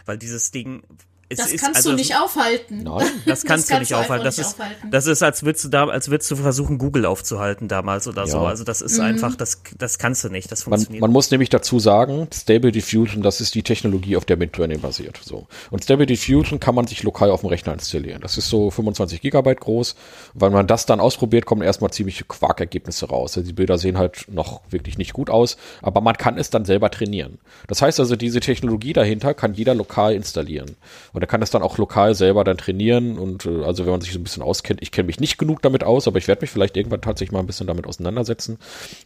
weil 0.07 0.16
dieses 0.16 0.51
Ding 0.51 0.82
es 0.90 1.18
Das 1.31 1.53
ist, 1.53 1.61
kannst 1.61 1.76
also, 1.76 1.91
du 1.91 1.97
nicht 1.97 2.16
aufhalten. 2.16 2.85
Nein. 2.85 3.07
Das 3.26 3.45
kannst 3.47 3.70
du 3.70 3.79
nicht 3.79 3.93
aufhalten. 3.93 4.24
Das 4.24 4.39
nicht 4.39 4.47
ist, 4.47 4.55
aufhalten. 4.55 4.91
das 4.91 5.07
ist, 5.07 5.22
als 5.22 5.43
würdest 5.43 5.64
du 5.66 5.68
da, 5.68 5.87
als 5.87 6.09
würdest 6.11 6.31
du 6.31 6.37
versuchen, 6.37 6.79
Google 6.79 7.05
aufzuhalten 7.05 7.68
damals 7.68 8.09
oder 8.09 8.26
so. 8.26 8.39
Ja. 8.39 8.45
Also 8.45 8.64
das 8.64 8.81
ist 8.81 8.97
Mhm. 8.99 9.05
einfach, 9.05 9.37
das, 9.37 9.61
das 9.76 9.99
kannst 9.99 10.24
du 10.24 10.31
nicht. 10.31 10.51
Das 10.51 10.66
Man, 10.66 10.79
funktioniert. 10.79 11.03
man 11.03 11.11
muss 11.12 11.31
nämlich 11.31 11.51
dazu 11.51 11.79
sagen, 11.79 12.29
Stable 12.33 12.72
Diffusion, 12.72 13.22
das 13.22 13.41
ist 13.43 13.55
die 13.55 13.62
Technologie, 13.62 14.16
auf 14.16 14.24
der 14.24 14.37
Midjourney 14.39 14.79
basiert. 14.79 15.20
So. 15.22 15.47
Und 15.70 15.85
Stable 15.85 16.07
Diffusion 16.07 16.61
kann 16.61 16.74
man 16.74 16.87
sich 16.87 17.03
lokal 17.03 17.31
auf 17.31 17.41
dem 17.41 17.51
Rechner 17.51 17.74
installieren. 17.74 18.20
Das 18.22 18.39
ist 18.39 18.49
so 18.49 18.70
25 18.70 19.20
Gigabyte 19.20 19.61
groß. 19.61 19.97
Wenn 20.35 20.53
man 20.53 20.66
das 20.66 20.87
dann 20.87 20.99
ausprobiert, 21.01 21.45
kommen 21.45 21.62
erstmal 21.62 21.91
ziemliche 21.91 22.24
Quarkergebnisse 22.24 23.07
raus. 23.09 23.37
Also 23.37 23.47
die 23.47 23.53
Bilder 23.53 23.76
sehen 23.76 23.99
halt 23.99 24.24
noch 24.29 24.62
wirklich 24.70 24.97
nicht 24.97 25.12
gut 25.12 25.29
aus, 25.31 25.57
aber 25.83 26.01
man 26.01 26.16
kann 26.16 26.39
es 26.39 26.49
dann 26.51 26.64
selber 26.64 26.91
trainieren. 26.91 27.39
Das 27.66 27.83
heißt 27.83 28.01
also, 28.01 28.16
diese 28.16 28.41
Technologie 28.41 28.93
dahinter 28.95 29.35
kann 29.35 29.53
jeder 29.55 29.74
lokal 29.74 30.14
installieren. 30.14 30.76
Und 31.19 31.23
er 31.25 31.27
kann 31.27 31.43
es 31.43 31.51
dann 31.51 31.62
auch 31.62 31.79
lokal 31.79 32.14
selber 32.14 32.45
dann 32.45 32.59
trainieren. 32.59 33.19
Und 33.19 33.45
äh, 33.45 33.64
also 33.64 33.85
wenn 33.85 33.91
man 33.91 34.01
sich 34.01 34.12
so 34.12 34.21
ein 34.21 34.23
bisschen 34.23 34.45
auskennt, 34.45 34.81
ich 34.83 34.93
kenne 34.93 35.07
mich 35.07 35.19
nicht 35.19 35.37
genug 35.37 35.61
damit 35.62 35.83
aus, 35.83 36.07
aber 36.07 36.16
ich 36.19 36.29
werde 36.29 36.43
mich 36.43 36.51
vielleicht 36.51 36.77
irgendwann 36.77 37.01
tatsächlich 37.01 37.33
mal 37.33 37.41
ein 37.41 37.47
bisschen 37.49 37.66
damit 37.66 37.89
auseinandersetzen. 37.89 38.59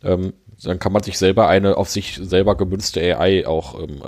Ähm, 0.05 0.35
dann 0.63 0.79
kann 0.79 0.93
man 0.93 1.03
sich 1.03 1.17
selber 1.17 1.49
eine 1.49 1.79
auf 1.79 1.89
sich 1.89 2.21
selber 2.23 2.55
gemünzte 2.55 3.01
AI 3.01 3.47
auch 3.47 3.81
ähm, 3.81 4.03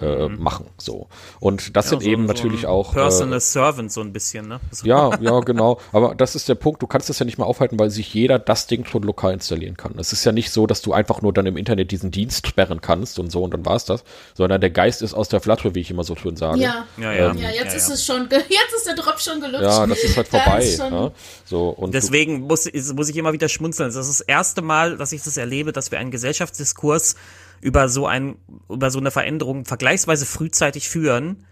ähm, 0.00 0.34
äh, 0.34 0.36
machen. 0.36 0.66
So. 0.78 1.08
Und 1.40 1.76
das 1.76 1.86
Ja, 1.86 1.90
sind 1.90 2.02
so- 2.02 2.08
eben 2.08 2.22
so 2.26 2.32
natürlich 2.32 2.64
ein 2.64 2.70
auch. 2.70 2.92
Personal 2.94 3.36
Äh, 3.38 3.40
Servant 3.40 3.92
so 3.92 4.00
ein 4.00 4.12
bisschen, 4.12 4.48
ne? 4.48 4.60
So. 4.70 4.86
ja, 4.86 5.10
ja, 5.20 5.40
genau. 5.40 5.78
Aber 5.92 6.14
das 6.14 6.34
ist 6.34 6.48
der 6.48 6.54
Punkt. 6.54 6.80
Du 6.82 6.86
kannst 6.86 7.08
das 7.10 7.18
ja 7.18 7.26
nicht 7.26 7.38
mal 7.38 7.44
aufhalten, 7.44 7.78
weil 7.78 7.90
sich 7.90 8.12
jeder 8.14 8.38
das 8.38 8.66
Ding 8.66 8.84
schon 8.86 9.02
lokal 9.02 9.32
installieren 9.34 9.76
kann. 9.76 9.94
Es 9.98 10.12
ist 10.12 10.24
ja 10.24 10.32
nicht 10.32 10.50
so, 10.50 10.66
dass 10.66 10.80
du 10.82 10.92
einfach 10.92 11.20
nur 11.22 11.32
dann 11.32 11.46
im 11.46 11.56
Internet 11.56 11.90
diesen 11.90 12.10
Dienst 12.10 12.46
sperren 12.46 12.80
kannst 12.80 13.18
und 13.18 13.30
so 13.30 13.42
und 13.42 13.52
dann 13.52 13.66
war's 13.66 13.84
das, 13.84 14.04
sondern 14.34 14.60
der 14.60 14.70
Geist 14.70 15.02
ist 15.02 15.14
aus 15.14 15.28
der 15.28 15.40
Flasche, 15.40 15.74
wie 15.74 15.80
ich 15.80 15.90
immer 15.90 16.04
so 16.04 16.16
schön 16.16 16.36
sage. 16.36 16.58
Ja. 16.60 16.86
Ja, 16.96 17.12
ja. 17.12 17.32
Ja, 17.34 17.50
jetzt 17.50 17.64
Ja, 17.66 17.72
ist 17.74 17.88
ja. 17.88 17.94
es 17.94 18.04
schon, 18.06 18.28
jetzt 18.30 18.74
ist 18.76 18.86
der 18.86 18.94
Drop 18.94 19.20
schon 19.20 19.40
gelutscht. 19.40 19.62
Ja, 19.64 19.86
das 19.86 20.02
ist 20.02 20.16
halt 20.16 20.28
vorbei. 20.28 20.62
ist 20.64 20.78
ne? 20.78 21.12
So, 21.44 21.68
und 21.68 21.92
Deswegen 21.94 22.40
muss, 22.42 22.66
ist- 22.66 22.94
muss 22.94 23.08
ich 23.08 23.16
immer 23.16 23.32
wieder 23.32 23.48
schmunzeln. 23.48 23.88
Das 23.92 24.08
ist 24.08 24.20
das 24.20 24.26
erste 24.26 24.62
Mal, 24.62 24.96
dass 24.96 25.12
ich 25.12 25.22
das 25.22 25.36
erlebe, 25.36 25.72
dass 25.72 25.90
wir 25.90 25.98
einen 25.98 26.10
Gesellschaftsdiskurs 26.10 27.14
über 27.62 27.88
so 27.88 28.06
ein, 28.06 28.36
über 28.68 28.90
so 28.90 28.98
eine 28.98 29.10
Veränderung 29.10 29.64
vergleichsweise 29.64 30.26
frühzeitig 30.26 30.90
führen. 30.90 31.46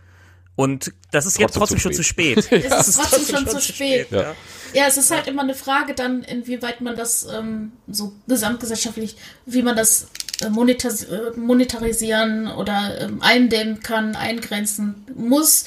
Und 0.56 0.92
das 1.12 1.24
ist 1.24 1.38
jetzt 1.38 1.54
Trotzdem 1.54 1.78
trotzdem 1.78 1.78
zu 1.78 1.82
schon 1.82 1.92
zu 1.94 2.02
spät. 2.02 2.36
Es 2.52 2.88
ist 2.88 3.00
trotzdem 3.10 3.36
schon 3.36 3.48
zu 3.48 3.60
spät. 3.60 4.10
Ja. 4.10 4.34
Ja, 4.74 4.86
es 4.86 4.96
ist 4.96 5.10
halt 5.10 5.26
immer 5.26 5.42
eine 5.42 5.54
Frage 5.54 5.94
dann, 5.94 6.22
inwieweit 6.22 6.80
man 6.80 6.96
das 6.96 7.26
ähm, 7.32 7.72
so 7.88 8.12
gesamtgesellschaftlich, 8.26 9.16
wie 9.46 9.62
man 9.62 9.74
das 9.74 10.08
äh, 10.42 10.46
äh, 10.46 11.36
monetarisieren 11.36 12.48
oder 12.48 13.00
ähm, 13.00 13.22
eindämmen 13.22 13.80
kann, 13.80 14.16
eingrenzen 14.16 15.06
muss. 15.14 15.64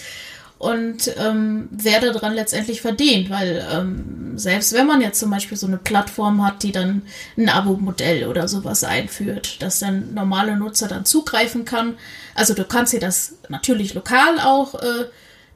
Und 0.64 1.14
ähm, 1.18 1.68
wer 1.72 1.99
daran 1.99 2.34
letztendlich 2.34 2.80
verdient, 2.80 3.30
weil 3.30 3.68
ähm, 3.70 4.38
selbst 4.38 4.72
wenn 4.72 4.88
man 4.88 5.01
jetzt 5.01 5.20
zum 5.20 5.30
Beispiel 5.30 5.57
so 5.57 5.68
eine 5.68 5.78
Plattform 5.78 6.45
hat, 6.45 6.64
die 6.64 6.72
dann 6.72 7.01
ein 7.38 7.49
Abo-Modell 7.49 8.28
oder 8.28 8.47
sowas 8.47 8.86
einführt, 8.86 9.61
dass 9.61 9.80
dann 9.80 10.14
normale 10.14 10.55
Nutzer 10.55 10.88
dann 10.88 11.03
zugreifen 11.03 11.66
kann, 11.66 11.97
also 12.34 12.53
du 12.53 12.64
kannst 12.64 12.93
dir 12.93 13.01
das 13.01 13.36
natürlich 13.49 13.93
lokal 13.93 14.39
auch 14.39 14.76
äh, 14.76 15.05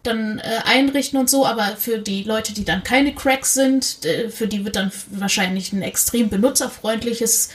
dann 0.03 0.39
äh, 0.39 0.59
einrichten 0.65 1.17
und 1.17 1.29
so, 1.29 1.45
aber 1.45 1.77
für 1.77 1.99
die 1.99 2.23
Leute, 2.23 2.53
die 2.53 2.65
dann 2.65 2.83
keine 2.83 3.15
Cracks 3.15 3.53
sind, 3.53 4.05
äh, 4.05 4.29
für 4.29 4.47
die 4.47 4.65
wird 4.65 4.75
dann 4.75 4.91
wahrscheinlich 5.11 5.71
ein 5.71 5.83
extrem 5.83 6.27
benutzerfreundliches 6.27 7.49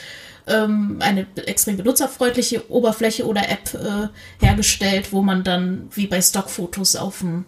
ähm, 0.47 0.97
eine 0.99 1.25
extrem 1.45 1.77
benutzerfreundliche 1.77 2.69
Oberfläche 2.69 3.25
oder 3.25 3.49
App 3.49 3.73
äh, 3.73 4.45
hergestellt, 4.45 5.11
wo 5.11 5.21
man 5.21 5.43
dann 5.43 5.89
wie 5.93 6.07
bei 6.07 6.21
Stockfotos 6.21 6.95
auf 6.95 7.21
ein, 7.21 7.45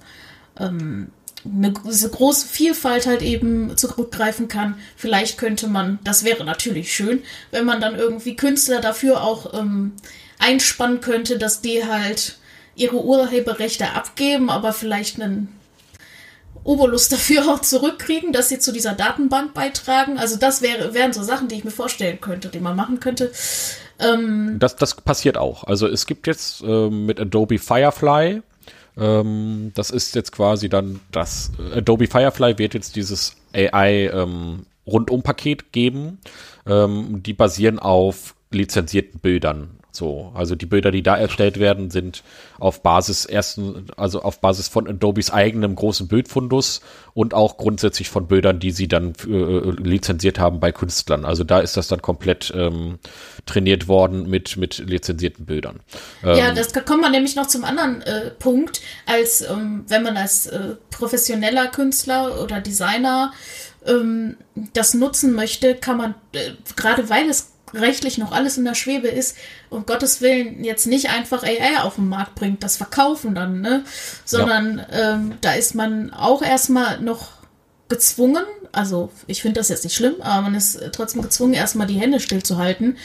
ähm, 0.59 1.11
eine 1.45 1.71
große 1.71 2.47
Vielfalt 2.47 3.05
halt 3.05 3.21
eben 3.21 3.77
zurückgreifen 3.77 4.47
kann. 4.47 4.75
Vielleicht 4.95 5.37
könnte 5.37 5.67
man, 5.67 5.99
das 6.03 6.23
wäre 6.23 6.43
natürlich 6.43 6.93
schön, 6.93 7.21
wenn 7.51 7.65
man 7.65 7.81
dann 7.81 7.95
irgendwie 7.95 8.35
Künstler 8.35 8.81
dafür 8.81 9.21
auch 9.21 9.53
ähm, 9.53 9.93
einspannen 10.39 11.01
könnte, 11.01 11.37
dass 11.37 11.61
die 11.61 11.85
halt 11.85 12.37
ihre 12.75 13.03
Urheberrechte 13.03 13.91
abgeben, 13.91 14.49
aber 14.49 14.73
vielleicht 14.73 15.21
einen 15.21 15.49
Obolus 16.65 17.07
dafür 17.07 17.47
auch 17.47 17.59
zurückkriegen, 17.61 18.33
dass 18.33 18.49
sie 18.49 18.59
zu 18.59 18.73
dieser 18.73 18.93
Datenbank 18.93 19.53
beitragen. 19.53 20.17
Also 20.17 20.35
das 20.35 20.61
wäre, 20.61 20.93
wären 20.93 21.13
so 21.13 21.23
Sachen, 21.23 21.47
die 21.47 21.55
ich 21.55 21.63
mir 21.63 21.71
vorstellen 21.71 22.19
könnte, 22.19 22.49
die 22.49 22.59
man 22.59 22.75
machen 22.75 22.99
könnte. 22.99 23.31
Ähm 23.99 24.57
das, 24.59 24.75
das 24.75 24.95
passiert 24.95 25.37
auch. 25.37 25.63
Also 25.63 25.87
es 25.87 26.05
gibt 26.05 26.27
jetzt 26.27 26.61
äh, 26.63 26.89
mit 26.89 27.19
Adobe 27.21 27.59
Firefly, 27.59 28.41
ähm, 28.97 29.71
das 29.75 29.91
ist 29.91 30.15
jetzt 30.15 30.31
quasi 30.31 30.69
dann 30.69 30.99
das, 31.11 31.51
Adobe 31.73 32.07
Firefly 32.07 32.57
wird 32.57 32.73
jetzt 32.73 32.95
dieses 32.95 33.35
AI 33.53 34.09
ähm, 34.13 34.65
geben. 35.71 36.19
Ähm, 36.65 37.21
die 37.23 37.33
basieren 37.33 37.79
auf 37.79 38.35
lizenzierten 38.51 39.19
Bildern. 39.19 39.79
So, 39.95 40.31
also 40.35 40.55
die 40.55 40.65
Bilder, 40.65 40.91
die 40.91 41.03
da 41.03 41.15
erstellt 41.15 41.59
werden, 41.59 41.89
sind 41.89 42.23
auf 42.59 42.83
Basis 42.83 43.25
ersten, 43.25 43.87
also 43.97 44.21
auf 44.21 44.41
Basis 44.41 44.67
von 44.67 44.87
Adobes 44.87 45.31
eigenem 45.31 45.75
großen 45.75 46.07
Bildfundus 46.07 46.81
und 47.13 47.33
auch 47.33 47.57
grundsätzlich 47.57 48.09
von 48.09 48.27
Bildern, 48.27 48.59
die 48.59 48.71
sie 48.71 48.87
dann 48.87 49.13
äh, 49.27 49.71
lizenziert 49.81 50.39
haben 50.39 50.59
bei 50.59 50.71
Künstlern. 50.71 51.25
Also 51.25 51.43
da 51.43 51.59
ist 51.59 51.77
das 51.77 51.87
dann 51.87 52.01
komplett 52.01 52.53
ähm, 52.55 52.99
trainiert 53.45 53.87
worden 53.87 54.29
mit 54.29 54.57
mit 54.57 54.77
lizenzierten 54.77 55.45
Bildern. 55.45 55.79
Ähm, 56.23 56.37
ja, 56.37 56.53
das 56.53 56.73
kommt 56.73 57.01
man 57.01 57.11
nämlich 57.11 57.35
noch 57.35 57.47
zum 57.47 57.63
anderen 57.63 58.01
äh, 58.01 58.31
Punkt, 58.31 58.81
als 59.05 59.41
ähm, 59.41 59.85
wenn 59.87 60.03
man 60.03 60.17
als 60.17 60.47
äh, 60.47 60.75
professioneller 60.89 61.67
Künstler 61.67 62.43
oder 62.43 62.61
Designer 62.61 63.31
ähm, 63.85 64.37
das 64.73 64.93
nutzen 64.93 65.33
möchte, 65.33 65.75
kann 65.75 65.97
man 65.97 66.15
äh, 66.33 66.51
gerade 66.75 67.09
weil 67.09 67.29
es 67.29 67.54
rechtlich 67.75 68.17
noch 68.17 68.31
alles 68.31 68.57
in 68.57 68.65
der 68.65 68.75
Schwebe 68.75 69.07
ist, 69.07 69.37
um 69.69 69.85
Gottes 69.85 70.21
Willen 70.21 70.63
jetzt 70.63 70.87
nicht 70.87 71.09
einfach 71.09 71.43
AI 71.43 71.81
auf 71.81 71.95
den 71.95 72.09
Markt 72.09 72.35
bringt, 72.35 72.63
das 72.63 72.77
verkaufen 72.77 73.35
dann, 73.35 73.61
ne? 73.61 73.83
Sondern 74.23 74.79
ja. 74.91 75.13
ähm, 75.13 75.33
da 75.41 75.53
ist 75.53 75.75
man 75.75 76.13
auch 76.13 76.41
erstmal 76.41 76.99
noch 77.01 77.29
gezwungen, 77.87 78.43
also 78.71 79.11
ich 79.27 79.41
finde 79.41 79.59
das 79.59 79.69
jetzt 79.69 79.83
nicht 79.83 79.95
schlimm, 79.95 80.15
aber 80.21 80.41
man 80.41 80.55
ist 80.55 80.79
trotzdem 80.91 81.21
gezwungen, 81.21 81.53
erstmal 81.53 81.87
die 81.87 81.99
Hände 81.99 82.19
stillzuhalten 82.19 82.97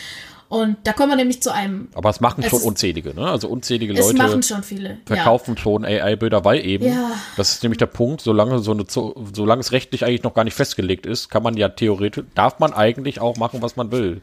und 0.50 0.78
da 0.82 0.92
kommen 0.92 1.10
wir 1.10 1.16
nämlich 1.16 1.40
zu 1.40 1.54
einem. 1.54 1.90
Aber 1.94 2.10
es 2.10 2.18
machen 2.18 2.42
es 2.42 2.50
schon 2.50 2.62
unzählige, 2.62 3.14
ne? 3.14 3.24
Also 3.24 3.46
unzählige 3.46 3.92
Leute. 3.92 4.08
Es 4.08 4.12
machen 4.14 4.42
schon 4.42 4.64
viele. 4.64 4.98
Verkaufen 5.06 5.54
ja. 5.54 5.62
schon 5.62 5.84
AI-Bilder, 5.84 6.44
weil 6.44 6.66
eben. 6.66 6.86
Ja. 6.86 7.12
Das 7.36 7.52
ist 7.52 7.62
nämlich 7.62 7.78
der 7.78 7.86
Punkt, 7.86 8.20
solange 8.20 8.58
so 8.58 8.72
eine, 8.72 8.84
solange 8.88 9.60
es 9.60 9.70
rechtlich 9.70 10.04
eigentlich 10.04 10.24
noch 10.24 10.34
gar 10.34 10.42
nicht 10.42 10.54
festgelegt 10.54 11.06
ist, 11.06 11.28
kann 11.28 11.44
man 11.44 11.56
ja 11.56 11.68
theoretisch, 11.68 12.24
darf 12.34 12.58
man 12.58 12.72
eigentlich 12.72 13.20
auch 13.20 13.36
machen, 13.36 13.62
was 13.62 13.76
man 13.76 13.92
will. 13.92 14.22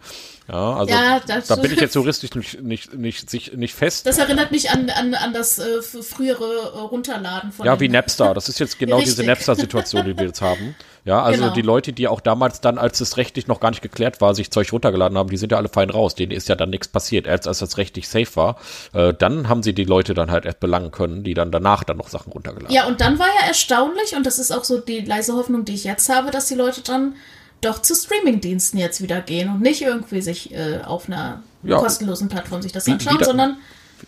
Ja, 0.49 0.75
also 0.75 0.93
ja, 0.93 1.21
da 1.25 1.55
bin 1.55 1.71
ich 1.71 1.80
jetzt 1.82 1.95
juristisch 1.95 2.36
nicht, 2.36 2.61
nicht, 2.61 2.93
nicht, 2.93 3.32
nicht, 3.32 3.55
nicht 3.55 3.73
fest. 3.73 4.05
Das 4.05 4.17
erinnert 4.17 4.51
mich 4.51 4.69
an, 4.69 4.89
an, 4.89 5.13
an 5.13 5.32
das 5.32 5.59
äh, 5.59 5.82
frühere 5.82 6.73
äh, 6.75 6.80
Runterladen 6.80 7.53
von. 7.53 7.65
Ja, 7.65 7.80
wie 7.80 7.88
Napster. 7.88 8.34
Das 8.38 8.49
ist 8.49 8.59
jetzt 8.59 8.78
genau 8.78 8.99
diese 8.99 9.23
Napster-Situation, 9.23 10.05
die 10.05 10.17
wir 10.17 10.28
jetzt 10.28 10.41
haben. 10.41 10.75
Ja, 11.08 11.24
also 11.24 11.43
genau. 11.43 11.53
die 11.53 11.62
Leute, 11.62 11.93
die 11.93 12.10
auch 12.10 12.20
damals 12.20 12.60
dann, 12.60 12.78
als 12.78 12.99
es 12.99 13.16
rechtlich 13.16 13.47
noch 13.47 13.62
gar 13.62 13.70
nicht 13.70 13.82
geklärt 13.82 14.20
war, 14.20 14.36
sich 14.36 14.51
Zeug 14.51 14.74
runtergeladen 14.74 15.18
haben, 15.18 15.30
die 15.30 15.38
sind 15.38 15.53
ja 15.53 15.58
alle 15.58 15.70
fein 15.70 15.89
raus. 15.89 16.16
Denen 16.16 16.34
ist 16.34 16.49
ja 16.49 16.55
dann 16.55 16.70
nichts 16.70 16.89
passiert. 16.89 17.30
Als, 17.30 17.47
als 17.47 17.60
das 17.60 17.78
rechtlich 17.78 18.10
safe 18.10 18.36
war, 18.36 18.58
äh, 18.91 19.14
dann 19.14 19.47
haben 19.47 19.64
sie 19.64 19.74
die 19.74 19.86
Leute 19.86 20.14
dann 20.14 20.32
halt 20.32 20.43
erst 20.43 20.60
belangen 20.60 20.91
können, 20.91 21.24
die 21.24 21.34
dann 21.34 21.49
danach 21.49 21.86
dann 21.86 21.95
noch 21.95 22.10
Sachen 22.10 22.34
runtergeladen 22.34 22.68
haben. 22.68 22.76
Ja, 22.76 22.88
und 22.88 22.99
dann 22.99 23.20
war 23.20 23.28
ja 23.39 23.47
erstaunlich, 23.47 24.18
und 24.18 24.26
das 24.26 24.38
ist 24.38 24.51
auch 24.51 24.66
so 24.66 24.80
die 24.80 24.99
leise 24.99 25.34
Hoffnung, 25.34 25.64
die 25.64 25.76
ich 25.76 25.86
jetzt 25.86 26.10
habe, 26.10 26.30
dass 26.30 26.47
die 26.47 26.55
Leute 26.55 26.82
dann 26.82 27.16
doch 27.62 27.82
zu 27.82 27.95
Streamingdiensten 27.95 28.78
jetzt 28.78 29.01
wieder 29.01 29.22
gehen 29.22 29.49
und 29.49 29.62
nicht 29.62 29.82
irgendwie 29.82 30.22
sich 30.22 30.53
äh, 30.53 30.82
auf 30.86 31.08
einer 31.08 31.41
ja. 31.64 31.78
kostenlosen 31.78 32.28
Plattform 32.28 32.62
sich 32.62 32.74
das 32.74 32.86
anschauen, 32.86 33.16
wieder, 33.16 33.26
sondern 33.26 33.58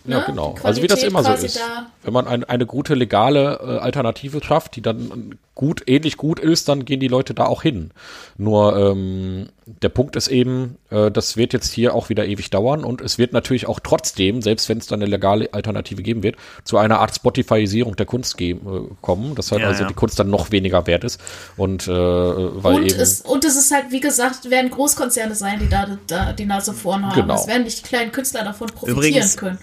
ja, 0.04 0.18
ne, 0.18 0.24
genau. 0.26 0.54
Also 0.62 0.82
wie 0.82 0.86
das 0.86 1.02
immer 1.02 1.22
so 1.22 1.32
ist. 1.32 1.60
Wenn 2.02 2.12
man 2.12 2.26
ein, 2.26 2.44
eine 2.44 2.64
gute 2.64 2.94
legale 2.94 3.60
äh, 3.62 3.78
Alternative 3.78 4.42
schafft, 4.42 4.76
die 4.76 4.82
dann 4.82 5.38
gut, 5.54 5.82
ähnlich 5.86 6.16
gut 6.16 6.40
ist, 6.40 6.70
dann 6.70 6.86
gehen 6.86 7.00
die 7.00 7.08
Leute 7.08 7.34
da 7.34 7.44
auch 7.44 7.60
hin. 7.60 7.90
Nur 8.38 8.78
ähm, 8.78 9.50
der 9.66 9.90
Punkt 9.90 10.16
ist 10.16 10.28
eben, 10.28 10.78
äh, 10.88 11.10
das 11.10 11.36
wird 11.36 11.52
jetzt 11.52 11.70
hier 11.70 11.94
auch 11.94 12.08
wieder 12.08 12.24
ewig 12.24 12.48
dauern 12.48 12.82
und 12.82 13.02
es 13.02 13.18
wird 13.18 13.34
natürlich 13.34 13.66
auch 13.66 13.78
trotzdem, 13.78 14.40
selbst 14.40 14.70
wenn 14.70 14.78
es 14.78 14.86
dann 14.86 15.02
eine 15.02 15.10
legale 15.10 15.52
Alternative 15.52 16.02
geben 16.02 16.22
wird, 16.22 16.36
zu 16.64 16.78
einer 16.78 17.00
Art 17.00 17.14
Spotifyisierung 17.14 17.94
der 17.96 18.06
Kunst 18.06 18.38
geben, 18.38 18.60
äh, 18.74 18.94
kommen, 19.02 19.34
dass 19.34 19.52
halt 19.52 19.60
ja, 19.60 19.68
also 19.68 19.82
ja. 19.82 19.88
die 19.88 19.94
Kunst 19.94 20.18
dann 20.18 20.30
noch 20.30 20.50
weniger 20.50 20.86
wert 20.86 21.04
ist. 21.04 21.20
Und 21.58 21.88
äh, 21.88 21.90
weil 21.90 22.76
und 22.76 22.86
eben. 22.86 22.98
Es, 22.98 23.20
und 23.20 23.44
es 23.44 23.56
ist 23.56 23.70
halt, 23.70 23.90
wie 23.90 24.00
gesagt, 24.00 24.48
werden 24.48 24.70
Großkonzerne 24.70 25.34
sein, 25.34 25.58
die 25.60 25.68
da, 25.68 25.98
da 26.06 26.32
die 26.32 26.46
Nase 26.46 26.72
vorn 26.72 27.04
haben. 27.04 27.20
Genau. 27.20 27.34
Es 27.34 27.46
werden 27.46 27.64
nicht 27.64 27.84
die 27.84 27.88
kleinen 27.88 28.12
Künstler 28.12 28.44
davon 28.44 28.68
profitieren 28.68 28.96
Übrigens, 28.96 29.36
können. 29.36 29.58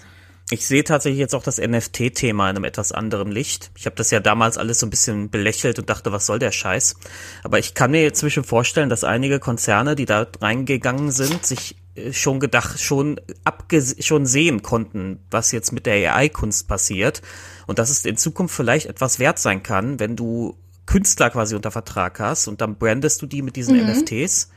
Ich 0.50 0.66
sehe 0.66 0.82
tatsächlich 0.82 1.18
jetzt 1.18 1.34
auch 1.34 1.42
das 1.42 1.58
NFT-Thema 1.58 2.48
in 2.48 2.56
einem 2.56 2.64
etwas 2.64 2.92
anderen 2.92 3.30
Licht. 3.30 3.70
Ich 3.76 3.84
habe 3.84 3.96
das 3.96 4.10
ja 4.10 4.20
damals 4.20 4.56
alles 4.56 4.78
so 4.78 4.86
ein 4.86 4.90
bisschen 4.90 5.28
belächelt 5.28 5.78
und 5.78 5.90
dachte, 5.90 6.10
was 6.10 6.24
soll 6.24 6.38
der 6.38 6.52
Scheiß? 6.52 6.96
Aber 7.42 7.58
ich 7.58 7.74
kann 7.74 7.90
mir 7.90 8.02
jetzt 8.02 8.20
zwischen 8.20 8.44
vorstellen, 8.44 8.88
dass 8.88 9.04
einige 9.04 9.40
Konzerne, 9.40 9.94
die 9.94 10.06
da 10.06 10.26
reingegangen 10.40 11.10
sind, 11.10 11.44
sich 11.44 11.76
äh, 11.96 12.14
schon 12.14 12.40
gedacht, 12.40 12.80
schon 12.80 13.20
abge 13.44 13.84
schon 14.00 14.24
sehen 14.24 14.62
konnten, 14.62 15.20
was 15.30 15.52
jetzt 15.52 15.72
mit 15.72 15.84
der 15.84 16.14
AI-Kunst 16.14 16.66
passiert 16.66 17.20
und 17.66 17.78
dass 17.78 17.90
es 17.90 18.06
in 18.06 18.16
Zukunft 18.16 18.54
vielleicht 18.54 18.86
etwas 18.86 19.18
wert 19.18 19.38
sein 19.38 19.62
kann, 19.62 20.00
wenn 20.00 20.16
du 20.16 20.56
Künstler 20.86 21.28
quasi 21.28 21.54
unter 21.54 21.70
Vertrag 21.70 22.18
hast 22.20 22.48
und 22.48 22.62
dann 22.62 22.78
brandest 22.78 23.20
du 23.20 23.26
die 23.26 23.42
mit 23.42 23.56
diesen 23.56 23.76
mhm. 23.76 23.90
NFTs 23.90 24.48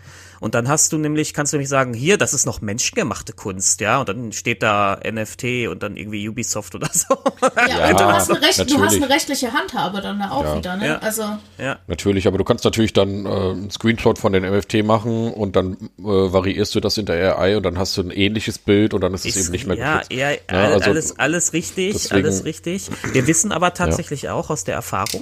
und 0.41 0.55
dann 0.55 0.67
hast 0.67 0.91
du 0.91 0.97
nämlich, 0.97 1.35
kannst 1.35 1.53
du 1.53 1.57
nämlich 1.57 1.69
sagen, 1.69 1.93
hier, 1.93 2.17
das 2.17 2.33
ist 2.33 2.47
noch 2.47 2.61
menschgemachte 2.61 3.31
Kunst, 3.31 3.79
ja, 3.79 3.99
und 3.99 4.09
dann 4.09 4.31
steht 4.31 4.63
da 4.63 4.99
NFT 5.05 5.67
und 5.69 5.83
dann 5.83 5.95
irgendwie 5.95 6.27
Ubisoft 6.27 6.73
oder 6.73 6.89
so. 6.91 7.15
Ja, 7.55 7.77
ja 7.89 7.93
du, 7.93 8.05
hast 8.05 8.31
eine 8.31 8.41
Recht, 8.41 8.69
du 8.69 8.81
hast 8.83 8.95
eine 8.95 9.07
rechtliche 9.07 9.53
Handhabe 9.53 10.01
dann 10.01 10.19
auch 10.23 10.43
ja. 10.43 10.57
wieder, 10.57 10.77
ne? 10.77 10.87
Ja. 10.87 10.97
Also. 10.97 11.23
Ja. 11.59 11.77
Natürlich, 11.85 12.25
aber 12.25 12.39
du 12.39 12.43
kannst 12.43 12.65
natürlich 12.65 12.91
dann 12.91 13.27
äh, 13.27 13.29
einen 13.29 13.69
Screenshot 13.69 14.17
von 14.17 14.33
den 14.33 14.43
NFT 14.43 14.83
machen 14.83 15.31
und 15.31 15.55
dann 15.55 15.73
äh, 15.99 16.03
variierst 16.03 16.73
du 16.73 16.79
das 16.79 16.97
in 16.97 17.05
der 17.05 17.37
AI 17.37 17.57
und 17.57 17.63
dann 17.63 17.77
hast 17.77 17.95
du 17.97 18.01
ein 18.01 18.09
ähnliches 18.09 18.57
Bild 18.57 18.95
und 18.95 19.01
dann 19.01 19.13
ist 19.13 19.27
es 19.27 19.37
eben 19.37 19.51
nicht 19.51 19.67
mehr 19.67 19.77
Ja, 19.77 20.01
ja, 20.11 20.31
ja 20.31 20.37
also, 20.49 20.89
alles, 20.89 21.19
alles 21.19 21.53
richtig, 21.53 21.93
deswegen, 21.93 22.15
alles 22.15 22.45
richtig. 22.45 22.89
Wir 23.13 23.27
wissen 23.27 23.51
aber 23.51 23.75
tatsächlich 23.75 24.29
auch 24.29 24.49
aus 24.49 24.63
der 24.63 24.73
Erfahrung, 24.73 25.21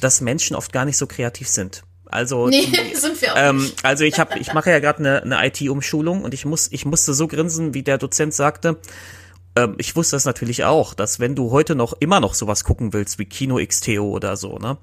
dass 0.00 0.20
Menschen 0.20 0.54
oft 0.54 0.72
gar 0.72 0.84
nicht 0.84 0.96
so 0.96 1.08
kreativ 1.08 1.48
sind. 1.48 1.82
Also, 2.10 2.48
nee, 2.48 2.66
sind 2.94 3.20
wir 3.20 3.32
auch 3.32 3.38
ähm, 3.38 3.70
also 3.82 4.04
ich 4.04 4.18
habe, 4.18 4.38
ich 4.38 4.52
mache 4.52 4.70
ja 4.70 4.78
gerade 4.78 4.98
eine, 4.98 5.22
eine 5.22 5.46
IT-Umschulung 5.46 6.22
und 6.22 6.34
ich 6.34 6.44
muss, 6.44 6.68
ich 6.72 6.84
musste 6.84 7.14
so 7.14 7.26
grinsen, 7.26 7.74
wie 7.74 7.82
der 7.82 7.98
Dozent 7.98 8.34
sagte. 8.34 8.78
Ähm, 9.56 9.74
ich 9.78 9.96
wusste 9.96 10.16
das 10.16 10.24
natürlich 10.24 10.64
auch, 10.64 10.94
dass 10.94 11.20
wenn 11.20 11.34
du 11.34 11.50
heute 11.50 11.74
noch 11.74 11.94
immer 12.00 12.20
noch 12.20 12.34
sowas 12.34 12.64
gucken 12.64 12.92
willst 12.92 13.18
wie 13.18 13.26
Kino 13.26 13.58
XTO 13.64 14.10
oder 14.10 14.36
so, 14.36 14.58
ne, 14.58 14.78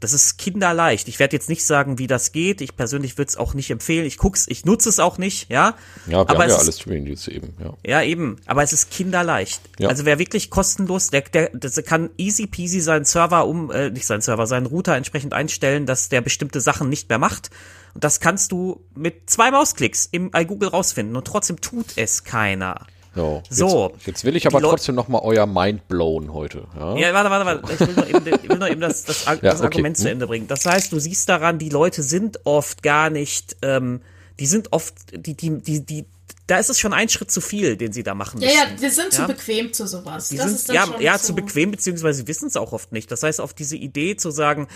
das 0.00 0.12
ist 0.12 0.36
kinderleicht. 0.36 1.08
Ich 1.08 1.18
werde 1.18 1.34
jetzt 1.34 1.48
nicht 1.48 1.64
sagen, 1.64 1.98
wie 1.98 2.06
das 2.06 2.32
geht. 2.32 2.60
Ich 2.60 2.76
persönlich 2.76 3.16
würde 3.16 3.30
es 3.30 3.36
auch 3.36 3.54
nicht 3.54 3.70
empfehlen. 3.70 4.04
Ich 4.04 4.18
guck's, 4.18 4.46
ich 4.48 4.64
nutze 4.64 4.88
es 4.88 4.98
auch 4.98 5.16
nicht, 5.16 5.50
ja. 5.50 5.74
Ja, 6.06 6.12
wir 6.12 6.18
aber 6.18 6.38
haben 6.42 6.50
ja 6.50 6.56
alles 6.56 6.80
Streaming-Dienste 6.80 7.32
eben, 7.32 7.54
ja. 7.62 7.72
Ja, 7.84 8.02
eben. 8.02 8.36
Aber 8.46 8.62
es 8.62 8.72
ist 8.72 8.90
kinderleicht. 8.90 9.62
Ja. 9.78 9.88
Also 9.88 10.04
wer 10.04 10.18
wirklich 10.18 10.50
kostenlos, 10.50 11.10
der, 11.10 11.22
der, 11.22 11.50
das 11.54 11.82
kann 11.84 12.10
easy 12.18 12.46
peasy 12.46 12.80
seinen 12.80 13.04
Server 13.04 13.46
um, 13.46 13.70
äh, 13.70 13.90
nicht 13.90 14.06
seinen 14.06 14.20
Server, 14.20 14.46
seinen 14.46 14.66
Router 14.66 14.94
entsprechend 14.94 15.32
einstellen, 15.32 15.86
dass 15.86 16.08
der 16.10 16.20
bestimmte 16.20 16.60
Sachen 16.60 16.88
nicht 16.88 17.08
mehr 17.08 17.18
macht. 17.18 17.50
Und 17.94 18.04
das 18.04 18.20
kannst 18.20 18.52
du 18.52 18.84
mit 18.94 19.30
zwei 19.30 19.50
Mausklicks 19.50 20.06
im 20.12 20.30
iGoogle 20.34 20.68
rausfinden. 20.68 21.16
Und 21.16 21.26
trotzdem 21.26 21.60
tut 21.62 21.96
es 21.96 22.24
keiner. 22.24 22.86
So, 23.16 23.42
so. 23.48 23.92
Jetzt, 23.94 24.06
jetzt, 24.06 24.24
will 24.24 24.36
ich 24.36 24.46
aber 24.46 24.60
trotzdem 24.60 24.94
noch 24.94 25.08
mal 25.08 25.20
euer 25.20 25.46
Mind 25.46 25.88
blown 25.88 26.34
heute. 26.34 26.64
Ja, 26.78 26.96
ja 26.96 27.14
warte, 27.14 27.30
warte, 27.30 27.46
warte. 27.46 27.72
Ich 27.72 27.80
will 27.80 27.94
noch 27.94 28.08
eben, 28.08 28.40
ich 28.42 28.48
will 28.50 28.58
noch 28.58 28.68
eben 28.68 28.80
das, 28.82 29.04
das, 29.04 29.24
das 29.24 29.40
ja, 29.40 29.54
okay. 29.54 29.64
Argument 29.64 29.96
zu 29.96 30.04
hm. 30.04 30.12
Ende 30.12 30.26
bringen. 30.26 30.48
Das 30.48 30.66
heißt, 30.66 30.92
du 30.92 30.98
siehst 30.98 31.28
daran, 31.28 31.58
die 31.58 31.70
Leute 31.70 32.02
sind 32.02 32.40
oft 32.44 32.82
gar 32.82 33.08
nicht, 33.08 33.56
ähm, 33.62 34.02
die 34.38 34.46
sind 34.46 34.72
oft, 34.74 34.94
die, 35.14 35.34
die, 35.34 35.62
die, 35.62 35.86
die 35.86 36.04
da 36.48 36.58
ist 36.58 36.70
es 36.70 36.78
schon 36.78 36.92
ein 36.92 37.08
Schritt 37.08 37.30
zu 37.30 37.40
viel, 37.40 37.76
den 37.76 37.92
sie 37.92 38.04
da 38.04 38.14
machen 38.14 38.40
Ja, 38.40 38.46
müssen. 38.48 38.74
ja, 38.76 38.80
wir 38.82 38.90
sind 38.92 39.12
zu 39.12 39.22
Ja. 39.22 39.26
bequem 39.26 39.72
zu 39.72 39.86
sowas. 39.88 40.28
Die 40.28 40.36
das 40.36 40.46
sind, 40.46 40.54
ist 40.56 40.68
dann 40.68 40.76
ja, 40.76 40.86
schon 40.86 41.00
ja, 41.00 41.18
so. 41.18 41.26
zu 41.28 41.34
bequem, 41.34 41.72
beziehungsweise 41.72 42.18
sie 42.20 42.28
wissen 42.28 42.46
es 42.46 42.56
auch 42.56 42.72
oft 42.72 42.92
nicht. 42.92 43.10
Das 43.10 43.22
heißt, 43.24 43.40
auf 43.40 43.52
diese 43.52 43.74
Idee 43.76 44.14
zu 44.16 44.30
sagen, 44.30 44.68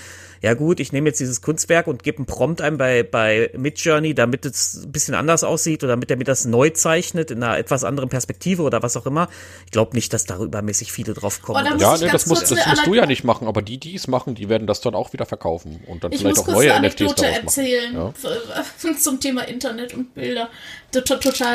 ja 0.43 0.55
gut, 0.55 0.81
ich 0.81 0.93
nehme 0.93 1.09
jetzt 1.11 1.21
dieses 1.21 1.43
Kunstwerk 1.43 1.87
und 1.87 2.03
gebe 2.03 2.19
einen 2.19 2.27
Prompt 2.27 2.61
ein 2.61 2.77
bei, 2.77 3.05
bei 3.05 3.51
Midjourney, 3.57 4.15
damit 4.15 4.45
es 4.47 4.83
ein 4.85 4.91
bisschen 4.91 5.15
anders 5.15 5.45
aussieht 5.45 5.85
oder 5.85 5.93
damit 5.93 6.11
er 6.11 6.17
mir 6.17 6.25
das 6.25 6.45
neu 6.45 6.71
zeichnet 6.71 7.31
in 7.31 7.43
einer 7.43 7.57
etwas 7.57 7.85
anderen 7.85 8.09
Perspektive 8.09 8.63
oder 8.63 8.83
was 8.83 8.97
auch 8.97 9.07
immer. 9.07 9.29
Ich 9.67 9.71
glaube 9.71 9.95
nicht, 9.95 10.13
dass 10.13 10.25
da 10.25 10.39
übermäßig 10.39 10.91
viele 10.91 11.15
drauf 11.15 11.41
kommen. 11.41 11.65
Oh, 11.73 11.77
Ja, 11.79 11.97
nee, 11.99 12.09
das, 12.11 12.27
muss, 12.27 12.41
das 12.41 12.51
musst 12.67 12.87
du 12.87 12.95
ja 12.95 13.07
nicht 13.07 13.23
machen, 13.23 13.47
aber 13.47 13.63
die, 13.63 13.79
die 13.79 13.95
es 13.95 14.09
machen, 14.09 14.35
die 14.35 14.49
werden 14.49 14.67
das 14.67 14.81
dann 14.81 14.95
auch 14.97 15.13
wieder 15.13 15.27
verkaufen 15.27 15.81
und 15.87 16.03
dann 16.03 16.11
Ich 16.11 16.19
vielleicht 16.21 16.39
muss 16.39 16.49
auch 16.49 16.53
neue 16.53 16.69
NFTs 16.71 16.79
Anekdote 16.79 17.15
daraus 17.23 17.37
machen. 17.37 17.45
erzählen 17.47 17.95
Ja. 17.95 18.95
zum 18.99 19.21
Thema 19.21 19.43
Internet 19.47 19.95
und 19.95 20.15
Bilder. 20.15 20.49
Tot- 20.93 21.07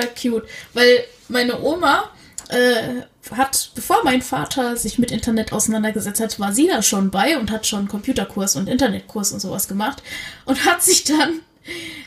Total 0.08 0.40
cute. 0.40 0.50
Weil 0.74 1.04
meine 1.28 1.62
Oma 1.62 2.12
äh, 2.50 3.02
hat, 3.32 3.72
bevor 3.76 4.04
mein 4.04 4.22
Vater 4.22 4.76
sich 4.78 5.00
mit 5.00 5.12
Internet 5.12 5.52
auseinandergesetzt 5.52 6.20
hat, 6.20 6.40
war 6.40 6.54
sie 6.54 6.68
da 6.68 6.82
schon 6.82 7.12
bei 7.12 7.38
und 7.38 7.52
hat 7.52 7.66
schon 7.66 7.88
Computerkurs 7.88 8.56
und 8.56 8.68
Internetkurs 8.68 9.32
und 9.32 9.40
sowas 9.40 9.68
gemacht 9.68 10.04
und 10.46 10.66
hat 10.66 10.84
sich 10.84 11.04
dann 11.04 11.40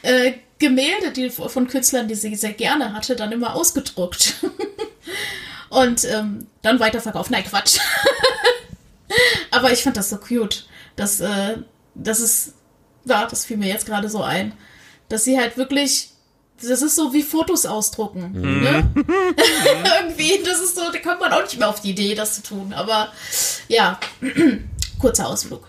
äh, 0.03 0.35
Gemälde 0.59 1.13
die, 1.13 1.31
von 1.31 1.69
Künstlern, 1.69 2.09
die 2.09 2.15
sie 2.15 2.35
sehr 2.35 2.53
gerne 2.53 2.93
hatte, 2.93 3.17
dann 3.17 3.33
immer 3.33 3.55
ausgedruckt. 3.55 4.35
und 5.71 6.05
ähm, 6.05 6.47
dann 6.63 6.81
weiterverkauft. 6.81 7.31
Nein, 7.31 7.45
Quatsch. 7.45 7.79
Aber 9.51 9.73
ich 9.73 9.83
fand 9.83 9.97
das 9.97 10.11
so 10.11 10.19
cute. 10.19 10.67
dass 10.97 11.21
äh, 11.21 11.59
das 11.95 12.21
ist, 12.21 12.55
ja, 13.05 13.27
das 13.27 13.45
fiel 13.45 13.57
mir 13.57 13.69
jetzt 13.69 13.87
gerade 13.87 14.09
so 14.09 14.23
ein, 14.23 14.53
dass 15.09 15.25
sie 15.25 15.39
halt 15.39 15.57
wirklich, 15.57 16.11
das 16.63 16.83
ist 16.83 16.97
so 16.97 17.13
wie 17.13 17.23
Fotos 17.23 17.67
ausdrucken. 17.67 18.33
Ne? 18.33 18.91
Irgendwie, 20.01 20.43
das 20.45 20.61
ist 20.61 20.77
so, 20.77 20.83
da 20.93 20.99
kommt 20.99 21.21
man 21.21 21.33
auch 21.33 21.43
nicht 21.43 21.59
mehr 21.59 21.69
auf 21.69 21.81
die 21.81 21.91
Idee, 21.91 22.15
das 22.15 22.35
zu 22.35 22.43
tun. 22.43 22.73
Aber 22.73 23.09
ja, 23.69 23.99
kurzer 24.99 25.29
Ausflug. 25.29 25.69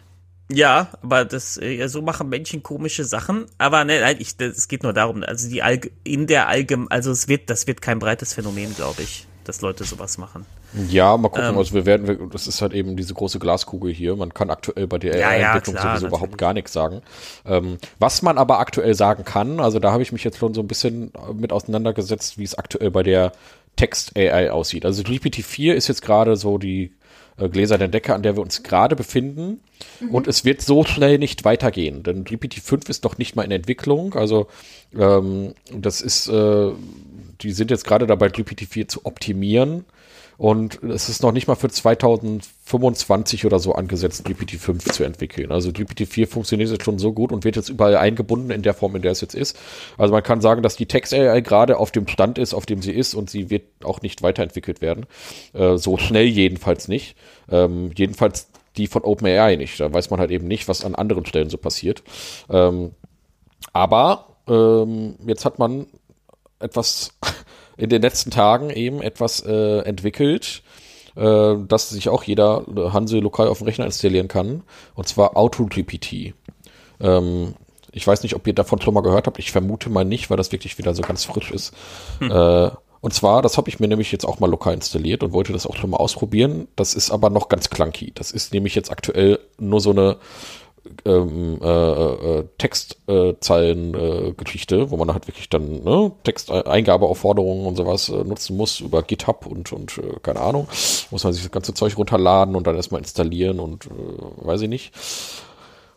Ja, 0.52 0.90
aber 1.04 1.26
das 1.26 1.58
äh, 1.58 1.86
so 1.88 2.02
machen 2.02 2.28
Menschen 2.28 2.64
komische 2.64 3.04
Sachen. 3.04 3.46
Aber 3.60 3.86
ne, 3.86 4.00
nein, 4.00 4.18
ich, 4.20 4.40
es 4.40 4.68
geht 4.68 4.84
nur 4.84 4.94
darum, 4.94 5.24
also 5.24 5.48
die 5.48 5.62
Allg 5.62 5.92
in 6.04 6.26
der 6.26 6.48
Allgem, 6.48 6.88
also 6.90 7.12
es 7.12 7.28
wird, 7.28 7.50
das 7.50 7.68
wird 7.68 7.82
kein 7.82 8.00
breites 8.00 8.34
Phänomen, 8.34 8.76
glaube 8.76 9.04
ich, 9.04 9.28
dass 9.44 9.62
Leute 9.62 9.84
sowas 9.84 10.18
machen. 10.18 10.46
Ja, 10.90 11.18
mal 11.18 11.30
gucken. 11.30 11.50
Ähm. 11.50 11.58
also 11.58 11.74
wir 11.74 11.86
werden, 11.86 12.08
wir- 12.08 12.20
das 12.32 12.48
ist 12.48 12.62
halt 12.62 12.74
eben 12.74 12.96
diese 12.96 13.14
große 13.14 13.40
Glaskugel 13.40 13.92
hier. 13.94 14.16
Man 14.16 14.34
kann 14.34 14.50
aktuell 14.50 14.88
bei 14.88 14.98
der 15.00 15.14
Ja, 15.18 15.20
ja, 15.20 15.28
AI-Entwicklung 15.52 15.76
klar, 15.76 15.84
sowieso 15.94 16.06
natürlich. 16.06 16.10
überhaupt 16.22 16.38
gar 16.38 16.54
nichts 16.54 16.74
sagen. 16.74 17.02
Ähm, 17.46 17.78
was 18.00 18.22
man 18.22 18.38
aber 18.38 18.60
aktuell 18.60 18.94
sagen 18.94 19.24
kann, 19.26 19.60
also 19.60 19.80
da 19.80 19.92
habe 19.92 20.04
ich 20.04 20.12
mich 20.12 20.24
jetzt 20.24 20.38
schon 20.38 20.54
so 20.54 20.62
ein 20.62 20.68
bisschen 20.68 21.12
mit 21.34 21.52
auseinandergesetzt, 21.52 22.38
wie 22.38 22.44
es 22.44 22.56
aktuell 22.58 22.92
bei 22.92 23.04
der 23.04 23.32
Text-AI 23.78 24.52
aussieht. 24.52 24.86
Also 24.86 25.04
GPT-4 25.04 25.74
ist 25.74 25.88
jetzt 25.88 26.02
gerade 26.02 26.36
so 26.36 26.58
die 26.58 26.92
äh, 27.38 27.48
gläserne 27.50 27.88
Decke, 27.90 28.14
an 28.14 28.24
der 28.24 28.36
wir 28.36 28.42
uns 28.44 28.62
gerade 28.64 28.96
befinden. 28.96 29.62
Und 30.12 30.28
es 30.28 30.44
wird 30.44 30.62
so 30.62 30.84
schnell 30.84 31.18
nicht 31.18 31.46
weitergehen, 31.46 32.04
denn 32.04 32.26
GPT-5 32.26 32.90
ist 32.90 33.04
noch 33.06 33.18
nicht 33.18 33.36
mal 33.38 33.44
in 33.44 33.52
Entwicklung. 33.52 34.14
Also 34.16 34.48
ähm, 34.98 35.54
das 35.74 36.02
ist, 36.02 36.28
äh, 36.28 36.72
die 37.42 37.52
sind 37.52 37.72
jetzt 37.72 37.86
gerade 37.86 38.06
dabei, 38.08 38.28
GPT-4 38.28 38.88
zu 38.90 39.06
optimieren. 39.06 39.86
Und 40.40 40.82
es 40.84 41.10
ist 41.10 41.22
noch 41.22 41.34
nicht 41.34 41.48
mal 41.50 41.56
für 41.56 41.68
2025 41.68 43.46
oder 43.46 43.60
so 43.60 43.74
angesetzt, 43.74 44.26
GPT-5 44.26 44.90
zu 44.90 45.04
entwickeln. 45.04 45.52
Also 45.52 45.70
GPT-4 45.72 46.28
funktioniert 46.28 46.70
jetzt 46.70 46.86
schon 46.86 46.98
so 46.98 47.12
gut 47.12 47.34
und 47.34 47.44
wird 47.44 47.58
jetzt 47.58 47.68
überall 47.68 47.98
eingebunden 47.98 48.50
in 48.50 48.62
der 48.62 48.74
Form, 48.74 48.96
in 48.96 49.02
der 49.02 49.12
es 49.12 49.20
jetzt 49.20 49.36
ist. 49.36 49.60
Also 49.98 50.14
man 50.14 50.24
kann 50.24 50.40
sagen, 50.40 50.64
dass 50.64 50.78
die 50.78 50.86
Text-AI 50.86 51.42
gerade 51.42 51.78
auf 51.78 51.92
dem 51.92 52.08
Stand 52.08 52.38
ist, 52.38 52.54
auf 52.54 52.66
dem 52.66 52.82
sie 52.82 52.94
ist 52.94 53.16
und 53.16 53.30
sie 53.30 53.50
wird 53.50 53.64
auch 53.84 54.02
nicht 54.02 54.22
weiterentwickelt 54.22 54.80
werden. 54.80 55.08
Äh, 55.52 55.76
so 55.76 55.98
schnell 55.98 56.28
jedenfalls 56.28 56.88
nicht. 56.88 57.18
Ähm, 57.52 57.92
jedenfalls 57.98 58.48
die 58.78 58.88
von 58.88 59.02
OpenAI 59.02 59.58
nicht. 59.58 59.78
Da 59.78 59.92
weiß 59.92 60.10
man 60.10 60.22
halt 60.22 60.32
eben 60.32 60.48
nicht, 60.48 60.70
was 60.70 60.86
an 60.86 60.96
anderen 60.96 61.26
Stellen 61.26 61.50
so 61.50 61.58
passiert. 61.58 62.02
Ähm, 62.50 62.92
aber 63.74 64.38
ähm, 64.48 65.16
jetzt 65.28 65.44
hat 65.44 65.60
man 65.60 65.88
etwas 66.60 67.12
in 67.80 67.90
den 67.90 68.02
letzten 68.02 68.30
Tagen 68.30 68.70
eben 68.70 69.02
etwas 69.02 69.42
äh, 69.46 69.80
entwickelt, 69.80 70.62
äh, 71.16 71.56
dass 71.68 71.90
sich 71.90 72.10
auch 72.10 72.24
jeder 72.24 72.66
äh, 72.76 72.90
Hanse 72.92 73.20
lokal 73.20 73.48
auf 73.48 73.60
dem 73.60 73.68
Rechner 73.68 73.86
installieren 73.86 74.28
kann, 74.28 74.64
und 74.96 75.08
zwar 75.08 75.38
AutoGPT. 75.38 76.34
Ähm, 77.00 77.54
ich 77.92 78.06
weiß 78.06 78.22
nicht, 78.24 78.36
ob 78.36 78.46
ihr 78.46 78.54
davon 78.54 78.82
schon 78.82 78.94
mal 78.94 79.02
gehört 79.02 79.28
habt. 79.28 79.40
Ich 79.40 79.52
vermute 79.52 79.90
mal 79.90 80.06
nicht, 80.06 80.30
weil 80.30 80.38
das 80.38 80.52
wirklich 80.52 80.78
wieder 80.78 80.94
so 80.94 81.02
ganz 81.02 81.24
frisch 81.24 81.52
ist. 81.52 81.74
Äh, 82.22 82.70
und 83.02 83.14
zwar, 83.14 83.42
das 83.42 83.58
habe 83.58 83.70
ich 83.70 83.80
mir 83.80 83.88
nämlich 83.88 84.12
jetzt 84.12 84.26
auch 84.26 84.40
mal 84.40 84.50
lokal 84.50 84.74
installiert 84.74 85.24
und 85.24 85.32
wollte 85.32 85.54
das 85.54 85.66
auch 85.66 85.78
schon 85.78 85.90
mal 85.90 85.98
ausprobieren. 85.98 86.68
Das 86.76 86.94
ist 86.94 87.12
aber 87.12 87.30
noch 87.30 87.48
ganz 87.48 87.70
clunky. 87.70 88.12
Das 88.14 88.32
ist 88.32 88.54
nämlich 88.54 88.76
jetzt 88.76 88.92
aktuell 88.92 89.40
nur 89.58 89.80
so 89.80 89.92
eine 89.92 90.18
ähm, 91.06 91.60
äh, 91.62 91.68
äh, 91.68 92.44
Textzeilen-Geschichte, 92.58 94.76
äh, 94.76 94.92
wo 94.92 94.98
man 94.98 95.14
halt 95.14 95.28
wirklich 95.28 95.50
dann 95.50 95.84
ne, 95.84 96.12
Texteingabeaufforderungen 96.24 97.66
und 97.66 97.76
sowas 97.76 98.10
äh, 98.10 98.24
nutzen 98.24 98.58
muss 98.58 98.80
über 98.80 99.04
GitHub 99.04 99.46
und, 99.46 99.72
und 99.72 99.98
äh, 99.98 100.20
keine 100.22 100.42
Ahnung. 100.42 100.68
Muss 101.12 101.24
man 101.24 101.34
sich 101.34 101.44
das 101.44 101.52
ganze 101.52 101.74
Zeug 101.74 101.98
runterladen 101.98 102.56
und 102.56 102.68
dann 102.68 102.76
erstmal 102.76 103.02
installieren 103.02 103.60
und 103.60 103.86
äh, 103.86 103.90
weiß 104.46 104.62
ich 104.62 104.70
nicht. 104.70 104.94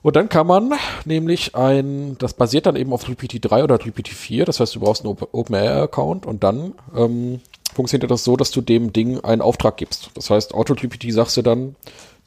Und 0.02 0.16
dann 0.16 0.28
kann 0.28 0.48
man 0.48 0.72
nämlich 1.04 1.54
ein, 1.54 2.16
das 2.18 2.34
basiert 2.34 2.66
dann 2.66 2.76
eben 2.76 2.92
auf 2.92 3.06
GPT-3 3.06 3.62
oder 3.62 3.76
GPT-4, 3.76 4.44
das 4.44 4.58
heißt, 4.58 4.74
du 4.74 4.80
brauchst 4.80 5.04
einen 5.04 5.12
Op- 5.12 5.28
OpenAI-Account 5.32 6.26
und 6.26 6.42
dann 6.42 6.74
ähm, 6.96 7.40
funktioniert 7.72 8.10
das 8.10 8.24
so, 8.24 8.36
dass 8.36 8.50
du 8.50 8.60
dem 8.60 8.92
Ding 8.92 9.20
einen 9.20 9.40
Auftrag 9.40 9.76
gibst. 9.76 10.10
Das 10.14 10.28
heißt, 10.28 10.54
AutoGPT 10.54 11.12
sagst 11.12 11.36
du 11.36 11.42
dann, 11.42 11.76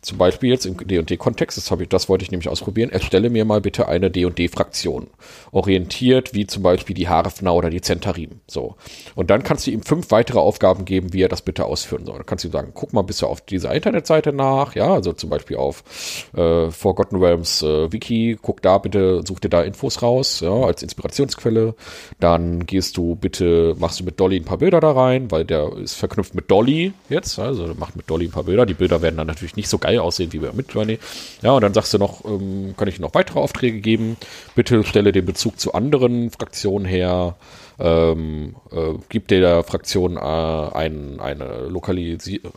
zum 0.06 0.18
Beispiel 0.18 0.52
jetzt 0.52 0.66
im 0.66 0.78
D&D-Kontext, 0.78 1.58
das, 1.58 1.78
das 1.90 2.10
wollte 2.10 2.24
ich 2.24 2.32
nämlich 2.32 2.48
ausprobieren, 2.48 2.90
erstelle 2.90 3.30
mir 3.30 3.44
mal 3.44 3.60
bitte 3.60 3.88
eine 3.88 4.12
D&D-Fraktion. 4.12 5.08
Orientiert 5.52 6.34
wie 6.34 6.46
zum 6.46 6.64
Beispiel 6.64 6.96
die 6.96 7.10
Harfner 7.10 7.54
oder 7.54 7.70
die 7.70 7.82
Zentarim. 7.82 8.42
So. 8.48 8.76
Und 9.16 9.30
dann 9.30 9.44
kannst 9.44 9.66
du 9.66 9.72
ihm 9.72 9.82
fünf 9.82 10.12
weitere 10.12 10.40
Aufgaben 10.40 10.86
geben, 10.86 11.12
wie 11.14 11.24
er 11.24 11.30
das 11.30 11.42
bitte 11.42 11.66
ausführen 11.66 12.06
soll. 12.06 12.18
Dann 12.18 12.26
kannst 12.26 12.44
du 12.44 12.50
ihm 12.50 12.52
sagen, 12.52 12.72
guck 12.74 12.94
mal 12.94 13.02
bitte 13.02 13.26
auf 13.28 13.42
dieser 13.42 13.74
Internetseite 13.74 14.32
nach, 14.32 14.76
ja, 14.76 14.94
also 14.94 15.14
zum 15.14 15.30
Beispiel 15.30 15.58
auf 15.58 15.84
äh, 16.36 16.70
Forgotten 16.70 17.18
Realms 17.18 17.64
äh, 17.64 17.92
Wiki, 17.92 18.38
guck 18.42 18.62
da 18.62 18.78
bitte, 18.78 19.24
such 19.26 19.40
dir 19.40 19.50
da 19.50 19.64
Infos 19.64 20.02
raus, 20.02 20.42
ja, 20.42 20.54
als 20.54 20.84
Inspirationsquelle. 20.84 21.74
Dann 22.20 22.66
gehst 22.66 22.98
du 22.98 23.16
bitte, 23.16 23.76
machst 23.80 24.00
du 24.00 24.04
mit 24.04 24.20
Dolly 24.20 24.38
ein 24.38 24.46
paar 24.46 24.60
Bilder 24.60 24.80
da 24.80 24.92
rein, 24.92 25.32
weil 25.32 25.46
der 25.46 25.74
ist 25.78 25.96
verknüpft 25.96 26.36
mit 26.36 26.52
Dolly 26.52 26.94
jetzt, 27.10 27.40
also 27.40 27.74
macht 27.78 27.96
mit 27.96 28.10
Dolly 28.10 28.26
ein 28.26 28.32
paar 28.32 28.44
Bilder. 28.44 28.66
Die 28.66 28.74
Bilder 28.74 29.02
werden 29.02 29.18
dann 29.18 29.28
natürlich 29.28 29.56
nicht 29.56 29.70
so 29.70 29.78
geil 29.78 29.95
aussehen 30.04 30.34
wie 30.34 30.40
bei 30.40 30.52
Midjourney. 30.52 31.00
Ja, 31.42 31.52
und 31.52 31.62
dann 31.62 31.74
sagst 31.74 31.94
du 31.94 31.98
noch, 31.98 32.26
ähm, 32.26 32.76
kann 32.78 32.88
ich 32.88 33.00
noch 33.00 33.14
weitere 33.14 33.40
Aufträge 33.40 33.80
geben? 33.80 34.18
Bitte 34.56 34.84
stelle 34.84 35.12
den 35.12 35.26
Bezug 35.26 35.60
zu 35.60 35.74
anderen 35.74 36.32
Fraktionen 36.32 36.86
her. 36.86 37.36
Ähm, 37.78 38.56
äh, 38.72 38.94
gib 39.10 39.28
der 39.28 39.64
Fraktion 39.64 40.16
äh, 40.16 40.20
ein, 40.20 41.20
eine 41.20 41.70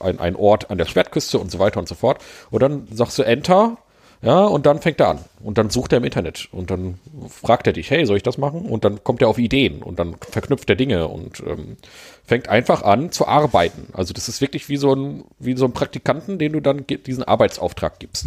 ein, 0.00 0.18
ein 0.20 0.36
Ort 0.36 0.70
an 0.70 0.78
der 0.78 0.86
Schwertküste 0.86 1.38
und 1.38 1.50
so 1.50 1.58
weiter 1.58 1.80
und 1.80 1.88
so 1.88 1.94
fort. 1.94 2.22
Und 2.50 2.62
dann 2.62 2.86
sagst 2.92 3.18
du 3.18 3.24
Enter, 3.24 3.78
ja, 4.20 4.44
und 4.44 4.66
dann 4.66 4.80
fängt 4.80 5.00
er 5.00 5.08
an. 5.08 5.18
Und 5.40 5.58
dann 5.58 5.70
sucht 5.70 5.92
er 5.92 5.98
im 5.98 6.04
Internet. 6.04 6.48
Und 6.50 6.70
dann 6.70 6.98
fragt 7.28 7.66
er 7.66 7.72
dich, 7.72 7.90
hey, 7.90 8.04
soll 8.04 8.16
ich 8.16 8.22
das 8.22 8.36
machen? 8.36 8.62
Und 8.62 8.84
dann 8.84 9.04
kommt 9.04 9.22
er 9.22 9.28
auf 9.28 9.38
Ideen 9.38 9.82
und 9.82 9.98
dann 9.98 10.16
verknüpft 10.20 10.68
er 10.68 10.76
Dinge 10.76 11.06
und 11.08 11.40
ähm, 11.46 11.76
fängt 12.24 12.48
einfach 12.48 12.82
an 12.82 13.12
zu 13.12 13.28
arbeiten. 13.28 13.88
Also 13.92 14.12
das 14.12 14.28
ist 14.28 14.40
wirklich 14.40 14.68
wie 14.68 14.76
so 14.76 14.92
ein, 14.94 15.24
wie 15.38 15.56
so 15.56 15.66
ein 15.66 15.72
Praktikanten, 15.72 16.38
den 16.38 16.52
du 16.52 16.60
dann 16.60 16.84
diesen 16.86 17.22
Arbeitsauftrag 17.22 18.00
gibst. 18.00 18.26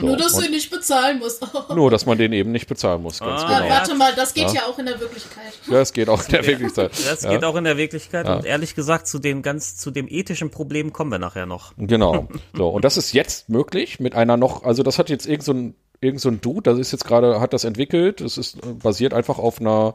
So, 0.00 0.06
Nur, 0.06 0.16
dass 0.16 0.34
du 0.34 0.44
ihn 0.44 0.50
nicht 0.50 0.70
bezahlen 0.70 1.18
musst. 1.18 1.42
nur, 1.74 1.90
dass 1.90 2.06
man 2.06 2.18
den 2.18 2.32
eben 2.32 2.52
nicht 2.52 2.68
bezahlen 2.68 3.02
muss, 3.02 3.20
ganz 3.20 3.42
Ah, 3.42 3.50
Ja, 3.50 3.58
genau. 3.60 3.70
warte 3.70 3.94
mal, 3.94 4.14
das 4.14 4.34
geht 4.34 4.48
Ja. 4.48 4.52
ja. 4.54 4.66
auch 4.66 4.78
in 4.78 4.86
der 4.86 5.00
Wirklichkeit. 5.00 5.52
Ja, 5.70 5.80
es 5.80 5.92
geht 5.92 6.08
auch 6.08 6.24
in 6.24 6.32
der 6.32 6.46
Wirklichkeit. 6.46 6.90
Das 7.08 7.22
ja. 7.22 7.30
geht 7.30 7.44
auch 7.44 7.56
in 7.56 7.64
der 7.64 7.76
Wirklichkeit 7.76 8.28
und 8.28 8.44
ehrlich 8.44 8.74
gesagt 8.74 9.06
zu 9.06 9.18
den 9.18 9.42
ganz 9.42 9.76
zu 9.76 9.90
dem 9.90 10.06
ethischen 10.08 10.50
Problem 10.50 10.92
kommen 10.92 11.10
wir 11.10 11.18
nachher 11.18 11.46
noch. 11.46 11.72
Genau. 11.76 12.28
So, 12.56 12.68
und 12.68 12.84
das 12.84 12.96
ist 12.96 13.12
jetzt 13.12 13.48
möglich 13.48 14.00
mit 14.00 14.14
einer 14.14 14.36
noch, 14.36 14.64
also 14.64 14.82
das 14.82 14.98
hat 14.98 15.10
jetzt 15.10 15.26
irgend 15.26 15.44
so 15.44 15.52
ein, 15.52 15.74
irgend 16.00 16.20
so 16.20 16.28
ein 16.28 16.40
Dude, 16.40 16.62
das 16.62 16.78
ist 16.78 16.92
jetzt 16.92 17.04
gerade, 17.04 17.40
hat 17.40 17.52
das 17.52 17.64
entwickelt, 17.64 18.20
das 18.20 18.36
ist 18.38 18.56
äh, 18.56 18.72
basiert 18.72 19.12
einfach 19.14 19.38
auf 19.38 19.60
einer 19.60 19.94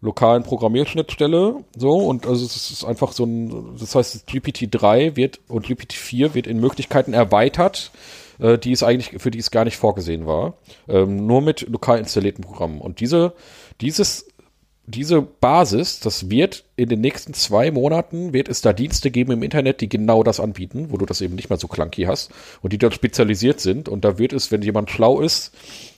lokalen 0.00 0.42
Programmierschnittstelle, 0.42 1.64
so, 1.76 1.96
und 1.96 2.26
also 2.26 2.44
es 2.44 2.70
ist 2.70 2.84
einfach 2.84 3.12
so 3.12 3.24
ein, 3.24 3.76
das 3.78 3.94
heißt, 3.94 4.28
GPT-3 4.28 5.16
wird 5.16 5.40
und 5.48 5.66
GPT-4 5.66 6.34
wird 6.34 6.46
in 6.46 6.60
Möglichkeiten 6.60 7.14
erweitert, 7.14 7.90
äh, 8.38 8.58
die 8.58 8.72
es 8.72 8.82
eigentlich, 8.82 9.20
für 9.20 9.30
die 9.30 9.38
es 9.38 9.50
gar 9.50 9.64
nicht 9.64 9.76
vorgesehen 9.76 10.26
war, 10.26 10.54
ähm, 10.88 11.26
nur 11.26 11.42
mit 11.42 11.68
lokal 11.68 11.98
installierten 11.98 12.44
Programmen. 12.44 12.80
Und 12.80 13.00
diese, 13.00 13.34
dieses 13.80 14.26
diese 14.86 15.22
Basis, 15.22 16.00
das 16.00 16.28
wird 16.30 16.64
in 16.76 16.88
den 16.88 17.00
nächsten 17.00 17.34
zwei 17.34 17.70
Monaten 17.70 18.32
wird 18.32 18.48
es 18.48 18.60
da 18.60 18.72
Dienste 18.72 19.10
geben 19.10 19.32
im 19.32 19.42
Internet, 19.42 19.80
die 19.80 19.88
genau 19.88 20.22
das 20.24 20.40
anbieten, 20.40 20.88
wo 20.90 20.96
du 20.96 21.06
das 21.06 21.20
eben 21.20 21.36
nicht 21.36 21.48
mehr 21.48 21.58
so 21.58 21.68
clunky 21.68 22.02
hast 22.04 22.32
und 22.62 22.72
die 22.72 22.78
dort 22.78 22.94
spezialisiert 22.94 23.60
sind. 23.60 23.88
Und 23.88 24.04
da 24.04 24.18
wird 24.18 24.32
es, 24.32 24.50
wenn 24.50 24.62
jemand 24.62 24.90
schlau 24.90 25.20
ist, 25.20 25.52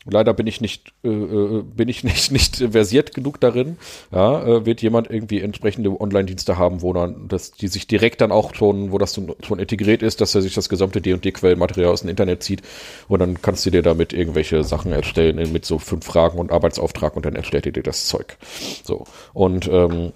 leider 0.05 0.35
bin 0.35 0.47
ich 0.47 0.61
nicht, 0.61 0.93
äh, 1.03 1.09
äh, 1.09 1.63
bin 1.63 1.89
ich 1.89 2.05
nicht, 2.05 2.31
nicht 2.31 2.57
versiert 2.57 3.15
genug 3.15 3.41
darin, 3.41 3.79
ja, 4.13 4.43
äh, 4.47 4.67
wird 4.67 4.83
jemand 4.83 5.11
irgendwie 5.11 5.41
entsprechende 5.41 5.99
Online-Dienste 5.99 6.59
haben, 6.59 6.83
wo 6.83 6.93
dann, 6.93 7.27
dass 7.29 7.53
die 7.53 7.69
sich 7.69 7.87
direkt 7.87 8.21
dann 8.21 8.31
auch 8.31 8.55
schon, 8.55 8.93
wo 8.93 8.99
das 8.99 9.15
schon 9.15 9.59
integriert 9.59 10.03
ist, 10.03 10.21
dass 10.21 10.35
er 10.35 10.43
sich 10.43 10.55
das 10.55 10.69
gesamte 10.69 11.01
D&D-Quellenmaterial 11.01 11.91
aus 11.91 12.03
dem 12.03 12.11
Internet 12.11 12.43
zieht 12.43 12.61
und 13.09 13.21
dann 13.21 13.41
kannst 13.41 13.65
du 13.65 13.71
dir 13.71 13.83
damit 13.83 14.13
irgendwelche 14.13 14.63
Sachen 14.63 14.93
erstellen 14.93 15.53
mit 15.53 15.65
so 15.65 15.79
fünf 15.79 16.05
Fragen 16.05 16.39
und 16.39 16.53
Arbeitsauftrag 16.53 17.17
und 17.17 17.25
dann 17.25 17.35
erstellt 17.35 17.67
er 17.67 17.73
dir 17.73 17.83
das 17.83 18.07
Zeug. 18.07 18.37
So. 18.85 19.05
Und 19.33 19.69
ähm, 19.69 20.13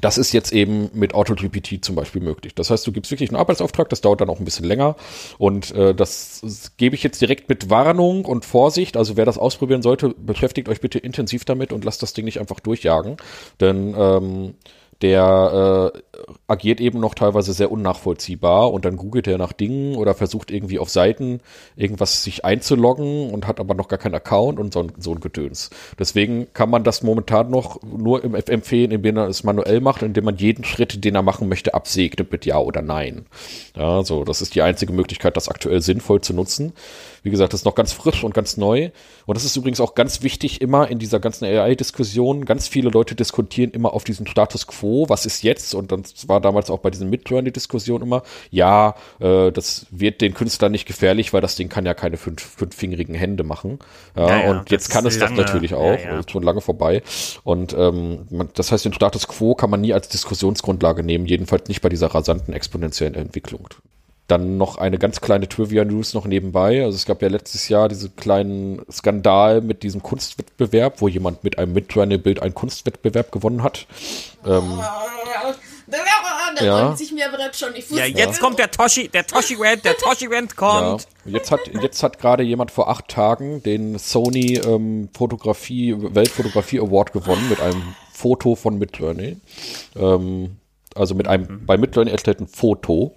das 0.00 0.18
ist 0.18 0.32
jetzt 0.32 0.52
eben 0.52 0.90
mit 0.94 1.14
AutoGPT 1.14 1.84
zum 1.84 1.96
Beispiel 1.96 2.22
möglich. 2.22 2.54
Das 2.54 2.70
heißt, 2.70 2.86
du 2.86 2.92
gibst 2.92 3.10
wirklich 3.10 3.30
einen 3.30 3.38
Arbeitsauftrag, 3.38 3.88
das 3.88 4.00
dauert 4.00 4.20
dann 4.20 4.30
auch 4.30 4.38
ein 4.38 4.44
bisschen 4.44 4.64
länger. 4.64 4.96
Und 5.38 5.74
äh, 5.74 5.94
das, 5.94 6.72
gebe 6.76 6.94
ich 6.94 7.02
jetzt 7.02 7.20
direkt 7.20 7.48
mit 7.48 7.70
Warnung 7.70 8.24
und 8.24 8.44
Vorsicht. 8.44 8.96
Also 8.96 9.16
wer 9.16 9.24
das 9.24 9.38
ausprobieren 9.38 9.82
sollte, 9.82 10.14
beschäftigt 10.16 10.68
euch 10.68 10.80
bitte 10.80 10.98
intensiv 10.98 11.44
damit 11.44 11.72
und 11.72 11.84
lasst 11.84 12.02
das 12.02 12.12
Ding 12.12 12.24
nicht 12.24 12.38
einfach 12.38 12.60
durchjagen. 12.60 13.16
Denn 13.60 13.94
ähm, 13.98 14.54
der 15.02 15.92
äh, 15.94 16.09
agiert 16.46 16.80
eben 16.80 17.00
noch 17.00 17.14
teilweise 17.14 17.52
sehr 17.52 17.70
unnachvollziehbar 17.70 18.72
und 18.72 18.84
dann 18.84 18.96
googelt 18.96 19.26
er 19.26 19.38
nach 19.38 19.52
Dingen 19.52 19.96
oder 19.96 20.14
versucht 20.14 20.50
irgendwie 20.50 20.78
auf 20.78 20.90
Seiten 20.90 21.40
irgendwas 21.76 22.22
sich 22.22 22.44
einzuloggen 22.44 23.30
und 23.30 23.46
hat 23.46 23.60
aber 23.60 23.74
noch 23.74 23.88
gar 23.88 23.98
keinen 23.98 24.14
Account 24.14 24.58
und 24.58 24.72
so 24.72 24.80
ein, 24.80 24.92
so 24.98 25.12
ein 25.12 25.20
Gedöns. 25.20 25.70
Deswegen 25.98 26.52
kann 26.52 26.70
man 26.70 26.84
das 26.84 27.02
momentan 27.02 27.50
noch 27.50 27.82
nur 27.82 28.24
im 28.24 28.34
empfehlen, 28.34 28.90
indem 28.90 29.16
man 29.16 29.28
es 29.28 29.44
manuell 29.44 29.80
macht, 29.80 30.02
indem 30.02 30.24
man 30.24 30.36
jeden 30.36 30.64
Schritt, 30.64 31.04
den 31.04 31.14
er 31.14 31.22
machen 31.22 31.48
möchte, 31.48 31.74
absegnet 31.74 32.32
mit 32.32 32.46
Ja 32.46 32.58
oder 32.58 32.82
Nein. 32.82 33.26
Ja, 33.76 34.02
so, 34.02 34.24
das 34.24 34.42
ist 34.42 34.54
die 34.54 34.62
einzige 34.62 34.92
Möglichkeit, 34.92 35.36
das 35.36 35.48
aktuell 35.48 35.80
sinnvoll 35.82 36.20
zu 36.20 36.32
nutzen. 36.32 36.72
Wie 37.22 37.30
gesagt, 37.30 37.52
das 37.52 37.60
ist 37.60 37.64
noch 37.64 37.74
ganz 37.74 37.92
frisch 37.92 38.24
und 38.24 38.34
ganz 38.34 38.56
neu. 38.56 38.90
Und 39.26 39.36
das 39.36 39.44
ist 39.44 39.56
übrigens 39.56 39.80
auch 39.80 39.94
ganz 39.94 40.22
wichtig 40.22 40.60
immer 40.60 40.88
in 40.88 40.98
dieser 40.98 41.20
ganzen 41.20 41.44
AI-Diskussion. 41.44 42.44
Ganz 42.44 42.66
viele 42.66 42.90
Leute 42.90 43.14
diskutieren 43.14 43.70
immer 43.72 43.92
auf 43.92 44.04
diesen 44.04 44.26
Status 44.26 44.66
quo. 44.66 45.08
Was 45.08 45.26
ist 45.26 45.42
jetzt? 45.42 45.74
Und 45.74 45.92
das 46.14 46.28
war 46.28 46.40
damals 46.40 46.70
auch 46.70 46.78
bei 46.78 46.90
diesen 46.90 47.10
Midjourney-Diskussionen 47.10 48.04
immer. 48.04 48.22
Ja, 48.50 48.94
äh, 49.20 49.50
das 49.50 49.86
wird 49.90 50.20
den 50.20 50.34
Künstlern 50.34 50.72
nicht 50.72 50.86
gefährlich, 50.86 51.32
weil 51.32 51.40
das 51.40 51.56
Ding 51.56 51.68
kann 51.68 51.86
ja 51.86 51.94
keine 51.94 52.16
fünf, 52.16 52.42
fünffingerigen 52.42 53.14
Hände 53.14 53.44
machen. 53.44 53.78
Ja, 54.16 54.28
ja, 54.28 54.40
ja 54.44 54.50
und 54.50 54.70
jetzt 54.70 54.90
kann 54.90 55.06
es 55.06 55.18
lange, 55.18 55.36
das 55.36 55.46
natürlich 55.46 55.74
auch. 55.74 55.98
Ja, 55.98 56.18
ist 56.18 56.30
schon 56.30 56.42
lange 56.42 56.60
vorbei. 56.60 57.02
Und 57.44 57.74
ähm, 57.76 58.26
man, 58.30 58.48
das 58.54 58.72
heißt, 58.72 58.84
den 58.84 58.92
Status 58.92 59.28
quo 59.28 59.54
kann 59.54 59.70
man 59.70 59.80
nie 59.80 59.92
als 59.92 60.08
Diskussionsgrundlage 60.08 61.02
nehmen. 61.02 61.26
Jedenfalls 61.26 61.68
nicht 61.68 61.82
bei 61.82 61.88
dieser 61.88 62.08
rasanten 62.08 62.54
exponentiellen 62.54 63.14
Entwicklung. 63.14 63.68
Dann 64.26 64.58
noch 64.58 64.78
eine 64.78 64.98
ganz 64.98 65.20
kleine 65.20 65.48
Trivia-News 65.48 66.14
noch 66.14 66.24
nebenbei. 66.24 66.84
Also 66.84 66.94
es 66.94 67.04
gab 67.04 67.20
ja 67.20 67.26
letztes 67.26 67.68
Jahr 67.68 67.88
diesen 67.88 68.14
kleinen 68.14 68.80
Skandal 68.88 69.60
mit 69.60 69.82
diesem 69.82 70.02
Kunstwettbewerb, 70.02 71.00
wo 71.00 71.08
jemand 71.08 71.42
mit 71.42 71.58
einem 71.58 71.72
Midjourney-Bild 71.72 72.40
einen 72.40 72.54
Kunstwettbewerb 72.54 73.32
gewonnen 73.32 73.64
hat. 73.64 73.88
Ähm, 74.46 74.80
da 75.90 76.64
ja. 76.64 76.96
sich 76.96 77.12
mir 77.12 77.28
aber 77.28 77.38
schon 77.52 77.74
die 77.74 77.82
Fuß. 77.82 77.98
Ja, 77.98 78.04
jetzt 78.04 78.36
ja. 78.36 78.44
kommt 78.44 78.58
der 78.58 78.70
Toshi, 78.70 79.08
der 79.08 79.26
Toshi 79.26 79.56
Rant, 79.58 79.84
der 79.84 79.96
Toshi 79.96 80.26
Rant 80.26 80.56
kommt. 80.56 81.06
Ja. 81.24 81.32
Jetzt 81.32 81.50
hat, 81.50 81.60
jetzt 81.80 82.02
hat 82.02 82.18
gerade 82.18 82.42
jemand 82.42 82.70
vor 82.70 82.88
acht 82.88 83.08
Tagen 83.08 83.62
den 83.62 83.98
Sony 83.98 84.58
ähm, 84.58 85.08
Fotografie, 85.16 85.94
Weltfotografie 85.96 86.80
Award 86.80 87.12
gewonnen 87.12 87.48
mit 87.48 87.60
einem 87.60 87.94
Foto 88.12 88.54
von 88.54 88.78
Midjourney. 88.78 89.36
Ähm, 89.96 90.56
also 90.94 91.14
mit 91.14 91.28
einem 91.28 91.46
mhm. 91.46 91.66
bei 91.66 91.76
Midjourney 91.76 92.10
erstellten 92.10 92.46
Foto 92.48 93.14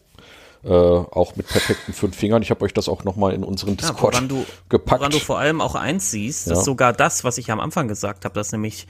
äh, 0.64 0.70
auch 0.70 1.36
mit 1.36 1.48
perfekten 1.48 1.94
fünf 1.94 2.16
Fingern. 2.16 2.42
Ich 2.42 2.50
habe 2.50 2.64
euch 2.64 2.74
das 2.74 2.88
auch 2.88 3.04
nochmal 3.04 3.34
in 3.34 3.44
unseren 3.44 3.76
Discord 3.76 4.14
ja, 4.14 4.22
woran 4.22 4.30
du, 4.30 4.46
gepackt. 4.70 5.02
Woran 5.02 5.12
du 5.12 5.20
vor 5.20 5.38
allem 5.40 5.60
auch 5.60 5.76
eins 5.76 6.12
siehst, 6.12 6.48
ja. 6.48 6.54
ist 6.54 6.64
sogar 6.64 6.94
das, 6.94 7.24
was 7.24 7.38
ich 7.38 7.52
am 7.52 7.60
Anfang 7.60 7.88
gesagt 7.88 8.24
habe, 8.26 8.34
dass 8.34 8.52
nämlich 8.52 8.88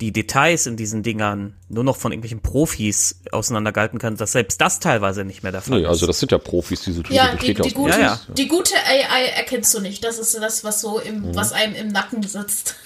die 0.00 0.12
Details 0.12 0.66
in 0.66 0.76
diesen 0.76 1.02
Dingern 1.02 1.54
nur 1.68 1.84
noch 1.84 1.96
von 1.96 2.12
irgendwelchen 2.12 2.40
Profis 2.40 3.20
auseinandergehalten 3.32 3.98
können, 3.98 4.16
dass 4.16 4.32
selbst 4.32 4.60
das 4.60 4.80
teilweise 4.80 5.24
nicht 5.24 5.42
mehr 5.42 5.52
der 5.52 5.60
Fall 5.60 5.78
nee, 5.78 5.84
ist. 5.84 5.88
Also 5.88 6.06
das 6.06 6.18
sind 6.18 6.32
ja 6.32 6.38
Profis, 6.38 6.82
diese 6.82 7.02
Typen. 7.02 7.14
Ja, 7.14 7.34
die, 7.34 7.54
die, 7.54 7.72
gute, 7.74 7.90
ja, 7.90 7.98
ja. 7.98 8.20
die 8.28 8.48
gute 8.48 8.74
AI 8.74 9.26
erkennst 9.36 9.74
du 9.74 9.80
nicht. 9.80 10.02
Das 10.02 10.18
ist 10.18 10.34
das, 10.34 10.64
was 10.64 10.80
so 10.80 10.98
im, 10.98 11.20
mhm. 11.20 11.36
was 11.36 11.52
einem 11.52 11.74
im 11.74 11.88
Nacken 11.88 12.22
sitzt. 12.22 12.76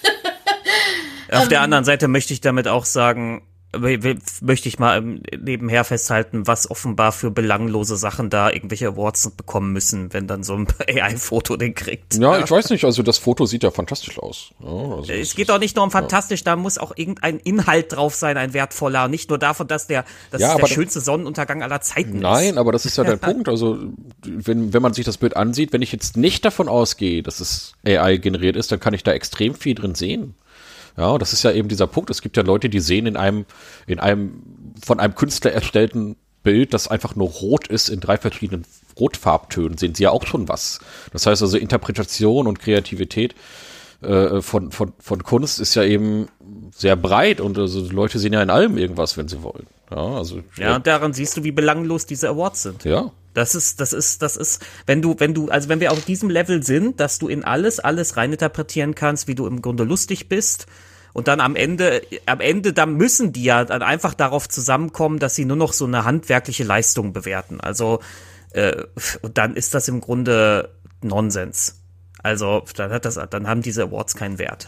Auf 1.31 1.49
der 1.49 1.59
ähm. 1.59 1.65
anderen 1.65 1.85
Seite 1.85 2.09
möchte 2.09 2.33
ich 2.33 2.41
damit 2.41 2.69
auch 2.69 2.85
sagen, 2.85 3.43
möchte 3.79 4.69
ich 4.69 4.79
mal 4.79 5.01
nebenher 5.01 5.85
festhalten, 5.85 6.47
was 6.47 6.71
offenbar 6.71 7.13
für 7.13 7.31
belanglose 7.31 7.97
Sachen 7.97 8.31
da 8.31 8.51
irgendwelche 8.51 8.89
Awards 8.89 9.31
bekommen 9.31 9.73
müssen, 9.73 10.13
wenn 10.13 10.27
dann 10.27 10.43
so 10.43 10.55
ein 10.55 10.67
AI-Foto 10.89 11.57
den 11.57 11.75
kriegt. 11.75 12.17
Ja, 12.17 12.39
ich 12.39 12.51
weiß 12.51 12.71
nicht, 12.71 12.85
also 12.85 13.03
das 13.03 13.19
Foto 13.19 13.47
sieht 13.47 13.63
ja 13.63 13.71
fantastisch 13.71 14.19
aus. 14.19 14.51
Ja, 14.61 14.69
also 14.69 15.13
es 15.13 15.35
geht 15.35 15.49
doch 15.49 15.59
nicht 15.59 15.77
nur 15.77 15.85
um 15.85 15.91
fantastisch, 15.91 16.41
ja. 16.41 16.45
da 16.45 16.57
muss 16.57 16.79
auch 16.79 16.93
irgendein 16.97 17.39
Inhalt 17.39 17.93
drauf 17.93 18.15
sein, 18.15 18.37
ein 18.37 18.55
wertvoller, 18.55 19.09
nicht 19.09 19.31
nur 19.31 19.39
davon, 19.39 19.67
dass 19.67 19.87
der, 19.87 20.05
dass 20.31 20.41
ja, 20.41 20.57
der 20.57 20.67
schönste 20.67 21.01
Sonnenuntergang 21.01 21.63
aller 21.63 21.81
Zeiten 21.81 22.19
nein, 22.19 22.33
ist. 22.33 22.49
Nein, 22.51 22.59
aber 22.59 22.73
das 22.73 22.87
ist 22.87 22.97
ja 22.97 23.05
der 23.05 23.17
Punkt, 23.25 23.49
also 23.49 23.79
wenn, 24.25 24.73
wenn 24.73 24.83
man 24.83 24.95
sich 24.95 25.05
das 25.05 25.19
Bild 25.19 25.37
ansieht, 25.37 25.73
wenn 25.73 25.83
ich 25.83 25.93
jetzt 25.93 26.17
nicht 26.17 26.45
davon 26.45 26.69
ausgehe, 26.69 27.23
dass 27.23 27.41
es 27.41 27.75
AI 27.87 28.17
generiert 28.17 28.57
ist, 28.57 28.73
dann 28.73 28.81
kann 28.81 28.95
ich 28.95 29.03
da 29.03 29.13
extrem 29.13 29.55
viel 29.55 29.75
drin 29.75 29.95
sehen. 29.95 30.35
Ja, 30.97 31.19
das 31.19 31.33
ist 31.33 31.43
ja 31.43 31.53
eben 31.53 31.69
dieser 31.69 31.87
Punkt. 31.87 32.11
Es 32.11 32.23
gibt 32.23 32.37
ja 32.37 32.43
Leute, 32.43 32.69
die 32.69 32.81
sehen 32.81 33.07
in 33.07 33.17
einem, 33.17 33.47
in 33.87 33.99
einem 33.99 34.43
von 34.85 35.01
einem 35.01 35.15
Künstler 35.15 35.53
erstellten 35.53 36.17
Bild, 36.43 36.75
das 36.75 36.89
einfach 36.89 37.17
nur 37.17 37.29
rot 37.29 37.67
ist, 37.67 37.89
in 37.89 38.01
drei 38.01 38.17
verschiedenen 38.17 38.65
Rotfarbtönen, 38.99 39.79
sehen 39.79 39.95
sie 39.95 40.05
ja 40.05 40.11
auch 40.11 40.27
schon 40.27 40.49
was. 40.49 40.79
Das 41.13 41.27
heißt 41.27 41.43
also, 41.43 41.57
Interpretation 41.57 42.47
und 42.47 42.61
Kreativität 42.61 43.35
äh, 44.03 44.41
von, 44.41 44.71
von, 44.71 44.93
von 45.01 45.23
Kunst 45.25 45.59
ist 45.59 45.75
ja 45.75 45.83
eben 45.83 46.29
sehr 46.71 46.97
breit 46.97 47.41
und 47.41 47.59
also 47.59 47.81
Leute 47.91 48.19
sehen 48.19 48.33
ja 48.33 48.43
in 48.43 48.51
allem 48.51 48.77
irgendwas, 48.77 49.17
wenn 49.17 49.27
sie 49.27 49.43
wollen. 49.43 49.67
Ja, 49.91 50.17
also, 50.17 50.41
ja, 50.57 50.79
daran 50.79 51.13
siehst 51.13 51.37
du, 51.37 51.45
wie 51.45 51.53
belanglos 51.53 52.07
diese 52.07 52.29
Awards 52.29 52.63
sind. 52.63 52.85
Ja. 52.85 53.11
Das 53.35 53.55
ist, 53.55 53.81
das 53.81 53.93
ist, 53.93 54.23
das 54.23 54.37
ist, 54.37 54.65
wenn 54.87 55.03
du, 55.03 55.17
wenn 55.19 55.35
du, 55.35 55.49
also 55.49 55.69
wenn 55.69 55.81
wir 55.81 55.93
auf 55.93 56.05
diesem 56.05 56.31
Level 56.31 56.63
sind, 56.63 57.01
dass 57.01 57.19
du 57.19 57.29
in 57.29 57.45
alles, 57.45 57.81
alles 57.81 58.17
reininterpretieren 58.17 58.95
kannst, 58.95 59.29
wie 59.29 59.35
du 59.35 59.47
im 59.47 59.61
Grunde 59.61 59.85
lustig 59.85 60.29
bist, 60.29 60.67
und 61.15 61.29
dann 61.29 61.41
am 61.41 61.55
Ende, 61.55 62.03
am 62.27 62.41
Ende, 62.41 62.73
da 62.73 62.87
müssen 62.87 63.33
die 63.33 63.45
ja 63.45 63.65
dann 63.65 63.83
einfach 63.83 64.15
darauf 64.15 64.49
zusammenkommen, 64.49 65.21
dass 65.21 65.37
sie 65.37 65.45
nur 65.45 65.57
noch 65.57 65.73
so 65.73 65.87
eine 65.87 66.05
handwerkliche 66.05 66.65
Leistung 66.65 67.13
bewerten. 67.13 67.61
Also, 67.61 68.01
äh, 68.51 68.83
und 69.23 69.39
dann 69.39 69.55
ist 69.55 69.75
das 69.75 69.87
im 69.87 70.01
Grunde 70.01 70.71
Nonsens. 71.03 71.83
Also, 72.21 72.65
dann 72.77 72.91
hat 72.91 73.05
das, 73.05 73.19
dann 73.31 73.47
haben 73.47 73.63
diese 73.63 73.85
Awards 73.85 74.17
keinen 74.17 74.41
Wert. 74.41 74.67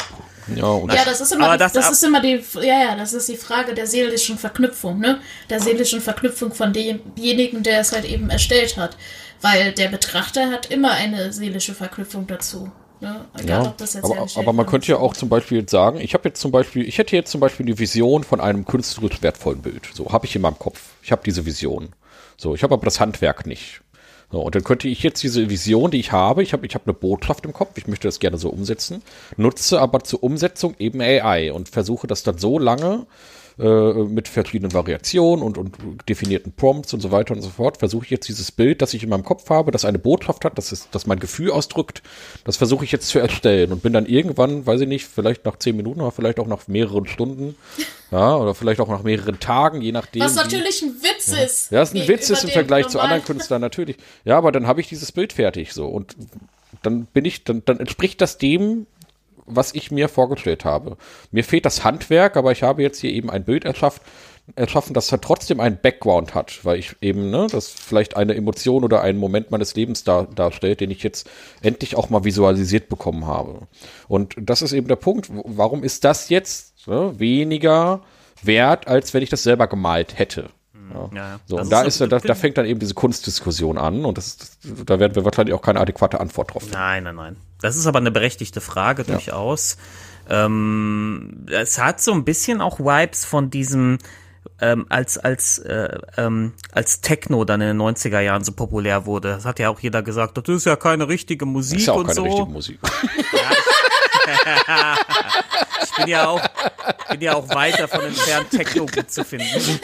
Ja, 0.55 0.79
ja 0.95 1.05
das 1.05 1.21
ist 1.21 1.33
immer, 1.33 1.53
die, 1.53 1.59
das, 1.59 1.73
das 1.73 1.91
ist 1.91 2.05
immer 2.05 2.21
die, 2.21 2.43
ja, 2.57 2.85
ja, 2.85 2.97
das 2.97 3.13
ist 3.13 3.29
die 3.29 3.37
Frage 3.37 3.75
der 3.75 3.87
seelischen 3.87 4.39
Verknüpfung, 4.39 4.99
ne? 4.99 5.21
Der 5.51 5.61
seelischen 5.61 6.01
Verknüpfung 6.01 6.53
von 6.53 6.73
demjenigen, 6.73 7.63
der 7.63 7.81
es 7.81 7.93
halt 7.93 8.05
eben 8.05 8.31
erstellt 8.31 8.77
hat. 8.77 8.97
Weil 9.43 9.73
der 9.73 9.89
Betrachter 9.89 10.51
hat 10.51 10.71
immer 10.71 10.93
eine 10.93 11.33
seelische 11.33 11.75
Verknüpfung 11.75 12.27
dazu. 12.27 12.71
Ne? 13.01 13.27
Egal, 13.39 13.75
ja, 13.79 14.01
aber, 14.03 14.27
aber 14.37 14.53
man 14.55 14.65
könnte 14.65 14.91
ja 14.91 14.97
auch 14.97 15.13
zum 15.13 15.29
Beispiel 15.29 15.69
sagen, 15.69 16.01
ich 16.01 16.15
habe 16.15 16.29
jetzt 16.29 16.41
zum 16.41 16.51
Beispiel, 16.51 16.89
ich 16.89 16.97
hätte 16.97 17.15
jetzt 17.15 17.31
zum 17.31 17.43
Beispiel 17.43 17.67
die 17.67 17.79
Vision 17.79 18.25
von 18.25 18.41
einem 18.41 18.65
künstlerisch 18.65 19.21
wertvollen 19.21 19.61
Bild. 19.61 19.83
So 19.93 20.11
habe 20.13 20.25
ich 20.25 20.35
in 20.35 20.41
meinem 20.41 20.59
Kopf. 20.59 20.81
Ich 21.03 21.13
habe 21.13 21.21
diese 21.25 21.45
Vision. 21.45 21.91
So, 22.39 22.55
ich 22.55 22.63
habe 22.63 22.75
aber 22.75 22.85
das 22.85 23.01
Handwerk 23.01 23.47
nicht. 23.47 23.83
So, 24.31 24.41
und 24.41 24.55
dann 24.55 24.65
könnte 24.65 24.89
ich 24.89 25.03
jetzt 25.03 25.23
diese 25.23 25.49
Vision, 25.51 25.91
die 25.91 26.01
ich 26.01 26.11
habe, 26.11 26.43
ich 26.43 26.53
habe 26.53 26.67
ich 26.67 26.75
hab 26.75 26.87
eine 26.87 26.95
Botschaft 26.95 27.45
im 27.45 27.53
Kopf, 27.53 27.79
ich 27.79 27.87
möchte 27.87 28.09
das 28.09 28.19
gerne 28.19 28.39
so 28.39 28.51
umsetzen, 28.51 29.03
nutze 29.37 29.81
aber 29.81 30.01
zur 30.01 30.23
Umsetzung 30.23 30.75
eben 30.79 31.01
AI 31.01 31.53
und 31.53 31.69
versuche 31.69 32.07
das 32.07 32.25
dann 32.25 32.39
so 32.39 32.59
lange 32.59 33.07
äh, 33.59 33.93
mit 34.05 34.29
verschiedenen 34.29 34.75
Variationen 34.75 35.43
und, 35.43 35.57
und 35.57 35.77
definierten 36.09 36.53
Prompts 36.53 36.93
und 36.93 37.01
so 37.01 37.11
weiter 37.11 37.35
und 37.35 37.41
so 37.41 37.49
fort, 37.49 37.79
versuche 37.79 38.05
ich 38.05 38.11
jetzt 38.11 38.29
dieses 38.29 38.53
Bild, 38.53 38.83
das 38.83 38.93
ich 38.93 39.03
in 39.03 39.09
meinem 39.09 39.25
Kopf 39.25 39.49
habe, 39.49 39.71
das 39.71 39.87
eine 39.87 39.99
Botschaft 39.99 40.45
hat, 40.45 40.59
das, 40.59 40.73
ist, 40.73 40.89
das 40.93 41.07
mein 41.07 41.19
Gefühl 41.19 41.51
ausdrückt, 41.51 42.03
das 42.45 42.59
versuche 42.59 42.85
ich 42.85 42.93
jetzt 42.93 43.09
zu 43.09 43.19
erstellen 43.19 43.73
und 43.73 43.83
bin 43.83 43.95
dann 43.95 44.05
irgendwann, 44.05 44.67
weiß 44.67 44.83
ich 44.83 44.89
nicht, 44.89 45.07
vielleicht 45.07 45.47
nach 45.47 45.57
zehn 45.57 45.75
Minuten 45.75 46.03
oder 46.03 46.13
vielleicht 46.13 46.39
auch 46.39 46.47
nach 46.47 46.69
mehreren 46.69 47.07
Stunden, 47.07 47.55
ja, 48.11 48.37
oder 48.37 48.55
vielleicht 48.55 48.81
auch 48.81 48.89
nach 48.89 49.03
mehreren 49.03 49.41
Tagen, 49.41 49.81
je 49.81 49.93
nachdem. 49.93 50.23
Was 50.23 50.35
natürlich 50.35 50.83
ein 50.83 50.95
Witz 51.03 51.29
ja. 51.29 51.43
ist. 51.43 51.71
Ja, 51.71 51.83
ist 51.83 51.95
ein 51.95 52.07
Witz 52.07 52.29
ist 52.29 52.45
im 52.45 52.51
Vergleich 52.51 52.89
zu 52.89 53.01
anderen 53.01 53.25
Künstlern, 53.25 53.63
natürlich. 53.63 53.97
Ja, 54.27 54.37
aber 54.37 54.53
dann 54.53 54.67
habe 54.67 54.83
ich 54.83 54.89
dieses 54.89 55.13
Bild 55.13 55.33
fertig, 55.33 55.73
so. 55.73 55.87
Und 55.87 56.15
dann 56.83 57.07
bin 57.07 57.25
ich, 57.25 57.45
dann, 57.45 57.63
dann 57.65 57.81
entspricht 57.81 58.21
das 58.21 58.39
dem, 58.39 58.87
was 59.47 59.75
ich 59.75 59.91
mir 59.91 60.09
vorgestellt 60.09 60.65
habe. 60.65 60.97
Mir 61.31 61.45
fehlt 61.45 61.65
das 61.65 61.85
Handwerk, 61.85 62.37
aber 62.37 62.53
ich 62.53 62.63
habe 62.63 62.83
jetzt 62.83 63.01
hier 63.01 63.11
eben 63.11 63.31
ein 63.31 63.45
Bild 63.45 63.65
erschaffen, 63.65 64.03
erschaffen, 64.55 64.95
das 64.95 65.11
halt 65.11 65.23
trotzdem 65.23 65.59
einen 65.59 65.79
Background 65.81 66.35
hat, 66.35 66.65
weil 66.65 66.79
ich 66.79 66.95
eben, 67.01 67.31
ne, 67.31 67.49
das 67.51 67.69
vielleicht 67.69 68.17
eine 68.17 68.35
Emotion 68.35 68.85
oder 68.85 69.01
einen 69.03 69.19
Moment 69.19 69.51
meines 69.51 69.75
Lebens 69.75 70.05
dar, 70.05 70.27
darstellt, 70.27 70.81
den 70.81 70.91
ich 70.91 71.03
jetzt 71.03 71.29
endlich 71.63 71.97
auch 71.97 72.11
mal 72.11 72.25
visualisiert 72.25 72.89
bekommen 72.89 73.27
habe. 73.27 73.67
Und 74.07 74.35
das 74.39 74.63
ist 74.63 74.73
eben 74.73 74.89
der 74.89 74.97
Punkt. 74.97 75.29
Warum 75.31 75.83
ist 75.83 76.05
das 76.05 76.29
jetzt 76.29 76.87
ne, 76.87 77.19
weniger 77.19 78.03
wert, 78.43 78.87
als 78.87 79.15
wenn 79.15 79.23
ich 79.23 79.31
das 79.31 79.43
selber 79.43 79.67
gemalt 79.67 80.19
hätte. 80.19 80.51
Ja. 80.95 81.11
Ja, 81.15 81.41
so, 81.47 81.57
das 81.57 81.65
und 81.65 81.73
da, 81.73 81.83
ist 81.83 82.01
da, 82.01 82.07
da 82.07 82.35
fängt 82.35 82.59
dann 82.59 82.67
eben 82.67 82.81
diese 82.81 82.95
Kunstdiskussion 82.95 83.79
an 83.79 84.05
und 84.05 84.19
das, 84.19 84.37
das, 84.37 84.59
da 84.85 84.99
werden 84.99 85.15
wir 85.15 85.25
wahrscheinlich 85.25 85.55
auch 85.55 85.63
keine 85.63 85.81
adäquate 85.81 86.21
Antwort 86.21 86.55
drauf 86.55 86.63
finden. 86.63 86.77
Nein, 86.77 87.05
nein, 87.05 87.15
nein. 87.17 87.37
Das 87.61 87.77
ist 87.77 87.87
aber 87.87 87.99
eine 87.99 88.11
berechtigte 88.11 88.61
Frage 88.61 89.05
durchaus. 89.05 89.77
Ähm, 90.29 91.47
es 91.51 91.79
hat 91.79 92.01
so 92.01 92.13
ein 92.13 92.25
bisschen 92.25 92.61
auch 92.61 92.81
Vibes 92.81 93.25
von 93.25 93.51
diesem, 93.51 93.99
ähm, 94.61 94.87
als, 94.89 95.19
als, 95.19 95.59
äh, 95.59 95.99
ähm, 96.17 96.53
als 96.73 97.01
Techno 97.01 97.45
dann 97.45 97.61
in 97.61 97.69
den 97.69 97.81
90er 97.81 98.21
Jahren 98.21 98.45
so 98.45 98.53
populär 98.53 99.07
wurde. 99.07 99.29
Das 99.29 99.45
hat 99.45 99.59
ja 99.59 99.71
auch 99.71 99.81
jeder 99.81 100.03
gesagt, 100.03 100.37
das 100.37 100.49
ist 100.49 100.67
ja 100.67 100.77
keine 100.77 101.09
richtige 101.09 101.47
Musik 101.47 101.79
ist 101.79 101.87
ja 101.87 101.93
auch 101.93 101.99
und 101.99 102.07
keine 102.07 102.15
so. 102.17 102.25
richtige 102.25 102.51
Musik. 102.51 102.79
Ich 105.83 105.93
bin 105.97 106.09
ja 106.09 106.27
auch, 106.27 106.41
bin 107.11 107.21
ja 107.21 107.35
auch 107.35 107.49
weit 107.51 107.79
davon 107.79 108.07
entfernt, 108.07 108.51
Techno 108.51 108.87
gut 108.87 109.11
zu 109.11 109.25
finden. 109.25 109.81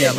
Ja 0.00 0.12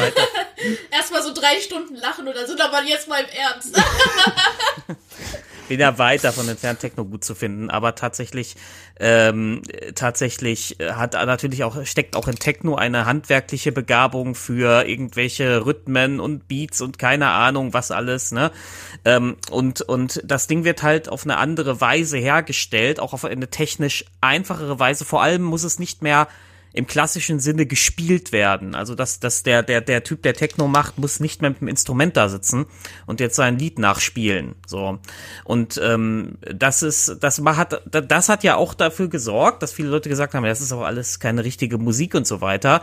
Erstmal 0.92 1.24
so 1.24 1.34
drei 1.34 1.60
Stunden 1.60 1.96
lachen 1.96 2.28
oder 2.28 2.46
sind 2.46 2.62
aber 2.62 2.84
jetzt 2.84 3.08
mal 3.08 3.24
im 3.24 3.30
Ernst. 3.30 3.76
bin 5.68 5.80
ja 5.80 5.98
weit 5.98 6.24
davon 6.24 6.48
entfernt, 6.50 6.80
Techno 6.80 7.06
gut 7.06 7.24
zu 7.24 7.36
finden, 7.36 7.70
aber 7.70 7.96
tatsächlich, 7.96 8.56
ähm, 9.00 9.62
tatsächlich 9.96 10.78
hat 10.80 11.14
natürlich 11.14 11.64
auch, 11.64 11.86
steckt 11.86 12.16
auch 12.16 12.28
in 12.28 12.36
Techno 12.36 12.76
eine 12.76 13.06
handwerkliche 13.06 13.72
Begabung 13.72 14.36
für 14.36 14.88
irgendwelche 14.88 15.66
Rhythmen 15.66 16.20
und 16.20 16.48
Beats 16.48 16.82
und 16.82 17.00
keine 17.00 17.30
Ahnung, 17.30 17.74
was 17.74 17.92
alles, 17.92 18.32
ne? 18.32 18.52
Ähm, 19.06 19.38
und, 19.52 19.82
und 19.82 20.22
das 20.26 20.48
Ding 20.48 20.64
wird 20.64 20.84
halt 20.84 21.10
auf 21.10 21.24
eine 21.24 21.38
andere 21.38 21.82
Weise 21.82 22.18
hergestellt, 22.18 23.00
auch 23.00 23.14
auf 23.14 23.26
eine 23.26 23.50
technisch 23.50 24.06
einfachere 24.22 24.80
Weise. 24.80 25.06
Vor 25.06 25.22
allem 25.22 25.44
muss 25.44 25.64
es 25.64 25.80
nicht 25.80 26.02
mehr 26.02 26.28
im 26.78 26.86
klassischen 26.86 27.40
Sinne 27.40 27.66
gespielt 27.66 28.32
werden. 28.32 28.76
Also 28.76 28.94
dass, 28.94 29.20
dass 29.20 29.44
der, 29.44 29.64
der, 29.64 29.82
der 29.82 30.04
Typ, 30.04 30.22
der 30.22 30.36
Techno 30.36 30.68
macht, 30.68 31.00
muss 31.00 31.20
nicht 31.20 31.42
mehr 31.42 31.50
mit 31.50 31.62
dem 31.62 31.68
Instrument 31.68 32.16
da 32.16 32.30
sitzen 32.30 32.66
und 33.08 33.20
jetzt 33.20 33.36
sein 33.36 33.58
Lied 33.58 33.80
nachspielen. 33.80 34.56
So. 34.66 35.00
Und 35.44 35.82
ähm, 35.84 36.38
das 36.42 36.84
ist, 36.84 37.18
das 37.22 37.42
hat, 37.44 37.82
das 37.86 38.30
hat 38.30 38.44
ja 38.44 38.56
auch 38.56 38.76
dafür 38.76 39.08
gesorgt, 39.08 39.64
dass 39.64 39.74
viele 39.74 39.90
Leute 39.90 40.08
gesagt 40.08 40.36
haben, 40.36 40.44
das 40.44 40.62
ist 40.62 40.72
auch 40.72 40.84
alles 40.84 41.20
keine 41.20 41.44
richtige 41.44 41.80
Musik 41.80 42.14
und 42.14 42.28
so 42.28 42.42
weiter. 42.42 42.82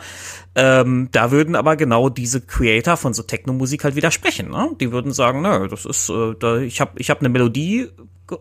Ähm, 0.55 1.07
da 1.11 1.31
würden 1.31 1.55
aber 1.55 1.77
genau 1.77 2.09
diese 2.09 2.41
Creator 2.41 2.97
von 2.97 3.13
so 3.13 3.23
Techno-Musik 3.23 3.85
halt 3.85 3.95
widersprechen. 3.95 4.49
Ne? 4.49 4.71
Die 4.79 4.91
würden 4.91 5.13
sagen, 5.13 5.41
nö, 5.41 5.69
das 5.69 5.85
ist, 5.85 6.09
äh, 6.09 6.35
da, 6.37 6.57
ich 6.57 6.81
habe 6.81 6.99
ich 6.99 7.09
hab 7.09 7.21
eine 7.21 7.29
Melodie 7.29 7.87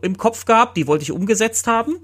im 0.03 0.17
Kopf 0.17 0.47
gehabt, 0.47 0.77
die 0.77 0.87
wollte 0.89 1.05
ich 1.05 1.13
umgesetzt 1.13 1.67
haben. 1.69 1.99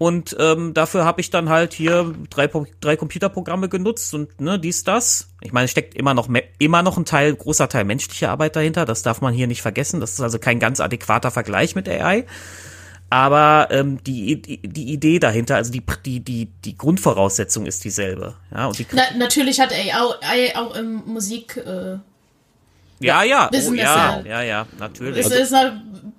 Und 0.00 0.34
ähm, 0.40 0.72
dafür 0.72 1.04
habe 1.04 1.20
ich 1.20 1.28
dann 1.28 1.50
halt 1.50 1.74
hier 1.74 2.14
drei, 2.30 2.48
drei 2.80 2.96
Computerprogramme 2.96 3.68
genutzt 3.68 4.14
und 4.14 4.40
ne, 4.40 4.58
dies, 4.58 4.82
das. 4.82 5.28
Ich 5.42 5.52
meine, 5.52 5.66
es 5.66 5.72
steckt 5.72 5.94
immer 5.94 6.14
noch 6.14 6.26
me- 6.26 6.44
immer 6.58 6.82
noch 6.82 6.96
ein 6.96 7.04
Teil, 7.04 7.34
großer 7.34 7.68
Teil 7.68 7.84
menschlicher 7.84 8.30
Arbeit 8.30 8.56
dahinter. 8.56 8.86
Das 8.86 9.02
darf 9.02 9.20
man 9.20 9.34
hier 9.34 9.46
nicht 9.46 9.60
vergessen. 9.60 10.00
Das 10.00 10.12
ist 10.14 10.22
also 10.22 10.38
kein 10.38 10.58
ganz 10.58 10.80
adäquater 10.80 11.30
Vergleich 11.30 11.74
mit 11.74 11.86
AI. 11.86 12.24
Aber 13.10 13.68
ähm, 13.72 14.02
die, 14.02 14.40
die, 14.40 14.62
die 14.62 14.90
Idee 14.90 15.18
dahinter, 15.18 15.56
also 15.56 15.70
die, 15.70 15.82
die, 16.06 16.20
die, 16.20 16.46
die 16.64 16.78
Grundvoraussetzung 16.78 17.66
ist 17.66 17.84
dieselbe. 17.84 18.36
Ja, 18.54 18.68
und 18.68 18.78
die, 18.78 18.86
Na, 18.92 19.02
natürlich 19.18 19.60
hat 19.60 19.70
AI 19.70 20.00
auch, 20.00 20.16
AI 20.22 20.56
auch 20.56 20.74
im 20.76 21.02
Musik. 21.04 21.58
Äh, 21.58 21.98
ja, 23.00 23.22
ja, 23.22 23.48
oh, 23.50 23.54
wissen 23.54 23.76
das 23.76 23.84
ja, 23.84 24.20
ja. 24.20 24.26
ja, 24.26 24.42
ja, 24.42 24.66
natürlich. 24.78 25.26
es 25.26 25.30
ist, 25.30 25.54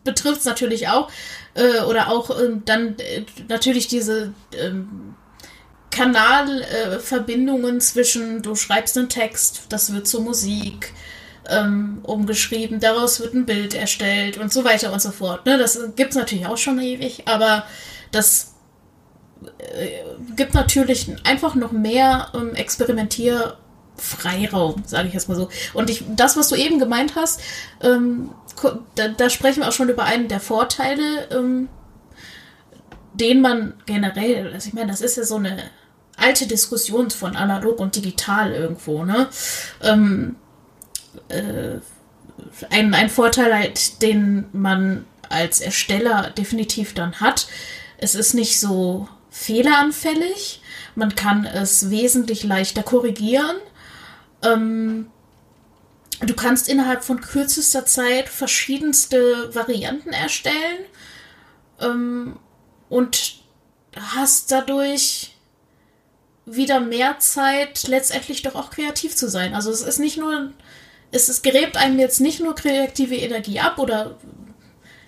betrifft 0.04 0.42
es 0.42 0.46
natürlich 0.46 0.88
auch. 0.88 1.10
Äh, 1.54 1.82
oder 1.82 2.10
auch 2.10 2.30
ähm, 2.40 2.64
dann 2.66 2.98
äh, 3.00 3.26
natürlich 3.48 3.88
diese 3.88 4.34
ähm, 4.54 5.16
Kanalverbindungen 5.92 6.64
äh, 6.64 7.00
Verbindungen 7.00 7.82
zwischen, 7.82 8.42
du 8.42 8.56
schreibst 8.56 8.98
einen 8.98 9.10
Text, 9.10 9.66
das 9.70 9.94
wird 9.94 10.08
zur 10.08 10.22
Musik 10.22 10.94
ähm, 11.50 12.00
umgeschrieben, 12.04 12.80
daraus 12.80 13.20
wird 13.20 13.34
ein 13.34 13.46
Bild 13.46 13.74
erstellt 13.74 14.38
und 14.38 14.54
so 14.54 14.64
weiter 14.64 14.94
und 14.94 15.02
so 15.02 15.12
fort. 15.12 15.46
Ne? 15.46 15.58
Das 15.58 15.78
gibt 15.96 16.12
es 16.12 16.16
natürlich 16.16 16.46
auch 16.46 16.58
schon 16.58 16.80
ewig, 16.80 17.24
aber 17.26 17.66
das 18.12 18.54
äh, 19.58 19.90
gibt 20.36 20.54
natürlich 20.54 21.08
einfach 21.26 21.56
noch 21.56 21.74
mehr 21.74 22.30
ähm, 22.34 22.56
Experimentierfreiraum, 22.56 24.84
sage 24.86 25.10
ich 25.10 25.14
jetzt 25.14 25.30
mal 25.30 25.36
so. 25.36 25.50
Und 25.74 25.90
ich, 25.90 26.04
das, 26.16 26.38
was 26.38 26.50
du 26.50 26.56
eben 26.56 26.78
gemeint 26.80 27.16
hast, 27.16 27.42
ähm, 27.82 28.30
da, 28.96 29.08
da 29.10 29.30
sprechen 29.30 29.62
wir 29.62 29.70
auch 29.70 29.74
schon 29.74 29.90
über 29.90 30.04
einen 30.04 30.28
der 30.28 30.40
Vorteile, 30.40 31.28
ähm, 31.32 31.70
den 33.14 33.42
man 33.42 33.74
generell, 33.86 34.54
also 34.54 34.68
ich 34.68 34.74
meine, 34.74 34.92
das 34.92 35.02
ist 35.02 35.18
ja 35.18 35.24
so 35.24 35.36
eine 35.36 35.58
alte 36.18 36.48
Diskussion 36.48 37.10
von 37.10 37.36
analog 37.36 37.80
und 37.80 37.96
digital 37.96 38.54
irgendwo, 38.54 39.04
ne? 39.04 39.28
Ähm, 39.82 40.36
äh, 41.28 41.80
ein, 42.70 42.94
ein 42.94 43.10
Vorteil 43.10 43.54
halt, 43.54 44.02
den 44.02 44.46
man 44.54 45.06
als 45.30 45.62
Ersteller 45.62 46.32
definitiv 46.32 46.94
dann 46.94 47.20
hat. 47.20 47.48
Es 47.98 48.16
ist 48.16 48.34
nicht 48.34 48.60
so 48.60 49.08
fehleranfällig. 49.30 50.62
Man 50.96 51.16
kann 51.16 51.46
es 51.46 51.90
wesentlich 51.90 52.44
leichter 52.44 52.84
korrigieren. 52.84 53.58
Ähm, 54.44 55.08
du 56.22 56.34
kannst 56.34 56.70
innerhalb 56.70 57.04
von 57.04 57.22
kürzester 57.22 57.86
Zeit 57.86 58.30
verschiedenste 58.30 59.54
Varianten 59.56 60.10
erstellen 60.10 60.86
ähm, 61.80 62.38
und 62.90 63.42
hast 63.96 64.52
dadurch 64.52 65.36
wieder 66.46 66.80
mehr 66.80 67.20
Zeit, 67.20 67.88
letztendlich 67.88 68.42
doch 68.42 68.56
auch 68.56 68.72
kreativ 68.72 69.16
zu 69.16 69.30
sein. 69.30 69.54
Also 69.54 69.72
es 69.72 69.82
ist 69.82 70.00
nicht 70.00 70.18
nur, 70.18 70.52
es, 71.12 71.30
es 71.30 71.42
gräbt 71.42 71.78
einem 71.78 72.00
jetzt 72.00 72.20
nicht 72.20 72.40
nur 72.40 72.56
kreative 72.56 73.16
Energie 73.16 73.60
ab 73.60 73.80
oder 73.80 74.18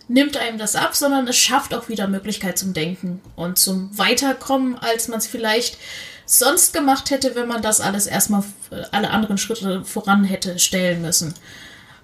nimmt 0.07 0.38
einem 0.38 0.57
das 0.57 0.76
ab, 0.76 0.95
sondern 0.95 1.28
es 1.28 1.38
schafft 1.38 1.74
auch 1.74 1.89
wieder 1.89 2.07
Möglichkeit 2.07 2.57
zum 2.57 2.74
Denken 2.74 3.22
und 3.36 3.57
zum 3.57 3.97
Weiterkommen, 3.97 4.78
als 4.78 5.07
man 5.07 5.20
es 5.20 5.28
vielleicht 5.28 5.78
sonst 6.26 6.74
gemacht 6.74 7.09
hätte, 7.11 7.36
wenn 7.36 7.47
man 7.47 7.61
das 7.61 7.82
alles 7.82 8.07
erstmal 8.07 8.43
äh, 8.71 8.84
alle 8.91 9.09
anderen 9.11 9.38
Schritte 9.38 9.84
voran 9.84 10.24
hätte 10.24 10.59
stellen 10.59 11.01
müssen. 11.01 11.34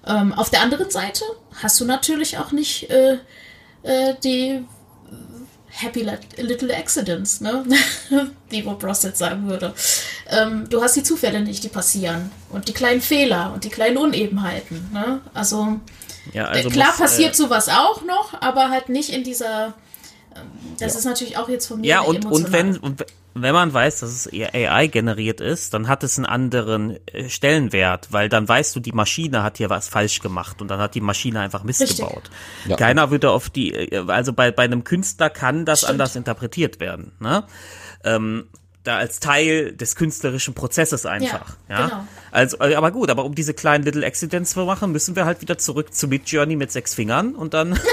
Ähm, 0.06 0.32
auf 0.32 0.50
der 0.50 0.62
anderen 0.62 0.90
Seite 0.90 1.24
hast 1.62 1.80
du 1.80 1.84
natürlich 1.84 2.38
auch 2.38 2.52
nicht 2.52 2.90
äh, 2.90 3.18
äh, 3.82 4.14
die 4.22 4.64
Happy 5.72 6.06
Little 6.36 6.74
Accidents, 6.74 7.40
ne? 7.40 7.64
wie 8.50 8.62
Bob 8.62 8.82
Ross 8.82 9.02
jetzt 9.02 9.18
sagen 9.18 9.48
würde. 9.48 9.72
Ähm, 10.28 10.68
du 10.68 10.82
hast 10.82 10.96
die 10.96 11.02
Zufälle 11.02 11.40
nicht, 11.40 11.62
die 11.62 11.68
passieren. 11.68 12.30
Und 12.50 12.68
die 12.68 12.72
kleinen 12.72 13.00
Fehler 13.00 13.52
und 13.54 13.64
die 13.64 13.68
kleinen 13.68 13.96
Unebenheiten. 13.96 14.90
Ne? 14.92 15.20
Also, 15.32 15.80
ja, 16.32 16.46
also 16.46 16.68
klar 16.70 16.88
muss, 16.88 16.98
passiert 16.98 17.32
äh, 17.32 17.36
sowas 17.36 17.68
auch 17.68 18.02
noch, 18.02 18.40
aber 18.40 18.70
halt 18.70 18.88
nicht 18.88 19.10
in 19.10 19.22
dieser. 19.22 19.74
ähm, 20.34 20.42
Das 20.78 20.96
ist 20.96 21.04
natürlich 21.04 21.36
auch 21.36 21.48
jetzt 21.48 21.66
von 21.66 21.80
mir. 21.80 21.86
Ja, 21.86 22.00
und, 22.00 22.24
und 22.26 22.52
wenn, 22.52 22.76
und 22.76 23.04
wenn 23.34 23.54
man 23.54 23.72
weiß, 23.72 24.00
dass 24.00 24.10
es 24.10 24.26
eher 24.26 24.54
AI 24.54 24.88
generiert 24.88 25.40
ist, 25.40 25.72
dann 25.74 25.88
hat 25.88 26.02
es 26.02 26.18
einen 26.18 26.26
anderen 26.26 26.98
äh, 27.06 27.28
Stellenwert, 27.28 28.08
weil 28.10 28.28
dann 28.28 28.48
weißt 28.48 28.74
du, 28.74 28.80
die 28.80 28.92
Maschine 28.92 29.42
hat 29.42 29.58
hier 29.58 29.70
was 29.70 29.88
falsch 29.88 30.20
gemacht 30.20 30.60
und 30.60 30.68
dann 30.68 30.80
hat 30.80 30.94
die 30.94 31.00
Maschine 31.00 31.40
einfach 31.40 31.62
Mist 31.62 31.80
Richtig. 31.80 31.98
gebaut. 31.98 32.30
Ja. 32.66 32.76
Keiner 32.76 33.10
würde 33.10 33.30
auf 33.30 33.50
die, 33.50 33.72
äh, 33.72 34.04
also 34.08 34.32
bei, 34.32 34.50
bei 34.50 34.64
einem 34.64 34.84
Künstler 34.84 35.30
kann 35.30 35.64
das 35.64 35.80
Stimmt. 35.80 35.92
anders 35.92 36.16
interpretiert 36.16 36.80
werden, 36.80 37.12
ne? 37.20 37.44
Ähm, 38.04 38.48
da 38.82 38.96
als 38.96 39.20
Teil 39.20 39.74
des 39.74 39.94
künstlerischen 39.94 40.54
Prozesses 40.54 41.04
einfach. 41.04 41.56
Ja, 41.68 41.86
genau. 41.86 42.04
Also, 42.30 42.58
äh, 42.60 42.74
aber 42.74 42.90
gut, 42.92 43.10
aber 43.10 43.26
um 43.26 43.34
diese 43.34 43.52
kleinen 43.52 43.84
Little 43.84 44.06
Accidents 44.06 44.52
zu 44.52 44.64
machen, 44.64 44.90
müssen 44.90 45.16
wir 45.16 45.26
halt 45.26 45.42
wieder 45.42 45.58
zurück 45.58 45.92
zu 45.92 46.08
Midjourney 46.08 46.56
mit 46.56 46.72
sechs 46.72 46.94
Fingern 46.94 47.34
und 47.34 47.52
dann. 47.52 47.78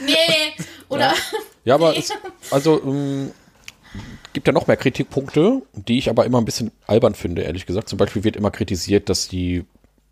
Nee, 0.00 0.37
oder. 0.98 1.14
Ja, 1.64 1.74
aber 1.74 1.92
Nee. 1.92 1.98
es, 1.98 2.12
also 2.50 2.82
ähm, 2.82 3.30
gibt 4.32 4.46
ja 4.46 4.52
noch 4.52 4.66
mehr 4.66 4.76
Kritikpunkte, 4.76 5.62
die 5.72 5.98
ich 5.98 6.10
aber 6.10 6.24
immer 6.26 6.38
ein 6.38 6.44
bisschen 6.44 6.70
albern 6.86 7.14
finde, 7.14 7.42
ehrlich 7.42 7.66
gesagt. 7.66 7.88
Zum 7.88 7.98
Beispiel 7.98 8.24
wird 8.24 8.36
immer 8.36 8.50
kritisiert, 8.50 9.08
dass 9.08 9.28
die 9.28 9.64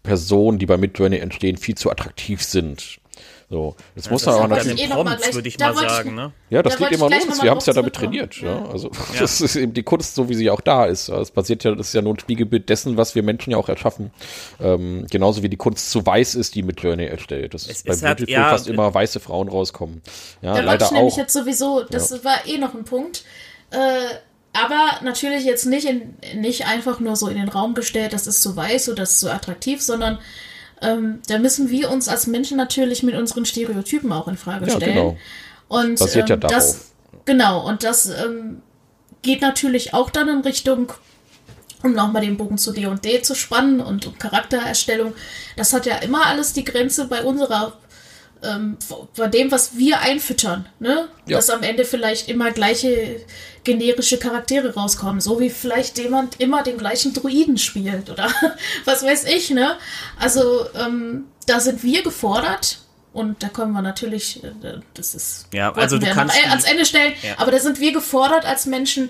Personen, 0.02 0.58
die 0.58 0.66
bei 0.66 0.76
Midjourney 0.76 1.18
entstehen, 1.18 1.56
viel 1.56 1.74
zu 1.74 1.90
attraktiv 1.90 2.42
sind. 2.42 2.98
So, 3.48 3.76
jetzt 3.94 4.10
muss 4.10 4.26
man 4.26 4.34
das 4.34 4.42
aber 4.44 4.54
liegt 4.56 4.60
an 4.66 4.68
natürlich. 4.70 4.90
eh 4.90 4.92
Prompts, 4.92 5.34
würde 5.34 5.48
ich 5.48 5.56
da 5.56 5.66
mal 5.68 5.74
wollte 5.76 5.86
ich- 5.86 5.92
sagen, 5.92 6.14
ne? 6.16 6.32
Ja, 6.50 6.62
das 6.64 6.72
Da 6.74 6.78
liegt 6.78 6.80
wollte 6.80 6.94
ich 6.94 7.00
immer 7.00 7.30
noch 7.30 7.36
mal 7.38 7.44
Wir 7.44 7.50
haben 7.52 7.58
es 7.58 7.66
ja 7.66 7.72
damit 7.74 7.94
trainiert. 7.94 8.36
Ja. 8.40 8.64
Also 8.66 8.90
das 9.20 9.40
ist 9.40 9.54
eben 9.54 9.72
die 9.72 9.84
Kunst, 9.84 10.16
so 10.16 10.28
wie 10.28 10.34
sie 10.34 10.50
auch 10.50 10.60
da 10.60 10.84
ist. 10.86 11.08
Es 11.08 11.30
basiert 11.30 11.62
ja, 11.62 11.72
das 11.76 11.86
ist 11.88 11.92
ja 11.92 12.02
nur 12.02 12.14
ein 12.14 12.18
Spiegelbild 12.18 12.68
dessen, 12.68 12.96
was 12.96 13.14
wir 13.14 13.22
Menschen 13.22 13.52
ja 13.52 13.56
auch 13.56 13.68
erschaffen. 13.68 14.10
Ähm, 14.60 15.06
genauso 15.10 15.44
wie 15.44 15.48
die 15.48 15.56
Kunst 15.56 15.92
zu 15.92 16.04
weiß 16.04 16.34
ist, 16.34 16.56
die 16.56 16.64
mit 16.64 16.80
Journey 16.82 17.04
erstellt. 17.04 17.54
Das 17.54 17.68
Es 17.68 17.82
ist 17.82 17.86
bei 17.86 17.92
halt- 17.92 18.18
Beautiful 18.18 18.32
ja, 18.32 18.50
fast 18.50 18.66
immer 18.66 18.92
weiße 18.92 19.20
Frauen 19.20 19.48
rauskommen. 19.48 20.02
Ja, 20.42 20.48
Da 20.50 20.54
wollte 20.56 20.66
leider 20.66 20.84
ich 20.86 20.90
nämlich 20.92 21.14
auch. 21.14 21.18
jetzt 21.18 21.32
sowieso, 21.32 21.84
das 21.88 22.24
war 22.24 22.46
eh 22.46 22.58
noch 22.58 22.74
ein 22.74 22.82
Punkt. 22.84 23.22
Äh, 23.70 23.76
aber 24.54 25.04
natürlich 25.04 25.44
jetzt 25.44 25.66
nicht, 25.66 25.86
in, 25.86 26.14
nicht 26.40 26.66
einfach 26.66 26.98
nur 26.98 27.14
so 27.14 27.28
in 27.28 27.36
den 27.36 27.48
Raum 27.48 27.74
gestellt, 27.74 28.12
das 28.12 28.26
ist 28.26 28.42
zu 28.42 28.56
weiß 28.56 28.88
oder 28.88 29.02
das 29.02 29.12
ist 29.12 29.20
zu 29.20 29.30
attraktiv, 29.30 29.82
sondern 29.82 30.18
ähm, 30.86 31.20
da 31.28 31.38
müssen 31.38 31.70
wir 31.70 31.90
uns 31.90 32.08
als 32.08 32.26
Menschen 32.26 32.56
natürlich 32.56 33.02
mit 33.02 33.14
unseren 33.14 33.44
Stereotypen 33.44 34.12
auch 34.12 34.28
in 34.28 34.36
Frage 34.36 34.66
Ja, 34.66 34.76
stellen. 34.76 34.94
genau. 34.94 35.16
Und 35.68 35.98
Basiert 35.98 36.28
ja 36.28 36.34
ähm, 36.36 36.40
darauf. 36.40 36.56
das 36.56 36.92
genau 37.24 37.66
und 37.66 37.82
das 37.82 38.06
ähm, 38.06 38.62
geht 39.22 39.42
natürlich 39.42 39.94
auch 39.94 40.10
dann 40.10 40.28
in 40.28 40.40
Richtung 40.40 40.92
um 41.82 41.92
nochmal 41.92 42.22
den 42.22 42.36
Bogen 42.36 42.58
zu 42.58 42.72
D&D 42.72 43.22
zu 43.22 43.34
spannen 43.34 43.80
und 43.80 44.06
um 44.06 44.18
Charaktererstellung, 44.18 45.12
das 45.56 45.72
hat 45.72 45.86
ja 45.86 45.96
immer 45.98 46.26
alles 46.26 46.52
die 46.52 46.64
Grenze 46.64 47.06
bei 47.06 47.22
unserer, 47.22 47.74
ähm, 48.42 48.76
bei 49.16 49.28
dem, 49.28 49.50
was 49.50 49.76
wir 49.76 50.00
einfüttern, 50.00 50.66
ne? 50.78 51.08
Ja. 51.26 51.36
Dass 51.38 51.50
am 51.50 51.62
Ende 51.62 51.84
vielleicht 51.84 52.28
immer 52.28 52.50
gleiche 52.50 53.20
generische 53.64 54.18
Charaktere 54.18 54.74
rauskommen, 54.74 55.20
so 55.20 55.40
wie 55.40 55.50
vielleicht 55.50 55.98
jemand 55.98 56.40
immer 56.40 56.62
den 56.62 56.78
gleichen 56.78 57.12
Druiden 57.14 57.58
spielt 57.58 58.10
oder 58.10 58.30
was 58.84 59.02
weiß 59.04 59.24
ich, 59.24 59.50
ne? 59.50 59.76
Also 60.20 60.66
ähm, 60.74 61.24
da 61.46 61.58
sind 61.60 61.82
wir 61.82 62.02
gefordert 62.02 62.78
und 63.12 63.42
da 63.42 63.48
kommen 63.48 63.72
wir 63.72 63.82
natürlich, 63.82 64.44
äh, 64.44 64.50
das 64.94 65.14
ist, 65.14 65.46
Ja, 65.52 65.72
also 65.72 65.98
du 65.98 66.06
kannst 66.06 66.36
ans 66.48 66.64
Ende 66.64 66.84
stellen, 66.84 67.14
Ja. 67.22 67.34
aber 67.38 67.50
da 67.50 67.58
sind 67.58 67.80
wir 67.80 67.92
gefordert 67.92 68.44
als 68.44 68.66
Menschen, 68.66 69.08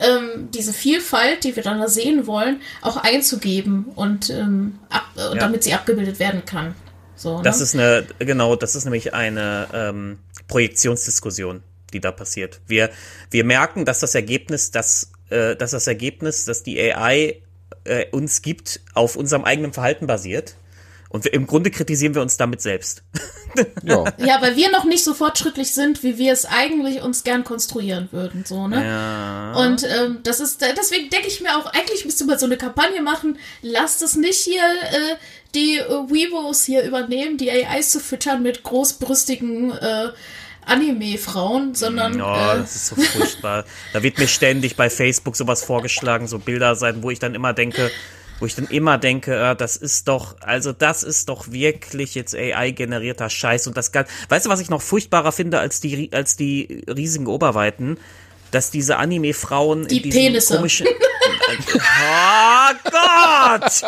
ähm, 0.00 0.48
diese 0.54 0.72
Vielfalt, 0.72 1.42
die 1.44 1.56
wir 1.56 1.62
dann 1.64 1.80
da 1.80 1.88
sehen 1.88 2.26
wollen, 2.28 2.62
auch 2.82 2.98
einzugeben 2.98 3.86
und 3.96 4.30
ähm, 4.30 4.78
ab, 4.90 5.04
Ja. 5.16 5.34
damit 5.34 5.64
sie 5.64 5.74
abgebildet 5.74 6.18
werden 6.20 6.44
kann. 6.46 6.74
So, 7.18 7.42
Das 7.42 7.58
ne? 7.58 7.62
ist 7.64 7.74
eine, 7.74 8.06
genau, 8.20 8.54
das 8.56 8.76
ist 8.76 8.84
nämlich 8.84 9.12
eine 9.12 9.68
ähm, 9.74 10.18
Projektionsdiskussion, 10.46 11.62
die 11.92 12.00
da 12.00 12.12
passiert. 12.12 12.60
Wir, 12.66 12.90
wir 13.30 13.44
merken, 13.44 13.84
dass 13.84 13.98
das 14.00 14.14
Ergebnis, 14.14 14.70
dass, 14.70 15.10
äh, 15.30 15.56
dass 15.56 15.72
das 15.72 15.86
Ergebnis, 15.88 16.44
dass 16.44 16.62
die 16.62 16.80
AI 16.80 17.42
äh, 17.84 18.06
uns 18.12 18.40
gibt, 18.42 18.80
auf 18.94 19.16
unserem 19.16 19.44
eigenen 19.44 19.72
Verhalten 19.72 20.06
basiert. 20.06 20.54
Und 21.10 21.24
wir, 21.24 21.32
im 21.32 21.46
Grunde 21.46 21.70
kritisieren 21.70 22.14
wir 22.14 22.20
uns 22.20 22.36
damit 22.36 22.60
selbst. 22.60 23.02
Ja. 23.82 24.04
ja, 24.18 24.42
weil 24.42 24.56
wir 24.56 24.70
noch 24.70 24.84
nicht 24.84 25.04
so 25.04 25.14
fortschrittlich 25.14 25.72
sind, 25.72 26.02
wie 26.02 26.18
wir 26.18 26.32
es 26.32 26.44
eigentlich 26.44 27.02
uns 27.02 27.24
gern 27.24 27.44
konstruieren 27.44 28.08
würden, 28.12 28.44
so, 28.46 28.68
ne? 28.68 28.84
Ja. 28.84 29.52
Und 29.54 29.84
ähm, 29.84 30.18
das 30.22 30.40
ist, 30.40 30.60
deswegen 30.60 31.08
denke 31.08 31.28
ich 31.28 31.40
mir 31.40 31.56
auch, 31.56 31.66
eigentlich 31.72 32.04
müsste 32.04 32.26
man 32.26 32.38
so 32.38 32.44
eine 32.44 32.58
Kampagne 32.58 33.00
machen, 33.00 33.38
lasst 33.62 34.02
es 34.02 34.16
nicht 34.16 34.38
hier 34.38 34.62
äh, 34.62 35.16
die 35.54 35.78
äh, 35.78 35.88
Weebos 36.10 36.64
hier 36.64 36.82
übernehmen, 36.82 37.38
die 37.38 37.50
AIs 37.50 37.90
zu 37.90 38.00
füttern 38.00 38.42
mit 38.42 38.62
großbrüstigen 38.62 39.72
äh, 39.72 40.08
Anime-Frauen, 40.66 41.74
sondern 41.74 42.20
Oh, 42.20 42.34
äh, 42.34 42.58
das 42.58 42.76
ist 42.76 42.86
so 42.88 42.96
furchtbar. 42.96 43.64
Da 43.92 44.02
wird 44.02 44.18
mir 44.18 44.28
ständig 44.28 44.76
bei 44.76 44.90
Facebook 44.90 45.36
sowas 45.36 45.64
vorgeschlagen, 45.64 46.28
so 46.28 46.38
Bilderseiten, 46.38 47.02
wo 47.02 47.10
ich 47.10 47.18
dann 47.18 47.34
immer 47.34 47.54
denke, 47.54 47.90
wo 48.40 48.46
ich 48.46 48.54
dann 48.54 48.66
immer 48.66 48.98
denke, 48.98 49.34
äh, 49.34 49.56
das 49.56 49.76
ist 49.76 50.08
doch, 50.08 50.36
also 50.40 50.72
das 50.72 51.02
ist 51.02 51.28
doch 51.28 51.50
wirklich 51.50 52.14
jetzt 52.14 52.34
AI-generierter 52.34 53.30
Scheiß 53.30 53.66
und 53.66 53.76
das 53.76 53.92
kann, 53.92 54.06
weißt 54.28 54.46
du, 54.46 54.50
was 54.50 54.60
ich 54.60 54.70
noch 54.70 54.82
furchtbarer 54.82 55.32
finde 55.32 55.60
als 55.60 55.80
die, 55.80 56.10
als 56.12 56.36
die 56.36 56.84
riesigen 56.88 57.26
Oberweiten? 57.26 57.98
Dass 58.50 58.70
diese 58.70 58.96
Anime-Frauen 58.96 59.86
Die 59.88 59.96
in 59.98 60.02
diesen 60.04 60.20
Penisse. 60.20 60.56
komischen, 60.56 60.86
oh 60.86 62.74
Gott! 62.90 63.82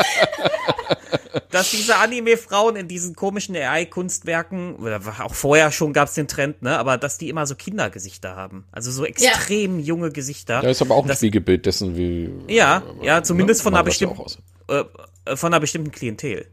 Dass 1.51 1.71
diese 1.71 1.97
Anime-Frauen 1.97 2.77
in 2.77 2.89
diesen 2.89 3.15
komischen 3.17 3.57
AI-Kunstwerken, 3.57 4.77
oder 4.77 5.01
auch 5.25 5.35
vorher 5.35 5.73
schon 5.73 5.93
gab 5.93 6.09
es 6.09 6.15
den 6.15 6.29
Trend, 6.29 6.63
ne, 6.63 6.79
aber 6.79 6.99
dass 6.99 7.19
die 7.19 7.29
immer 7.29 7.47
so 7.47 7.55
Kindergesichter 7.55 8.37
haben. 8.37 8.65
Also 8.73 8.91
so 8.91 9.05
extrem 9.05 9.79
junge 9.81 10.11
Gesichter. 10.11 10.63
Ja, 10.63 10.71
ist 10.71 10.83
aber 10.83 10.95
auch 10.95 11.03
ein 11.05 11.09
Das- 11.09 11.19
Spiegelbild 11.19 11.67
dessen, 11.67 11.97
wie. 11.97 12.31
Ja, 12.49 12.83
ja, 13.03 13.23
zumindest 13.23 13.63
von 13.63 13.73
man 13.73 13.81
einer 13.81 13.85
ja 13.91 14.09
bestimmten, 14.09 14.43
äh, 14.69 14.85
äh, 15.25 15.37
von 15.37 15.53
einer 15.53 15.61
bestimmten 15.61 15.91
Klientel. 15.93 16.47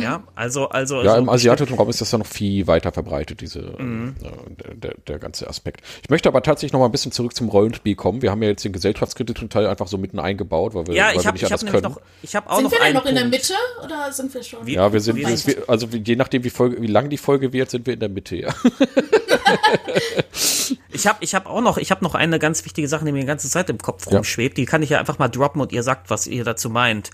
Ja, 0.00 0.22
also, 0.34 0.68
also. 0.68 1.02
Ja, 1.02 1.16
im 1.18 1.28
asiatischen 1.28 1.74
Raum 1.76 1.88
ist 1.90 2.00
das 2.00 2.10
ja 2.12 2.18
noch 2.18 2.26
viel 2.26 2.66
weiter 2.66 2.92
verbreitet, 2.92 3.40
diese, 3.40 3.60
Mhm. 3.78 4.14
äh, 4.22 4.74
der, 4.76 4.94
der, 5.06 5.18
ganze 5.18 5.48
Aspekt. 5.48 5.82
Ich 6.02 6.08
möchte 6.10 6.28
aber 6.28 6.42
tatsächlich 6.42 6.72
noch 6.72 6.80
mal 6.80 6.86
ein 6.86 6.92
bisschen 6.92 7.12
zurück 7.12 7.34
zum 7.34 7.48
Rollenspiel 7.48 7.94
kommen. 7.96 8.22
Wir 8.22 8.30
haben 8.30 8.42
ja 8.42 8.48
jetzt 8.48 8.64
den 8.64 8.72
gesellschaftskritischen 8.72 9.50
Teil 9.50 9.66
einfach 9.66 9.88
so 9.88 9.98
mitten 9.98 10.18
eingebaut, 10.18 10.74
weil 10.74 10.86
wir, 10.86 10.94
Ja, 10.94 11.06
weil 11.08 11.16
ich 11.16 11.22
wir 11.22 11.26
habe 11.26 11.34
nicht 11.34 11.42
ich 11.42 11.52
hab 11.52 11.60
anders 11.60 11.72
können. 11.72 11.92
noch, 11.94 12.00
ich 12.22 12.36
habe 12.36 12.48
auch 12.50 12.54
sind 12.56 12.64
noch 12.64 12.72
wir 12.72 12.78
denn 12.80 12.94
noch 12.94 13.06
in 13.06 13.14
der. 13.16 13.24
Mitte 13.26 13.54
oder 13.84 14.12
sind 14.12 14.32
wir 14.32 14.42
schon? 14.42 14.66
Wie- 14.66 14.74
Ja, 14.74 14.92
wir 14.92 15.00
sind, 15.00 15.16
wir- 15.18 15.64
also 15.68 15.86
je 15.88 16.16
nachdem, 16.16 16.44
wie, 16.44 16.50
Folge, 16.50 16.80
wie 16.80 16.86
lang 16.86 17.10
die 17.10 17.18
Folge 17.18 17.52
wird, 17.52 17.70
sind 17.70 17.86
wir 17.86 17.94
in 17.94 18.00
der 18.00 18.08
Mitte, 18.08 18.36
ja. 18.36 18.54
Ich 20.92 21.06
habe 21.06 21.18
ich 21.20 21.34
hab 21.34 21.46
auch 21.46 21.60
noch, 21.60 21.78
ich 21.78 21.90
habe 21.90 22.04
noch 22.04 22.14
eine 22.14 22.38
ganz 22.38 22.64
wichtige 22.64 22.86
Sache, 22.88 23.04
die 23.04 23.12
mir 23.12 23.20
die 23.20 23.26
ganze 23.26 23.48
Zeit 23.48 23.68
im 23.70 23.78
Kopf 23.78 24.06
Ja. 24.06 24.16
rumschwebt. 24.16 24.56
Die 24.56 24.66
kann 24.66 24.82
ich 24.82 24.90
ja 24.90 24.98
einfach 24.98 25.18
mal 25.18 25.28
droppen 25.28 25.60
und 25.60 25.72
ihr 25.72 25.82
sagt, 25.82 26.10
was 26.10 26.26
ihr 26.26 26.44
dazu 26.44 26.70
meint. 26.70 27.10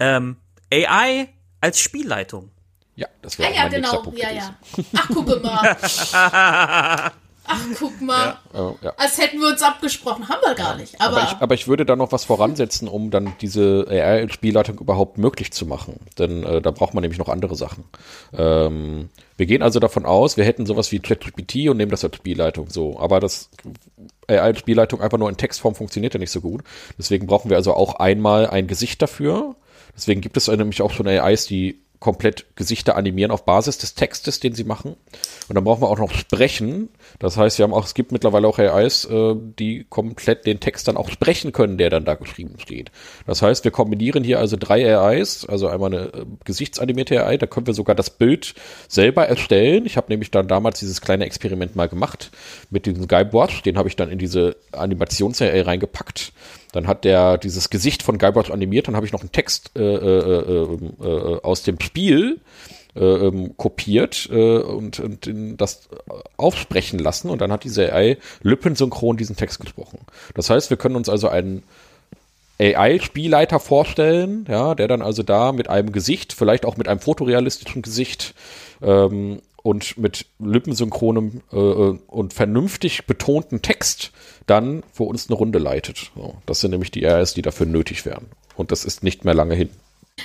Ähm, 0.00 0.36
AI 0.72 1.28
als 1.60 1.78
Spielleitung. 1.80 2.50
Ja, 2.96 3.08
das 3.22 3.38
Ah 3.38 3.42
wäre 3.42 3.54
ja, 3.54 3.62
mein 3.62 3.72
nächster 3.72 3.90
genau. 3.90 4.02
Punkt 4.02 4.18
Ja, 4.18 4.30
ja. 4.30 4.56
Ach, 4.96 5.08
guck 5.12 5.42
mal. 5.42 7.12
Ach, 7.48 7.64
guck 7.78 8.00
mal. 8.00 8.38
Äh, 8.52 8.84
ja. 8.84 8.92
Als 8.96 9.18
hätten 9.18 9.38
wir 9.40 9.48
uns 9.48 9.62
abgesprochen. 9.62 10.28
Haben 10.28 10.40
wir 10.44 10.54
gar 10.54 10.76
nicht. 10.76 11.00
Aber, 11.00 11.18
Aber 11.18 11.28
ich, 11.30 11.36
aber 11.38 11.54
ich 11.54 11.68
würde 11.68 11.86
da 11.86 11.94
noch 11.94 12.12
was 12.12 12.24
voransetzen, 12.24 12.88
um 12.88 13.10
dann 13.10 13.34
diese 13.40 13.86
AI-Spielleitung 13.88 14.78
überhaupt 14.78 15.18
möglich 15.18 15.52
zu 15.52 15.66
machen. 15.66 16.00
Denn 16.18 16.42
äh, 16.42 16.60
da 16.60 16.70
braucht 16.70 16.94
man 16.94 17.02
nämlich 17.02 17.18
noch 17.18 17.28
andere 17.28 17.54
Sachen. 17.54 17.84
Ähm, 18.36 19.10
wir 19.36 19.46
gehen 19.46 19.62
also 19.62 19.78
davon 19.78 20.06
aus, 20.06 20.36
wir 20.36 20.44
hätten 20.44 20.66
sowas 20.66 20.90
wie 20.90 20.98
ChatGPT 20.98 21.68
und 21.68 21.76
nehmen 21.76 21.90
das 21.90 22.04
als 22.04 22.16
Spielleitung 22.16 22.68
so. 22.70 22.98
Aber 22.98 23.20
das 23.20 23.50
AI-Spielleitung 24.28 25.00
einfach 25.00 25.18
nur 25.18 25.28
in 25.28 25.36
Textform 25.36 25.74
funktioniert 25.74 26.14
ja 26.14 26.20
nicht 26.20 26.32
so 26.32 26.40
gut. 26.40 26.62
Deswegen 26.98 27.26
brauchen 27.26 27.50
wir 27.50 27.56
also 27.56 27.74
auch 27.74 27.94
einmal 27.96 28.48
ein 28.48 28.66
Gesicht 28.66 29.00
dafür. 29.02 29.54
Deswegen 29.96 30.20
gibt 30.20 30.36
es 30.36 30.48
nämlich 30.48 30.82
auch 30.82 30.92
schon 30.92 31.08
AIs, 31.08 31.46
die 31.46 31.80
komplett 32.00 32.46
Gesichter 32.56 32.96
animieren 32.96 33.30
auf 33.30 33.44
Basis 33.44 33.78
des 33.78 33.94
Textes, 33.94 34.40
den 34.40 34.54
sie 34.54 34.64
machen. 34.64 34.96
Und 35.48 35.54
dann 35.54 35.64
brauchen 35.64 35.82
wir 35.82 35.88
auch 35.88 35.98
noch 35.98 36.12
Sprechen. 36.12 36.88
Das 37.18 37.36
heißt, 37.36 37.58
wir 37.58 37.64
haben 37.64 37.72
auch, 37.72 37.84
es 37.84 37.94
gibt 37.94 38.12
mittlerweile 38.12 38.46
auch 38.46 38.58
AIs, 38.58 39.06
äh, 39.06 39.34
die 39.58 39.86
komplett 39.88 40.46
den 40.46 40.60
Text 40.60 40.88
dann 40.88 40.96
auch 40.96 41.08
sprechen 41.08 41.52
können, 41.52 41.78
der 41.78 41.90
dann 41.90 42.04
da 42.04 42.14
geschrieben 42.14 42.58
steht. 42.58 42.90
Das 43.26 43.42
heißt, 43.42 43.64
wir 43.64 43.70
kombinieren 43.70 44.24
hier 44.24 44.38
also 44.38 44.56
drei 44.58 44.96
AIs, 44.96 45.46
also 45.46 45.68
einmal 45.68 45.92
eine 45.92 46.06
äh, 46.06 46.26
gesichtsanimierte 46.44 47.24
AI, 47.24 47.38
da 47.38 47.46
können 47.46 47.66
wir 47.66 47.74
sogar 47.74 47.96
das 47.96 48.10
Bild 48.10 48.54
selber 48.88 49.26
erstellen. 49.26 49.86
Ich 49.86 49.96
habe 49.96 50.08
nämlich 50.08 50.30
dann 50.30 50.48
damals 50.48 50.80
dieses 50.80 51.00
kleine 51.00 51.24
Experiment 51.24 51.76
mal 51.76 51.88
gemacht 51.88 52.30
mit 52.70 52.86
diesem 52.86 53.08
Guybrush, 53.08 53.62
den 53.62 53.78
habe 53.78 53.88
ich 53.88 53.96
dann 53.96 54.10
in 54.10 54.18
diese 54.18 54.56
Animations-AI 54.72 55.62
reingepackt. 55.62 56.32
Dann 56.76 56.86
hat 56.86 57.04
der 57.04 57.38
dieses 57.38 57.70
Gesicht 57.70 58.02
von 58.02 58.18
Guybrush 58.18 58.50
animiert, 58.50 58.86
dann 58.86 58.96
habe 58.96 59.06
ich 59.06 59.12
noch 59.12 59.22
einen 59.22 59.32
Text 59.32 59.70
äh, 59.76 59.80
äh, 59.80 60.40
äh, 60.40 60.78
äh, 61.02 61.40
aus 61.42 61.62
dem 61.62 61.80
Spiel 61.80 62.38
äh, 62.94 63.00
ähm, 63.00 63.56
kopiert 63.56 64.28
äh, 64.30 64.58
und, 64.58 65.00
und 65.00 65.56
das 65.56 65.88
aufsprechen 66.36 66.98
lassen 66.98 67.30
und 67.30 67.40
dann 67.40 67.50
hat 67.50 67.64
diese 67.64 67.94
AI 67.94 68.18
lippensynchron 68.42 69.16
diesen 69.16 69.36
Text 69.36 69.58
gesprochen. 69.58 70.00
Das 70.34 70.50
heißt, 70.50 70.68
wir 70.68 70.76
können 70.76 70.96
uns 70.96 71.08
also 71.08 71.28
einen 71.28 71.62
AI-Spielleiter 72.60 73.58
vorstellen, 73.58 74.44
ja, 74.46 74.74
der 74.74 74.86
dann 74.86 75.00
also 75.00 75.22
da 75.22 75.52
mit 75.52 75.70
einem 75.70 75.92
Gesicht, 75.92 76.34
vielleicht 76.34 76.66
auch 76.66 76.76
mit 76.76 76.88
einem 76.88 77.00
fotorealistischen 77.00 77.80
Gesicht 77.80 78.34
ähm, 78.82 79.40
und 79.66 79.98
mit 79.98 80.26
lippensynchronem 80.38 81.42
äh, 81.52 81.56
äh, 81.56 81.98
und 82.06 82.32
vernünftig 82.32 83.06
betonten 83.06 83.60
Text 83.62 84.12
dann 84.46 84.84
für 84.92 85.02
uns 85.02 85.28
eine 85.28 85.36
Runde 85.36 85.58
leitet. 85.58 86.12
So, 86.14 86.36
das 86.46 86.60
sind 86.60 86.70
nämlich 86.70 86.92
die 86.92 87.04
AIs, 87.04 87.34
die 87.34 87.42
dafür 87.42 87.66
nötig 87.66 88.06
wären. 88.06 88.26
Und 88.54 88.70
das 88.70 88.84
ist 88.84 89.02
nicht 89.02 89.24
mehr 89.24 89.34
lange 89.34 89.56
hin. 89.56 89.70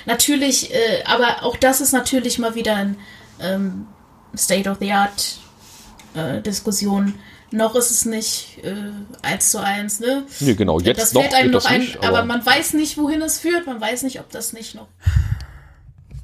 natürlich, 0.06 0.72
äh, 0.72 1.02
aber 1.06 1.42
auch 1.42 1.56
das 1.56 1.80
ist 1.80 1.90
natürlich 1.90 2.38
mal 2.38 2.54
wieder 2.54 2.76
ein 2.76 2.96
ähm, 3.40 3.88
State-of-the-Art-Diskussion. 4.36 7.14
noch 7.50 7.74
ist 7.74 7.90
es 7.90 8.04
nicht 8.04 8.58
äh, 8.62 8.76
eins 9.22 9.50
zu 9.50 9.58
eins, 9.58 9.98
ne? 9.98 10.22
Nee, 10.38 10.54
genau, 10.54 10.78
jetzt 10.78 11.00
das 11.00 11.14
noch 11.14 11.22
fällt 11.22 11.34
einem 11.34 11.50
noch 11.50 11.64
ein, 11.64 11.88
aber- 12.00 12.24
man 12.24 12.46
weiß 12.46 12.74
nicht, 12.74 12.96
wohin 12.96 13.20
es 13.22 13.40
führt. 13.40 13.66
Man 13.66 13.80
weiß 13.80 14.04
nicht, 14.04 14.20
ob 14.20 14.30
das 14.30 14.52
nicht 14.52 14.76
noch. 14.76 14.86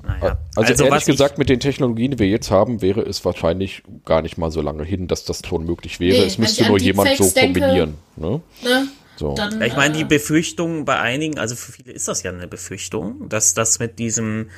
Naja. 0.08 0.38
Also, 0.56 0.72
ehrlich 0.72 0.90
was 0.90 1.02
ich- 1.06 1.12
gesagt, 1.12 1.38
mit 1.38 1.48
den 1.48 1.60
Technologien, 1.60 2.12
die 2.12 2.18
wir 2.18 2.28
jetzt 2.28 2.50
haben, 2.50 2.80
wäre 2.82 3.02
es 3.02 3.24
wahrscheinlich 3.24 3.82
gar 4.04 4.22
nicht 4.22 4.38
mal 4.38 4.50
so 4.50 4.60
lange 4.62 4.82
hin, 4.84 5.06
dass 5.06 5.24
das 5.24 5.42
schon 5.46 5.64
möglich 5.64 6.00
wäre. 6.00 6.18
Nee, 6.18 6.24
es 6.24 6.38
müsste 6.38 6.66
nur 6.66 6.78
jemand 6.80 7.10
so 7.10 7.24
Deepfakes 7.24 7.34
denke- 7.34 7.60
kombinieren. 7.60 7.94
Ne? 8.16 8.40
Ne? 8.64 8.88
So. 9.16 9.34
Dann, 9.34 9.60
ich 9.62 9.76
meine, 9.76 9.94
die 9.94 10.02
äh, 10.02 10.06
Befürchtung 10.06 10.84
bei 10.84 10.98
einigen, 10.98 11.38
also 11.38 11.54
für 11.56 11.72
viele 11.72 11.92
ist 11.92 12.08
das 12.08 12.22
ja 12.22 12.30
eine 12.32 12.48
Befürchtung, 12.48 13.28
dass 13.28 13.52
das 13.54 13.78
mit 13.80 13.98
diesem 13.98 14.48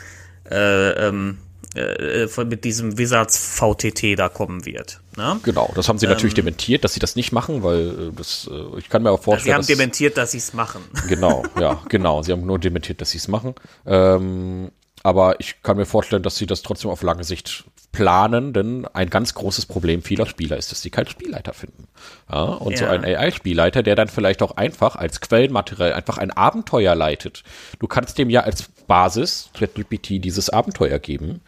äh, 0.51 0.91
ähm, 1.09 1.39
äh, 1.75 2.27
mit 2.45 2.65
diesem 2.65 2.99
Wizards 2.99 3.37
VTT 3.39 4.17
da 4.19 4.29
kommen 4.29 4.67
wird. 4.67 5.01
Ne? 5.17 5.39
Genau, 5.45 5.71
das 5.77 5.89
haben 5.89 5.99
sie 5.99 6.07
Ähm. 6.07 6.13
natürlich 6.13 6.35
dementiert, 6.35 6.83
dass 6.85 6.95
sie 6.95 7.01
das 7.01 7.17
nicht 7.17 7.33
machen, 7.33 7.63
weil 7.63 7.89
äh, 7.89 8.13
das, 8.17 8.51
ich 8.79 8.89
kann 8.89 9.03
mir 9.03 9.11
auch 9.13 9.19
Sie 9.21 9.25
vorstellen, 9.25 9.55
haben 9.55 9.61
dass, 9.61 9.67
dementiert, 9.69 10.17
dass 10.17 10.33
sie 10.33 10.39
es 10.39 10.53
machen. 10.53 10.83
genau, 11.09 11.43
ja, 11.61 11.81
genau, 11.89 12.23
sie 12.23 12.33
haben 12.33 12.45
nur 12.45 12.59
dementiert, 12.59 13.01
dass 13.01 13.11
sie 13.11 13.19
es 13.19 13.29
machen. 13.29 13.55
Ähm, 13.87 14.71
aber 15.03 15.41
ich 15.41 15.63
kann 15.63 15.77
mir 15.77 15.87
vorstellen, 15.87 16.23
dass 16.23 16.37
sie 16.37 16.47
das 16.47 16.63
trotzdem 16.63 16.91
auf 16.91 17.03
lange 17.03 17.25
Sicht 17.25 17.65
Planenden 17.93 18.87
ein 18.95 19.11
ganz 19.11 19.35
großes 19.35 19.67
Problem 19.67 20.03
vieler 20.03 20.27
Spieler 20.27 20.57
ist, 20.57 20.71
dass 20.71 20.81
sie 20.81 20.91
keinen 20.91 21.09
Spielleiter 21.09 21.53
finden. 21.53 21.89
Ja, 22.31 22.43
und 22.45 22.73
Ja. 22.73 22.79
so 22.79 22.85
ein 22.87 23.05
AI-Spielleiter, 23.05 23.83
der 23.83 23.97
dann 23.97 24.07
vielleicht 24.07 24.43
auch 24.43 24.57
einfach 24.57 24.95
als 24.95 25.21
Quellenmaterial 25.21 25.93
einfach 25.93 26.19
ein 26.19 26.31
Abenteuer 26.31 26.95
leitet. 26.95 27.43
Du 27.81 27.89
kannst 27.89 28.17
dem 28.19 28.31
ja 28.31 28.43
als 28.43 28.69
Basis 28.87 29.51
ChatGPT 29.55 30.25
dieses 30.25 30.51
Abenteuer 30.51 31.01
geben. 31.01 31.41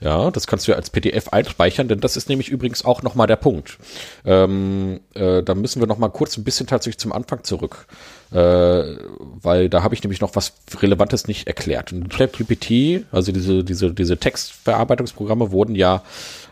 Ja, 0.00 0.30
das 0.30 0.46
kannst 0.46 0.66
du 0.66 0.72
ja 0.72 0.78
als 0.78 0.88
PDF 0.88 1.28
einspeichern, 1.28 1.88
denn 1.88 2.00
das 2.00 2.16
ist 2.16 2.30
nämlich 2.30 2.48
übrigens 2.48 2.82
auch 2.84 3.02
nochmal 3.02 3.26
der 3.26 3.36
Punkt. 3.36 3.76
Ähm, 4.24 5.00
äh, 5.14 5.42
da 5.42 5.54
müssen 5.54 5.80
wir 5.80 5.86
nochmal 5.86 6.10
kurz 6.10 6.38
ein 6.38 6.44
bisschen 6.44 6.66
tatsächlich 6.66 6.98
zum 6.98 7.12
Anfang 7.12 7.44
zurück. 7.44 7.86
Äh, 8.32 8.96
weil 9.42 9.68
da 9.68 9.82
habe 9.82 9.94
ich 9.94 10.02
nämlich 10.02 10.20
noch 10.20 10.36
was 10.36 10.52
Relevantes 10.80 11.26
nicht 11.26 11.48
erklärt. 11.48 11.92
Und 11.92 12.10
ChatGPT, 12.10 13.04
also 13.10 13.32
diese, 13.32 13.64
diese, 13.64 13.92
diese 13.92 14.18
Textverarbeitungsprogramme 14.18 15.50
wurden 15.50 15.74
ja 15.74 16.02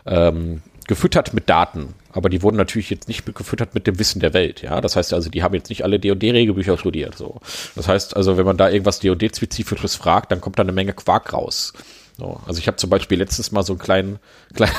ähm, 0.05 0.61
gefüttert 0.87 1.33
mit 1.33 1.47
Daten, 1.47 1.93
aber 2.11 2.29
die 2.29 2.41
wurden 2.41 2.57
natürlich 2.57 2.89
jetzt 2.89 3.07
nicht 3.07 3.23
gefüttert 3.35 3.75
mit 3.75 3.85
dem 3.85 3.99
Wissen 3.99 4.19
der 4.19 4.33
Welt, 4.33 4.63
ja. 4.63 4.81
Das 4.81 4.95
heißt 4.95 5.13
also, 5.13 5.29
die 5.29 5.43
haben 5.43 5.53
jetzt 5.53 5.69
nicht 5.69 5.83
alle 5.83 5.99
D&D-Regelbücher 5.99 6.79
studiert, 6.79 7.15
so. 7.15 7.39
Das 7.75 7.87
heißt 7.87 8.17
also, 8.17 8.37
wenn 8.37 8.45
man 8.45 8.57
da 8.57 8.69
irgendwas 8.69 8.99
D&D-spezifisches 8.99 9.95
fragt, 9.95 10.31
dann 10.31 10.41
kommt 10.41 10.57
da 10.57 10.63
eine 10.63 10.71
Menge 10.71 10.93
Quark 10.93 11.31
raus. 11.31 11.73
So, 12.19 12.39
also 12.45 12.59
ich 12.59 12.67
habe 12.67 12.77
zum 12.77 12.89
Beispiel 12.89 13.17
letztens 13.17 13.51
mal 13.51 13.63
so 13.63 13.73
einen 13.73 13.79
kleinen, 13.79 14.19
kleinen 14.53 14.73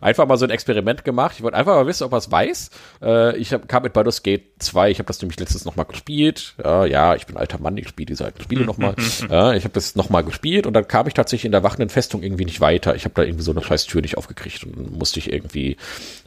einfach 0.00 0.26
mal 0.26 0.38
so 0.38 0.46
ein 0.46 0.50
Experiment 0.50 1.04
gemacht. 1.04 1.34
Ich 1.36 1.42
wollte 1.42 1.56
einfach 1.56 1.74
mal 1.74 1.86
wissen, 1.86 2.04
ob 2.04 2.12
er 2.12 2.18
es 2.18 2.30
weiß. 2.30 2.70
Äh, 3.02 3.36
ich 3.36 3.52
hab, 3.52 3.68
kam 3.68 3.82
mit 3.82 3.92
Baldur's 3.92 4.22
Gate 4.22 4.44
2, 4.58 4.90
ich 4.90 4.98
habe 4.98 5.06
das 5.06 5.20
nämlich 5.20 5.38
letztens 5.38 5.64
noch 5.64 5.76
mal 5.76 5.84
gespielt. 5.84 6.54
Ja, 6.62 6.86
ja, 6.86 7.14
ich 7.14 7.26
bin 7.26 7.36
alter 7.36 7.58
Mann, 7.58 7.76
ich 7.76 7.88
spiele 7.88 8.06
diese 8.06 8.24
alten 8.24 8.42
Spiele 8.42 8.64
noch 8.64 8.78
mal. 8.78 8.94
Ja, 9.28 9.52
ich 9.52 9.64
habe 9.64 9.74
das 9.74 9.96
noch 9.96 10.10
mal 10.10 10.22
gespielt 10.22 10.66
und 10.66 10.74
dann 10.74 10.86
kam 10.86 11.06
ich 11.06 11.14
tatsächlich 11.14 11.44
in 11.44 11.52
der 11.52 11.62
wachenden 11.62 11.88
Festung 11.88 12.22
irgendwie 12.22 12.44
nicht 12.44 12.60
weiter. 12.60 12.94
Ich 12.94 13.04
habe 13.04 13.14
da 13.14 13.22
irgendwie 13.22 13.42
so 13.42 13.50
eine 13.50 13.62
scheiß 13.62 13.86
Tür 13.86 14.00
nicht 14.00 14.16
aufgekriegt 14.16 14.64
und 14.64 14.96
musste 14.96 15.18
ich 15.18 15.32
irgendwie, 15.32 15.76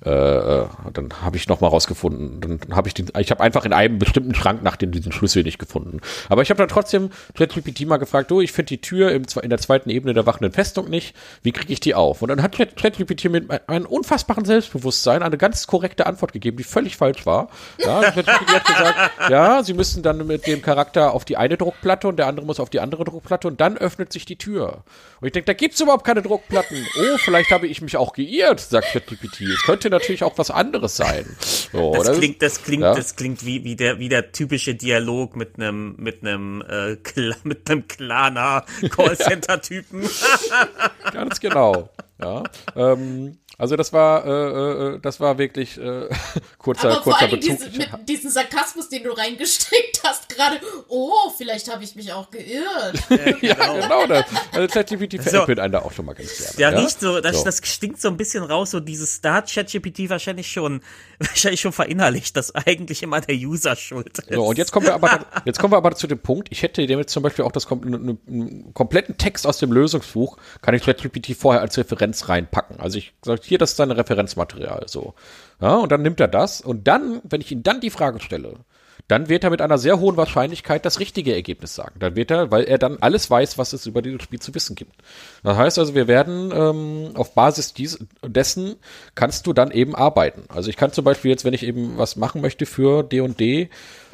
äh, 0.06 0.10
äh, 0.10 0.68
dann 0.94 1.10
habe 1.22 1.38
ich 1.38 1.48
noch 1.48 1.62
mal 1.62 1.68
rausgefunden. 1.68 2.42
Dann 2.42 2.76
habe 2.76 2.88
ich 2.88 2.94
den, 2.94 3.08
ich 3.18 3.32
habe 3.32 3.42
einfach 3.42 3.66
in 3.66 3.74
einem 3.74 3.98
bestimmten 3.98 4.36
Schrank 4.36 4.62
nach 4.62 4.76
dem 4.76 4.92
diesen 4.92 5.12
Schlüssel 5.12 5.44
nicht 5.44 5.58
gefunden. 5.58 6.02
Aber 6.30 6.42
ich 6.42 6.50
habe 6.50 6.58
dann 6.58 6.68
trotzdem 6.68 7.10
ChatGPT 7.36 7.88
mal 7.88 7.98
gefragt, 7.98 8.30
du, 8.30 8.42
ich 8.42 8.52
finde 8.52 8.70
die 8.70 8.82
Tür 8.82 9.12
im, 9.12 9.24
in 9.42 9.50
der 9.50 9.60
zweiten 9.60 9.90
Ebene 9.90 10.14
der 10.14 10.26
wachenden 10.26 10.51
Festung 10.52 10.90
nicht. 10.90 11.16
Wie 11.44 11.52
kriege 11.52 11.72
ich 11.74 11.80
die 11.80 11.96
auf? 11.96 12.22
Und 12.22 12.30
dann 12.30 12.42
hat 12.42 12.56
Chat- 12.56 12.76
ChatGPT 12.76 13.26
mit 13.26 13.70
einem 13.70 13.86
unfassbaren 13.86 14.46
Selbstbewusstsein 14.46 15.24
eine 15.24 15.38
ganz 15.38 15.68
korrekte 15.68 16.06
Antwort 16.06 16.34
gegeben, 16.34 16.58
die 16.58 16.64
völlig 16.64 16.98
falsch 16.98 17.26
war. 17.26 17.50
Ja, 17.78 18.02
ChatGPT 18.02 18.48
hat 18.54 18.66
gesagt, 18.66 19.12
ja, 19.30 19.64
sie 19.64 19.74
müssen 19.74 20.04
dann 20.04 20.26
mit 20.28 20.48
dem 20.48 20.62
Charakter 20.62 21.14
auf 21.14 21.26
die 21.26 21.38
eine 21.38 21.58
Druckplatte 21.58 22.08
und 22.08 22.18
der 22.18 22.28
andere 22.28 22.46
muss 22.46 22.60
auf 22.60 22.70
die 22.70 22.80
andere 22.80 23.04
Druckplatte 23.04 23.48
und 23.48 23.60
dann 23.62 23.78
öffnet 23.78 24.12
sich 24.14 24.26
die 24.26 24.38
Tür. 24.38 24.84
Und 25.20 25.28
ich 25.28 25.34
denke, 25.34 25.46
da 25.46 25.54
gibt's 25.54 25.80
überhaupt 25.80 26.06
keine 26.06 26.22
Druckplatten. 26.22 26.86
Oh, 26.98 27.18
vielleicht 27.18 27.52
habe 27.52 27.68
ich 27.68 27.82
mich 27.82 27.98
auch 27.98 28.14
geirrt, 28.14 28.60
sagt 28.60 28.88
ChatGPT. 28.94 29.42
Es 29.42 29.64
könnte 29.64 29.90
natürlich 29.90 30.24
auch 30.24 30.38
was 30.38 30.52
anderes 30.52 30.98
sein. 30.98 31.26
So, 31.72 31.94
Das 31.94 32.18
klingt, 32.18 32.42
das 32.42 32.64
klingt, 32.64 32.84
ja. 32.84 32.94
das 32.96 33.16
klingt 33.16 33.46
wie, 33.46 33.64
wie 33.64 33.76
der, 33.76 34.00
wie 34.00 34.10
der 34.10 34.32
typische 34.32 34.76
Dialog 34.76 35.36
mit 35.36 35.58
einem, 35.58 35.96
mit 35.98 36.22
einem, 36.24 36.62
äh, 36.68 36.98
mit 37.44 37.70
einem 37.70 37.88
Callcenter-Typen. 38.90 40.02
Ganz 41.14 41.40
genau. 41.40 41.90
Ja, 42.22 42.44
ähm, 42.76 43.40
also 43.58 43.76
das 43.76 43.94
war, 43.94 44.26
äh, 44.26 44.96
äh, 44.96 45.00
das 45.02 45.20
war 45.20 45.38
wirklich 45.38 45.78
äh, 45.78 46.08
kurzer, 46.58 46.90
Aber 46.90 47.04
vor 47.04 47.14
kurzer 47.14 47.22
allem 47.26 47.40
Bezug. 47.40 47.58
diese, 47.60 47.78
mit 47.78 48.10
diesem 48.10 48.32
Sarkasmus, 48.32 48.90
den 48.90 49.04
du 49.04 49.12
reingesteckt 49.12 50.02
hast, 50.04 50.30
gerade, 50.30 50.60
oh, 50.88 51.30
vielleicht 51.38 51.72
habe 51.72 51.84
ich 51.84 51.96
mich 51.96 52.12
auch 52.14 52.30
geirrt. 52.32 53.00
ja, 53.42 53.54
genau. 53.54 54.06
Das. 54.08 54.26
Also 54.52 54.68
ChatGPT 54.68 55.22
So. 55.24 55.30
veräppelt 55.30 55.60
einen 55.60 55.74
da 55.74 55.80
auch 55.80 55.92
schon 55.92 56.06
mal 56.06 56.14
ganz 56.14 56.38
gerne. 56.38 56.60
Ja, 56.60 56.72
ja? 56.72 56.80
riecht 56.80 57.00
so, 57.00 57.22
das, 57.22 57.38
So. 57.38 57.44
das 57.44 57.62
stinkt 57.64 58.02
so 58.02 58.08
ein 58.08 58.18
bisschen 58.18 58.44
raus, 58.44 58.72
so 58.72 58.80
dieses, 58.80 59.22
da 59.22 59.36
hat 59.36 59.52
ChatGPT 59.52 60.10
wahrscheinlich 60.10 60.52
schon, 60.52 60.82
wahrscheinlich 61.28 61.62
schon 61.62 61.72
verinnerlicht, 61.72 62.36
dass 62.38 62.54
eigentlich 62.54 63.04
immer 63.04 63.22
der 63.22 63.36
User 63.36 63.76
schuld 63.76 64.18
ist. 64.20 64.34
So, 64.34 64.46
und 64.46 64.58
jetzt 64.58 64.72
kommen 64.72 64.86
wir 64.86 64.94
aber, 64.94 65.26
jetzt 65.46 65.60
kommen 65.60 65.74
wir 65.74 65.78
aber 65.78 65.96
zu 65.96 66.08
dem 66.08 66.20
Punkt, 66.20 66.50
ich 66.52 66.64
hätte 66.64 66.86
dem 66.86 67.00
jetzt 67.00 67.14
zum 67.14 67.24
Beispiel 67.24 67.46
auch 67.46 67.52
das 67.52 67.68
kom 67.68 67.84
n- 67.84 68.18
n- 68.28 68.74
kompletten 68.74 69.18
Text 69.18 69.48
aus 69.48 69.58
dem 69.58 69.72
Lösungsbuch, 69.72 70.38
kann 70.62 70.74
ich 70.76 70.84
ChatGPT 70.84 71.36
vorher 71.36 71.62
als 71.62 71.78
Referenz 71.78 72.30
reinpacken. 72.30 72.80
Also 72.80 72.98
ich 72.98 73.14
sage, 73.24 73.42
hier, 73.44 73.58
das 73.58 73.72
ist 73.72 73.80
dein 73.80 73.92
Referenzmaterial, 73.92 74.84
so. 74.88 75.14
Ja, 75.62 75.76
und 75.76 75.92
dann 75.92 76.02
nimmt 76.02 76.20
er 76.20 76.28
das 76.28 76.62
und 76.62 76.88
dann, 76.88 77.22
wenn 77.24 77.42
ich 77.42 77.52
ihm 77.52 77.64
dann 77.64 77.82
die 77.82 77.90
Frage 77.92 78.20
stelle, 78.20 78.56
dann 79.08 79.30
wird 79.30 79.44
er 79.44 79.50
mit 79.50 79.62
einer 79.62 79.78
sehr 79.78 80.00
hohen 80.00 80.18
Wahrscheinlichkeit 80.18 80.86
das 80.86 81.00
richtige 81.00 81.34
Ergebnis 81.34 81.76
sagen. 81.76 81.96
Dann 82.00 82.16
wird 82.16 82.32
er, 82.32 82.52
weil 82.52 82.64
er 82.64 82.78
dann 82.78 82.98
alles 83.02 83.30
weiß, 83.30 83.58
was 83.58 83.74
es 83.74 83.86
über 83.86 84.02
dieses 84.02 84.24
Spiel 84.24 84.40
zu 84.40 84.54
wissen 84.56 84.76
gibt. 84.76 84.94
Das 85.44 85.58
heißt 85.58 85.80
also, 85.80 85.96
wir 85.96 86.08
werden 86.08 86.52
ähm, 86.54 87.12
auf 87.16 87.34
Basis 87.34 87.74
dies, 87.74 88.00
dessen 88.26 88.76
kannst 89.16 89.48
du 89.48 89.54
dann 89.54 89.72
eben 89.72 89.96
arbeiten. 89.96 90.44
Also 90.50 90.70
ich 90.70 90.78
kann 90.78 90.92
zum 90.92 91.06
Beispiel 91.06 91.32
jetzt, 91.32 91.46
wenn 91.46 91.54
ich 91.54 91.64
eben 91.64 91.98
was 91.98 92.16
machen 92.16 92.42
möchte 92.42 92.66
für 92.66 93.04
D&D, 93.04 93.70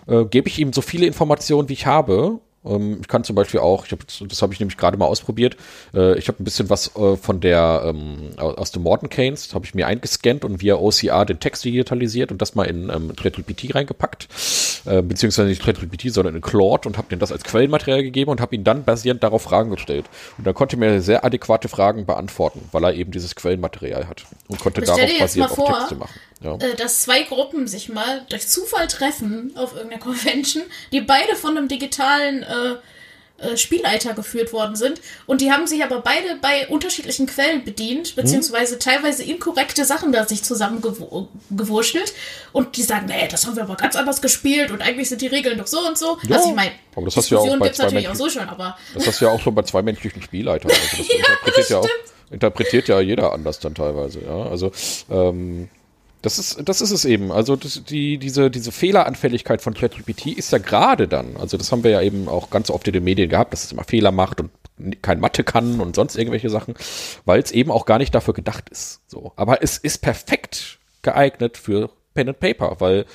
äh, 0.07 0.25
gebe 0.25 0.47
ich 0.47 0.59
ihm 0.59 0.73
so 0.73 0.81
viele 0.81 1.05
Informationen, 1.05 1.69
wie 1.69 1.73
ich 1.73 1.85
habe. 1.85 2.39
Ähm, 2.65 2.97
ich 3.01 3.07
kann 3.07 3.23
zum 3.23 3.35
Beispiel 3.35 3.59
auch, 3.59 3.85
ich 3.85 3.91
hab, 3.91 3.99
das 4.27 4.41
habe 4.41 4.53
ich 4.53 4.59
nämlich 4.59 4.77
gerade 4.77 4.97
mal 4.97 5.05
ausprobiert, 5.05 5.57
äh, 5.93 6.17
ich 6.17 6.27
habe 6.27 6.41
ein 6.41 6.43
bisschen 6.43 6.69
was 6.69 6.95
äh, 6.95 7.15
von 7.15 7.39
der, 7.39 7.83
ähm, 7.85 8.31
aus 8.37 8.71
dem 8.71 8.83
Morton 8.83 9.09
Canes, 9.09 9.53
habe 9.53 9.65
ich 9.65 9.75
mir 9.75 9.87
eingescannt 9.87 10.45
und 10.45 10.61
via 10.61 10.75
OCR 10.75 11.25
den 11.25 11.39
Text 11.39 11.63
digitalisiert 11.65 12.31
und 12.31 12.41
das 12.41 12.55
mal 12.55 12.65
in 12.65 12.89
ähm, 12.89 13.15
ChatGPT 13.15 13.73
reingepackt, 13.75 14.27
äh, 14.85 15.01
beziehungsweise 15.01 15.47
nicht 15.47 15.63
ChatGPT, 15.63 16.13
sondern 16.13 16.35
in 16.35 16.41
Claude 16.41 16.87
und 16.87 16.97
habe 16.97 17.07
den 17.09 17.19
das 17.19 17.31
als 17.31 17.43
Quellenmaterial 17.43 18.03
gegeben 18.03 18.31
und 18.31 18.41
habe 18.41 18.55
ihn 18.55 18.63
dann 18.63 18.83
basierend 18.83 19.23
darauf 19.23 19.41
Fragen 19.41 19.71
gestellt. 19.71 20.05
Und 20.37 20.45
dann 20.45 20.53
konnte 20.53 20.75
er 20.75 20.79
mir 20.79 21.01
sehr 21.01 21.23
adäquate 21.23 21.67
Fragen 21.67 22.05
beantworten, 22.05 22.67
weil 22.71 22.83
er 22.83 22.93
eben 22.93 23.11
dieses 23.11 23.35
Quellenmaterial 23.35 24.07
hat 24.07 24.25
und 24.47 24.59
konnte 24.59 24.81
dir 24.81 24.87
darauf 24.87 25.19
basierend 25.19 25.57
mal 25.57 25.63
auch 25.63 25.67
vor, 25.67 25.79
Texte 25.79 25.95
machen. 25.95 26.19
Ja. 26.41 26.55
äh, 26.55 26.75
dass 26.75 27.01
zwei 27.01 27.23
Gruppen 27.23 27.67
sich 27.67 27.89
mal 27.89 28.25
durch 28.29 28.47
Zufall 28.47 28.87
treffen 28.87 29.53
auf 29.55 29.73
irgendeiner 29.73 30.01
Convention, 30.03 30.63
die 30.91 31.01
beide 31.01 31.35
von 31.35 31.57
einem 31.57 31.67
digitalen 31.67 32.43
äh, 32.43 32.75
äh, 33.39 33.55
Spielleiter 33.57 34.13
geführt 34.13 34.51
worden 34.53 34.75
sind 34.75 35.01
und 35.25 35.41
die 35.41 35.51
haben 35.51 35.67
sich 35.67 35.83
aber 35.83 36.01
beide 36.01 36.37
bei 36.41 36.67
unterschiedlichen 36.67 37.27
Quellen 37.27 37.63
bedient, 37.63 38.15
beziehungsweise 38.15 38.79
teilweise 38.79 39.23
inkorrekte 39.23 39.85
Sachen 39.85 40.11
da 40.11 40.25
sich 40.27 40.43
zusammengewurschtelt 40.43 42.13
und 42.51 42.77
die 42.77 42.83
sagen, 42.83 43.05
nee, 43.07 43.27
das 43.29 43.45
haben 43.45 43.55
wir 43.55 43.63
aber 43.63 43.75
ganz 43.75 43.95
anders 43.95 44.21
gespielt 44.21 44.71
und 44.71 44.81
eigentlich 44.81 45.09
sind 45.09 45.21
die 45.21 45.27
Regeln 45.27 45.57
doch 45.57 45.67
so 45.67 45.79
und 45.87 45.97
so. 45.97 46.17
Ja, 46.27 46.37
also 46.37 46.49
ich 46.49 46.55
meine, 46.55 46.71
aber 46.95 47.05
das 47.05 47.17
hast 47.17 47.29
du 47.29 47.35
ja 47.35 47.41
auch 47.41 47.59
bei 47.59 47.69
zwei 47.69 47.83
natürlich 47.83 48.09
auch 48.09 48.15
so 48.15 48.29
schon, 48.29 48.49
aber 48.49 48.77
Das 48.93 49.07
hast 49.07 49.21
du 49.21 49.25
ja 49.25 49.31
auch 49.31 49.39
schon 49.39 49.53
bei 49.53 49.61
zwei 49.63 49.81
menschlichen 49.81 50.21
Spielleitern. 50.21 50.71
Also 50.71 50.97
das 50.97 51.09
interpretiert 51.09 51.69
ja 51.69 51.77
auch, 51.77 51.87
interpretiert 52.31 52.87
ja 52.87 52.99
jeder 53.01 53.33
anders 53.33 53.59
dann 53.59 53.75
teilweise, 53.75 54.21
ja. 54.21 54.43
Also 54.49 54.71
ähm, 55.11 55.69
das 56.27 56.39
ist, 56.39 56.67
das 56.67 56.81
ist 56.81 56.91
es 56.91 57.05
eben. 57.05 57.31
Also 57.31 57.55
das, 57.55 57.81
die, 57.85 58.17
diese, 58.17 58.51
diese 58.51 58.73
Fehleranfälligkeit 58.73 59.61
von 59.61 59.73
ChatGPT 59.73 60.27
ist 60.27 60.51
ja 60.51 60.57
gerade 60.57 61.07
dann, 61.07 61.37
also 61.37 61.55
das 61.55 61.71
haben 61.71 61.85
wir 61.85 61.91
ja 61.91 62.01
eben 62.01 62.27
auch 62.27 62.49
ganz 62.49 62.69
oft 62.69 62.85
in 62.87 62.93
den 62.93 63.05
Medien 63.05 63.29
gehabt, 63.29 63.53
dass 63.53 63.63
es 63.63 63.71
immer 63.71 63.85
Fehler 63.85 64.11
macht 64.11 64.41
und 64.41 64.51
kein 65.01 65.21
Mathe 65.21 65.45
kann 65.45 65.79
und 65.79 65.95
sonst 65.95 66.17
irgendwelche 66.17 66.49
Sachen, 66.49 66.75
weil 67.23 67.39
es 67.39 67.51
eben 67.51 67.71
auch 67.71 67.85
gar 67.85 67.97
nicht 67.97 68.13
dafür 68.13 68.33
gedacht 68.33 68.67
ist. 68.69 68.99
So. 69.07 69.31
Aber 69.37 69.63
es 69.63 69.77
ist 69.77 69.99
perfekt 69.99 70.79
geeignet 71.01 71.57
für 71.57 71.89
Pen 72.13 72.27
and 72.27 72.39
Paper, 72.41 72.75
weil 72.79 73.05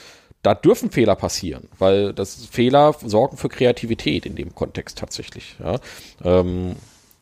da 0.42 0.54
dürfen 0.54 0.90
Fehler 0.90 1.14
passieren, 1.14 1.68
weil 1.78 2.14
das 2.14 2.46
Fehler 2.46 2.94
sorgen 3.04 3.36
für 3.36 3.50
Kreativität 3.50 4.24
in 4.24 4.36
dem 4.36 4.54
Kontext 4.54 4.96
tatsächlich. 4.96 5.56
Ja. 5.62 5.78
Ähm, 6.24 6.76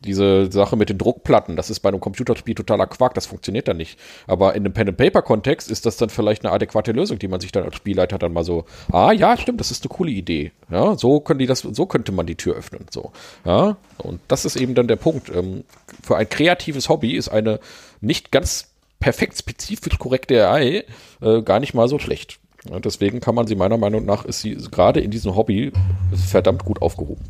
diese 0.05 0.51
Sache 0.51 0.77
mit 0.77 0.89
den 0.89 0.99
Druckplatten, 0.99 1.57
das 1.57 1.68
ist 1.68 1.81
bei 1.81 1.91
einem 1.91 2.01
Computerspiel 2.01 2.55
totaler 2.55 2.87
Quark, 2.87 3.14
das 3.14 3.27
funktioniert 3.27 3.68
dann 3.68 3.77
nicht. 3.77 3.99
Aber 4.27 4.55
in 4.55 4.64
einem 4.64 4.72
Pen-and-Paper-Kontext 4.72 5.71
ist 5.71 5.85
das 5.85 5.97
dann 5.97 6.09
vielleicht 6.09 6.45
eine 6.45 6.53
adäquate 6.55 6.93
Lösung, 6.93 7.18
die 7.18 7.29
man 7.29 7.41
sich 7.41 7.53
dann 7.53 7.64
als 7.64 7.77
Spielleiter 7.77 8.18
dann 8.18 8.33
mal 8.33 8.45
so, 8.45 8.64
ah 8.91 9.13
ja, 9.13 9.37
stimmt, 9.37 9.61
das 9.61 9.71
ist 9.71 9.85
eine 9.85 9.95
coole 9.95 10.11
Idee. 10.11 10.53
Ja, 10.71 10.97
so 10.97 11.21
können 11.21 11.39
die 11.39 11.47
das, 11.47 11.61
so 11.61 11.87
könnte 11.87 12.13
man 12.13 12.27
die 12.27 12.37
Tür 12.37 12.57
öffnen. 12.57 12.87
So, 12.91 13.13
ja, 13.45 13.77
und 13.99 14.21
das 14.29 14.45
ist 14.45 14.57
eben 14.57 14.75
dann 14.75 14.89
der 14.89 14.97
Punkt. 14.97 15.31
Ähm, 15.35 15.64
für 16.03 16.17
ein 16.17 16.29
kreatives 16.29 16.89
Hobby 16.89 17.13
ist 17.13 17.29
eine 17.29 17.61
nicht 18.01 18.31
ganz 18.31 18.68
perfekt 19.01 19.37
spezifisch 19.39 19.99
korrekte 19.99 20.49
AI 20.49 20.85
äh, 21.21 21.43
gar 21.43 21.61
nicht 21.61 21.75
mal 21.75 21.89
so 21.89 21.99
schlecht. 21.99 22.39
Ja, 22.71 22.79
deswegen 22.79 23.21
kann 23.21 23.35
man 23.35 23.47
sie 23.47 23.55
meiner 23.55 23.79
Meinung 23.79 24.05
nach, 24.05 24.25
ist 24.25 24.41
sie 24.41 24.55
gerade 24.71 25.01
in 25.01 25.11
diesem 25.11 25.35
Hobby 25.35 25.72
verdammt 26.13 26.64
gut 26.64 26.83
aufgehoben. 26.83 27.25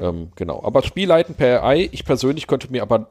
Ähm, 0.00 0.32
genau. 0.36 0.62
Aber 0.62 0.82
Spielleiten 0.82 1.34
per 1.34 1.62
AI, 1.62 1.88
ich 1.92 2.04
persönlich 2.04 2.46
könnte 2.46 2.70
mir 2.70 2.82
aber, 2.82 3.10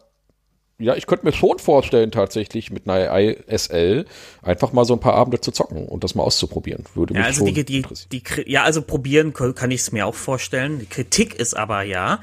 ja, 0.80 0.96
ich 0.96 1.06
könnte 1.06 1.26
mir 1.26 1.34
schon 1.34 1.60
vorstellen, 1.60 2.12
tatsächlich 2.12 2.72
mit 2.72 2.88
einer 2.88 3.12
AI 3.12 3.38
SL 3.48 4.06
einfach 4.42 4.74
mal 4.74 4.86
so 4.86 4.94
ein 4.94 5.00
paar 5.00 5.14
Abende 5.14 5.40
zu 5.40 5.52
zocken 5.52 5.88
und 5.88 6.04
das 6.04 6.16
mal 6.16 6.24
auszuprobieren. 6.24 6.84
Würde 6.96 7.14
mich 7.14 7.22
Ja, 7.22 7.28
also 7.28 7.46
schon 7.46 7.54
die, 7.54 7.66
die, 7.66 7.78
interessieren. 7.78 8.10
die, 8.12 8.52
ja, 8.52 8.64
also 8.64 8.82
probieren 8.82 9.34
kann 9.34 9.72
ich 9.72 9.82
es 9.82 9.92
mir 9.92 10.06
auch 10.06 10.16
vorstellen. 10.16 10.80
Die 10.80 10.86
Kritik 10.86 11.36
ist 11.36 11.56
aber 11.56 11.84
ja, 11.84 12.20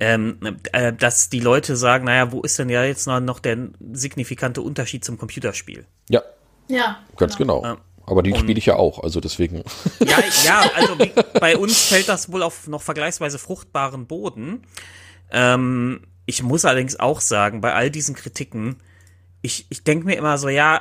ähm, 0.00 0.38
äh, 0.72 0.92
dass 0.92 1.28
die 1.28 1.40
Leute 1.40 1.76
sagen, 1.76 2.04
naja, 2.04 2.30
wo 2.30 2.42
ist 2.42 2.58
denn 2.58 2.68
ja 2.68 2.84
jetzt 2.84 3.06
noch, 3.06 3.40
der 3.40 3.58
signifikante 3.92 4.62
Unterschied 4.62 5.04
zum 5.04 5.18
Computerspiel? 5.18 5.86
Ja, 6.08 6.22
ja. 6.68 6.98
ganz 7.16 7.36
genau. 7.36 7.62
Ja. 7.64 7.78
Aber 8.08 8.22
die 8.22 8.34
spiele 8.34 8.58
ich 8.58 8.66
ja 8.66 8.76
auch, 8.76 9.02
also 9.02 9.20
deswegen. 9.20 9.62
Ja, 10.00 10.18
ja, 10.44 10.70
also 10.74 10.98
wie, 10.98 11.12
bei 11.38 11.56
uns 11.56 11.88
fällt 11.88 12.08
das 12.08 12.32
wohl 12.32 12.42
auf 12.42 12.66
noch 12.66 12.82
vergleichsweise 12.82 13.38
fruchtbaren 13.38 14.06
Boden. 14.06 14.62
Ähm, 15.30 16.00
ich 16.26 16.42
muss 16.42 16.64
allerdings 16.64 16.98
auch 16.98 17.20
sagen, 17.20 17.60
bei 17.60 17.74
all 17.74 17.90
diesen 17.90 18.14
Kritiken, 18.14 18.76
ich, 19.42 19.66
ich 19.70 19.84
denke 19.84 20.06
mir 20.06 20.16
immer 20.16 20.38
so, 20.38 20.48
ja, 20.48 20.80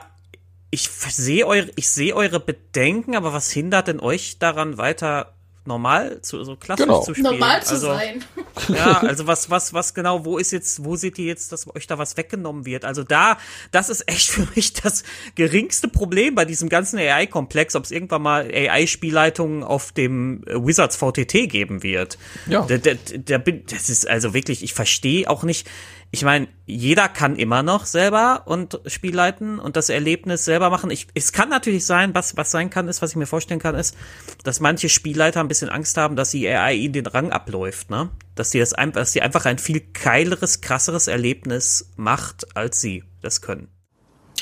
ich 0.71 0.89
sehe 0.89 1.47
eure, 1.47 1.71
ich 1.75 1.89
sehe 1.89 2.15
eure 2.15 2.39
Bedenken, 2.39 3.15
aber 3.15 3.33
was 3.33 3.51
hindert 3.51 3.87
denn 3.87 3.99
euch 3.99 4.39
daran 4.39 4.77
weiter 4.77 5.36
normal 5.67 6.21
zu 6.21 6.43
so 6.43 6.55
klassisch 6.55 6.85
Genau. 6.85 7.01
zu 7.01 7.13
spielen? 7.13 7.31
Normal 7.31 7.63
zu 7.63 7.75
also, 7.75 7.87
sein. 7.87 8.23
Ja, 8.69 9.01
also 9.01 9.27
was, 9.27 9.49
was, 9.49 9.73
was 9.73 9.93
genau, 9.93 10.25
wo 10.25 10.37
ist 10.37 10.51
jetzt, 10.51 10.83
wo 10.83 10.95
seht 10.95 11.19
ihr 11.19 11.25
jetzt, 11.25 11.51
dass 11.51 11.67
euch 11.75 11.85
da 11.85 11.97
was 11.97 12.17
weggenommen 12.17 12.65
wird? 12.65 12.85
Also 12.85 13.03
da, 13.03 13.37
das 13.71 13.89
ist 13.89 14.07
echt 14.07 14.29
für 14.31 14.47
mich 14.55 14.73
das 14.73 15.03
geringste 15.35 15.87
Problem 15.87 16.33
bei 16.35 16.45
diesem 16.45 16.69
ganzen 16.69 16.97
AI-Komplex, 16.97 17.75
ob 17.75 17.83
es 17.83 17.91
irgendwann 17.91 18.23
mal 18.23 18.49
AI-Spielleitungen 18.51 19.63
auf 19.63 19.91
dem 19.91 20.43
Wizards 20.47 20.95
VTT 20.95 21.49
geben 21.49 21.83
wird. 21.83 22.17
Ja. 22.47 22.65
Da, 22.67 22.77
da, 22.77 22.91
da 23.25 23.37
bin, 23.37 23.63
das 23.69 23.89
ist 23.89 24.07
also 24.07 24.33
wirklich, 24.33 24.63
ich 24.63 24.73
verstehe 24.73 25.29
auch 25.29 25.43
nicht, 25.43 25.67
ich 26.09 26.23
meine, 26.23 26.47
jeder 26.65 27.09
kann 27.09 27.35
immer 27.35 27.63
noch 27.63 27.85
selber 27.85 28.43
und 28.45 28.79
Spiel 28.85 29.13
leiten 29.13 29.59
und 29.59 29.75
das 29.75 29.89
Erlebnis 29.89 30.45
selber 30.45 30.69
machen. 30.69 30.89
Ich, 30.89 31.07
es 31.13 31.33
kann 31.33 31.49
natürlich 31.49 31.85
sein, 31.85 32.15
was, 32.15 32.37
was 32.37 32.49
sein 32.49 32.69
kann, 32.69 32.87
ist, 32.87 33.01
was 33.01 33.11
ich 33.11 33.15
mir 33.17 33.25
vorstellen 33.25 33.59
kann, 33.59 33.75
ist, 33.75 33.95
dass 34.43 34.59
manche 34.59 34.87
Spielleiter 34.87 35.41
ein 35.41 35.49
bisschen 35.49 35.69
Angst 35.69 35.97
haben, 35.97 36.15
dass 36.15 36.31
die 36.31 36.47
AI 36.47 36.75
ihnen 36.75 36.93
den 36.93 37.07
Rang 37.07 37.31
abläuft, 37.31 37.89
ne? 37.89 38.09
Dass 38.35 38.51
die 38.51 38.59
das 38.59 38.73
einfach, 38.73 39.01
dass 39.01 39.11
die 39.11 39.21
einfach 39.21 39.45
ein 39.45 39.57
viel 39.57 39.81
geileres, 39.81 40.61
krasseres 40.61 41.07
Erlebnis 41.07 41.91
macht, 41.97 42.55
als 42.55 42.79
sie 42.79 43.03
das 43.21 43.41
können. 43.41 43.67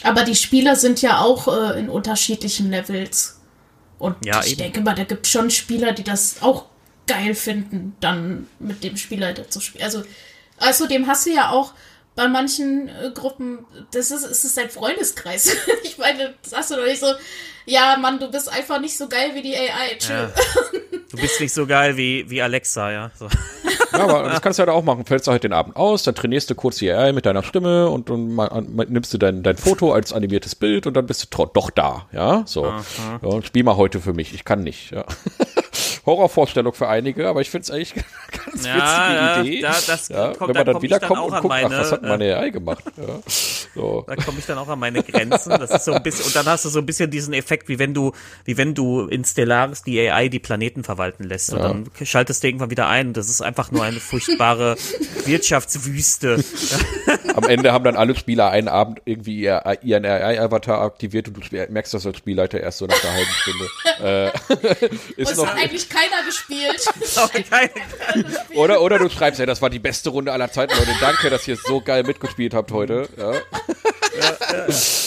Aber 0.04 0.24
die 0.24 0.36
Spieler 0.36 0.76
sind 0.76 1.02
ja 1.02 1.20
auch 1.20 1.48
äh, 1.48 1.80
in 1.80 1.90
unterschiedlichen 1.90 2.70
Levels. 2.70 3.42
Und 3.98 4.24
Ja, 4.24 4.42
ich 4.42 4.52
eben. 4.52 4.60
denke 4.60 4.82
mal, 4.82 4.94
da 4.94 5.04
gibt 5.04 5.26
schon 5.26 5.50
Spieler, 5.50 5.94
die 5.94 6.04
das 6.04 6.42
auch 6.42 6.66
geil 7.08 7.34
finden, 7.34 7.96
dann 8.02 8.48
mit 8.60 8.84
dem 8.84 8.98
Spielleiter 8.98 9.50
zu 9.50 9.62
spielen. 9.62 9.84
Also, 9.84 10.04
außerdem 10.60 11.08
hast 11.08 11.26
du 11.26 11.32
ja 11.32 11.50
auch 11.50 11.74
bei 12.16 12.28
manchen 12.30 12.88
äh, 12.88 13.12
Gruppen, 13.14 13.66
das 13.92 14.10
ist, 14.12 14.24
es 14.24 14.44
ist 14.46 14.58
dein 14.58 14.70
Freundeskreis. 14.70 15.54
ich 15.84 15.98
meine, 15.98 16.34
das 16.42 16.52
sagst 16.52 16.72
du 16.72 16.76
doch 16.76 16.86
nicht 16.86 17.00
so, 17.02 17.08
ja, 17.66 17.98
Mann, 17.98 18.20
du 18.20 18.30
bist 18.32 18.48
einfach 18.52 18.80
nicht 18.80 18.96
so 18.98 19.10
geil 19.10 19.32
wie 19.34 19.42
die 19.42 19.56
AI. 19.56 19.98
Ja. 20.08 20.32
Du 21.12 21.22
bist 21.22 21.40
nicht 21.40 21.54
so 21.54 21.66
geil 21.66 21.96
wie, 21.96 22.30
wie 22.30 22.42
Alexa, 22.42 22.92
ja. 22.92 23.12
So. 23.18 23.30
Ja, 23.94 24.00
aber 24.00 24.24
das 24.28 24.42
kannst 24.42 24.60
du 24.60 24.62
halt 24.62 24.70
auch 24.70 24.84
machen. 24.84 25.06
Fällst 25.06 25.28
du 25.28 25.32
halt 25.32 25.44
den 25.46 25.54
Abend 25.54 25.78
aus, 25.78 26.04
dann 26.04 26.14
trainierst 26.16 26.50
du 26.50 26.56
kurz 26.56 26.78
die 26.78 26.92
AI 26.92 27.14
mit 27.14 27.26
deiner 27.26 27.42
Stimme 27.44 27.90
und 27.90 28.10
dann 28.10 28.34
ma- 28.34 28.62
ma- 28.68 28.84
nimmst 28.86 29.14
du 29.14 29.18
dein, 29.18 29.42
dein 29.42 29.56
Foto 29.56 29.94
als 29.94 30.12
animiertes 30.12 30.56
Bild 30.56 30.88
und 30.88 30.96
dann 30.96 31.06
bist 31.06 31.24
du 31.34 31.46
doch 31.54 31.70
da, 31.70 32.08
ja, 32.12 32.44
so. 32.46 32.66
Ja, 32.66 32.84
und 33.22 33.46
spiel 33.46 33.64
mal 33.64 33.78
heute 33.78 34.02
für 34.02 34.12
mich, 34.14 34.34
ich 34.34 34.44
kann 34.44 34.64
nicht, 34.64 34.92
ja. 34.92 35.06
Horrorvorstellung 36.06 36.74
für 36.74 36.88
einige, 36.88 37.28
aber 37.28 37.42
ich 37.42 37.50
finde 37.50 37.64
es 37.64 37.72
eigentlich 37.72 37.94
ganz 38.32 38.46
witzige 38.58 38.68
Ja, 38.70 39.14
ja, 39.14 39.42
Idee. 39.42 39.62
da- 39.62 39.76
das 39.88 40.08
ja, 40.10 40.28
kommt- 40.34 40.50
wenn 40.50 40.54
da 40.54 40.60
man 40.66 40.74
dann 40.74 40.82
wiederkommt 40.82 41.12
dann 41.12 41.18
auch 41.20 41.28
und 41.28 41.34
an 41.34 41.42
guckt, 41.42 41.54
ach, 41.56 41.62
meine, 41.64 41.78
was 41.80 41.92
hat 41.92 42.04
äh, 42.04 42.08
meine 42.08 42.38
AI 42.38 42.50
gemacht? 42.50 42.84
Ja. 42.98 43.20
So. 43.76 44.04
Da 44.08 44.16
komme 44.16 44.40
ich 44.40 44.46
dann 44.46 44.58
auch 44.58 44.68
an 44.70 44.80
meine 44.80 45.04
Grenzen. 45.04 45.50
Das 45.50 45.70
ist 45.72 45.84
so 45.86 45.92
ein 45.94 46.02
bisschen, 46.04 46.26
und 46.28 46.36
dann 46.36 46.46
hast 46.46 46.64
du 46.66 46.70
so 46.70 46.80
ein 46.80 46.86
bisschen 46.86 47.12
diesen 47.12 47.34
Effekt, 47.34 47.68
wie 47.68 47.78
wenn 47.80 47.94
du, 47.94 48.14
wie 48.46 48.56
wenn 48.58 48.74
du 48.74 49.02
in 49.08 49.26
Stellaris 49.26 49.84
die 49.84 50.00
AI 50.00 50.30
die 50.30 50.40
Planeten 50.40 50.84
verwalten 50.86 51.24
lässt. 51.26 51.52
Und 51.52 51.60
Ja. 51.60 51.68
dann 51.70 51.90
schaltest 52.04 52.42
du 52.44 52.48
irgendwann 52.48 52.70
wieder 52.70 52.88
ein. 52.88 53.12
Das 53.14 53.28
ist 53.30 53.42
einfach 53.42 53.72
nur 53.72 53.84
eine 53.84 54.00
furchtbare 54.00 54.78
Wirtschaftswüste. 55.26 56.44
Am 57.36 57.44
Ende 57.44 57.74
haben 57.74 57.84
dann 57.84 57.96
alle 57.98 58.16
Spieler 58.16 58.50
einen 58.52 58.68
Abend 58.70 59.02
irgendwie 59.06 59.42
ihr, 59.42 59.62
ihren 59.84 60.06
AI-Avatar 60.06 60.82
aktiviert 60.82 61.28
und 61.28 61.52
du 61.52 61.68
merkst 61.70 61.94
das 61.94 62.06
als 62.06 62.18
Spielleiter 62.18 62.60
erst 62.62 62.78
so 62.78 62.86
nach 62.86 63.04
einer 63.04 63.14
halben 63.14 63.32
Stunde. 63.32 63.70
äh, 64.02 64.32
Und 64.88 65.18
ist 65.18 65.32
es 65.32 65.38
noch, 65.38 65.48
hat 65.48 65.58
eigentlich 65.62 65.90
keiner 65.96 66.24
gespielt. 66.26 66.82
Oder, 68.56 68.82
oder 68.82 69.00
du 69.00 69.10
schreibst, 69.10 69.40
ja, 69.40 69.46
das 69.46 69.62
war 69.62 69.70
die 69.70 69.80
beste 69.80 70.10
Runde 70.10 70.32
aller 70.32 70.52
Zeiten, 70.52 70.74
Leute. 70.78 70.92
Danke, 71.00 71.30
dass 71.30 71.48
ihr 71.48 71.58
so 71.58 71.82
geil 71.82 72.04
mitgespielt 72.04 72.54
habt 72.54 72.72
heute. 72.72 73.08
Ja. 73.18 73.32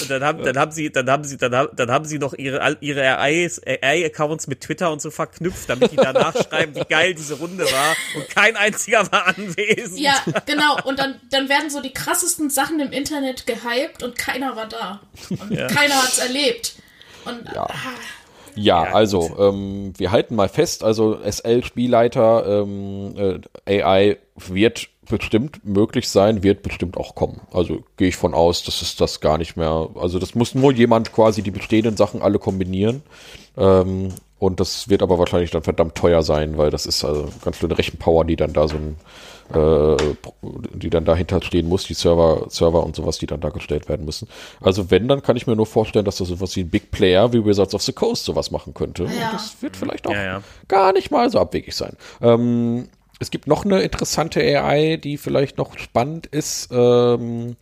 Und 0.02 0.10
dann 0.10 0.23
haben, 0.23 0.44
dann 0.44 0.59
haben 0.59 0.70
sie, 0.73 0.90
dann 0.93 1.09
haben 1.10 1.24
sie, 1.24 1.39
dann 1.39 1.55
haben, 1.55 1.69
dann 1.74 1.90
haben 1.90 2.05
sie 2.05 2.19
noch 2.19 2.35
ihre, 2.35 2.60
all- 2.60 2.77
ihre 2.81 3.19
AI-Accounts 3.19 4.47
mit 4.48 4.60
Twitter 4.60 4.93
und 4.93 5.01
so 5.01 5.10
verknüpft, 5.10 5.69
damit 5.70 5.93
die 5.93 5.97
danach 5.97 6.35
schreiben, 6.48 6.74
wie 6.74 6.85
geil 6.85 7.15
diese 7.15 7.35
Runde 7.35 7.65
war. 7.65 7.97
Und 8.15 8.28
kein 8.28 8.56
einziger 8.56 9.10
war 9.10 9.27
anwesend. 9.28 9.98
Ja, 9.98 10.15
genau. 10.44 10.77
Und 10.85 10.98
dann, 10.98 11.19
dann 11.31 11.48
werden 11.48 11.70
so 11.70 11.81
die 11.81 11.93
krassesten 11.93 12.51
Sachen 12.51 12.81
im 12.81 12.93
Internet 12.93 13.47
gehypt 13.47 14.02
und 14.02 14.19
keiner 14.19 14.56
war 14.56 14.66
da. 14.69 15.01
Und 15.31 15.48
keiner 15.56 16.02
hat's 16.02 16.19
erlebt. 16.19 16.74
Und 17.24 17.47
Ja. 17.55 17.62
ah, 17.65 17.74
Ja, 18.59 18.85
Ja, 18.85 18.93
also, 18.93 19.30
ähm, 19.39 19.93
wir 19.97 20.10
halten 20.10 20.35
mal 20.35 20.48
fest, 20.48 20.85
also 20.85 21.18
SL-Spielleiter, 21.22 22.62
ähm, 22.62 23.40
äh, 23.66 23.82
AI 23.82 24.18
wird 24.36 24.89
bestimmt 25.09 25.64
möglich 25.64 26.09
sein, 26.09 26.43
wird 26.43 26.62
bestimmt 26.62 26.97
auch 26.97 27.14
kommen. 27.14 27.40
Also 27.52 27.85
gehe 27.97 28.09
ich 28.09 28.16
von 28.16 28.35
aus, 28.35 28.62
dass 28.64 28.82
es 28.82 28.97
das 28.97 29.20
gar 29.20 29.39
nicht 29.39 29.56
mehr, 29.56 29.89
also 29.94 30.18
das 30.18 30.35
muss 30.35 30.55
nur 30.55 30.72
jemand 30.72 31.12
quasi 31.12 31.43
die 31.43 31.51
bestehenden 31.51 31.97
Sachen 31.97 32.20
alle 32.20 32.39
kombinieren. 32.39 33.02
Ähm, 33.56 34.10
und 34.39 34.60
das 34.60 34.89
wird 34.89 35.02
aber 35.02 35.18
wahrscheinlich 35.18 35.51
dann 35.51 35.62
verdammt 35.62 35.94
teuer 35.97 36.22
sein, 36.22 36.59
weil 36.59 36.70
das 36.70 36.86
ist 36.86 37.05
also 37.05 37.28
ganz 37.44 37.56
schöne 37.56 37.76
Rechenpower, 37.76 38.24
die 38.24 38.36
dann 38.36 38.52
da 38.52 38.68
so 38.68 38.76
ein, 38.76 38.97
die 39.51 40.91
dann 40.91 41.05
dahinter 41.05 41.41
stehen 41.43 41.69
muss, 41.69 41.85
die 41.85 41.95
Server, 41.95 42.47
Server 42.49 42.85
und 42.85 42.95
sowas, 42.97 43.19
die 43.19 43.27
dann 43.27 43.41
dargestellt 43.41 43.89
werden 43.89 44.05
müssen. 44.05 44.29
Also 44.61 44.91
wenn, 44.91 45.09
dann 45.09 45.23
kann 45.23 45.37
ich 45.37 45.47
mir 45.47 45.57
nur 45.57 45.66
vorstellen, 45.66 46.05
dass 46.05 46.16
das 46.16 46.29
sowas 46.29 46.55
wie 46.57 46.61
ein 46.61 46.70
Big 46.70 46.91
Player 46.91 47.33
wie 47.33 47.45
Wizards 47.45 47.75
of 47.75 47.83
the 47.83 47.93
Coast 47.93 48.25
sowas 48.25 48.51
machen 48.51 48.75
könnte. 48.75 49.05
Und 49.05 49.15
Ja. 49.15 49.31
das 49.33 49.57
wird 49.61 49.77
vielleicht 49.77 50.07
auch 50.07 50.12
Ja, 50.12 50.25
ja. 50.25 50.43
gar 50.69 50.93
nicht 50.93 51.11
mal 51.11 51.31
so 51.31 51.39
abwegig 51.41 51.75
sein. 51.75 51.97
Ähm, 52.20 52.89
es 53.20 53.31
gibt 53.31 53.47
noch 53.47 53.65
eine 53.65 53.81
interessante 53.81 54.41
AI, 54.41 54.97
die 54.97 55.16
vielleicht 55.16 55.59
noch 55.59 55.77
spannend 55.79 56.27
ist. 56.27 56.69
Ähm, 56.70 57.57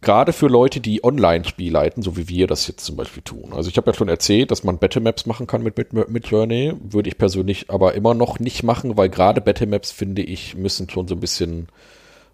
Gerade 0.00 0.32
für 0.32 0.46
Leute, 0.46 0.80
die 0.80 1.02
Online-Spiel 1.02 1.72
leiten, 1.72 2.02
so 2.02 2.16
wie 2.16 2.28
wir 2.28 2.46
das 2.46 2.68
jetzt 2.68 2.84
zum 2.84 2.96
Beispiel 2.96 3.22
tun. 3.22 3.52
Also 3.52 3.68
ich 3.68 3.76
habe 3.76 3.90
ja 3.90 3.94
schon 3.94 4.08
erzählt, 4.08 4.50
dass 4.50 4.62
man 4.62 4.78
Battlemaps 4.78 5.26
machen 5.26 5.46
kann 5.48 5.62
mit, 5.62 5.76
mit, 5.76 5.92
mit 6.08 6.26
Journey. 6.28 6.74
Würde 6.80 7.08
ich 7.08 7.18
persönlich 7.18 7.70
aber 7.70 7.94
immer 7.94 8.14
noch 8.14 8.38
nicht 8.38 8.62
machen, 8.62 8.96
weil 8.96 9.08
gerade 9.08 9.40
Battlemaps, 9.40 9.90
finde 9.90 10.22
ich, 10.22 10.54
müssen 10.54 10.88
schon 10.88 11.08
so 11.08 11.16
ein 11.16 11.20
bisschen, 11.20 11.68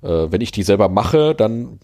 äh, 0.03 0.27
wenn 0.31 0.43
ich 0.43 0.53
die 0.53 0.63
selber 0.63 0.91
mache, 0.91 1.35
dann 1.35 1.79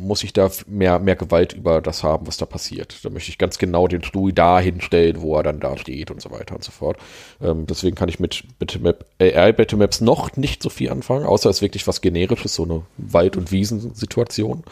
muss 0.00 0.24
ich 0.24 0.32
da 0.32 0.50
mehr, 0.66 0.98
mehr 0.98 1.16
Gewalt 1.16 1.52
über 1.52 1.80
das 1.80 2.02
haben, 2.02 2.26
was 2.26 2.36
da 2.36 2.46
passiert. 2.46 3.04
Da 3.04 3.10
möchte 3.10 3.30
ich 3.30 3.38
ganz 3.38 3.58
genau 3.58 3.86
den 3.86 4.02
Stuhl 4.02 4.32
da 4.32 4.60
hinstellen, 4.60 5.20
wo 5.20 5.36
er 5.36 5.42
dann 5.42 5.60
da 5.60 5.76
steht 5.76 6.10
und 6.10 6.20
so 6.20 6.30
weiter 6.30 6.54
und 6.54 6.64
so 6.64 6.72
fort. 6.72 6.96
Ähm, 7.40 7.66
deswegen 7.66 7.96
kann 7.96 8.08
ich 8.08 8.20
mit 8.20 8.44
Bitmap, 8.58 9.04
AI 9.20 9.52
Battlemaps 9.52 10.00
noch 10.00 10.36
nicht 10.36 10.62
so 10.62 10.70
viel 10.70 10.90
anfangen, 10.90 11.26
außer 11.26 11.50
es 11.50 11.56
ist 11.56 11.62
wirklich 11.62 11.86
was 11.86 12.00
Generisches, 12.00 12.54
so 12.54 12.64
eine 12.64 12.82
Wald- 12.96 13.36
und 13.36 13.52
Wiesensituation. 13.52 14.64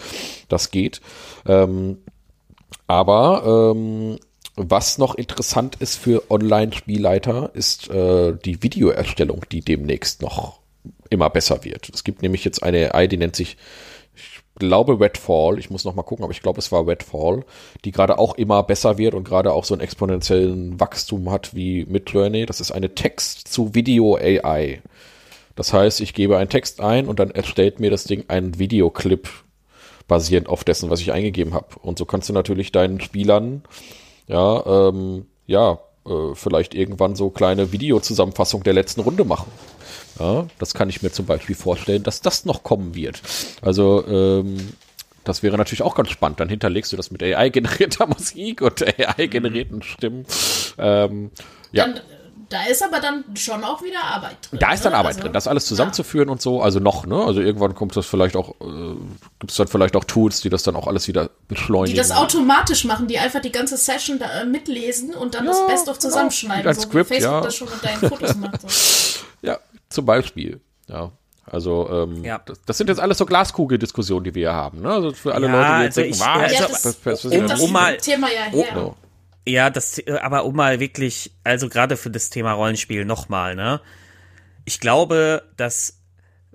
Das 0.49 0.71
geht. 0.71 1.01
Ähm, 1.47 1.99
aber 2.87 3.75
ähm, 3.77 4.19
was 4.57 4.99
noch 4.99 5.15
interessant 5.15 5.77
ist 5.77 5.97
für 5.97 6.31
Online-Spielleiter, 6.31 7.51
ist 7.55 7.89
äh, 7.91 8.35
die 8.45 8.63
Videoerstellung, 8.63 9.43
die 9.53 9.61
demnächst 9.61 10.23
noch 10.23 10.59
immer 11.11 11.31
besser 11.31 11.65
wird. 11.65 11.91
Es 11.95 12.05
gibt 12.05 12.23
nämlich 12.23 12.45
jetzt 12.45 12.63
eine 12.63 12.95
AI, 12.95 13.07
die 13.07 13.17
nennt 13.17 13.37
sich 13.37 13.49
ich 13.53 13.57
glaube 14.59 15.01
Redfall, 15.01 15.59
ich 15.59 15.71
muss 15.71 15.85
noch 15.85 15.95
mal 15.95 16.03
gucken, 16.03 16.25
aber 16.25 16.33
ich 16.33 16.43
glaube, 16.43 16.59
es 16.59 16.71
war 16.73 16.87
Redfall, 16.87 17.45
die 17.85 17.93
gerade 17.93 18.19
auch 18.19 18.35
immer 18.35 18.63
besser 18.63 18.99
wird 18.99 19.15
und 19.15 19.25
gerade 19.25 19.53
auch 19.53 19.65
so 19.65 19.75
einen 19.75 19.83
exponentiellen 19.83 20.79
Wachstum 20.81 21.31
hat 21.31 21.55
wie 21.55 21.85
Midjourney. 21.87 22.47
Das 22.47 22.61
ist 22.61 22.73
eine 22.73 22.95
Text-zu-Video-AI. 22.95 24.83
Das 25.57 25.73
heißt, 25.73 26.01
ich 26.01 26.15
gebe 26.15 26.39
einen 26.39 26.51
Text 26.51 26.81
ein 26.81 27.09
und 27.09 27.19
dann 27.19 27.31
erstellt 27.31 27.81
mir 27.81 27.91
das 27.91 28.05
Ding 28.05 28.25
einen 28.29 28.59
Videoclip 28.59 29.29
basierend 30.07 30.49
auf 30.49 30.65
dessen, 30.65 30.91
was 30.91 31.01
ich 31.01 31.13
eingegeben 31.13 31.55
habe. 31.55 31.79
Und 31.81 31.99
so 31.99 32.05
kannst 32.05 32.29
du 32.29 32.33
natürlich 32.33 32.73
deinen 32.73 33.01
Spielern, 33.01 33.63
ja, 34.27 34.89
ähm, 34.89 35.27
ja, 35.47 35.81
äh, 36.07 36.35
vielleicht 36.35 36.75
irgendwann 36.75 37.17
so 37.17 37.31
kleine 37.31 37.73
Videozusammenfassung 37.73 38.63
der 38.63 38.73
letzten 38.73 39.01
Runde 39.03 39.25
machen. 39.25 39.51
Ja, 40.19 40.47
das 40.59 40.75
kann 40.75 40.89
ich 40.89 41.03
mir 41.03 41.11
zum 41.13 41.27
Beispiel 41.27 41.55
vorstellen, 41.55 42.03
dass 42.03 42.21
das 42.21 42.45
noch 42.45 42.63
kommen 42.63 42.95
wird. 42.95 43.21
Also, 43.63 44.05
ähm, 44.07 44.73
das 45.25 45.43
wäre 45.43 45.57
natürlich 45.59 45.83
auch 45.83 45.95
ganz 45.95 46.09
spannend. 46.11 46.41
Dann 46.41 46.49
hinterlegst 46.49 46.91
du 46.93 46.97
das 46.97 47.11
mit 47.11 47.23
AI-generierter 47.23 48.07
Musik 48.09 48.63
und 48.63 48.83
AI-generierten 48.83 49.83
Stimmen. 49.83 50.25
Ähm, 50.79 51.31
ja. 51.73 51.87
dann, 51.87 52.01
da 52.49 52.65
ist 52.65 52.83
aber 52.83 52.99
dann 53.01 53.25
schon 53.37 53.63
auch 53.63 53.83
wieder 53.83 54.03
Arbeit 54.03 54.37
drin. 54.51 54.59
Da 54.59 54.73
ist 54.73 54.83
dann 54.87 54.93
ne? 54.93 54.99
Arbeit 54.99 55.09
Also, 55.17 55.21
drin, 55.25 55.33
das 55.35 55.47
alles 55.47 55.67
zusammenzuführen 55.67 56.31
und 56.31 56.41
so. 56.41 56.63
Also 56.63 56.81
noch, 56.81 57.05
ne? 57.05 57.23
Also 57.23 57.43
irgendwann 57.43 57.75
kommt 57.75 57.95
das 57.95 58.07
vielleicht 58.07 58.37
auch, 58.37 58.53
äh, 58.63 58.95
gibt 59.39 59.51
es 59.51 59.57
dann 59.59 59.69
vielleicht 59.69 59.97
auch 59.97 60.05
Tools, 60.05 60.41
die 60.41 60.49
das 60.49 60.63
dann 60.63 60.75
auch 60.75 60.87
alles 60.87 61.09
wieder 61.09 61.27
Die 61.27 61.31
beschleunigen. 61.49 61.99
das 61.99 62.11
automatisch 62.11 62.85
machen, 62.85 63.07
die 63.07 63.19
einfach 63.19 63.43
die 63.43 63.53
ganze 63.53 63.77
Session 63.77 64.19
da, 64.19 64.41
äh, 64.41 64.47
mitlesen 64.47 65.13
und 65.13 65.35
dann 65.35 65.45
das 65.45 65.59
Ja, 65.59 65.67
Best 65.67 65.89
of 65.89 65.99
genau. 65.99 66.09
zusammenschneiden. 66.09 66.67
Ein 66.67 66.75
so 66.75 66.81
Skript, 66.83 67.11
wie 67.11 67.15
Facebook 67.21 67.33
ja. 67.35 67.41
das 67.43 67.55
schon 67.55 67.69
mit 67.69 67.85
deinen 67.85 68.09
Fotos 68.09 68.35
macht. 68.37 68.63
So. 68.63 68.69
Ja, 69.41 69.57
zum 69.91 70.05
Beispiel. 70.07 70.61
Ja. 70.89 71.13
Also, 71.45 71.89
ähm, 71.91 72.25
Ja. 72.25 72.41
das, 72.45 72.61
das 72.67 72.77
sind 72.79 72.89
jetzt 72.89 73.01
alles 73.01 73.19
so 73.19 73.25
Glaskugeldiskussionen, 73.27 74.25
die 74.25 74.35
wir 74.35 74.51
hier 74.51 74.55
haben. 74.55 74.83
Ne? 74.83 74.91
Also 74.91 75.13
für 75.13 75.35
alle 75.35 75.47
Ja, 75.47 75.53
Leute, 75.53 75.79
die 75.79 75.85
jetzt 75.85 75.99
also 75.99 76.01
denken, 76.01 76.15
ich- 76.15 76.21
was? 76.21 76.53
ja, 76.53 76.61
Ja, 76.61 76.69
das- 76.69 76.83
das, 76.83 77.01
das, 77.03 77.71
mal- 77.71 77.97
Thema 77.97 78.29
ja 78.29 78.41
oh, 78.53 78.63
her. 78.65 78.75
no. 78.75 78.97
Ja, 79.47 79.71
das, 79.71 80.03
aber 80.21 80.45
um 80.45 80.55
mal 80.57 80.79
wirklich, 80.79 81.33
also 81.45 81.71
gerade 81.71 81.97
für 81.97 82.11
das 82.11 82.29
Thema 82.29 82.53
Rollenspiel 82.53 83.07
nochmal, 83.07 83.55
ne? 83.55 83.81
Ich 84.67 84.79
glaube, 84.79 85.43
dass 85.57 85.95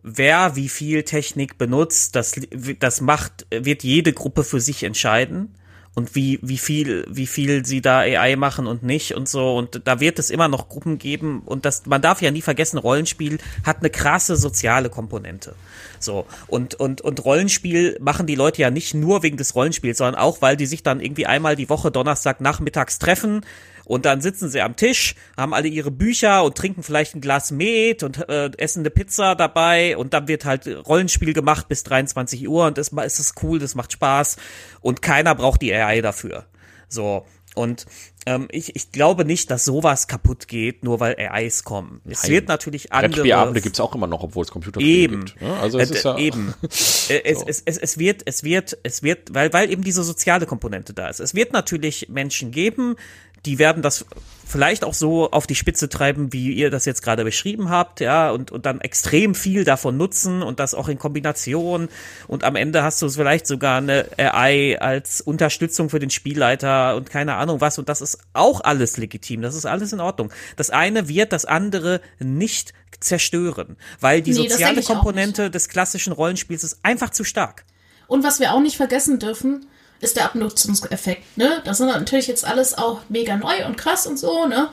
wer 0.04 0.56
wie 0.56 0.70
viel 0.70 1.02
Technik 1.02 1.58
benutzt, 1.58 2.16
das, 2.16 2.36
das 2.80 3.02
macht, 3.02 3.48
wird 3.50 3.84
jede 3.84 4.14
Gruppe 4.14 4.44
für 4.44 4.60
sich 4.60 4.84
entscheiden 4.84 5.56
und 5.96 6.16
wie, 6.16 6.40
wie 6.42 6.58
viel, 6.58 7.06
wie 7.08 7.28
viel 7.28 7.66
sie 7.66 7.82
da 7.82 8.00
AI 8.00 8.36
machen 8.36 8.66
und 8.66 8.82
nicht 8.82 9.14
und 9.16 9.30
so. 9.30 9.56
Und 9.56 9.82
da 9.86 10.00
wird 10.00 10.18
es 10.18 10.32
immer 10.32 10.48
noch 10.48 10.68
Gruppen 10.68 10.98
geben. 10.98 11.44
Und 11.46 11.66
das, 11.66 11.86
man 11.86 12.02
darf 12.02 12.22
ja 12.22 12.32
nie 12.32 12.42
vergessen, 12.42 12.78
Rollenspiel 12.80 13.38
hat 13.64 13.80
eine 13.80 13.92
krasse 13.92 14.36
soziale 14.36 14.90
Komponente. 14.90 15.56
So. 16.04 16.26
Und, 16.48 16.76
und, 16.76 17.02
und 17.02 17.24
Rollenspiel 17.24 17.98
machen 18.00 18.28
die 18.28 18.36
Leute 18.36 18.62
ja 18.62 18.70
nicht 18.70 18.94
nur 18.94 19.24
wegen 19.24 19.38
des 19.38 19.56
Rollenspiels, 19.56 19.98
sondern 19.98 20.16
auch, 20.16 20.42
weil 20.42 20.58
die 20.58 20.66
sich 20.66 20.84
dann 20.84 21.00
irgendwie 21.00 21.26
einmal 21.26 21.56
die 21.56 21.70
Woche 21.70 21.92
Donnerstag 21.92 22.42
nachmittags 22.42 23.00
treffen, 23.00 23.42
und 23.86 24.06
dann 24.06 24.22
sitzen 24.22 24.50
sie 24.50 24.62
am 24.62 24.76
Tisch, 24.76 25.16
haben 25.36 25.54
alle 25.54 25.68
ihre 25.68 25.92
Bücher 25.92 26.44
und 26.44 26.58
trinken 26.58 26.84
vielleicht 26.84 27.16
ein 27.16 27.22
Glas 27.22 27.52
Met 27.52 28.04
und 28.04 28.30
äh, 28.30 28.50
essen 28.58 28.80
eine 28.80 28.90
Pizza 28.90 29.36
dabei 29.36 29.98
und 29.98 30.14
dann 30.14 30.28
wird 30.28 30.46
halt 30.46 30.68
Rollenspiel 30.68 31.34
gemacht 31.34 31.68
bis 31.68 31.84
23 31.84 32.48
Uhr 32.48 32.66
und 32.66 32.78
es 32.78 32.90
ist 32.90 33.20
es 33.20 33.34
cool, 33.44 33.60
das 33.60 33.76
macht 33.76 33.92
Spaß 33.92 34.38
und 34.82 35.02
keiner 35.02 35.36
braucht 35.36 35.62
die 35.62 35.74
AI 35.74 36.02
dafür. 36.02 36.46
So. 36.88 37.26
Und 37.56 37.86
ähm, 38.26 38.48
ich, 38.52 38.76
ich 38.76 38.92
glaube 38.92 39.26
nicht, 39.26 39.52
dass 39.52 39.66
sowas 39.66 40.08
kaputt 40.08 40.48
geht, 40.48 40.84
nur 40.84 41.00
weil 41.00 41.16
AIs 41.18 41.64
kommen. 41.64 42.02
Nein. 42.04 42.14
Es 42.14 42.30
wird 42.30 42.48
natürlich 42.48 42.92
andere. 42.92 43.10
Brettspielabende 43.10 43.62
gibt's 43.62 43.80
auch 43.80 43.94
immer 43.96 44.08
noch, 44.08 44.24
obwohl 44.24 44.44
es 44.44 44.52
Computer 44.52 44.80
eben. 44.80 45.26
gibt. 45.26 45.42
Ne? 45.42 45.58
Also 45.58 45.80
es 45.80 45.92
äh, 45.92 45.94
ist 45.96 46.06
ja 46.06 46.18
eben. 46.18 46.54
Äh, 47.10 47.22
es, 47.26 47.44
es, 47.44 47.62
es, 47.66 47.78
es 47.78 47.98
wird, 47.98 48.22
es 48.26 48.44
wird, 48.44 48.78
es 48.84 49.04
wird, 49.04 49.34
weil, 49.34 49.52
weil 49.52 49.70
eben 49.70 49.84
diese 49.84 50.04
soziale 50.04 50.46
Komponente 50.46 50.94
da 50.94 51.10
ist. 51.10 51.20
Es 51.20 51.36
wird 51.36 51.52
natürlich 51.52 52.08
Menschen 52.08 52.52
geben, 52.52 52.96
die 53.46 53.60
werden 53.60 53.82
das 53.82 54.06
vielleicht 54.46 54.84
auch 54.84 54.94
so 54.94 55.32
auf 55.32 55.48
die 55.48 55.56
Spitze 55.56 55.90
treiben, 55.90 56.32
wie 56.32 56.54
ihr 56.54 56.70
das 56.70 56.86
jetzt 56.86 57.02
gerade 57.02 57.24
beschrieben 57.24 57.70
habt, 57.70 58.00
ja, 58.02 58.30
und, 58.30 58.52
und 58.52 58.66
dann 58.66 58.82
extrem 58.82 59.36
viel 59.36 59.64
davon 59.64 59.98
nutzen 59.98 60.44
und 60.44 60.60
das 60.60 60.76
auch 60.76 60.90
in 60.90 61.00
Kombination. 61.00 61.90
Und 62.28 62.44
am 62.44 62.56
Ende 62.56 62.84
hast 62.84 63.02
du 63.02 63.10
vielleicht 63.10 63.48
sogar 63.48 63.78
eine 63.78 64.08
AI 64.18 64.78
als 64.80 65.22
Unterstützung 65.22 65.90
für 65.90 66.00
den 66.00 66.10
Spielleiter 66.10 66.96
und 66.96 67.10
keine 67.10 67.36
Ahnung 67.36 67.62
was. 67.62 67.80
Und 67.80 67.90
das 67.90 68.02
ist 68.02 68.20
auch 68.34 68.62
alles 68.62 68.98
legitim. 68.98 69.42
Das 69.42 69.56
ist 69.56 69.66
alles 69.66 69.92
in 69.92 70.00
Ordnung. 70.00 70.32
Das 70.56 70.70
eine 70.70 71.08
wird 71.08 71.34
das 71.34 71.46
andere 71.46 72.00
nicht 72.20 72.74
zerstören, 73.00 73.76
weil 74.00 74.22
die 74.22 74.32
nee, 74.32 74.50
soziale 74.50 74.84
Komponente 74.84 75.50
des 75.50 75.68
klassischen 75.68 76.14
Rollenspiels 76.14 76.64
ist 76.64 76.80
einfach 76.84 77.10
zu 77.10 77.24
stark. 77.24 77.66
Und 78.08 78.24
was 78.24 78.40
wir 78.40 78.54
auch 78.54 78.62
nicht 78.62 78.78
vergessen 78.78 79.20
dürfen, 79.20 79.66
ist 80.04 80.18
der 80.18 80.26
Abnutzungseffekt. 80.26 81.38
Ne? 81.38 81.62
Das 81.66 81.78
sind 81.78 81.88
natürlich 81.88 82.28
jetzt 82.28 82.46
alles 82.46 82.78
auch 82.78 83.02
mega 83.10 83.36
neu 83.36 83.66
und 83.66 83.78
krass 83.78 84.06
und 84.06 84.20
so, 84.20 84.46
ne? 84.46 84.70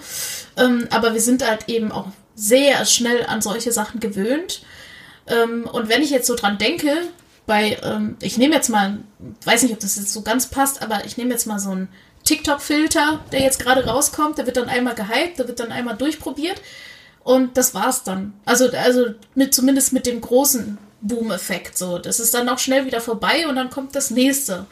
Ähm, 0.56 0.88
aber 0.90 1.14
wir 1.14 1.20
sind 1.20 1.46
halt 1.46 1.68
eben 1.68 1.92
auch 1.92 2.08
sehr 2.34 2.84
schnell 2.84 3.26
an 3.26 3.42
solche 3.42 3.72
Sachen 3.72 4.00
gewöhnt. 4.00 4.62
Ähm, 5.26 5.68
und 5.70 5.88
wenn 5.88 6.02
ich 6.02 6.10
jetzt 6.10 6.26
so 6.26 6.34
dran 6.34 6.58
denke, 6.58 6.92
bei, 7.46 7.78
ähm, 7.82 8.16
ich 8.20 8.38
nehme 8.38 8.54
jetzt 8.54 8.68
mal, 8.68 8.98
weiß 9.44 9.62
nicht, 9.62 9.72
ob 9.72 9.80
das 9.80 9.96
jetzt 9.96 10.12
so 10.12 10.22
ganz 10.22 10.46
passt, 10.46 10.82
aber 10.82 11.04
ich 11.04 11.16
nehme 11.16 11.30
jetzt 11.30 11.46
mal 11.46 11.58
so 11.58 11.70
einen 11.70 11.88
TikTok-Filter, 12.24 13.20
der 13.32 13.40
jetzt 13.40 13.58
gerade 13.58 13.86
rauskommt, 13.86 14.38
der 14.38 14.46
wird 14.46 14.56
dann 14.56 14.68
einmal 14.68 14.94
gehypt, 14.94 15.38
der 15.38 15.48
wird 15.48 15.60
dann 15.60 15.72
einmal 15.72 15.96
durchprobiert 15.96 16.60
und 17.24 17.56
das 17.56 17.74
war's 17.74 18.04
dann. 18.04 18.34
Also, 18.44 18.70
also 18.70 19.06
mit, 19.34 19.54
zumindest 19.54 19.92
mit 19.92 20.06
dem 20.06 20.20
großen 20.20 20.78
Boom-Effekt. 21.02 21.78
So, 21.78 21.98
das 21.98 22.20
ist 22.20 22.34
dann 22.34 22.48
auch 22.48 22.58
schnell 22.58 22.86
wieder 22.86 23.00
vorbei 23.00 23.46
und 23.48 23.56
dann 23.56 23.70
kommt 23.70 23.94
das 23.94 24.10
nächste. 24.10 24.66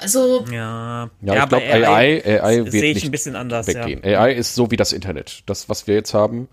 Also 0.00 0.44
ja, 0.52 1.10
ja, 1.22 1.42
ich 1.42 1.48
glaube 1.48 1.64
AI, 1.64 2.22
AI, 2.24 2.40
AI 2.40 2.56
wird 2.58 2.70
sehe 2.72 2.84
ich 2.84 2.94
nicht 2.94 3.04
ein 3.06 3.10
bisschen 3.10 3.36
anders. 3.36 3.66
weggehen. 3.66 4.02
Ja. 4.04 4.20
AI 4.20 4.32
ist 4.34 4.54
so 4.54 4.70
wie 4.70 4.76
das 4.76 4.92
Internet. 4.92 5.42
Das, 5.46 5.68
was 5.68 5.86
wir 5.86 5.94
jetzt 5.94 6.14
haben 6.14 6.48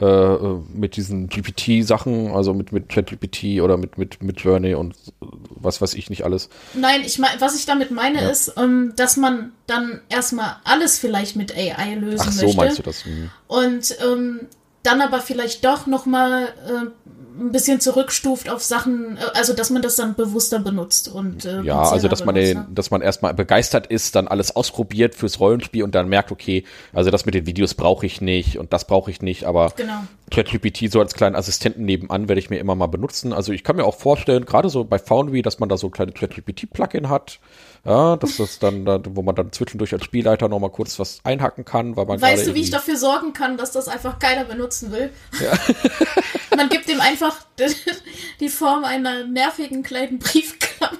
äh, 0.00 0.36
mit 0.74 0.96
diesen 0.96 1.28
GPT-Sachen, 1.28 2.32
also 2.32 2.52
mit 2.52 2.72
mit 2.72 2.88
ChatGPT 2.88 3.62
oder 3.62 3.76
mit 3.76 3.96
mit 3.96 4.22
mit 4.22 4.40
Journey 4.40 4.74
und 4.74 4.94
was 5.20 5.80
weiß 5.80 5.94
ich 5.94 6.10
nicht 6.10 6.24
alles. 6.24 6.50
Nein, 6.74 7.02
ich 7.04 7.18
meine, 7.18 7.40
was 7.40 7.56
ich 7.56 7.64
damit 7.64 7.90
meine 7.90 8.22
ja. 8.22 8.28
ist, 8.28 8.52
ähm, 8.58 8.92
dass 8.96 9.16
man 9.16 9.52
dann 9.66 10.00
erstmal 10.08 10.56
alles 10.64 10.98
vielleicht 10.98 11.36
mit 11.36 11.56
AI 11.56 11.94
lösen 11.94 12.26
Ach, 12.28 12.32
so 12.32 12.46
möchte. 12.46 12.56
meinst 12.58 12.78
du 12.78 12.82
das? 12.82 13.06
Mhm. 13.06 13.30
Und 13.46 13.96
ähm, 14.04 14.40
dann 14.82 15.00
aber 15.00 15.20
vielleicht 15.20 15.64
doch 15.64 15.86
noch 15.86 16.06
mal 16.06 16.44
äh, 16.44 16.90
ein 17.38 17.52
bisschen 17.52 17.80
zurückstuft 17.80 18.48
auf 18.48 18.62
Sachen, 18.62 19.16
äh, 19.16 19.20
also 19.34 19.52
dass 19.52 19.70
man 19.70 19.82
das 19.82 19.96
dann 19.96 20.14
bewusster 20.14 20.58
benutzt 20.58 21.08
und 21.08 21.44
äh, 21.44 21.62
ja, 21.62 21.80
also 21.82 22.08
dass 22.08 22.24
man 22.24 22.34
benutzt, 22.34 22.54
den, 22.54 22.58
ne? 22.58 22.68
dass 22.70 22.90
man 22.90 23.02
erstmal 23.02 23.34
begeistert 23.34 23.86
ist, 23.86 24.14
dann 24.14 24.28
alles 24.28 24.54
ausprobiert 24.54 25.14
fürs 25.14 25.40
Rollenspiel 25.40 25.82
und 25.82 25.94
dann 25.94 26.08
merkt, 26.08 26.32
okay, 26.32 26.64
also 26.92 27.10
das 27.10 27.26
mit 27.26 27.34
den 27.34 27.46
Videos 27.46 27.74
brauche 27.74 28.06
ich 28.06 28.20
nicht 28.20 28.58
und 28.58 28.72
das 28.72 28.86
brauche 28.86 29.10
ich 29.10 29.22
nicht, 29.22 29.44
aber 29.44 29.72
genau. 29.76 30.04
ChatGPT 30.30 30.90
so 30.90 31.00
als 31.00 31.14
kleinen 31.14 31.36
Assistenten 31.36 31.84
nebenan 31.84 32.28
werde 32.28 32.40
ich 32.40 32.50
mir 32.50 32.58
immer 32.58 32.74
mal 32.74 32.86
benutzen. 32.86 33.32
Also 33.32 33.52
ich 33.52 33.64
kann 33.64 33.76
mir 33.76 33.84
auch 33.84 33.96
vorstellen, 33.96 34.44
gerade 34.44 34.68
so 34.68 34.84
bei 34.84 34.98
Foundry, 34.98 35.42
dass 35.42 35.58
man 35.58 35.68
da 35.68 35.76
so 35.76 35.88
ein 35.88 35.92
kleines 35.92 36.14
ChatGPT-Plugin 36.14 37.08
hat, 37.08 37.38
ja, 37.86 38.16
dass 38.16 38.36
das 38.36 38.58
dann, 38.58 38.84
da, 38.84 39.00
wo 39.04 39.22
man 39.22 39.34
dann 39.34 39.52
zwischendurch 39.52 39.92
als 39.92 40.04
Spielleiter 40.04 40.48
noch 40.48 40.58
mal 40.58 40.70
kurz 40.70 40.98
was 40.98 41.20
einhacken 41.22 41.64
kann, 41.64 41.96
weil 41.96 42.04
man 42.06 42.20
Weißt 42.20 42.46
du, 42.46 42.54
wie 42.54 42.62
ich 42.62 42.70
dafür 42.70 42.96
sorgen 42.96 43.32
kann, 43.32 43.56
dass 43.56 43.70
das 43.70 43.86
einfach 43.88 44.18
keiner 44.18 44.44
benutzen 44.44 44.90
will? 44.90 45.12
Ja. 45.40 45.52
man 46.56 46.68
gibt 46.68 46.88
ihm 46.88 47.00
einfach 47.00 47.36
die 48.40 48.48
Form 48.48 48.84
einer 48.84 49.24
nervigen 49.24 49.82
kleinen 49.82 50.18
Briefklammer, 50.18 50.98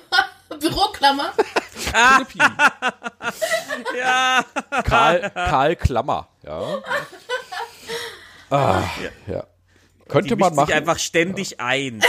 Büroklammer. 0.61 1.33
ja. 3.99 4.45
Karl, 4.85 5.31
Karl 5.31 5.77
Klammer, 5.77 6.29
ja. 6.45 6.83
Ah, 8.51 8.83
ja. 9.03 9.35
ja. 9.35 9.45
Könnte 10.09 10.37
die 10.37 10.37
man 10.37 10.55
machen. 10.55 10.67
sich 10.67 10.75
einfach 10.75 10.99
ständig 10.99 11.51
ja. 11.53 11.57
ein. 11.59 12.01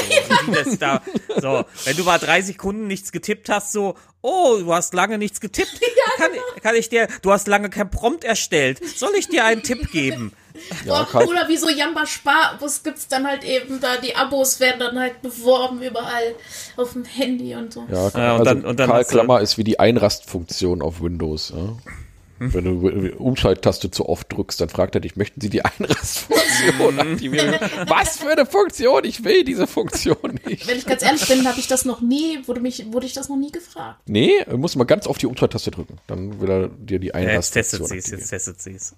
So, 0.46 0.52
das 0.52 0.78
da, 0.80 1.02
so, 1.42 1.66
wenn 1.86 1.98
du 1.98 2.04
mal 2.04 2.20
30 2.20 2.56
Sekunden 2.56 2.88
nichts 2.88 3.12
getippt 3.12 3.50
hast, 3.50 3.72
so, 3.72 3.96
oh, 4.22 4.58
du 4.60 4.74
hast 4.74 4.94
lange 4.94 5.18
nichts 5.18 5.40
getippt. 5.40 5.80
Ja, 5.98 6.24
kann, 6.24 6.32
genau. 6.32 6.44
kann 6.62 6.76
ich 6.76 6.90
dir, 6.90 7.08
du 7.22 7.32
hast 7.32 7.48
lange 7.48 7.70
kein 7.70 7.90
Prompt 7.90 8.24
erstellt. 8.24 8.80
Soll 8.98 9.16
ich 9.18 9.28
dir 9.28 9.46
einen 9.46 9.64
Tipp 9.64 9.92
geben? 9.92 10.32
Ja, 10.86 11.08
oh, 11.14 11.18
oder 11.28 11.48
wie 11.48 11.58
so 11.58 11.70
Jamba 11.70 12.06
Spar, 12.06 12.58
wo 12.60 12.66
es 12.66 12.84
gibt's 12.84 13.08
dann 13.08 13.28
halt 13.28 13.44
eben 13.44 13.80
da, 13.82 13.98
die 13.98 14.16
Abos 14.16 14.60
werden 14.60 14.80
dann 14.80 15.00
halt 15.00 15.22
beworben 15.22 15.82
überall 15.82 16.36
auf 16.78 16.94
dem 16.94 17.04
Handy 17.04 17.56
und 17.56 17.74
so. 17.74 17.86
Ja, 17.92 17.96
ja 17.96 18.06
und 18.06 18.16
also 18.16 18.44
dann, 18.44 18.66
und 18.66 18.80
dann 18.80 18.90
Karl 18.90 19.06
Klammer 19.06 19.42
ist 19.42 19.58
wie 19.58 19.64
die 19.64 19.80
Einrastfunktion 19.80 20.82
auf 20.82 21.02
Windows. 21.02 21.54
Ja. 21.56 21.78
Wenn 22.40 22.64
du 22.64 23.16
Umschalttaste 23.18 23.90
zu 23.92 24.08
oft 24.08 24.32
drückst, 24.32 24.62
dann 24.62 24.70
fragt 24.70 24.96
er 24.96 25.02
dich, 25.02 25.16
möchten 25.16 25.42
Sie 25.42 25.50
die 25.50 25.64
Einrastfunktion 25.66 27.00
aktivieren? 27.00 27.56
Was 27.88 28.18
für 28.18 28.30
eine 28.30 28.46
Funktion? 28.46 29.04
Ich 29.06 29.24
will 29.24 29.44
diese 29.44 29.68
Funktion 29.68 30.40
nicht. 30.46 30.68
Wenn 30.68 30.78
ich 30.78 30.86
ganz 30.86 31.02
ehrlich 31.02 31.28
bin, 31.28 31.48
habe 31.48 31.60
ich 31.60 31.68
das 31.68 31.86
noch 31.86 32.02
nie, 32.02 32.40
wurde 32.46 32.62
mich, 32.62 32.86
wurde 32.92 33.06
ich 33.06 33.14
das 33.14 33.30
noch 33.30 33.38
nie 33.38 33.52
gefragt. 33.52 34.02
Nee, 34.06 34.32
du 34.50 34.58
musst 34.58 34.76
mal 34.76 34.84
ganz 34.86 35.08
auf 35.08 35.18
die 35.18 35.26
Umschalttaste 35.26 35.72
drücken. 35.72 35.98
Dann 36.08 36.40
will 36.40 36.50
er 36.50 36.68
dir 36.70 37.00
die 37.00 37.14
Einrastfunktion 37.14 37.88
ja, 37.90 37.96
Jetzt 37.96 38.04
testet 38.04 38.08
sie 38.08 38.16
es, 38.16 38.20
jetzt 38.20 38.30
testet 38.30 38.62
sie 38.62 38.72
es. 38.74 38.96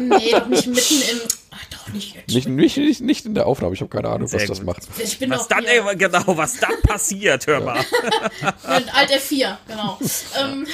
Nee, 0.00 0.30
doch 0.30 0.46
nicht 0.46 0.66
mitten 0.66 1.02
im, 1.10 1.20
ach 1.50 1.64
doch 1.70 1.92
nicht 1.92 2.14
jetzt. 2.14 2.34
Nicht, 2.34 2.48
nicht, 2.48 2.76
nicht, 2.76 3.00
nicht 3.00 3.26
in 3.26 3.34
der 3.34 3.46
Aufnahme, 3.46 3.74
ich 3.74 3.80
habe 3.80 3.90
keine 3.90 4.08
Ahnung, 4.08 4.28
Sehr 4.28 4.40
was 4.40 4.48
gut. 4.48 4.58
das 4.58 4.64
macht. 4.64 4.82
Ich 5.02 5.18
bin 5.18 5.30
was 5.30 5.48
dann, 5.48 5.64
ey, 5.64 5.80
genau, 5.96 6.36
was 6.36 6.58
dann 6.58 6.80
passiert, 6.82 7.46
hör 7.46 7.60
mal. 7.60 7.84
Alt 8.62 9.10
F4, 9.10 9.56
genau. 9.68 9.98
ähm, 10.40 10.66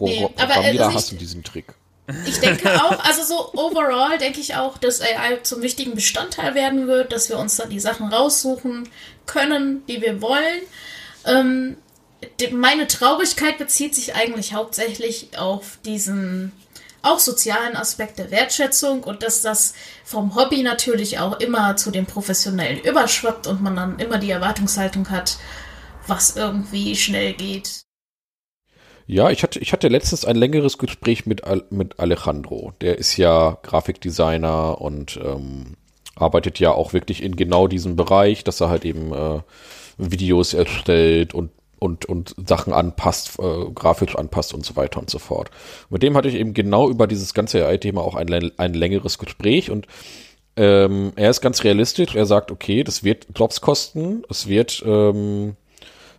nee, 0.00 0.28
Programmierer 0.36 0.86
also 0.86 0.96
hassen 0.96 1.18
diesen 1.18 1.42
Trick. 1.42 1.74
Ich 2.26 2.40
denke 2.40 2.82
auch, 2.82 3.04
also 3.04 3.22
so 3.22 3.52
overall 3.52 4.16
denke 4.16 4.40
ich 4.40 4.54
auch, 4.56 4.78
dass 4.78 5.02
AI 5.02 5.40
zum 5.42 5.60
wichtigen 5.60 5.94
Bestandteil 5.94 6.54
werden 6.54 6.86
wird, 6.86 7.12
dass 7.12 7.28
wir 7.28 7.38
uns 7.38 7.56
dann 7.56 7.68
die 7.68 7.80
Sachen 7.80 8.08
raussuchen 8.08 8.88
können, 9.26 9.84
die 9.86 10.00
wir 10.00 10.22
wollen. 10.22 10.62
Ähm, 11.26 11.76
die, 12.40 12.48
meine 12.48 12.86
Traurigkeit 12.86 13.58
bezieht 13.58 13.94
sich 13.94 14.14
eigentlich 14.14 14.54
hauptsächlich 14.54 15.38
auf 15.38 15.78
diesen 15.84 16.52
auch 17.02 17.20
sozialen 17.20 17.76
Aspekt 17.76 18.18
der 18.18 18.30
Wertschätzung 18.30 19.04
und 19.04 19.22
dass 19.22 19.42
das 19.42 19.74
vom 20.04 20.34
Hobby 20.34 20.62
natürlich 20.62 21.18
auch 21.18 21.38
immer 21.38 21.76
zu 21.76 21.90
dem 21.90 22.06
Professionellen 22.06 22.80
überschwappt 22.80 23.46
und 23.46 23.62
man 23.62 23.76
dann 23.76 23.98
immer 23.98 24.18
die 24.18 24.30
Erwartungshaltung 24.30 25.10
hat, 25.10 25.38
was 26.06 26.36
irgendwie 26.36 26.96
schnell 26.96 27.34
geht. 27.34 27.82
Ja, 29.10 29.30
ich 29.30 29.42
hatte, 29.42 29.58
ich 29.58 29.72
hatte 29.72 29.88
letztens 29.88 30.26
ein 30.26 30.36
längeres 30.36 30.76
Gespräch 30.76 31.24
mit, 31.24 31.42
mit 31.70 31.98
Alejandro. 31.98 32.74
Der 32.82 32.98
ist 32.98 33.16
ja 33.16 33.56
Grafikdesigner 33.62 34.78
und 34.82 35.18
ähm, 35.24 35.76
arbeitet 36.14 36.58
ja 36.58 36.72
auch 36.72 36.92
wirklich 36.92 37.22
in 37.22 37.34
genau 37.34 37.68
diesem 37.68 37.96
Bereich, 37.96 38.44
dass 38.44 38.60
er 38.60 38.68
halt 38.68 38.84
eben 38.84 39.14
äh, 39.14 39.40
Videos 39.96 40.54
erstellt 40.54 41.34
und 41.34 41.50
und, 41.80 42.06
und 42.06 42.34
Sachen 42.44 42.72
anpasst, 42.72 43.38
äh, 43.38 43.70
grafisch 43.72 44.16
anpasst 44.16 44.52
und 44.52 44.66
so 44.66 44.74
weiter 44.74 44.98
und 44.98 45.08
so 45.08 45.20
fort. 45.20 45.52
Mit 45.90 46.02
dem 46.02 46.16
hatte 46.16 46.28
ich 46.28 46.34
eben 46.34 46.52
genau 46.52 46.90
über 46.90 47.06
dieses 47.06 47.34
ganze 47.34 47.64
AI-Thema 47.64 48.00
auch 48.00 48.16
ein, 48.16 48.50
ein 48.56 48.74
längeres 48.74 49.18
Gespräch 49.18 49.70
und 49.70 49.86
ähm, 50.56 51.12
er 51.14 51.30
ist 51.30 51.40
ganz 51.40 51.62
realistisch. 51.62 52.16
Er 52.16 52.26
sagt, 52.26 52.50
okay, 52.50 52.82
das 52.82 53.04
wird 53.04 53.28
Jobs 53.36 53.60
kosten, 53.60 54.24
es 54.28 54.48
wird 54.48 54.82
ähm, 54.84 55.50
äh, 55.50 55.52
äh, 55.52 55.54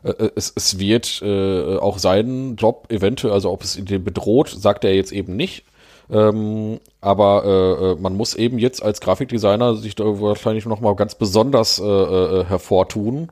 es, 0.03 0.53
es 0.55 0.79
wird 0.79 1.21
äh, 1.21 1.77
auch 1.77 1.97
seinen 1.97 2.55
Job 2.55 2.87
eventuell, 2.89 3.33
also 3.33 3.51
ob 3.51 3.63
es 3.63 3.77
ihn 3.77 4.03
bedroht, 4.03 4.49
sagt 4.49 4.83
er 4.83 4.95
jetzt 4.95 5.11
eben 5.11 5.35
nicht. 5.35 5.65
Ähm, 6.11 6.79
aber 7.01 7.43
äh, 7.45 7.91
äh, 7.91 7.95
man 8.01 8.15
muss 8.15 8.33
eben 8.33 8.57
jetzt 8.57 8.81
als 8.81 8.99
Grafikdesigner 8.99 9.75
sich 9.75 9.93
da 9.93 10.03
wahrscheinlich 10.05 10.65
noch 10.65 10.79
mal 10.79 10.95
ganz 10.95 11.13
besonders 11.13 11.79
äh, 11.79 11.83
äh, 11.83 12.45
hervortun 12.45 13.31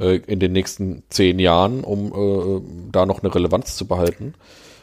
äh, 0.00 0.16
in 0.26 0.40
den 0.40 0.52
nächsten 0.52 1.04
zehn 1.08 1.38
Jahren, 1.38 1.84
um 1.84 2.06
äh, 2.12 2.90
da 2.90 3.06
noch 3.06 3.22
eine 3.22 3.32
Relevanz 3.32 3.76
zu 3.76 3.86
behalten. 3.86 4.34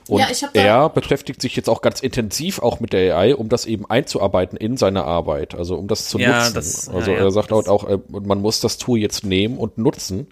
Und 0.08 0.20
Ja, 0.20 0.28
er 0.54 0.90
beschäftigt 0.90 1.42
sich 1.42 1.56
jetzt 1.56 1.70
auch 1.70 1.82
ganz 1.82 2.02
intensiv 2.02 2.60
auch 2.60 2.80
mit 2.80 2.92
der 2.94 3.16
AI, 3.18 3.36
um 3.36 3.48
das 3.50 3.66
eben 3.66 3.90
einzuarbeiten 3.90 4.58
in 4.58 4.76
seine 4.78 5.06
Arbeit, 5.06 5.56
also 5.56 5.76
um 5.76 5.88
das 5.88 6.10
zu 6.10 6.20
Ja, 6.20 6.40
nutzen. 6.40 6.54
das- 6.56 6.90
also 6.90 7.12
ja, 7.12 7.18
er 7.20 7.32
sagt 7.32 7.52
das- 7.52 7.68
auch, 7.68 7.88
äh, 7.88 8.00
man 8.10 8.42
muss 8.42 8.60
das 8.60 8.78
Tool 8.78 9.00
jetzt 9.00 9.24
nehmen 9.26 9.58
und 9.58 9.78
nutzen, 9.78 10.28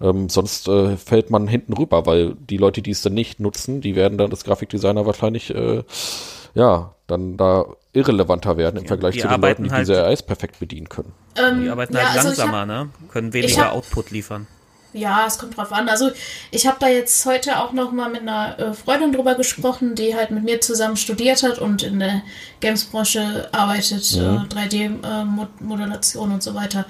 ähm, 0.00 0.28
sonst 0.28 0.66
äh, 0.68 0.96
fällt 0.96 1.30
man 1.30 1.46
hinten 1.46 1.72
rüber, 1.74 2.04
weil 2.06 2.34
die 2.34 2.56
Leute, 2.56 2.82
die 2.82 2.90
es 2.90 3.02
dann 3.02 3.14
nicht 3.14 3.38
nutzen, 3.40 3.80
die 3.80 3.94
werden 3.94 4.18
dann 4.18 4.30
das 4.30 4.44
Grafikdesigner 4.44 5.06
wahrscheinlich 5.06 5.54
äh, 5.54 5.82
ja 6.54 6.94
dann 7.06 7.36
da 7.36 7.66
irrelevanter 7.92 8.56
werden 8.56 8.80
im 8.80 8.86
Vergleich 8.86 9.14
die 9.14 9.20
zu 9.20 9.26
den 9.28 9.34
arbeiten 9.34 9.62
Leuten, 9.62 9.64
die 9.64 9.70
halt- 9.70 9.88
diese 9.88 10.04
AIs 10.04 10.22
perfekt 10.22 10.58
bedienen 10.60 10.88
können. 10.88 11.12
Ähm, 11.36 11.62
Die 11.64 11.68
arbeiten 11.68 11.94
ja, 11.94 12.00
halt 12.08 12.18
also 12.18 12.32
ich 12.32 12.38
hab- 12.38 12.52
langsamer, 12.52 12.66
ne? 12.66 12.88
Können 13.10 13.32
weniger 13.32 13.66
hab- 13.66 13.74
Output 13.74 14.10
liefern. 14.10 14.46
Ja, 14.94 15.26
es 15.26 15.38
kommt 15.38 15.56
drauf 15.56 15.72
an. 15.72 15.88
Also 15.88 16.10
ich 16.50 16.66
habe 16.66 16.76
da 16.78 16.88
jetzt 16.88 17.24
heute 17.24 17.58
auch 17.60 17.72
noch 17.72 17.92
mal 17.92 18.10
mit 18.10 18.22
einer 18.22 18.58
äh, 18.58 18.74
Freundin 18.74 19.12
drüber 19.12 19.34
gesprochen, 19.34 19.94
die 19.94 20.14
halt 20.14 20.30
mit 20.30 20.44
mir 20.44 20.60
zusammen 20.60 20.96
studiert 20.96 21.42
hat 21.42 21.58
und 21.58 21.82
in 21.82 21.98
der 21.98 22.22
Games-Branche 22.60 23.48
arbeitet, 23.52 24.12
äh, 24.14 24.18
3D-Modellation 24.54 26.32
und 26.32 26.42
so 26.42 26.54
weiter. 26.54 26.84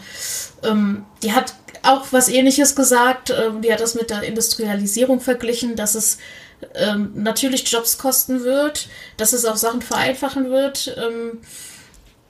Ähm, 0.65 1.05
die 1.23 1.33
hat 1.33 1.55
auch 1.85 2.07
was 2.11 2.29
Ähnliches 2.29 2.75
gesagt. 2.75 3.31
Ähm, 3.31 3.63
die 3.63 3.73
hat 3.73 3.81
das 3.81 3.95
mit 3.95 4.11
der 4.11 4.23
Industrialisierung 4.25 5.21
verglichen, 5.21 5.77
dass 5.77 5.95
es 5.95 6.19
ähm, 6.75 7.13
natürlich 7.15 7.71
Jobs 7.71 7.99
kosten 7.99 8.43
wird, 8.43 8.89
dass 9.17 9.33
es 9.33 9.45
auch 9.45 9.57
Sachen 9.57 9.83
vereinfachen 9.83 10.51
wird, 10.51 10.97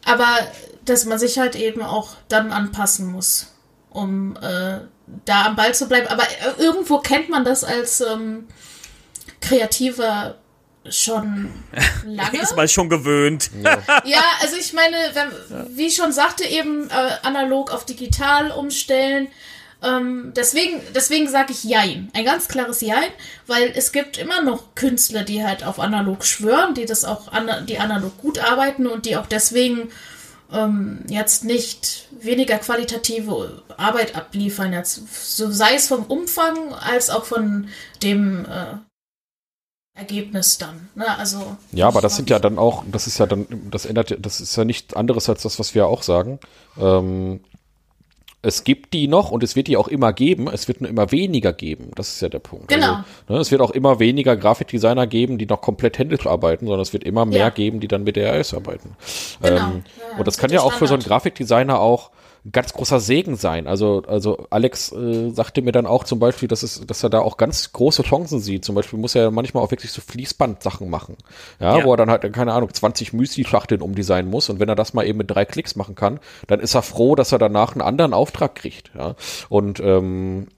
aber 0.07 0.39
dass 0.87 1.05
man 1.05 1.19
sich 1.19 1.39
halt 1.39 1.55
eben 1.55 1.83
auch 1.83 2.17
dann 2.29 2.51
anpassen 2.51 3.13
muss 3.13 3.53
um 3.93 4.37
äh, 4.37 4.81
da 5.25 5.47
am 5.47 5.57
Ball 5.57 5.75
zu 5.75 5.89
bleiben. 5.89 6.09
Aber 6.09 6.25
äh, 6.25 6.63
irgendwo 6.63 6.99
kennt 6.99 7.29
man 7.29 7.45
das 7.45 7.65
als 7.65 8.01
ähm, 8.01 8.49
Kreativer 9.41 10.37
schon 10.89 11.53
lange. 12.05 12.41
Ist 12.41 12.57
man 12.57 12.69
schon 12.69 12.89
gewöhnt. 12.89 13.51
ja, 14.05 14.23
also 14.41 14.57
ich 14.57 14.73
meine, 14.73 14.97
wenn, 15.15 15.77
wie 15.77 15.87
ich 15.87 15.97
schon 15.97 16.13
sagte, 16.13 16.45
eben 16.45 16.89
äh, 16.91 17.11
analog 17.23 17.73
auf 17.73 17.85
digital 17.85 18.51
umstellen. 18.51 19.29
Ähm, 19.85 20.33
deswegen 20.37 20.81
deswegen 20.95 21.29
sage 21.29 21.53
ich 21.53 21.65
Jein. 21.65 22.09
Ein 22.15 22.25
ganz 22.25 22.47
klares 22.47 22.81
Jein, 22.81 23.11
weil 23.49 23.73
es 23.75 23.91
gibt 23.91 24.17
immer 24.17 24.41
noch 24.41 24.77
Künstler, 24.77 25.25
die 25.25 25.45
halt 25.45 25.65
auf 25.65 25.81
analog 25.81 26.25
schwören, 26.25 26.75
die 26.75 26.87
das 26.87 27.05
auch 27.05 27.33
ana 27.33 27.63
die 27.63 27.79
analog 27.79 28.17
gut 28.19 28.39
arbeiten 28.39 28.87
und 28.87 29.07
die 29.07 29.17
auch 29.17 29.27
deswegen 29.27 29.91
ähm, 30.53 31.01
jetzt 31.09 31.45
nicht 31.45 32.09
weniger 32.25 32.59
qualitative 32.59 33.63
Arbeit 33.77 34.15
abliefern, 34.17 34.73
jetzt, 34.73 35.03
so 35.37 35.51
sei 35.51 35.75
es 35.75 35.89
vom 35.89 36.05
Umfang 36.05 36.73
als 36.75 37.11
auch 37.11 37.25
von 37.25 37.69
dem 38.03 38.45
äh, 38.45 38.77
Ergebnis 39.95 40.59
dann. 40.59 40.89
Ne? 40.95 41.19
Also 41.19 41.57
Ja, 41.73 41.89
aber 41.89 42.01
das 42.01 42.17
sind 42.17 42.31
ja 42.31 42.39
dann 42.39 42.59
auch, 42.59 42.85
das 42.91 43.07
ist 43.07 43.19
ja 43.19 43.27
dann, 43.27 43.47
das 43.71 43.85
ändert, 43.85 44.17
das 44.25 44.41
ist 44.41 44.57
ja 44.57 44.65
nicht 44.65 44.97
anderes 44.97 45.29
als 45.29 45.43
das, 45.43 45.59
was 45.59 45.75
wir 45.75 45.87
auch 45.87 46.03
sagen. 46.03 46.39
Ähm, 46.79 47.41
es 48.45 48.65
gibt 48.65 48.93
die 48.93 49.07
noch 49.07 49.31
und 49.31 49.43
es 49.45 49.55
wird 49.55 49.69
die 49.69 49.77
auch 49.77 49.87
immer 49.89 50.13
geben. 50.13 50.49
Es 50.53 50.67
wird 50.67 50.81
nur 50.81 50.91
immer 50.91 51.13
weniger 51.13 51.53
geben. 51.53 51.93
Das 51.95 52.09
ist 52.09 52.21
ja 52.23 52.29
der 52.29 52.41
Punkt. 52.41 52.69
Genau. 52.69 52.97
Also, 52.97 53.05
ne, 53.29 53.39
es 53.39 53.51
wird 53.53 53.61
auch 53.61 53.71
immer 53.71 54.01
weniger 54.01 54.37
Grafikdesigner 54.37 55.07
geben, 55.07 55.39
die 55.39 55.47
noch 55.47 55.61
komplett 55.61 55.97
händisch 55.99 56.27
arbeiten, 56.27 56.67
sondern 56.67 56.83
es 56.83 56.93
wird 56.93 57.05
immer 57.05 57.25
mehr 57.25 57.39
Ja. 57.39 57.51
geben, 57.51 57.79
die 57.79 57.87
dann 57.89 58.03
mit 58.03 58.17
der 58.17 58.33
AIs 58.33 58.53
arbeiten. 58.53 58.97
Genau. 59.41 59.57
Ähm, 59.57 59.85
Ja, 59.97 60.19
und 60.19 60.27
das 60.27 60.35
das 60.35 60.39
kann 60.39 60.51
ja 60.51 60.61
auch 60.61 60.73
für 60.73 60.87
so 60.89 60.95
einen 60.95 61.03
Standard. 61.03 61.23
Grafikdesigner 61.23 61.79
auch 61.79 62.11
ein 62.45 62.51
ganz 62.53 62.73
großer 62.73 62.99
Segen 62.99 63.37
sein. 63.37 63.67
Also, 63.69 64.03
also 64.09 64.47
Alex 64.51 64.91
äh, 64.93 65.31
sagte 65.31 65.63
mir 65.63 65.71
dann 65.73 65.87
auch 65.87 66.03
zum 66.03 66.19
Beispiel, 66.19 66.49
dass, 66.49 66.63
es, 66.65 66.81
dass 66.87 67.03
er 67.05 67.11
da 67.11 67.21
auch 67.21 67.37
ganz 67.37 67.73
große 67.73 68.03
Chancen 68.03 68.41
sieht. 68.41 68.65
Zum 68.65 68.75
Beispiel 68.75 68.99
muss 68.99 69.15
er 69.15 69.31
manchmal 69.31 69.63
auch 69.63 69.71
wirklich 69.71 69.93
so 69.93 70.03
Fließband-Sachen 70.03 70.91
machen. 70.91 71.17
Ja, 71.61 71.79
Ja. 71.79 71.85
wo 71.85 71.93
er 71.93 71.97
dann 71.97 72.11
halt, 72.11 72.31
keine 72.33 72.53
Ahnung, 72.53 72.75
20 72.75 73.13
Müsli-Schachteln 73.13 73.81
umdesignen 73.81 74.31
muss. 74.31 74.49
Und 74.51 74.59
wenn 74.59 74.69
er 74.69 74.75
das 74.75 74.93
mal 74.93 75.07
eben 75.07 75.19
mit 75.19 75.31
drei 75.31 75.45
Klicks 75.45 75.77
machen 75.77 75.95
kann, 75.95 76.19
dann 76.49 76.59
ist 76.59 76.75
er 76.75 76.83
froh, 76.83 77.15
dass 77.15 77.31
er 77.31 77.39
danach 77.39 77.73
einen 77.73 77.83
anderen 77.83 78.13
Auftrag 78.13 78.57
kriegt. 78.57 78.91
Ja, 78.99 79.15
und 79.49 79.79
ähm, 79.79 80.49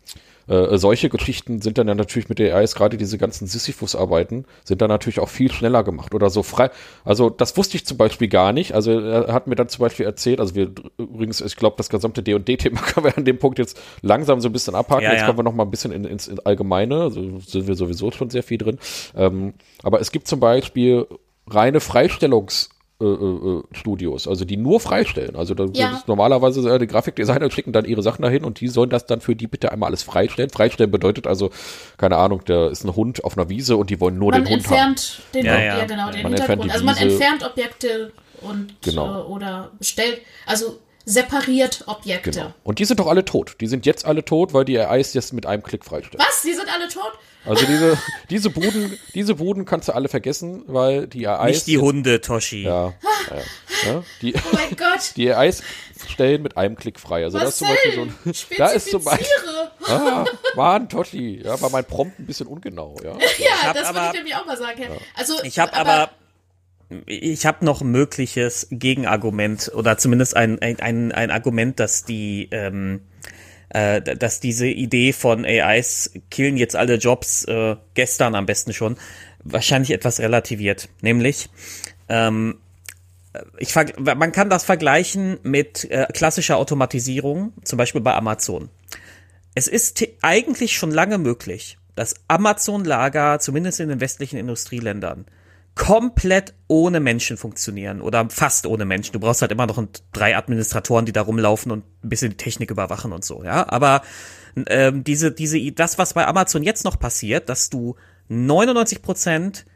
äh, 0.46 0.76
solche 0.78 1.08
Geschichten 1.08 1.60
sind 1.60 1.78
dann 1.78 1.88
ja 1.88 1.94
natürlich 1.94 2.28
mit 2.28 2.38
der 2.38 2.56
AIs, 2.56 2.74
gerade 2.74 2.96
diese 2.96 3.18
ganzen 3.18 3.46
Sisyphus-Arbeiten, 3.46 4.44
sind 4.64 4.82
dann 4.82 4.88
natürlich 4.88 5.20
auch 5.20 5.28
viel 5.28 5.50
schneller 5.50 5.84
gemacht 5.84 6.14
oder 6.14 6.30
so 6.30 6.42
frei. 6.42 6.70
Also 7.04 7.30
das 7.30 7.56
wusste 7.56 7.76
ich 7.76 7.86
zum 7.86 7.96
Beispiel 7.96 8.28
gar 8.28 8.52
nicht. 8.52 8.74
Also 8.74 8.98
er 8.98 9.32
hat 9.32 9.46
mir 9.46 9.54
dann 9.54 9.68
zum 9.68 9.80
Beispiel 9.80 10.06
erzählt, 10.06 10.40
also 10.40 10.54
wir 10.54 10.70
übrigens, 10.98 11.40
ich 11.40 11.56
glaube, 11.56 11.76
das 11.76 11.88
gesamte 11.88 12.22
D&D-Thema 12.22 12.80
können 12.82 13.06
wir 13.06 13.16
an 13.16 13.24
dem 13.24 13.38
Punkt 13.38 13.58
jetzt 13.58 13.80
langsam 14.02 14.40
so 14.40 14.48
ein 14.48 14.52
bisschen 14.52 14.74
abhaken. 14.74 15.04
Ja, 15.04 15.12
jetzt 15.12 15.20
ja. 15.20 15.26
kommen 15.26 15.38
wir 15.38 15.44
noch 15.44 15.54
mal 15.54 15.64
ein 15.64 15.70
bisschen 15.70 15.92
in, 15.92 16.04
ins, 16.04 16.28
ins 16.28 16.40
Allgemeine, 16.40 17.02
also 17.02 17.38
sind 17.40 17.66
wir 17.66 17.74
sowieso 17.74 18.10
schon 18.10 18.30
sehr 18.30 18.42
viel 18.42 18.58
drin. 18.58 18.78
Ähm, 19.16 19.54
aber 19.82 20.00
es 20.00 20.12
gibt 20.12 20.28
zum 20.28 20.40
Beispiel 20.40 21.06
reine 21.46 21.78
Freistellungs- 21.78 22.68
äh, 23.06 23.58
äh, 23.58 23.62
Studios, 23.72 24.26
also 24.28 24.44
die 24.44 24.56
nur 24.56 24.80
freistellen. 24.80 25.36
Also 25.36 25.54
da, 25.54 25.66
Ja. 25.72 25.92
ist 25.96 26.08
normalerweise 26.08 26.68
äh, 26.74 26.78
die 26.78 26.86
Grafikdesigner 26.86 27.50
schicken 27.50 27.72
dann 27.72 27.84
ihre 27.84 28.02
Sachen 28.02 28.22
dahin 28.22 28.44
und 28.44 28.60
die 28.60 28.68
sollen 28.68 28.90
das 28.90 29.06
dann 29.06 29.20
für 29.20 29.36
die 29.36 29.46
bitte 29.46 29.72
einmal 29.72 29.88
alles 29.88 30.02
freistellen. 30.02 30.50
Freistellen 30.50 30.90
bedeutet 30.90 31.26
also, 31.26 31.50
keine 31.98 32.16
Ahnung, 32.16 32.42
da 32.44 32.68
ist 32.68 32.84
ein 32.84 32.94
Hund 32.96 33.24
auf 33.24 33.36
einer 33.36 33.48
Wiese 33.48 33.76
und 33.76 33.90
die 33.90 34.00
wollen 34.00 34.18
nur 34.18 34.32
man 34.32 34.44
den 34.44 34.52
Hund 34.54 34.66
haben. 34.66 34.74
entfernt 34.90 35.22
den 35.34 35.46
Ja, 35.46 35.52
Ob- 35.54 35.58
ja. 35.60 35.78
ja, 35.78 35.84
genau, 35.84 36.10
den 36.10 36.22
Man 36.22 36.32
Hintergrund. 36.34 36.70
Also 36.72 36.84
man 36.84 36.96
entfernt 36.96 37.44
Objekte 37.44 38.12
und 38.40 38.74
Genau. 38.82 39.20
äh, 39.20 39.24
oder 39.24 39.70
bestellt, 39.78 40.20
also 40.46 40.78
separiert 41.04 41.84
Objekte. 41.86 42.30
Genau. 42.30 42.54
Und 42.62 42.78
die 42.78 42.84
sind 42.84 43.00
doch 43.00 43.06
alle 43.06 43.24
tot. 43.24 43.56
Die 43.60 43.66
sind 43.66 43.86
jetzt 43.86 44.04
alle 44.04 44.24
tot, 44.24 44.52
weil 44.54 44.64
die 44.64 44.78
AIs 44.78 45.12
jetzt 45.14 45.32
mit 45.32 45.46
einem 45.46 45.62
Klick 45.62 45.84
freistellen. 45.84 46.24
Was? 46.26 46.42
Die 46.42 46.54
sind 46.54 46.68
alle 46.72 46.88
tot? 46.88 47.12
Also 47.46 47.66
diese, 47.66 47.98
diese 48.30 48.48
Buden, 48.48 48.98
diese 49.14 49.34
Buden 49.34 49.66
kannst 49.66 49.88
du 49.88 49.92
alle 49.94 50.08
vergessen, 50.08 50.62
weil 50.66 51.06
die 51.06 51.28
AIs. 51.28 51.54
Nicht 51.56 51.66
die 51.66 51.72
jetzt- 51.72 51.82
Hunde, 51.82 52.20
Toshi. 52.22 52.62
Ja, 52.62 52.94
ja, 53.30 53.36
ja. 53.92 54.02
Die, 54.22 54.34
Oh 54.34 54.38
mein 54.54 54.74
Gott. 54.76 55.12
die 55.16 55.30
AIs 55.30 55.62
stellen 56.08 56.40
mit 56.42 56.56
einem 56.56 56.74
Klick 56.76 56.98
frei. 56.98 57.22
Also 57.24 57.38
das 57.38 57.50
ist 57.50 57.58
zum 57.58 57.68
Beispiel 57.68 57.92
so 57.94 58.00
ein, 58.02 58.14
da 58.56 58.68
ist 58.68 58.90
zum 58.90 59.04
Beispiel, 59.04 59.26
ah, 59.88 60.24
Mann, 60.56 60.88
Totti, 60.88 61.42
ja, 61.44 61.60
war 61.60 61.68
mein 61.68 61.84
Prompt 61.84 62.18
ein 62.18 62.24
bisschen 62.26 62.46
ungenau, 62.46 62.96
ja. 63.04 63.10
Ja, 63.12 63.62
hab 63.62 63.74
das 63.74 63.84
wollte 63.88 63.98
aber- 64.00 64.06
ich 64.08 64.14
nämlich 64.14 64.34
auch 64.36 64.46
mal 64.46 64.56
sagen. 64.56 64.82
Also, 65.14 65.34
Ich 65.42 65.58
habe 65.58 65.74
aber, 65.74 66.10
ich 67.06 67.46
habe 67.46 67.64
noch 67.64 67.80
ein 67.80 67.90
mögliches 67.90 68.66
Gegenargument 68.70 69.72
oder 69.74 69.98
zumindest 69.98 70.36
ein, 70.36 70.60
ein, 70.60 71.12
ein, 71.12 71.30
Argument, 71.30 71.80
dass 71.80 72.04
die, 72.04 72.48
ähm, 72.50 73.00
äh, 73.70 74.00
dass 74.00 74.40
diese 74.40 74.66
Idee 74.66 75.12
von 75.12 75.44
AIs 75.44 76.12
killen 76.30 76.56
jetzt 76.56 76.76
alle 76.76 76.96
Jobs 76.96 77.44
äh, 77.44 77.76
gestern 77.94 78.34
am 78.34 78.46
besten 78.46 78.72
schon 78.72 78.96
wahrscheinlich 79.42 79.90
etwas 79.90 80.20
relativiert. 80.20 80.88
Nämlich, 81.00 81.48
ähm, 82.08 82.56
ich 83.58 83.74
man 83.74 84.32
kann 84.32 84.48
das 84.48 84.64
vergleichen 84.64 85.38
mit 85.42 85.90
äh, 85.90 86.06
klassischer 86.12 86.56
Automatisierung, 86.56 87.52
zum 87.64 87.76
Beispiel 87.76 88.00
bei 88.00 88.14
Amazon. 88.14 88.68
Es 89.54 89.68
ist 89.68 90.04
eigentlich 90.22 90.76
schon 90.76 90.90
lange 90.90 91.18
möglich, 91.18 91.78
dass 91.94 92.14
Amazon-Lager, 92.28 93.38
zumindest 93.38 93.80
in 93.80 93.88
den 93.88 94.00
westlichen 94.00 94.36
Industrieländern, 94.36 95.26
komplett 95.74 96.54
ohne 96.68 97.00
Menschen 97.00 97.36
funktionieren 97.36 98.00
oder 98.00 98.28
fast 98.30 98.66
ohne 98.66 98.84
Menschen. 98.84 99.12
Du 99.12 99.20
brauchst 99.20 99.42
halt 99.42 99.50
immer 99.50 99.66
noch 99.66 99.82
drei 100.12 100.36
Administratoren, 100.36 101.04
die 101.04 101.12
da 101.12 101.22
rumlaufen 101.22 101.72
und 101.72 101.84
ein 102.04 102.08
bisschen 102.08 102.30
die 102.30 102.36
Technik 102.36 102.70
überwachen 102.70 103.12
und 103.12 103.24
so, 103.24 103.42
ja. 103.42 103.68
Aber 103.68 104.02
ähm, 104.68 105.02
diese, 105.02 105.32
diese, 105.32 105.60
das, 105.72 105.98
was 105.98 106.14
bei 106.14 106.26
Amazon 106.26 106.62
jetzt 106.62 106.84
noch 106.84 106.98
passiert, 106.98 107.48
dass 107.48 107.70
du 107.70 107.96
99 108.28 109.02
Prozent 109.02 109.66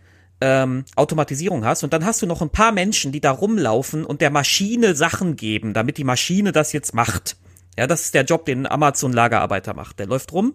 ähm, 0.40 0.84
Automatisierung 0.94 1.64
hast 1.64 1.82
und 1.82 1.92
dann 1.92 2.04
hast 2.04 2.22
du 2.22 2.26
noch 2.26 2.42
ein 2.42 2.50
paar 2.50 2.70
Menschen, 2.70 3.10
die 3.10 3.20
da 3.20 3.32
rumlaufen 3.32 4.04
und 4.04 4.20
der 4.20 4.30
Maschine 4.30 4.94
Sachen 4.94 5.34
geben, 5.34 5.74
damit 5.74 5.98
die 5.98 6.04
Maschine 6.04 6.52
das 6.52 6.72
jetzt 6.72 6.94
macht. 6.94 7.36
Ja, 7.76 7.86
das 7.86 8.02
ist 8.02 8.14
der 8.14 8.24
Job, 8.24 8.44
den 8.44 8.66
ein 8.66 8.72
Amazon-Lagerarbeiter 8.72 9.74
macht. 9.74 9.98
Der 9.98 10.06
läuft 10.06 10.32
rum 10.32 10.54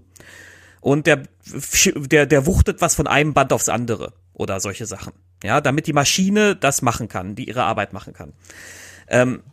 und 0.79 1.07
der, 1.07 1.23
der, 1.95 2.25
der 2.25 2.45
wuchtet 2.45 2.81
was 2.81 2.95
von 2.95 3.07
einem 3.07 3.33
Band 3.33 3.51
aufs 3.51 3.69
andere 3.69 4.13
oder 4.33 4.59
solche 4.59 4.85
Sachen. 4.85 5.13
Ja, 5.43 5.61
damit 5.61 5.87
die 5.87 5.93
Maschine 5.93 6.55
das 6.55 6.81
machen 6.81 7.09
kann, 7.09 7.35
die 7.35 7.47
ihre 7.47 7.63
Arbeit 7.63 7.93
machen 7.93 8.13
kann. 8.13 8.33
Ähm, 9.07 9.43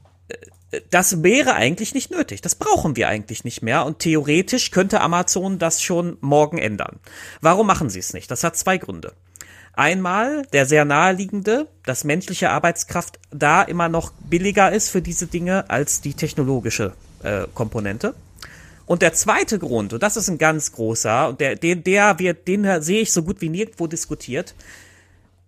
das 0.90 1.22
wäre 1.22 1.54
eigentlich 1.54 1.94
nicht 1.94 2.10
nötig. 2.10 2.40
Das 2.42 2.54
brauchen 2.54 2.96
wir 2.96 3.08
eigentlich 3.08 3.44
nicht 3.44 3.62
mehr. 3.62 3.84
Und 3.84 3.98
theoretisch 3.98 4.70
könnte 4.70 5.00
Amazon 5.00 5.58
das 5.58 5.82
schon 5.82 6.16
morgen 6.20 6.58
ändern. 6.58 7.00
Warum 7.40 7.66
machen 7.66 7.90
sie 7.90 7.98
es 7.98 8.12
nicht? 8.12 8.30
Das 8.30 8.44
hat 8.44 8.56
zwei 8.56 8.78
Gründe. 8.78 9.12
Einmal 9.72 10.42
der 10.52 10.66
sehr 10.66 10.84
naheliegende, 10.84 11.68
dass 11.84 12.04
menschliche 12.04 12.50
Arbeitskraft 12.50 13.18
da 13.30 13.62
immer 13.62 13.88
noch 13.88 14.12
billiger 14.28 14.72
ist 14.72 14.90
für 14.90 15.02
diese 15.02 15.26
Dinge 15.26 15.68
als 15.70 16.00
die 16.00 16.14
technologische 16.14 16.92
äh, 17.22 17.46
Komponente. 17.54 18.14
Und 18.86 19.02
der 19.02 19.12
zweite 19.12 19.58
Grund, 19.58 19.92
und 19.92 20.02
das 20.02 20.16
ist 20.16 20.28
ein 20.28 20.38
ganz 20.38 20.72
großer, 20.72 21.28
und 21.28 21.40
der, 21.40 21.54
den, 21.54 21.84
der 21.84 22.18
wird, 22.18 22.48
den 22.48 22.82
sehe 22.82 23.02
ich 23.02 23.12
so 23.12 23.22
gut 23.22 23.40
wie 23.40 23.48
nirgendwo 23.48 23.86
diskutiert. 23.86 24.54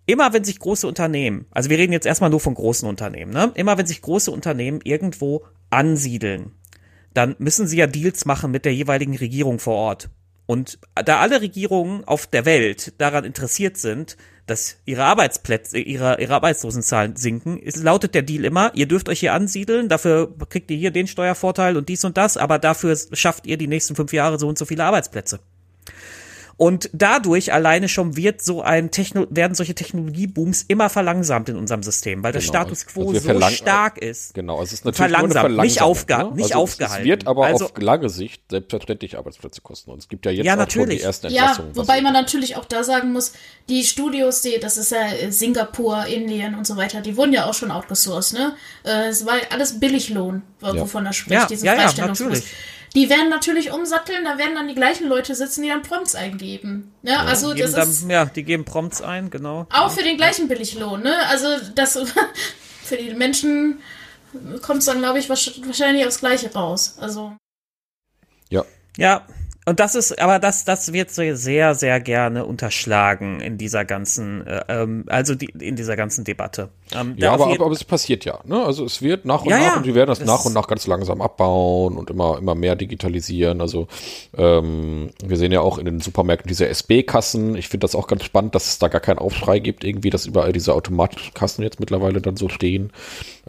Immer 0.05 0.33
wenn 0.33 0.43
sich 0.43 0.59
große 0.59 0.87
Unternehmen, 0.87 1.45
also 1.51 1.69
wir 1.69 1.77
reden 1.77 1.93
jetzt 1.93 2.05
erstmal 2.05 2.29
nur 2.29 2.39
von 2.39 2.53
großen 2.53 2.87
Unternehmen, 2.87 3.31
ne? 3.31 3.51
Immer 3.55 3.77
wenn 3.77 3.85
sich 3.85 4.01
große 4.01 4.31
Unternehmen 4.31 4.81
irgendwo 4.83 5.45
ansiedeln, 5.69 6.51
dann 7.13 7.35
müssen 7.39 7.67
sie 7.67 7.77
ja 7.77 7.87
Deals 7.87 8.25
machen 8.25 8.51
mit 8.51 8.65
der 8.65 8.73
jeweiligen 8.73 9.15
Regierung 9.15 9.59
vor 9.59 9.75
Ort. 9.75 10.09
Und 10.45 10.79
da 10.93 11.19
alle 11.19 11.41
Regierungen 11.41 12.03
auf 12.03 12.27
der 12.27 12.45
Welt 12.45 12.93
daran 12.97 13.23
interessiert 13.23 13.77
sind, 13.77 14.17
dass 14.45 14.75
ihre 14.83 15.05
Arbeitsplätze, 15.05 15.79
ihre, 15.79 16.19
ihre 16.19 16.33
Arbeitslosenzahlen 16.33 17.15
sinken, 17.15 17.57
ist, 17.57 17.81
lautet 17.81 18.13
der 18.13 18.23
Deal 18.23 18.43
immer, 18.43 18.71
ihr 18.75 18.87
dürft 18.87 19.07
euch 19.07 19.21
hier 19.21 19.33
ansiedeln, 19.33 19.87
dafür 19.87 20.35
kriegt 20.49 20.69
ihr 20.69 20.77
hier 20.77 20.91
den 20.91 21.07
Steuervorteil 21.07 21.77
und 21.77 21.87
dies 21.87 22.03
und 22.03 22.17
das, 22.17 22.35
aber 22.35 22.59
dafür 22.59 22.97
schafft 23.13 23.47
ihr 23.47 23.57
die 23.57 23.67
nächsten 23.67 23.95
fünf 23.95 24.11
Jahre 24.11 24.37
so 24.37 24.49
und 24.49 24.57
so 24.57 24.65
viele 24.65 24.83
Arbeitsplätze. 24.83 25.39
Und 26.55 26.89
dadurch 26.93 27.51
alleine 27.51 27.89
schon 27.89 28.15
wird 28.15 28.41
so 28.43 28.61
ein 28.61 28.91
Techno 28.91 29.25
werden 29.29 29.55
solche 29.55 29.73
Technologiebooms 29.73 30.63
immer 30.67 30.89
verlangsamt 30.89 31.49
in 31.49 31.55
unserem 31.55 31.81
System, 31.83 32.23
weil 32.23 32.31
der 32.31 32.41
Genau. 32.41 32.51
Status 32.53 32.85
quo 32.85 33.09
Also 33.11 33.33
so 33.33 33.49
stark 33.49 33.97
ist. 33.97 34.33
Genau, 34.35 34.61
es 34.61 34.71
ist 34.71 34.85
natürlich 34.85 35.11
Verlangsamt, 35.11 35.49
nur 35.49 35.59
eine 35.59 35.67
nicht 35.67 35.81
aufge- 35.81 36.05
Verlangsamung, 36.07 36.35
nicht 36.35 36.45
also 36.53 36.55
aufgehalten. 36.63 37.01
Es 37.01 37.05
wird 37.07 37.27
aber 37.27 37.45
Also- 37.47 37.65
auf 37.65 37.71
lange 37.79 38.09
Sicht 38.09 38.43
selbstverständlich 38.51 39.17
Arbeitsplätze 39.17 39.61
kosten. 39.61 39.91
Und 39.91 39.97
es 39.99 40.07
gibt 40.07 40.25
ja 40.25 40.31
jetzt 40.31 40.45
Ja, 40.45 40.53
auch 40.53 40.57
schon 40.57 40.81
natürlich. 40.81 40.99
die 40.99 41.03
ersten 41.05 41.27
Ja, 41.31 41.41
Entlassungen. 41.41 41.75
wobei 41.75 42.01
man 42.01 42.13
natürlich 42.13 42.55
auch 42.55 42.65
da 42.65 42.83
sagen 42.83 43.11
muss, 43.13 43.33
die 43.67 43.83
Studios, 43.83 44.41
die, 44.41 44.59
das 44.61 44.77
ist 44.77 44.91
ja 44.91 45.31
Singapur, 45.31 46.05
Indien 46.05 46.55
und 46.55 46.67
so 46.67 46.77
weiter, 46.77 47.01
die 47.01 47.17
wurden 47.17 47.33
ja 47.33 47.45
auch 47.45 47.53
schon 47.53 47.71
outgesourced, 47.71 48.33
ne? 48.37 48.55
Äh, 48.83 49.09
Es 49.09 49.25
war 49.25 49.35
alles 49.49 49.79
Billiglohn, 49.79 50.43
wo- 50.59 50.67
Ja. 50.67 50.81
wovon 50.81 51.05
er 51.05 51.13
spricht, 51.13 51.33
Ja, 51.41 51.47
diese 51.47 51.65
ja, 51.65 51.73
ja, 51.73 51.81
Freistellungsfrist. 51.81 52.29
natürlich. 52.29 52.53
Die 52.95 53.09
werden 53.09 53.29
natürlich 53.29 53.71
umsatteln, 53.71 54.23
da 54.23 54.37
werden 54.37 54.53
dann 54.55 54.67
die 54.67 54.75
gleichen 54.75 55.07
Leute 55.07 55.33
sitzen, 55.33 55.63
die 55.63 55.69
dann 55.69 55.81
Prompts 55.81 56.13
eingeben. 56.15 56.93
Ja, 57.01 57.23
also 57.23 57.53
Geben 57.53 57.71
das 57.73 57.89
ist 57.89 58.03
dann, 58.03 58.09
ja, 58.11 58.25
die 58.25 58.43
geben 58.43 58.65
Prompts 58.65 59.01
ein, 59.01 59.29
genau. 59.31 59.65
auch 59.71 59.89
für 59.91 60.03
den 60.03 60.15
gleichen 60.17 60.47
Billiglohn, 60.47 61.01
ne? 61.01 61.15
Also 61.27 61.47
das 61.73 61.97
für 62.83 62.97
die 62.97 63.13
Menschen 63.15 63.79
kommt 64.61 64.79
es 64.79 64.85
dann, 64.85 64.99
glaube 64.99 65.17
ich, 65.19 65.27
wahrsch- 65.29 65.65
wahrscheinlich 65.65 66.05
aufs 66.05 66.19
Gleiche 66.19 66.53
raus. 66.53 66.95
Also 66.99 67.35
ja, 68.49 68.63
Ja, 68.97 69.25
und 69.65 69.79
das 69.79 69.95
ist, 69.95 70.19
aber 70.21 70.39
das, 70.39 70.65
das 70.65 70.91
wird 70.93 71.11
so 71.11 71.23
sehr, 71.35 71.75
sehr 71.75 71.99
gerne 72.01 72.45
unterschlagen 72.45 73.39
in 73.39 73.57
dieser 73.57 73.85
ganzen, 73.85 74.45
äh, 74.45 74.63
ähm, 74.67 75.05
also 75.07 75.35
die, 75.35 75.45
in 75.59 75.75
dieser 75.75 75.95
ganzen 75.95 76.23
Debatte. 76.23 76.69
Ähm, 76.93 77.15
ja 77.17 77.31
aber, 77.33 77.45
aber, 77.47 77.65
aber 77.65 77.71
es 77.71 77.83
passiert 77.83 78.25
ja. 78.25 78.39
Ne? 78.45 78.63
Also 78.63 78.85
es 78.85 79.01
wird 79.01 79.25
nach 79.25 79.43
und 79.43 79.49
Ja, 79.49 79.57
nach 79.59 79.65
ja. 79.65 79.77
und 79.77 79.85
die 79.85 79.95
werden 79.95 80.09
das 80.09 80.19
nach 80.23 80.45
und 80.45 80.53
nach 80.53 80.67
ganz 80.67 80.85
langsam 80.87 81.21
abbauen 81.21 81.97
und 81.97 82.09
immer, 82.09 82.37
immer 82.37 82.55
mehr 82.55 82.75
digitalisieren. 82.75 83.61
Also 83.61 83.87
ähm, 84.37 85.09
wir 85.23 85.37
sehen 85.37 85.51
ja 85.51 85.61
auch 85.61 85.77
in 85.77 85.85
den 85.85 85.99
Supermärkten 86.01 86.47
diese 86.47 86.67
SB-Kassen. 86.67 87.55
Ich 87.55 87.69
finde 87.69 87.85
das 87.85 87.95
auch 87.95 88.07
ganz 88.07 88.23
spannend, 88.23 88.55
dass 88.55 88.67
es 88.67 88.79
da 88.79 88.87
gar 88.89 89.01
keinen 89.01 89.19
Aufschrei 89.19 89.59
gibt, 89.59 89.83
irgendwie, 89.83 90.09
dass 90.09 90.25
überall 90.25 90.51
diese 90.53 90.73
automatischen 90.73 91.33
Kassen 91.33 91.63
jetzt 91.63 91.79
mittlerweile 91.79 92.21
dann 92.21 92.35
so 92.37 92.49
stehen 92.49 92.91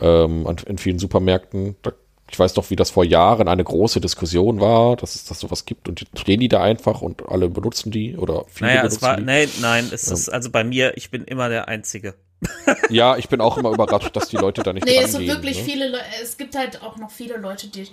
ähm, 0.01 0.47
an- 0.47 0.57
in 0.66 0.78
vielen 0.78 0.99
Supermärkten. 0.99 1.77
Da, 1.82 1.93
ich 2.35 2.39
weiß 2.40 2.56
noch, 2.56 2.69
wie 2.70 2.74
das 2.74 2.90
vor 2.90 3.05
Jahren 3.05 3.47
eine 3.47 3.62
große 3.62 4.01
Diskussion 4.01 4.61
war, 4.61 4.97
dass 4.97 5.15
es 5.15 5.24
das 5.24 5.39
sowas 5.39 5.66
gibt 5.66 5.89
und 5.89 6.01
jetzt 6.01 6.19
stehen 6.19 6.40
die 6.40 6.48
da 6.48 6.61
einfach 6.61 7.01
und 7.01 7.28
alle 7.28 7.48
benutzen 7.48 7.93
die 7.93 8.16
oder 8.16 8.44
viele 8.48 8.70
naja, 8.70 8.81
benutzen 8.82 8.97
es 8.97 9.02
war, 9.02 9.16
die. 9.19 9.23
nee, 9.23 9.48
nein, 9.61 9.89
es 9.93 10.11
ist, 10.11 10.28
also 10.28 10.51
bei 10.51 10.65
mir, 10.65 10.97
ich 10.97 11.12
bin 11.12 11.23
immer 11.24 11.48
der 11.48 11.69
Einzige. 11.69 12.15
Ja, 12.90 13.16
ich 13.16 13.28
bin 13.28 13.40
auch 13.40 13.56
immer 13.56 13.70
überrascht, 13.70 14.15
dass 14.16 14.28
die 14.28 14.36
Leute 14.36 14.62
da 14.62 14.73
nicht 14.73 14.85
Nee, 14.85 14.97
dran 14.97 15.05
es 15.05 15.12
sind 15.12 15.20
gehen, 15.20 15.28
wirklich 15.28 15.59
ne? 15.59 15.65
viele 15.65 15.89
Leute, 15.90 16.05
es 16.23 16.36
gibt 16.36 16.56
halt 16.56 16.82
auch 16.82 16.97
noch 16.98 17.11
viele 17.11 17.36
Leute, 17.39 17.69
die, 17.69 17.89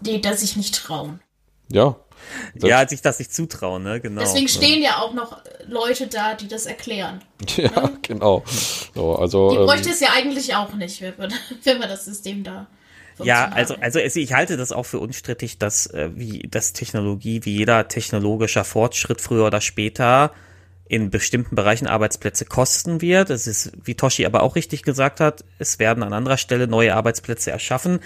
die 0.00 0.20
da 0.20 0.36
sich 0.36 0.56
nicht 0.56 0.74
trauen. 0.74 1.20
Ja. 1.70 1.96
ja, 2.60 2.86
sich 2.86 3.00
das 3.00 3.18
nicht 3.20 3.32
zutrauen, 3.32 3.84
ne, 3.84 4.00
genau. 4.00 4.20
Deswegen 4.20 4.48
stehen 4.48 4.82
ja 4.82 4.98
auch 4.98 5.14
noch 5.14 5.38
Leute 5.66 6.08
da, 6.08 6.34
die 6.34 6.48
das 6.48 6.66
erklären. 6.66 7.22
Ja, 7.56 7.90
genau. 8.02 8.42
So, 8.94 9.14
also, 9.14 9.50
Die 9.50 9.56
ähm, 9.56 9.66
bräuchte 9.66 9.90
es 9.90 10.00
ja 10.00 10.08
eigentlich 10.14 10.54
auch 10.56 10.74
nicht, 10.74 11.00
wenn 11.00 11.16
wir, 11.16 11.28
wenn 11.62 11.78
wir 11.78 11.88
das 11.88 12.04
System 12.04 12.42
da. 12.42 12.66
Ja, 13.26 13.48
also, 13.48 13.74
also 13.80 13.98
es- 13.98 14.16
ich 14.16 14.32
halte 14.32 14.56
das 14.56 14.72
auch 14.72 14.84
für 14.86 14.98
unstrittig, 14.98 15.58
dass 15.58 15.86
äh, 15.86 16.10
wie 16.14 16.46
das 16.50 16.72
Technologie, 16.72 17.40
wie 17.44 17.56
jeder 17.56 17.88
technologischer 17.88 18.64
Fortschritt 18.64 19.20
früher 19.20 19.46
oder 19.46 19.60
später 19.60 20.32
in 20.88 21.10
bestimmten 21.10 21.54
Bereichen 21.54 21.86
Arbeitsplätze 21.86 22.44
kosten 22.44 23.00
wird. 23.00 23.30
Es 23.30 23.46
ist, 23.46 23.70
wie 23.84 23.94
Toshi 23.94 24.26
aber 24.26 24.42
auch 24.42 24.56
richtig 24.56 24.82
gesagt 24.82 25.20
hat, 25.20 25.44
es 25.60 25.78
werden 25.78 26.02
an 26.02 26.12
anderer 26.12 26.36
Stelle 26.36 26.66
neue 26.66 26.94
Arbeitsplätze 26.96 27.52
erschaffen. 27.52 28.00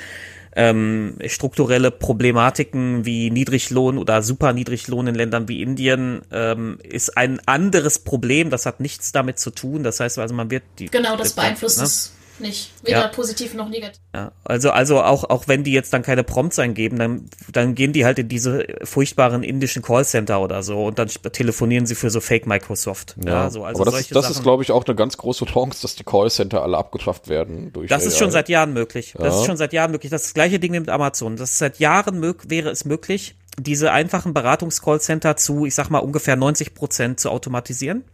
Ähm, 0.56 1.16
strukturelle 1.26 1.90
Problematiken 1.90 3.04
wie 3.04 3.30
Niedriglohn 3.30 3.98
oder 3.98 4.22
Superniedriglohn 4.22 5.06
in 5.08 5.14
Ländern 5.14 5.48
wie 5.48 5.62
Indien 5.62 6.22
ähm, 6.30 6.78
ist 6.82 7.16
ein 7.16 7.40
anderes 7.46 7.98
Problem. 7.98 8.50
Das 8.50 8.66
hat 8.66 8.80
nichts 8.80 9.10
damit 9.12 9.38
zu 9.38 9.50
tun. 9.50 9.82
Das 9.82 9.98
heißt 10.00 10.18
also, 10.18 10.34
man 10.34 10.50
wird 10.50 10.62
die 10.78 10.86
Genau, 10.90 11.16
das 11.16 11.34
die- 11.34 11.40
beeinflusst 11.40 11.78
ne? 11.78 11.84
Nicht. 12.40 12.72
Weder 12.82 13.00
Ja. 13.02 13.08
positiv 13.08 13.54
noch 13.54 13.68
negativ. 13.68 14.00
Ja, 14.14 14.32
also, 14.44 14.70
also 14.70 15.02
auch, 15.02 15.24
auch 15.24 15.48
wenn 15.48 15.64
die 15.64 15.72
jetzt 15.72 15.92
dann 15.92 16.02
keine 16.02 16.24
Prompts 16.24 16.58
eingeben, 16.58 16.98
dann, 16.98 17.28
dann 17.52 17.74
gehen 17.74 17.92
die 17.92 18.04
halt 18.04 18.18
in 18.18 18.28
diese 18.28 18.66
furchtbaren 18.84 19.42
indischen 19.42 19.82
Callcenter 19.82 20.40
oder 20.40 20.62
so 20.62 20.84
und 20.86 20.98
dann 20.98 21.08
telefonieren 21.08 21.86
sie 21.86 21.94
für 21.94 22.10
so 22.10 22.20
Fake 22.20 22.46
Microsoft. 22.46 23.16
Ja, 23.24 23.50
so, 23.50 23.64
also 23.64 23.80
aber 23.82 23.84
das, 23.86 23.94
solche 23.94 24.08
ist, 24.08 24.16
das 24.16 24.24
Sachen. 24.26 24.36
ist, 24.36 24.42
glaube 24.42 24.62
ich, 24.62 24.70
auch 24.72 24.84
eine 24.84 24.94
ganz 24.94 25.16
große 25.16 25.44
Chance, 25.44 25.82
dass 25.82 25.94
die 25.96 26.04
Callcenter 26.04 26.62
alle 26.62 26.76
abgeschafft 26.78 27.28
werden. 27.28 27.72
Durch 27.72 27.88
Das 27.88 28.04
ist 28.04 28.14
AI. 28.14 28.18
schon 28.18 28.30
seit 28.30 28.48
Jahren 28.48 28.72
möglich. 28.72 29.14
Das 29.16 29.34
Ja. 29.34 29.40
ist 29.40 29.46
schon 29.46 29.56
seit 29.56 29.72
Jahren 29.72 29.90
möglich. 29.92 30.10
Das, 30.10 30.22
ist 30.22 30.28
das 30.28 30.34
gleiche 30.34 30.58
Ding 30.58 30.72
mit 30.72 30.88
Amazon. 30.88 31.36
Das 31.36 31.50
ist 31.52 31.58
seit 31.58 31.78
Jahren 31.78 32.20
wäre 32.48 32.70
es 32.70 32.84
möglich, 32.84 33.36
diese 33.58 33.92
einfachen 33.92 34.34
Beratungscallcenter 34.34 35.36
zu, 35.36 35.66
ich 35.66 35.74
sag 35.74 35.88
mal, 35.90 35.98
ungefähr 35.98 36.36
90 36.36 36.74
Prozent 36.74 37.20
zu 37.20 37.30
automatisieren. 37.30 38.04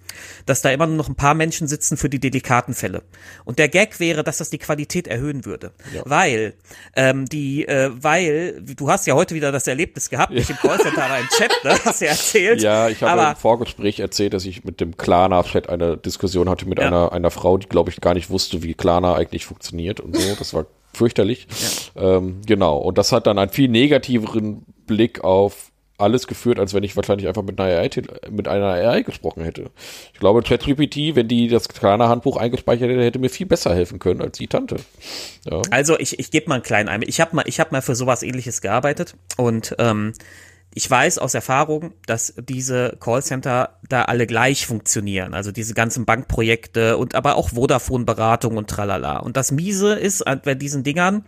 Dass 0.44 0.60
da 0.60 0.70
immer 0.70 0.86
nur 0.86 0.96
noch 0.96 1.08
ein 1.08 1.14
paar 1.14 1.34
Menschen 1.34 1.68
sitzen 1.68 1.96
für 1.96 2.08
die 2.10 2.18
delikaten 2.18 2.74
Fälle. 2.74 3.02
Und 3.44 3.58
der 3.60 3.68
Gag 3.68 4.00
wäre, 4.00 4.24
dass 4.24 4.38
das 4.38 4.50
die 4.50 4.58
Qualität 4.58 5.06
erhöhen 5.06 5.44
würde. 5.44 5.70
Weil, 6.04 6.54
ähm, 6.96 7.26
die, 7.26 7.66
äh, 7.66 7.90
weil, 7.94 8.60
du 8.60 8.90
hast 8.90 9.06
ja 9.06 9.14
heute 9.14 9.34
wieder 9.36 9.52
das 9.52 9.66
Erlebnis 9.68 10.10
gehabt, 10.10 10.32
nicht 10.32 10.50
im 10.50 10.56
Callcenter, 10.56 11.04
aber 11.04 11.18
im 11.20 11.28
Chat, 11.28 11.52
ne? 11.64 11.78
Hast 11.84 12.00
du 12.00 12.04
ja 12.06 12.10
erzählt. 12.10 12.60
Ja, 12.60 12.88
ich 12.88 13.02
habe 13.02 13.12
aber, 13.12 13.30
im 13.30 13.36
Vorgespräch 13.36 14.00
erzählt, 14.00 14.34
dass 14.34 14.44
ich 14.44 14.64
mit 14.64 14.80
dem 14.80 14.96
Klarna-Chat 14.96 15.68
eine 15.68 15.96
Diskussion 15.96 16.48
hatte 16.50 16.66
mit 16.68 16.78
Ja. 16.80 16.88
einer, 16.88 17.12
einer 17.12 17.30
Frau, 17.30 17.56
die, 17.56 17.68
glaube 17.68 17.90
ich, 17.90 18.00
gar 18.00 18.14
nicht 18.14 18.30
wusste, 18.30 18.62
wie 18.62 18.74
Klarna 18.74 19.14
eigentlich 19.14 19.46
funktioniert 19.46 20.00
und 20.00 20.16
so. 20.16 20.34
Das 20.34 20.52
war 20.54 20.66
fürchterlich. 20.92 21.46
Ähm, 21.96 22.40
genau. 22.46 22.78
Und 22.78 22.98
das 22.98 23.12
hat 23.12 23.26
dann 23.26 23.38
einen 23.38 23.50
viel 23.50 23.68
negativeren 23.68 24.64
Blick 24.86 25.22
auf 25.24 25.70
alles 26.00 26.26
geführt, 26.26 26.58
als 26.58 26.74
wenn 26.74 26.82
ich 26.82 26.96
wahrscheinlich 26.96 27.28
einfach 27.28 27.42
mit 27.42 27.60
einer 27.60 27.78
AI, 27.78 27.90
mit 28.30 28.48
einer 28.48 28.66
AI 28.66 29.02
gesprochen 29.02 29.44
hätte. 29.44 29.70
Ich 30.12 30.18
glaube, 30.18 30.42
ChatGPT, 30.42 31.14
wenn 31.14 31.28
die 31.28 31.48
das 31.48 31.68
Klarna-Handbuch 31.68 32.36
eingespeichert 32.36 32.90
hätte, 32.90 33.04
hätte 33.04 33.18
mir 33.18 33.28
viel 33.28 33.46
besser 33.46 33.74
helfen 33.74 33.98
können 33.98 34.22
als 34.22 34.38
die 34.38 34.46
Tante. 34.46 34.76
Ja. 35.48 35.60
Also 35.70 35.98
ich, 35.98 36.18
ich 36.18 36.30
gebe 36.30 36.48
mal 36.48 36.56
einen 36.56 36.64
kleinen 36.64 36.88
Einblick. 36.88 37.10
Ich 37.10 37.20
habe 37.20 37.36
mal, 37.36 37.44
ich 37.46 37.60
hab 37.60 37.70
mal 37.70 37.82
für 37.82 37.94
sowas 37.94 38.22
ähnliches 38.22 38.62
gearbeitet 38.62 39.14
und 39.36 39.76
ähm, 39.78 40.14
ich 40.74 40.88
weiß 40.88 41.18
aus 41.18 41.34
Erfahrung, 41.34 41.92
dass 42.06 42.34
diese 42.38 42.96
Callcenter 43.00 43.78
da 43.88 44.02
alle 44.02 44.26
gleich 44.26 44.66
funktionieren. 44.66 45.34
Also 45.34 45.50
diese 45.50 45.74
ganzen 45.74 46.04
Bankprojekte 46.04 46.96
und 46.96 47.14
aber 47.14 47.36
auch 47.36 47.50
Vodafone-Beratung 47.50 48.56
und 48.56 48.70
tralala. 48.70 49.18
Und 49.18 49.36
das 49.36 49.50
Miese 49.50 49.94
ist 49.94 50.24
bei 50.44 50.54
diesen 50.54 50.84
Dingern, 50.84 51.24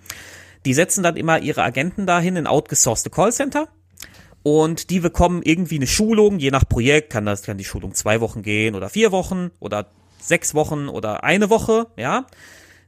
die 0.65 0.75
setzen 0.75 1.03
dann 1.03 1.17
immer 1.17 1.41
ihre 1.41 1.65
Agenten 1.65 2.07
dahin 2.07 2.37
in 2.37 2.47
outgesourcete 2.47 3.11
Callcenter 3.11 3.69
und 4.45 4.91
die 4.91 5.01
bekommen 5.01 5.43
irgendwie 5.43 5.77
eine 5.77 5.87
Schulung, 5.87 6.39
je 6.39 6.51
nach 6.51 6.69
Projekt 6.69 7.11
kann 7.11 7.27
das, 7.27 7.43
kann 7.43 7.59
die 7.59 7.65
Schulung 7.65 7.95
zwei 7.95 8.21
Wochen 8.21 8.43
gehen 8.43 8.75
oder 8.77 8.89
vier 8.89 9.11
Wochen 9.11 9.51
oder 9.59 9.87
sechs 10.21 10.55
Wochen 10.55 10.89
oder 10.89 11.25
eine 11.25 11.51
Woche, 11.51 11.89
ja. 11.97 12.27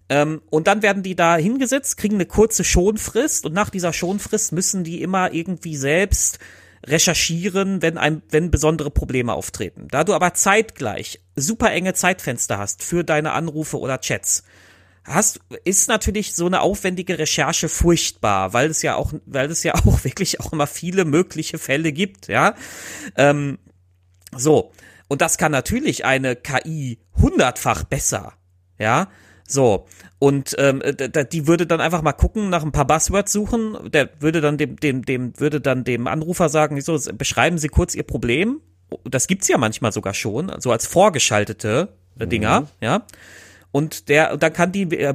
Ähm, 0.09 0.43
und 0.51 0.66
dann 0.66 0.82
werden 0.82 1.02
die 1.02 1.16
da 1.16 1.36
hingesetzt, 1.36 1.97
kriegen 1.97 2.16
eine 2.16 2.26
kurze 2.26 2.64
Schonfrist 2.64 3.47
und 3.47 3.55
nach 3.55 3.70
dieser 3.70 3.93
Schonfrist 3.93 4.52
müssen 4.52 4.85
die 4.85 5.02
immer 5.02 5.32
irgendwie 5.32 5.76
selbst 5.76 6.39
recherchieren, 6.86 7.81
wenn 7.81 7.97
ein, 7.97 8.22
wenn 8.28 8.51
besondere 8.51 8.90
Probleme 8.90 9.32
auftreten. 9.32 9.89
Da 9.90 10.05
du 10.05 10.12
aber 10.12 10.35
zeitgleich 10.35 11.20
super 11.35 11.70
enge 11.72 11.94
Zeitfenster 11.94 12.59
hast 12.59 12.82
für 12.82 13.05
deine 13.05 13.32
Anrufe 13.32 13.78
oder 13.78 14.01
Chats, 14.01 14.44
hast, 15.05 15.40
ist 15.64 15.89
natürlich 15.89 16.35
so 16.35 16.47
eine 16.47 16.60
aufwendige 16.60 17.18
Recherche 17.18 17.68
furchtbar, 17.68 18.52
weil 18.52 18.70
es 18.70 18.82
ja 18.82 18.97
auch, 18.97 19.12
weil 19.26 19.51
es 19.51 19.62
ja 19.62 19.74
auch 19.86 20.05
wirklich 20.05 20.40
auch 20.40 20.52
immer 20.52 20.66
viele 20.66 21.05
mögliche 21.05 21.59
Fälle 21.59 21.93
gibt, 21.93 22.28
ja. 22.28 22.55
Ähm, 23.16 23.59
so. 24.36 24.72
Und 25.06 25.20
das 25.20 25.39
kann 25.39 25.52
natürlich 25.52 26.05
eine 26.05 26.35
KI 26.35 26.98
hundertfach 27.20 27.85
besser, 27.85 28.32
ja. 28.78 29.09
So. 29.47 29.87
Und 30.19 30.55
ähm, 30.59 30.81
d- 30.81 31.25
die 31.25 31.47
würde 31.47 31.66
dann 31.66 31.81
einfach 31.81 32.03
mal 32.03 32.12
gucken, 32.12 32.49
nach 32.51 32.62
ein 32.62 32.73
paar 32.73 32.87
Buzzwords 32.87 33.33
suchen. 33.33 33.91
Der 33.91 34.09
würde 34.21 34.41
dann 34.41 34.57
dem, 34.57 34.77
dem, 34.77 35.05
dem, 35.05 35.39
würde 35.39 35.61
dann 35.61 35.85
dem 35.85 36.07
Anrufer 36.07 36.49
sagen, 36.49 36.81
so, 36.81 36.99
beschreiben 37.12 37.59
Sie 37.59 37.69
kurz 37.69 37.95
Ihr 37.95 38.05
Problem. 38.05 38.61
Das 39.05 39.27
gibt's 39.27 39.49
ja 39.49 39.59
manchmal 39.59 39.93
sogar 39.93 40.15
schon, 40.15 40.53
so 40.59 40.71
als 40.71 40.87
vorgeschaltete 40.87 41.89
äh, 42.19 42.27
Dinger, 42.27 42.69
ja. 42.81 43.03
Und 43.74 44.09
der, 44.09 44.36
dann 44.36 44.52
kann 44.52 44.70
die 44.70 44.82
äh, 44.82 45.12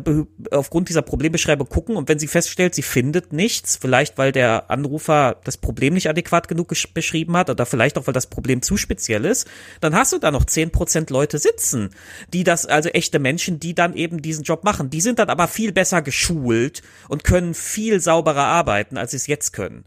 aufgrund 0.51 0.89
dieser 0.89 1.01
Problembeschreibung 1.01 1.69
gucken 1.69 1.95
und 1.95 2.09
wenn 2.09 2.19
sie 2.19 2.27
feststellt, 2.27 2.75
sie 2.75 2.81
findet 2.81 3.31
nichts, 3.31 3.77
vielleicht 3.77 4.17
weil 4.17 4.33
der 4.33 4.69
Anrufer 4.69 5.37
das 5.45 5.55
Problem 5.55 5.93
nicht 5.93 6.09
adäquat 6.09 6.49
genug 6.49 6.73
beschrieben 6.93 7.37
hat 7.37 7.49
oder 7.49 7.65
vielleicht 7.65 7.97
auch 7.97 8.05
weil 8.05 8.13
das 8.13 8.27
Problem 8.27 8.61
zu 8.61 8.75
speziell 8.75 9.23
ist, 9.23 9.47
dann 9.79 9.95
hast 9.95 10.11
du 10.11 10.17
da 10.17 10.29
noch 10.29 10.43
zehn 10.43 10.71
Prozent 10.71 11.09
Leute 11.09 11.37
sitzen, 11.37 11.91
die 12.33 12.43
das, 12.43 12.65
also 12.65 12.89
echte 12.89 13.17
Menschen, 13.17 13.61
die 13.61 13.75
dann 13.75 13.93
eben 13.93 14.21
diesen 14.21 14.43
Job 14.43 14.65
machen. 14.65 14.89
Die 14.89 14.99
sind 14.99 15.19
dann 15.19 15.29
aber 15.29 15.47
viel 15.47 15.71
besser 15.71 16.01
geschult 16.01 16.81
und 17.07 17.23
können 17.23 17.53
viel 17.53 18.01
sauberer 18.01 18.43
arbeiten, 18.43 18.97
als 18.97 19.11
sie 19.11 19.17
es 19.17 19.27
jetzt 19.27 19.53
können. 19.53 19.85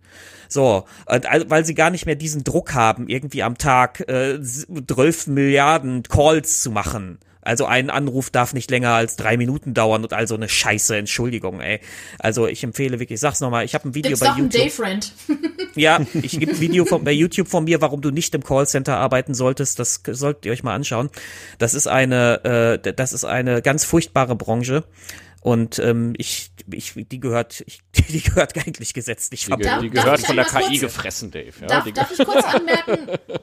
So, 0.48 0.86
weil 1.06 1.66
sie 1.66 1.74
gar 1.74 1.90
nicht 1.90 2.06
mehr 2.06 2.14
diesen 2.14 2.42
Druck 2.42 2.72
haben, 2.72 3.08
irgendwie 3.08 3.42
am 3.42 3.58
Tag 3.58 4.00
äh, 4.08 4.40
12 4.40 5.26
Milliarden 5.26 6.04
Calls 6.04 6.62
zu 6.62 6.70
machen. 6.70 7.18
Also 7.42 7.66
ein 7.66 7.90
Anruf 7.90 8.30
darf 8.30 8.54
nicht 8.54 8.70
länger 8.70 8.90
als 8.90 9.16
drei 9.16 9.36
Minuten 9.36 9.74
dauern 9.74 10.04
und 10.04 10.12
also 10.12 10.36
eine 10.36 10.48
Scheiße, 10.48 10.96
Entschuldigung, 10.96 11.60
ey. 11.60 11.80
Also 12.18 12.46
ich 12.46 12.62
empfehle 12.62 13.00
wirklich, 13.00 13.16
ich 13.16 13.20
sag's 13.20 13.40
nochmal, 13.40 13.64
ich 13.64 13.74
habe 13.74 13.88
ein 13.88 13.94
Video 13.94 14.10
Gibt's 14.10 14.20
bei 14.20 14.38
YouTube. 14.38 14.38
Einen 14.38 14.50
Dayfriend. 14.50 15.12
ja, 15.74 16.00
ich 16.14 16.38
gebe 16.38 16.52
ein 16.52 16.60
Video 16.60 16.84
von, 16.84 17.02
bei 17.02 17.12
YouTube 17.12 17.48
von 17.48 17.64
mir, 17.64 17.80
warum 17.80 18.00
du 18.00 18.10
nicht 18.10 18.34
im 18.34 18.44
Callcenter 18.44 18.96
arbeiten 18.96 19.34
solltest. 19.34 19.78
Das 19.78 20.00
solltet 20.06 20.46
ihr 20.46 20.52
euch 20.52 20.62
mal 20.62 20.74
anschauen. 20.74 21.10
Das 21.58 21.74
ist 21.74 21.88
eine, 21.88 22.80
äh, 22.84 22.92
das 22.94 23.12
ist 23.12 23.24
eine 23.24 23.60
ganz 23.60 23.84
furchtbare 23.84 24.36
Branche. 24.36 24.84
Und 25.44 25.80
ähm, 25.80 26.14
ich, 26.18 26.52
ich, 26.70 26.94
die 26.94 27.18
gehört, 27.18 27.64
ich, 27.66 27.80
die 28.08 28.22
gehört 28.22 28.56
eigentlich 28.56 28.94
gesetzlich 28.94 29.44
Die, 29.46 29.50
Darf- 29.50 29.80
die 29.80 29.90
darf 29.90 30.04
gehört 30.04 30.20
ich 30.20 30.26
von 30.26 30.36
der 30.36 30.44
KI 30.44 30.60
kurz- 30.68 30.80
gefressen, 30.80 31.30
Dave. 31.32 31.52
Ja, 31.60 31.66
Darf, 31.66 31.84
die, 31.84 31.92
darf 31.92 32.10
ich 32.16 32.24
kurz 32.24 32.44
anmerken, 32.54 32.98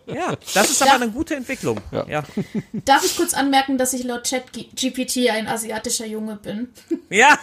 Ja, 0.07 0.33
das 0.53 0.69
ist 0.71 0.79
Ja. 0.79 0.93
aber 0.93 1.03
eine 1.03 1.11
gute 1.11 1.35
Entwicklung. 1.35 1.81
Ja. 1.91 2.05
Ja, 2.07 2.23
darf 2.85 3.03
ich 3.03 3.17
kurz 3.17 3.33
anmerken, 3.33 3.77
dass 3.77 3.91
ich 3.91 4.05
laut 4.05 4.23
ChatGPT 4.29 5.29
ein 5.29 5.47
asiatischer 5.47 6.05
Junge 6.05 6.37
bin? 6.37 6.69
ja, 7.09 7.37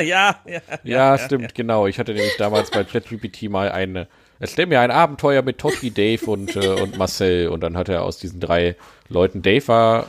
ja, 0.00 0.40
ja. 0.46 0.60
ja, 0.84 1.18
stimmt, 1.18 1.52
genau. 1.56 1.88
Ich 1.88 1.98
hatte 1.98 2.14
nämlich 2.14 2.36
damals 2.38 2.70
bei 2.70 2.84
ChatGPT 2.84 3.50
mal 3.50 3.70
eine. 3.72 4.06
Erzähl 4.38 4.66
mir 4.66 4.80
ein 4.80 4.90
Abenteuer 4.92 5.42
mit 5.42 5.58
Totti, 5.58 5.90
Dave 5.92 6.24
und, 6.26 6.54
äh, 6.56 6.68
und 6.68 6.98
Marcel. 6.98 7.48
Und 7.48 7.60
dann 7.62 7.76
hat 7.76 7.88
er 7.88 8.02
aus 8.02 8.18
diesen 8.18 8.38
drei 8.40 8.76
Leuten, 9.08 9.42
Dave 9.42 9.66
war, 9.68 10.06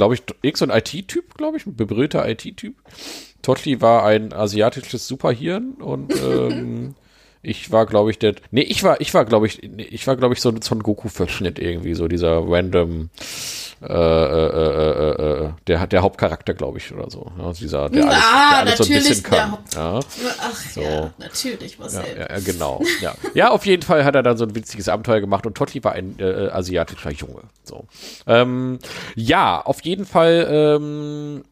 glaube 0.00 0.14
ich, 0.14 0.22
X 0.40 0.62
und 0.62 0.70
IT-Typ, 0.70 1.34
glaube 1.34 1.58
ich, 1.58 1.66
ein 1.66 1.76
bebrüllter 1.76 2.26
IT-Typ. 2.26 2.74
Totti 3.42 3.82
war 3.82 4.06
ein 4.06 4.32
asiatisches 4.32 5.06
Superhirn 5.06 5.72
und 5.72 6.14
ähm, 6.22 6.94
ich 7.42 7.72
war, 7.72 7.86
glaube 7.86 8.10
ich, 8.10 8.18
der. 8.18 8.34
Nee, 8.50 8.62
ich 8.62 8.82
war, 8.82 9.00
ich 9.00 9.14
war, 9.14 9.24
glaube 9.24 9.46
ich, 9.46 9.60
nee, 9.62 9.82
ich 9.84 10.06
war, 10.06 10.16
glaube 10.16 10.34
ich, 10.34 10.40
so 10.40 10.50
ein 10.50 10.60
Son 10.60 10.82
Goku-Verschnitt 10.82 11.58
irgendwie, 11.58 11.94
so 11.94 12.06
dieser 12.06 12.42
random 12.46 13.10
äh, 13.82 13.86
äh, 13.86 14.46
äh, 14.46 15.12
äh, 15.14 15.44
äh, 15.46 15.52
der 15.66 15.86
der 15.86 16.02
Hauptcharakter, 16.02 16.52
glaube 16.52 16.76
ich, 16.76 16.92
oder 16.92 17.10
so. 17.10 17.32
Ja, 17.38 17.52
dieser, 17.52 17.88
der 17.88 18.04
alles, 18.04 18.18
Ah, 18.22 18.50
der 18.50 18.58
alles 18.58 18.76
so 18.76 18.84
ein 18.84 18.90
natürlich 18.90 19.08
bisschen 19.08 19.30
der 19.30 19.40
kann. 19.40 19.58
Ja. 19.74 20.00
Ach 20.42 20.54
So. 20.54 20.80
ja, 20.82 21.14
natürlich, 21.16 21.80
was 21.80 21.94
Ja, 21.94 22.02
ja, 22.18 22.40
genau. 22.40 22.82
Ja. 23.00 23.14
ja, 23.32 23.50
auf 23.50 23.64
jeden 23.64 23.82
Fall 23.82 24.04
hat 24.04 24.14
er 24.14 24.22
dann 24.22 24.36
so 24.36 24.44
ein 24.44 24.54
witziges 24.54 24.90
Abenteuer 24.90 25.20
gemacht 25.20 25.46
und 25.46 25.56
Totti 25.56 25.82
war 25.82 25.92
ein 25.92 26.16
äh, 26.18 26.50
asiatischer 26.52 27.12
Junge. 27.12 27.44
So. 27.64 27.86
Ähm, 28.26 28.80
ja, 29.14 29.62
auf 29.62 29.80
jeden 29.80 30.04
Fall 30.04 30.46
ähm, 30.50 31.44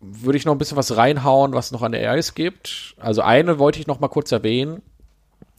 würde 0.00 0.36
ich 0.36 0.44
noch 0.44 0.54
ein 0.54 0.58
bisschen 0.58 0.76
was 0.76 0.94
reinhauen, 0.96 1.54
was 1.54 1.72
noch 1.72 1.80
an 1.80 1.94
AIs 1.94 2.34
gibt. 2.34 2.94
Also 2.98 3.22
eine 3.22 3.58
wollte 3.58 3.80
ich 3.80 3.86
noch 3.86 4.00
mal 4.00 4.08
kurz 4.08 4.32
erwähnen. 4.32 4.82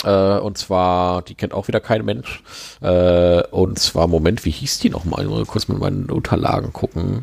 Äh, 0.03 0.39
und 0.39 0.57
zwar, 0.57 1.21
die 1.21 1.35
kennt 1.35 1.53
auch 1.53 1.67
wieder 1.67 1.79
kein 1.79 2.05
Mensch. 2.05 2.43
Äh, 2.81 3.43
und 3.47 3.79
zwar, 3.79 4.07
Moment, 4.07 4.45
wie 4.45 4.51
hieß 4.51 4.79
die 4.79 4.89
nochmal? 4.89 5.23
Ich 5.23 5.29
Mal 5.29 5.45
kurz 5.45 5.67
mit 5.67 5.79
meinen 5.79 6.09
Unterlagen 6.09 6.73
gucken. 6.73 7.21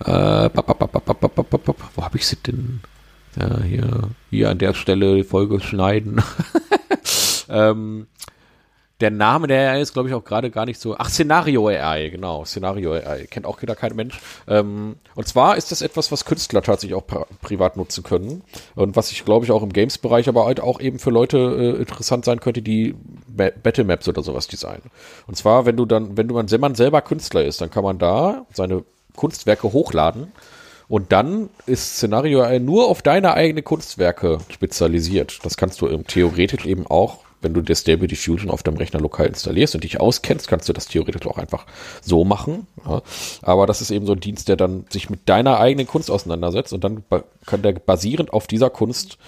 Äh, 0.00 0.48
bap, 0.48 0.66
bap, 0.66 0.92
bap, 0.92 1.76
wo 1.94 2.04
habe 2.04 2.18
ich 2.18 2.26
sie 2.26 2.36
denn? 2.36 2.80
Ja, 3.40 3.62
hier, 3.62 4.10
hier 4.30 4.50
an 4.50 4.58
der 4.58 4.74
Stelle 4.74 5.24
Folge 5.24 5.60
schneiden. 5.60 6.22
ähm, 7.48 8.06
der 9.00 9.10
Name 9.10 9.48
der 9.48 9.72
AI 9.72 9.80
ist, 9.80 9.92
glaube 9.92 10.08
ich, 10.08 10.14
auch 10.14 10.24
gerade 10.24 10.50
gar 10.50 10.66
nicht 10.66 10.80
so. 10.80 10.96
Ach, 10.96 11.08
Szenario 11.10 11.66
AI, 11.66 12.10
genau. 12.10 12.44
Szenario 12.44 12.92
AI. 12.92 13.26
Kennt 13.28 13.44
auch 13.44 13.60
wieder 13.60 13.74
kein 13.74 13.96
Mensch. 13.96 14.20
Ähm, 14.46 14.96
und 15.16 15.26
zwar 15.26 15.56
ist 15.56 15.72
das 15.72 15.82
etwas, 15.82 16.12
was 16.12 16.24
Künstler 16.24 16.62
tatsächlich 16.62 16.94
auch 16.94 17.06
pri 17.06 17.24
privat 17.42 17.76
nutzen 17.76 18.04
können. 18.04 18.42
Und 18.76 18.94
was 18.94 19.10
ich, 19.10 19.24
glaube 19.24 19.44
ich, 19.44 19.50
auch 19.50 19.62
im 19.62 19.72
Games-Bereich, 19.72 20.28
aber 20.28 20.46
halt 20.46 20.60
auch 20.60 20.80
eben 20.80 20.98
für 20.98 21.10
Leute 21.10 21.38
äh, 21.76 21.80
interessant 21.80 22.24
sein 22.24 22.40
könnte, 22.40 22.62
die 22.62 22.94
Ba- 23.26 23.50
Battle 23.62 23.84
Maps 23.84 24.08
oder 24.08 24.22
sowas 24.22 24.46
designen. 24.46 24.90
Und 25.26 25.36
zwar, 25.36 25.66
wenn 25.66 25.76
du 25.76 25.86
dann, 25.86 26.16
wenn 26.16 26.28
du 26.28 26.34
man, 26.34 26.50
wenn 26.50 26.60
man 26.60 26.74
selber 26.76 27.02
Künstler 27.02 27.44
ist, 27.44 27.60
dann 27.60 27.70
kann 27.70 27.82
man 27.84 27.98
da 27.98 28.46
seine 28.52 28.84
Kunstwerke 29.16 29.72
hochladen. 29.72 30.32
Und 30.86 31.12
dann 31.12 31.48
ist 31.66 31.96
Szenario 31.96 32.42
AI 32.42 32.58
nur 32.58 32.88
auf 32.88 33.02
deine 33.02 33.34
eigenen 33.34 33.64
Kunstwerke 33.64 34.38
spezialisiert. 34.52 35.40
Das 35.42 35.56
kannst 35.56 35.80
du 35.80 35.88
theoretisch 36.02 36.66
eben 36.66 36.86
auch, 36.86 37.23
wenn 37.44 37.54
du 37.54 37.62
dir 37.62 37.76
Stable 37.76 38.08
Diffusion 38.08 38.50
auf 38.50 38.62
deinem 38.62 38.78
Rechner 38.78 39.00
lokal 39.00 39.26
installierst 39.26 39.74
und 39.74 39.84
dich 39.84 40.00
auskennst, 40.00 40.48
kannst 40.48 40.68
du 40.68 40.72
das 40.72 40.86
theoretisch 40.86 41.26
auch 41.26 41.38
einfach 41.38 41.66
so 42.02 42.24
machen. 42.24 42.66
Ja. 42.84 43.02
Aber 43.42 43.66
das 43.66 43.80
ist 43.80 43.90
eben 43.90 44.06
so 44.06 44.12
ein 44.12 44.20
Dienst, 44.20 44.48
der 44.48 44.56
dann 44.56 44.86
sich 44.90 45.10
mit 45.10 45.28
deiner 45.28 45.60
eigenen 45.60 45.86
Kunst 45.86 46.10
auseinandersetzt 46.10 46.72
und 46.72 46.82
dann 46.82 47.04
kann 47.46 47.62
der 47.62 47.72
basierend 47.72 48.32
auf 48.32 48.46
dieser 48.46 48.70
Kunst 48.70 49.18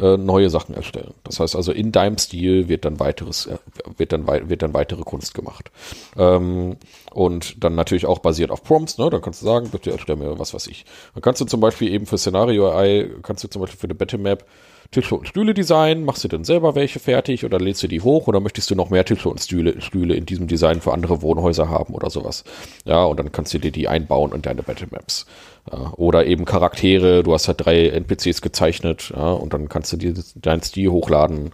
äh, 0.00 0.16
neue 0.16 0.48
Sachen 0.48 0.74
erstellen. 0.74 1.12
Das 1.24 1.40
heißt 1.40 1.56
also, 1.56 1.72
in 1.72 1.92
deinem 1.92 2.18
Stil 2.18 2.68
wird 2.68 2.84
dann 2.84 3.00
weiteres, 3.00 3.46
äh, 3.46 3.58
wird 3.96 4.12
dann, 4.12 4.26
wird 4.26 4.62
dann 4.62 4.74
weitere 4.74 5.02
Kunst 5.02 5.34
gemacht. 5.34 5.70
Ähm, 6.16 6.76
und 7.12 7.62
dann 7.64 7.74
natürlich 7.74 8.06
auch 8.06 8.20
basiert 8.20 8.50
auf 8.50 8.62
Prompts, 8.62 8.98
ne? 8.98 9.10
Dann 9.10 9.20
kannst 9.20 9.42
du 9.42 9.46
sagen, 9.46 9.70
bitte 9.70 9.90
erstell 9.90 10.16
mir 10.16 10.38
was, 10.38 10.54
was 10.54 10.66
ich. 10.66 10.84
Dann 11.14 11.22
kannst 11.22 11.40
du 11.40 11.46
zum 11.46 11.60
Beispiel 11.60 11.92
eben 11.92 12.06
für 12.06 12.18
Szenario 12.18 12.70
AI, 12.70 13.10
kannst 13.22 13.44
du 13.44 13.48
zum 13.48 13.60
Beispiel 13.60 13.78
für 13.78 13.86
eine 13.86 13.94
Battle 13.94 14.18
Map 14.18 14.44
Tische 14.90 15.16
und 15.16 15.28
Stühle 15.28 15.52
designen, 15.52 16.04
machst 16.04 16.24
du 16.24 16.28
dann 16.28 16.44
selber 16.44 16.74
welche 16.74 16.98
fertig 16.98 17.44
oder 17.44 17.58
lädst 17.58 17.82
du 17.82 17.88
die 17.88 18.00
hoch 18.00 18.26
oder 18.26 18.40
möchtest 18.40 18.70
du 18.70 18.74
noch 18.74 18.88
mehr 18.88 19.04
Tische 19.04 19.28
und 19.28 19.38
Stühle, 19.38 19.80
Stühle 19.82 20.14
in 20.14 20.24
diesem 20.24 20.46
Design 20.46 20.80
für 20.80 20.92
andere 20.94 21.20
Wohnhäuser 21.20 21.68
haben 21.68 21.94
oder 21.94 22.08
sowas. 22.08 22.44
Ja, 22.86 23.04
und 23.04 23.18
dann 23.18 23.30
kannst 23.30 23.52
du 23.52 23.58
dir 23.58 23.70
die 23.70 23.86
einbauen 23.86 24.32
in 24.32 24.40
deine 24.40 24.62
Battle 24.62 24.88
Maps. 24.90 25.26
Ja, 25.70 25.92
oder 25.96 26.24
eben 26.24 26.46
Charaktere, 26.46 27.22
du 27.22 27.34
hast 27.34 27.48
halt 27.48 27.64
drei 27.66 27.88
NPCs 27.88 28.40
gezeichnet, 28.40 29.12
ja, 29.14 29.32
und 29.32 29.52
dann 29.52 29.68
kannst 29.68 29.92
du 29.92 29.98
dir 29.98 30.14
deinen 30.36 30.62
Stil 30.62 30.88
hochladen 30.88 31.50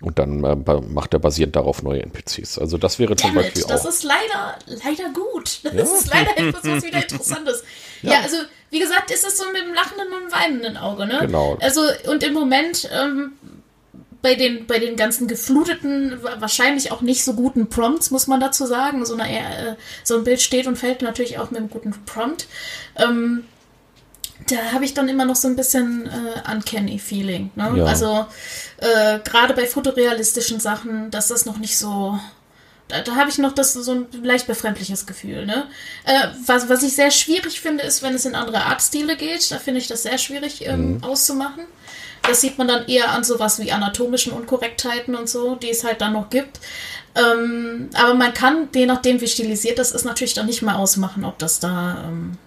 und 0.00 0.18
dann 0.18 0.42
äh, 0.44 0.56
macht 0.56 1.12
er 1.12 1.20
basierend 1.20 1.56
darauf 1.56 1.82
neue 1.82 2.02
NPCs. 2.02 2.58
Also 2.58 2.78
das 2.78 2.98
wäre 2.98 3.16
zum 3.16 3.34
Damn 3.34 3.42
Beispiel 3.42 3.62
it, 3.62 3.70
das 3.70 3.84
auch. 3.84 3.90
ist 3.90 4.04
leider, 4.04 4.56
leider 4.66 5.12
gut. 5.12 5.60
Das 5.74 5.92
ist 5.92 6.10
leider 6.10 6.38
etwas, 6.38 6.64
was 6.64 6.84
wieder 6.84 7.02
interessant 7.02 7.46
ist. 7.48 7.64
Ja. 8.02 8.20
also 8.20 8.36
wie 8.70 8.78
gesagt, 8.78 9.10
ist 9.10 9.26
es 9.26 9.36
so 9.36 9.44
mit 9.52 9.62
dem 9.62 9.74
lachenden 9.74 10.08
und 10.12 10.32
weinenden 10.32 10.76
Auge, 10.76 11.06
ne? 11.06 11.18
Genau. 11.22 11.58
Also 11.60 11.82
und 12.08 12.22
im 12.22 12.32
Moment 12.34 12.88
ähm, 12.92 13.32
bei 14.22 14.34
den 14.34 14.66
bei 14.66 14.78
den 14.78 14.96
ganzen 14.96 15.26
gefluteten, 15.28 16.22
wa- 16.22 16.36
wahrscheinlich 16.40 16.92
auch 16.92 17.00
nicht 17.00 17.24
so 17.24 17.32
guten 17.34 17.68
Prompts, 17.68 18.10
muss 18.10 18.26
man 18.26 18.38
dazu 18.38 18.66
sagen. 18.66 19.04
So, 19.06 19.14
eine, 19.16 19.28
äh, 19.28 19.74
so 20.04 20.16
ein 20.18 20.24
Bild 20.24 20.40
steht 20.40 20.66
und 20.66 20.76
fällt 20.76 21.02
natürlich 21.02 21.38
auch 21.38 21.50
mit 21.50 21.58
einem 21.58 21.70
guten 21.70 21.92
Prompt. 22.06 22.46
Ähm, 22.96 23.44
da 24.48 24.72
habe 24.72 24.84
ich 24.84 24.94
dann 24.94 25.08
immer 25.08 25.24
noch 25.24 25.36
so 25.36 25.48
ein 25.48 25.56
bisschen 25.56 26.06
äh, 26.06 26.50
uncanny 26.52 26.98
Feeling. 26.98 27.50
Ne? 27.56 27.72
Ja. 27.76 27.84
Also 27.84 28.26
äh, 28.78 29.18
gerade 29.20 29.54
bei 29.54 29.66
fotorealistischen 29.66 30.60
Sachen, 30.60 31.10
dass 31.10 31.28
das 31.28 31.44
noch 31.46 31.58
nicht 31.58 31.76
so. 31.76 32.18
Da, 32.90 33.00
da 33.00 33.16
habe 33.16 33.30
ich 33.30 33.38
noch 33.38 33.52
das 33.52 33.72
so 33.72 33.92
ein 33.92 34.06
leicht 34.22 34.46
befremdliches 34.46 35.06
Gefühl. 35.06 35.46
Ne? 35.46 35.66
Äh, 36.04 36.28
was, 36.46 36.68
was 36.68 36.82
ich 36.82 36.94
sehr 36.94 37.10
schwierig 37.10 37.60
finde, 37.60 37.84
ist, 37.84 38.02
wenn 38.02 38.14
es 38.14 38.24
in 38.24 38.34
andere 38.34 38.64
Artstile 38.64 39.16
geht. 39.16 39.50
Da 39.50 39.58
finde 39.58 39.80
ich 39.80 39.86
das 39.86 40.02
sehr 40.02 40.18
schwierig 40.18 40.66
ähm, 40.66 40.98
auszumachen. 41.02 41.64
Das 42.22 42.40
sieht 42.40 42.58
man 42.58 42.68
dann 42.68 42.86
eher 42.86 43.10
an 43.10 43.24
sowas 43.24 43.58
wie 43.60 43.72
anatomischen 43.72 44.32
Unkorrektheiten 44.32 45.14
und 45.14 45.28
so, 45.28 45.54
die 45.54 45.70
es 45.70 45.84
halt 45.84 46.00
dann 46.00 46.12
noch 46.12 46.28
gibt. 46.28 46.60
Ähm, 47.14 47.90
aber 47.94 48.14
man 48.14 48.34
kann, 48.34 48.68
je 48.74 48.86
nachdem 48.86 49.20
wie 49.20 49.26
stilisiert 49.26 49.78
das 49.78 49.92
ist, 49.92 50.04
natürlich 50.04 50.34
dann 50.34 50.46
nicht 50.46 50.62
mehr 50.62 50.78
ausmachen, 50.78 51.24
ob 51.24 51.38
das 51.38 51.58
da 51.58 52.04
ähm, 52.06 52.38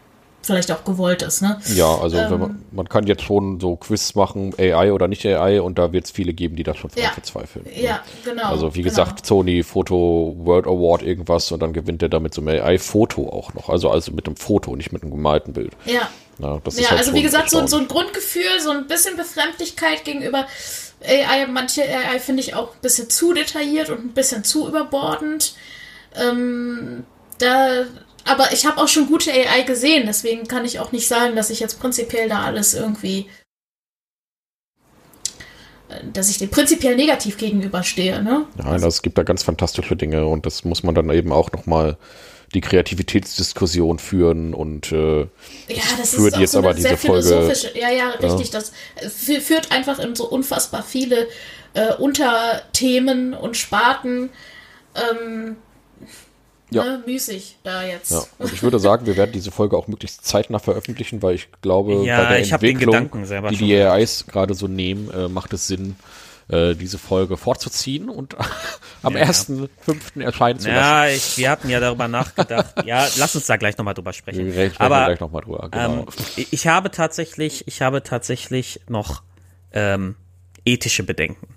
vielleicht 0.43 0.71
auch 0.71 0.83
gewollt 0.83 1.21
ist. 1.21 1.41
Ne? 1.41 1.59
Ja, 1.73 1.97
also 1.97 2.17
Ähm. 2.17 2.39
man, 2.39 2.65
man 2.71 2.89
kann 2.89 3.07
jetzt 3.07 3.23
schon 3.23 3.59
so 3.59 3.75
Quiz 3.77 4.13
machen, 4.15 4.53
AI 4.59 4.91
oder 4.91 5.07
nicht 5.07 5.25
AI, 5.25 5.61
und 5.61 5.77
da 5.79 5.91
wird 5.93 6.05
es 6.05 6.11
viele 6.11 6.33
geben, 6.33 6.55
die 6.55 6.63
das 6.63 6.77
schon 6.77 6.91
Ja. 6.95 7.09
verzweifeln. 7.11 7.65
ne? 7.65 7.81
Ja, 7.81 8.01
genau. 8.25 8.43
Also 8.49 8.75
wie 8.75 8.81
genau. 8.81 8.89
gesagt, 8.89 9.25
Sony 9.25 9.63
Photo 9.63 10.35
World 10.37 10.67
Award 10.67 11.01
irgendwas 11.03 11.51
und 11.51 11.61
dann 11.61 11.73
gewinnt 11.73 12.03
er 12.03 12.09
damit 12.09 12.33
so 12.33 12.41
ein 12.41 12.49
AI-Foto 12.49 13.29
auch 13.29 13.53
noch. 13.53 13.69
Also 13.69 13.89
also 13.89 14.11
mit 14.11 14.27
einem 14.27 14.35
Foto, 14.35 14.75
nicht 14.75 14.91
mit 14.91 15.01
einem 15.01 15.11
gemalten 15.11 15.53
Bild. 15.53 15.71
Ja. 15.85 16.09
Ja, 16.39 16.59
Ja, 16.75 16.89
halt 16.89 16.99
also 16.99 17.13
wie 17.13 17.21
gesagt, 17.21 17.51
so, 17.51 17.65
so 17.67 17.77
ein 17.77 17.87
Grundgefühl, 17.87 18.59
so 18.59 18.71
ein 18.71 18.87
bisschen 18.87 19.15
Befremdlichkeit 19.17 20.03
gegenüber 20.03 20.47
AI. 21.05 21.45
Manche 21.47 21.83
AI 21.83 22.19
finde 22.19 22.41
ich 22.41 22.55
auch 22.55 22.73
ein 22.73 22.81
bisschen 22.81 23.07
zu 23.09 23.33
detailliert 23.33 23.91
und 23.91 23.99
ein 24.03 24.13
bisschen 24.13 24.43
zu 24.43 24.67
überbordend. 24.67 25.53
Ähm, 26.15 27.03
da, 27.37 27.83
aber 28.25 28.51
ich 28.53 28.65
habe 28.65 28.81
auch 28.81 28.87
schon 28.87 29.07
gute 29.07 29.31
AI 29.31 29.63
gesehen, 29.63 30.05
deswegen 30.07 30.47
kann 30.47 30.65
ich 30.65 30.79
auch 30.79 30.91
nicht 30.91 31.07
sagen, 31.07 31.35
dass 31.35 31.49
ich 31.49 31.59
jetzt 31.59 31.79
prinzipiell 31.79 32.29
da 32.29 32.43
alles 32.43 32.73
irgendwie 32.73 33.27
äh, 35.89 35.95
dass 36.13 36.29
ich 36.29 36.37
dem 36.37 36.49
prinzipiell 36.49 36.95
negativ 36.95 37.37
gegenüberstehe, 37.37 38.21
ne? 38.23 38.45
Nein, 38.55 38.81
das 38.81 39.01
gibt 39.01 39.17
da 39.17 39.23
ganz 39.23 39.43
fantastische 39.43 39.95
Dinge 39.95 40.25
und 40.25 40.45
das 40.45 40.63
muss 40.63 40.83
man 40.83 40.95
dann 40.95 41.09
eben 41.09 41.31
auch 41.31 41.51
nochmal 41.51 41.97
die 42.53 42.61
Kreativitätsdiskussion 42.61 43.97
führen 43.97 44.53
und 44.53 44.91
äh, 44.91 45.21
Ja, 45.21 45.27
das 45.97 46.11
führt 46.13 46.33
ist 46.35 46.39
jetzt 46.39 46.51
so 46.51 46.59
aber 46.59 46.73
diese 46.75 46.97
Folge. 46.97 47.23
philosophische. 47.27 47.77
Ja, 47.77 47.89
ja, 47.89 48.09
richtig. 48.11 48.51
Das 48.51 48.71
fü- 49.01 49.39
führt 49.41 49.71
einfach 49.71 49.97
in 49.99 50.15
so 50.15 50.29
unfassbar 50.29 50.83
viele 50.83 51.27
äh, 51.73 51.93
Unterthemen 51.95 53.33
und 53.33 53.57
Sparten. 53.57 54.29
Ähm, 54.95 55.55
Ja. 56.73 56.83
ne, 56.83 57.03
müßig 57.05 57.57
da 57.63 57.83
jetzt. 57.83 58.11
Ja, 58.11 58.23
und 58.39 58.51
ich 58.53 58.61
würde 58.63 58.79
sagen, 58.79 59.05
wir 59.05 59.15
werden 59.17 59.31
diese 59.31 59.51
Folge 59.51 59.77
auch 59.77 59.87
möglichst 59.87 60.25
zeitnah 60.25 60.59
veröffentlichen, 60.59 61.21
weil 61.21 61.35
ich 61.35 61.47
glaube, 61.61 62.03
Ja, 62.05 62.23
bei 62.23 62.29
der 62.29 62.39
ich 62.39 62.53
hab 62.53 62.61
den 62.61 62.71
Entwicklung, 62.71 62.93
Gedanken 62.95 63.25
selber 63.25 63.49
die 63.49 63.57
die 63.57 63.75
AIs 63.77 64.25
gerade 64.27 64.53
so 64.53 64.67
nehmen, 64.67 65.09
äh, 65.11 65.27
macht 65.27 65.53
es 65.53 65.67
Sinn, 65.67 65.95
äh, 66.49 66.75
diese 66.75 66.97
Folge 66.97 67.37
fortzuziehen 67.37 68.09
und 68.09 68.35
am 69.03 69.13
Ja, 69.13 69.21
ja. 69.21 69.25
1.5. 69.29 70.21
erscheinen 70.21 70.59
zu 70.59 70.67
lassen. 70.67 70.77
Ja, 70.79 71.07
ich, 71.07 71.37
wir 71.37 71.49
hatten 71.49 71.69
ja 71.69 71.79
darüber 71.79 72.07
nachgedacht. 72.09 72.75
ja, 72.85 73.07
lass 73.17 73.35
uns 73.35 73.45
da 73.45 73.55
gleich 73.57 73.77
nochmal 73.77 73.93
drüber 73.93 74.11
sprechen. 74.13 74.45
Wir 74.45 74.53
reden 74.55 74.75
Aber 74.79 75.05
gleich 75.05 75.19
nochmal 75.21 75.41
drüber. 75.43 75.69
Genau. 75.71 75.93
ähm, 76.01 76.05
ich- 76.35 76.51
ich 76.51 76.67
habe 76.67 76.91
tatsächlich, 76.91 77.65
ich 77.67 77.81
habe 77.81 78.03
tatsächlich 78.03 78.81
noch 78.89 79.23
ähm, 79.71 80.15
ethische 80.65 81.03
Bedenken. 81.03 81.47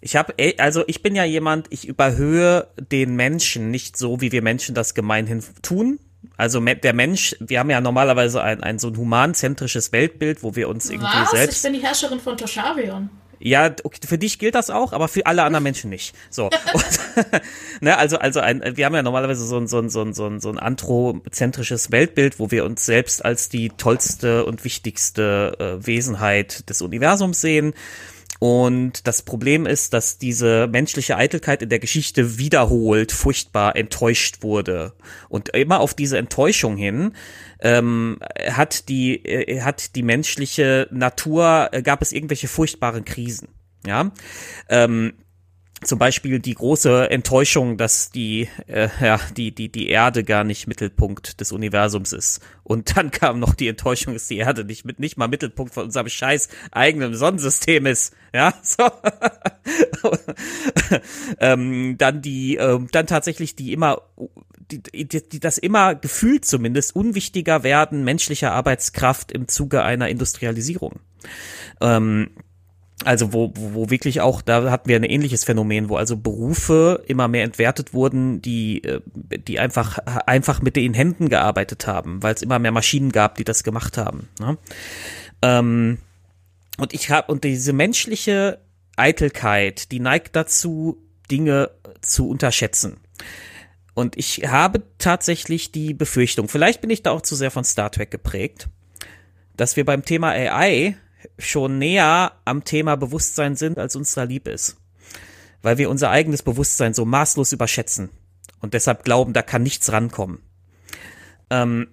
Ich 0.00 0.16
habe, 0.16 0.34
also 0.58 0.84
ich 0.86 1.02
bin 1.02 1.14
ja 1.14 1.24
jemand, 1.24 1.66
ich 1.70 1.86
überhöhe 1.86 2.68
den 2.78 3.16
Menschen 3.16 3.70
nicht 3.70 3.96
so, 3.96 4.20
wie 4.20 4.32
wir 4.32 4.42
Menschen 4.42 4.74
das 4.74 4.94
gemeinhin 4.94 5.42
tun. 5.62 5.98
Also 6.36 6.60
der 6.60 6.94
Mensch, 6.94 7.36
wir 7.38 7.58
haben 7.58 7.70
ja 7.70 7.80
normalerweise 7.80 8.42
ein, 8.42 8.62
ein 8.62 8.78
so 8.78 8.88
ein 8.88 8.96
humanzentrisches 8.96 9.92
Weltbild, 9.92 10.42
wo 10.42 10.56
wir 10.56 10.68
uns 10.68 10.88
irgendwie 10.88 11.12
Was? 11.12 11.30
selbst. 11.32 11.56
Ich 11.58 11.62
bin 11.62 11.74
die 11.74 11.86
Herrscherin 11.86 12.20
von 12.20 12.36
Tosharion. 12.36 13.10
Ja, 13.42 13.74
für 14.06 14.18
dich 14.18 14.38
gilt 14.38 14.54
das 14.54 14.68
auch, 14.68 14.92
aber 14.92 15.08
für 15.08 15.24
alle 15.24 15.42
anderen 15.42 15.62
Menschen 15.62 15.88
nicht. 15.88 16.14
So. 16.28 16.46
Und, 16.46 17.00
ne, 17.80 17.96
also, 17.96 18.18
also 18.18 18.40
ein, 18.40 18.62
wir 18.76 18.84
haben 18.84 18.94
ja 18.94 19.02
normalerweise 19.02 19.46
so 19.46 19.56
ein, 19.56 19.66
so 19.66 19.78
ein, 19.78 19.88
so 19.88 20.02
ein, 20.02 20.12
so 20.12 20.26
ein, 20.26 20.40
so 20.40 20.50
ein 20.50 20.58
anthropozentrisches 20.58 21.90
Weltbild, 21.90 22.38
wo 22.38 22.50
wir 22.50 22.66
uns 22.66 22.84
selbst 22.84 23.24
als 23.24 23.48
die 23.48 23.70
tollste 23.70 24.44
und 24.44 24.64
wichtigste 24.64 25.56
äh, 25.58 25.86
Wesenheit 25.86 26.68
des 26.68 26.82
Universums 26.82 27.40
sehen. 27.40 27.72
Und 28.40 29.06
das 29.06 29.20
Problem 29.20 29.66
ist, 29.66 29.92
dass 29.92 30.16
diese 30.16 30.66
menschliche 30.66 31.18
Eitelkeit 31.18 31.60
in 31.60 31.68
der 31.68 31.78
Geschichte 31.78 32.38
wiederholt 32.38 33.12
furchtbar 33.12 33.76
enttäuscht 33.76 34.42
wurde. 34.42 34.94
Und 35.28 35.50
immer 35.50 35.80
auf 35.80 35.92
diese 35.92 36.16
Enttäuschung 36.16 36.78
hin 36.78 37.12
ähm, 37.60 38.18
hat 38.48 38.88
die 38.88 39.22
äh, 39.26 39.60
hat 39.60 39.94
die 39.94 40.02
menschliche 40.02 40.88
Natur 40.90 41.68
äh, 41.72 41.82
gab 41.82 42.00
es 42.00 42.12
irgendwelche 42.12 42.48
furchtbaren 42.48 43.04
Krisen. 43.04 43.48
Ja. 43.86 44.10
Ähm, 44.70 45.12
zum 45.82 45.98
Beispiel 45.98 46.40
die 46.40 46.54
große 46.54 47.10
Enttäuschung, 47.10 47.76
dass 47.76 48.10
die, 48.10 48.48
äh, 48.66 48.88
ja, 49.00 49.18
die, 49.36 49.54
die, 49.54 49.70
die 49.70 49.88
Erde 49.88 50.24
gar 50.24 50.44
nicht 50.44 50.66
Mittelpunkt 50.66 51.40
des 51.40 51.52
Universums 51.52 52.12
ist. 52.12 52.40
Und 52.64 52.96
dann 52.96 53.10
kam 53.10 53.38
noch 53.38 53.54
die 53.54 53.68
Enttäuschung, 53.68 54.12
dass 54.12 54.26
die 54.26 54.38
Erde 54.38 54.64
nicht 54.64 54.84
mit, 54.84 55.00
nicht 55.00 55.16
mal 55.16 55.28
Mittelpunkt 55.28 55.72
von 55.72 55.84
unserem 55.84 56.08
scheiß 56.08 56.48
eigenen 56.70 57.14
Sonnensystem 57.14 57.86
ist. 57.86 58.14
Ja, 58.34 58.54
so. 58.62 58.90
ähm, 61.40 61.96
dann 61.98 62.20
die, 62.20 62.56
ähm, 62.56 62.88
dann 62.92 63.06
tatsächlich 63.06 63.56
die 63.56 63.72
immer, 63.72 64.02
die, 64.70 64.82
die, 64.82 65.28
die, 65.28 65.40
das 65.40 65.56
immer 65.58 65.94
gefühlt 65.94 66.44
zumindest 66.44 66.94
unwichtiger 66.94 67.62
werden 67.62 68.04
menschlicher 68.04 68.52
Arbeitskraft 68.52 69.32
im 69.32 69.48
Zuge 69.48 69.82
einer 69.82 70.08
Industrialisierung. 70.08 71.00
Ähm, 71.80 72.30
also 73.04 73.32
wo, 73.32 73.52
wo, 73.54 73.74
wo 73.74 73.90
wirklich 73.90 74.20
auch, 74.20 74.42
da 74.42 74.70
hatten 74.70 74.88
wir 74.88 74.96
ein 74.96 75.04
ähnliches 75.04 75.44
Phänomen, 75.44 75.88
wo 75.88 75.96
also 75.96 76.16
Berufe 76.16 77.02
immer 77.06 77.28
mehr 77.28 77.44
entwertet 77.44 77.94
wurden, 77.94 78.42
die, 78.42 78.84
äh, 78.84 79.00
die 79.46 79.58
einfach, 79.58 79.98
einfach 79.98 80.60
mit 80.62 80.76
den 80.76 80.94
Händen 80.94 81.28
gearbeitet 81.28 81.86
haben, 81.86 82.22
weil 82.22 82.34
es 82.34 82.42
immer 82.42 82.58
mehr 82.58 82.72
Maschinen 82.72 83.12
gab, 83.12 83.36
die 83.36 83.44
das 83.44 83.64
gemacht 83.64 83.96
haben. 83.96 84.28
Ne? 84.38 84.58
Ähm, 85.42 85.98
und 86.78 86.94
ich 86.94 87.10
habe, 87.10 87.32
und 87.32 87.44
diese 87.44 87.72
menschliche 87.72 88.58
Eitelkeit, 88.96 89.92
die 89.92 90.00
neigt 90.00 90.36
dazu, 90.36 90.98
Dinge 91.30 91.70
zu 92.00 92.28
unterschätzen. 92.28 92.98
Und 93.94 94.16
ich 94.16 94.42
habe 94.46 94.82
tatsächlich 94.98 95.72
die 95.72 95.94
Befürchtung, 95.94 96.48
vielleicht 96.48 96.80
bin 96.80 96.90
ich 96.90 97.02
da 97.02 97.10
auch 97.10 97.22
zu 97.22 97.34
sehr 97.34 97.50
von 97.50 97.64
Star 97.64 97.90
Trek 97.90 98.10
geprägt, 98.10 98.68
dass 99.56 99.76
wir 99.76 99.84
beim 99.84 100.04
Thema 100.04 100.30
AI 100.30 100.96
schon 101.38 101.78
näher 101.78 102.32
am 102.44 102.64
Thema 102.64 102.96
Bewusstsein 102.96 103.56
sind, 103.56 103.78
als 103.78 103.96
uns 103.96 104.14
da 104.14 104.22
lieb 104.24 104.48
ist. 104.48 104.76
Weil 105.62 105.78
wir 105.78 105.90
unser 105.90 106.10
eigenes 106.10 106.42
Bewusstsein 106.42 106.94
so 106.94 107.04
maßlos 107.04 107.52
überschätzen 107.52 108.10
und 108.60 108.74
deshalb 108.74 109.04
glauben, 109.04 109.32
da 109.32 109.42
kann 109.42 109.62
nichts 109.62 109.92
rankommen. 109.92 110.40
Ähm, 111.50 111.88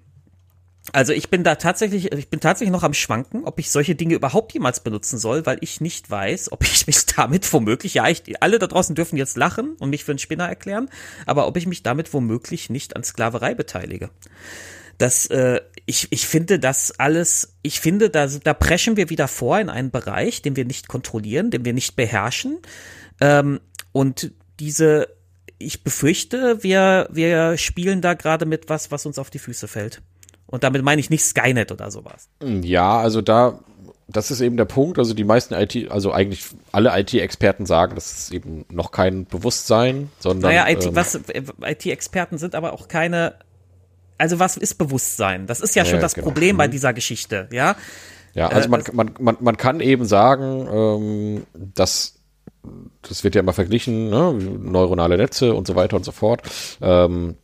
also 0.94 1.12
ich 1.12 1.30
bin 1.30 1.44
da 1.44 1.56
tatsächlich, 1.56 2.12
ich 2.14 2.30
bin 2.30 2.40
tatsächlich 2.40 2.72
noch 2.72 2.84
am 2.84 2.94
Schwanken, 2.94 3.44
ob 3.44 3.60
ich 3.60 3.72
solche 3.72 3.96
Dinge 3.96 4.16
überhaupt 4.16 4.54
jemals 4.54 4.80
benutzen 4.80 5.18
soll, 5.18 5.46
weil 5.46 5.58
ich 5.62 5.82
nicht 5.82 6.10
weiß, 6.10 6.52
ob 6.52 6.64
ich 6.64 6.88
mich 6.88 7.06
damit 7.16 7.52
womöglich, 7.52 7.96
ja, 7.96 8.08
ich, 8.08 8.42
alle 8.42 8.60
da 8.60 8.68
draußen 8.68 8.96
dürfen 8.96 9.18
jetzt 9.18 9.38
lachen 9.38 9.76
und 9.80 9.90
mich 9.90 10.04
für 10.04 10.12
einen 10.12 10.20
Spinner 10.20 10.48
erklären, 10.48 10.90
aber 11.26 11.48
ob 11.48 11.58
ich 11.58 11.68
mich 11.68 11.84
damit 11.84 12.14
womöglich 12.14 12.70
nicht 12.70 12.96
an 12.96 13.04
Sklaverei 13.04 13.54
beteilige. 13.54 14.10
Das, 14.98 15.28
äh, 15.28 15.62
ich, 15.86 16.08
ich 16.12 16.28
finde 16.28 16.60
das 16.60 17.00
alles, 17.00 17.56
ich 17.62 17.80
finde, 17.80 18.10
da, 18.10 18.28
da 18.28 18.54
preschen 18.54 18.98
wir 18.98 19.10
wieder 19.10 19.28
vor 19.28 19.60
in 19.60 19.70
einen 19.70 19.92
Bereich, 19.92 20.42
den 20.42 20.56
wir 20.56 20.66
nicht 20.66 20.88
kontrollieren, 20.88 21.52
den 21.52 21.66
wir 21.66 21.74
nicht 21.74 21.96
beherrschen. 21.96 22.58
Ähm, 23.22 23.60
und 23.92 24.32
diese, 24.60 25.08
ich 25.60 25.84
befürchte, 25.84 26.64
wir, 26.64 27.08
wir 27.12 27.58
spielen 27.58 28.02
da 28.02 28.16
gerade 28.16 28.46
mit 28.46 28.70
was, 28.70 28.92
was 28.92 29.06
uns 29.06 29.20
auf 29.20 29.30
die 29.30 29.40
Füße 29.40 29.68
fällt. 29.68 30.02
Und 30.46 30.64
damit 30.64 30.82
meine 30.82 31.00
ich 31.00 31.10
nicht 31.10 31.24
Skynet 31.24 31.72
oder 31.72 31.92
sowas. 31.92 32.30
Ja, 32.42 32.98
also 33.00 33.22
da, 33.22 33.60
das 34.08 34.32
ist 34.32 34.40
eben 34.40 34.56
der 34.56 34.66
Punkt. 34.66 34.98
Also 34.98 35.14
die 35.14 35.26
meisten 35.26 35.54
IT, 35.54 35.92
also 35.92 36.12
eigentlich 36.12 36.46
alle 36.72 36.98
IT-Experten 36.98 37.66
sagen, 37.66 37.96
das 37.96 38.12
ist 38.12 38.34
eben 38.34 38.66
noch 38.72 38.92
kein 38.92 39.26
Bewusstsein, 39.26 40.10
sondern. 40.20 40.52
Naja, 40.52 40.70
IT, 40.70 40.86
ähm, 40.86 40.96
was, 40.96 41.16
äh, 41.16 41.44
IT-Experten 41.66 42.38
sind 42.38 42.56
aber 42.56 42.74
auch 42.74 42.88
keine, 42.88 43.36
also 44.18 44.40
was 44.40 44.58
ist 44.58 44.76
Bewusstsein? 44.78 45.48
Das 45.48 45.60
ist 45.60 45.76
ja 45.76 45.84
Ja, 45.84 45.90
schon 45.92 46.00
das 46.00 46.14
genau. 46.16 46.26
Problem 46.28 46.58
bei 46.58 46.68
Mhm. 46.68 46.72
dieser 46.72 46.94
Geschichte, 46.94 47.48
ja. 47.52 47.76
Ja, 48.34 48.50
also 48.50 48.68
Äh, 48.68 48.72
man, 48.72 48.84
man, 48.94 49.12
man, 49.20 49.38
man 49.40 49.58
kann 49.58 49.80
eben 49.80 50.06
sagen, 50.06 50.68
ähm, 50.72 51.44
dass 51.74 52.14
das 53.02 53.24
wird 53.24 53.36
ja 53.36 53.42
immer 53.42 53.54
verglichen, 53.54 54.10
ne? 54.10 54.34
neuronale 54.34 55.18
Netze 55.18 55.54
und 55.54 55.68
so 55.68 55.76
weiter 55.76 55.96
und 55.96 56.04
so 56.04 56.12
fort. 56.12 56.42
Ähm, 56.82 57.36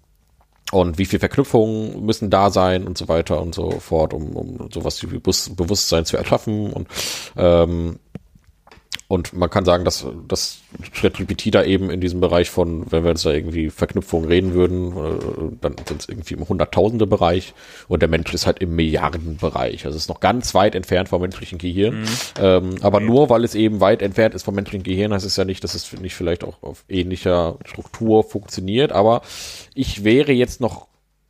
und 0.71 0.97
wie 0.97 1.05
viel 1.05 1.19
Verknüpfungen 1.19 2.03
müssen 2.05 2.29
da 2.29 2.49
sein 2.49 2.85
und 2.85 2.97
so 2.97 3.07
weiter 3.07 3.39
und 3.41 3.55
so 3.55 3.69
fort, 3.79 4.13
um, 4.13 4.35
um 4.35 4.69
sowas 4.71 5.01
wie 5.03 5.07
Bewusst- 5.07 5.55
Bewusstsein 5.55 6.03
zu 6.05 6.17
erschaffen. 6.17 6.73
Und, 6.73 6.87
ähm, 7.37 7.99
und 9.13 9.31
man 9.31 9.47
kann 9.47 9.63
sagen, 9.63 9.85
dass, 9.85 10.07
dass 10.27 10.57
ChatGPT 10.91 11.53
da 11.53 11.63
eben 11.63 11.91
in 11.91 12.01
diesem 12.01 12.19
Bereich 12.19 12.49
von, 12.49 12.91
wenn 12.91 13.03
wir 13.03 13.11
uns 13.11 13.21
da 13.21 13.29
irgendwie 13.29 13.69
Verknüpfungen 13.69 14.27
reden 14.27 14.55
würden, 14.55 14.91
äh, 14.91 15.55
dann 15.61 15.75
sind 15.87 16.01
es 16.01 16.09
irgendwie 16.09 16.33
im 16.33 16.49
Hunderttausende 16.49 17.05
Bereich 17.05 17.53
und 17.87 18.01
der 18.01 18.09
Mensch 18.09 18.33
ist 18.33 18.47
halt 18.47 18.57
im 18.57 18.75
Milliardenbereich. 18.75 19.85
Also 19.85 19.95
es 19.95 20.05
ist 20.05 20.09
noch 20.09 20.19
ganz 20.19 20.55
weit 20.55 20.73
entfernt 20.73 21.09
vom 21.09 21.21
menschlichen 21.21 21.59
Gehirn. 21.59 22.05
Ähm, 22.41 22.77
aber 22.81 23.01
nur 23.01 23.29
weil 23.29 23.43
es 23.43 23.53
eben 23.53 23.81
weit 23.81 24.01
entfernt 24.01 24.33
ist 24.33 24.41
vom 24.41 24.55
menschlichen 24.55 24.83
Gehirn, 24.83 25.13
heißt 25.13 25.27
es 25.27 25.35
ja 25.35 25.45
nicht, 25.45 25.63
dass 25.63 25.75
es 25.75 25.93
nicht 25.93 26.15
vielleicht 26.15 26.43
auch 26.43 26.63
auf 26.63 26.83
ähnlicher 26.89 27.59
Struktur 27.65 28.23
funktioniert. 28.23 28.91
Aber 28.91 29.21
ich 29.75 30.03
wäre 30.03 30.31
jetzt 30.31 30.59
noch 30.59 30.87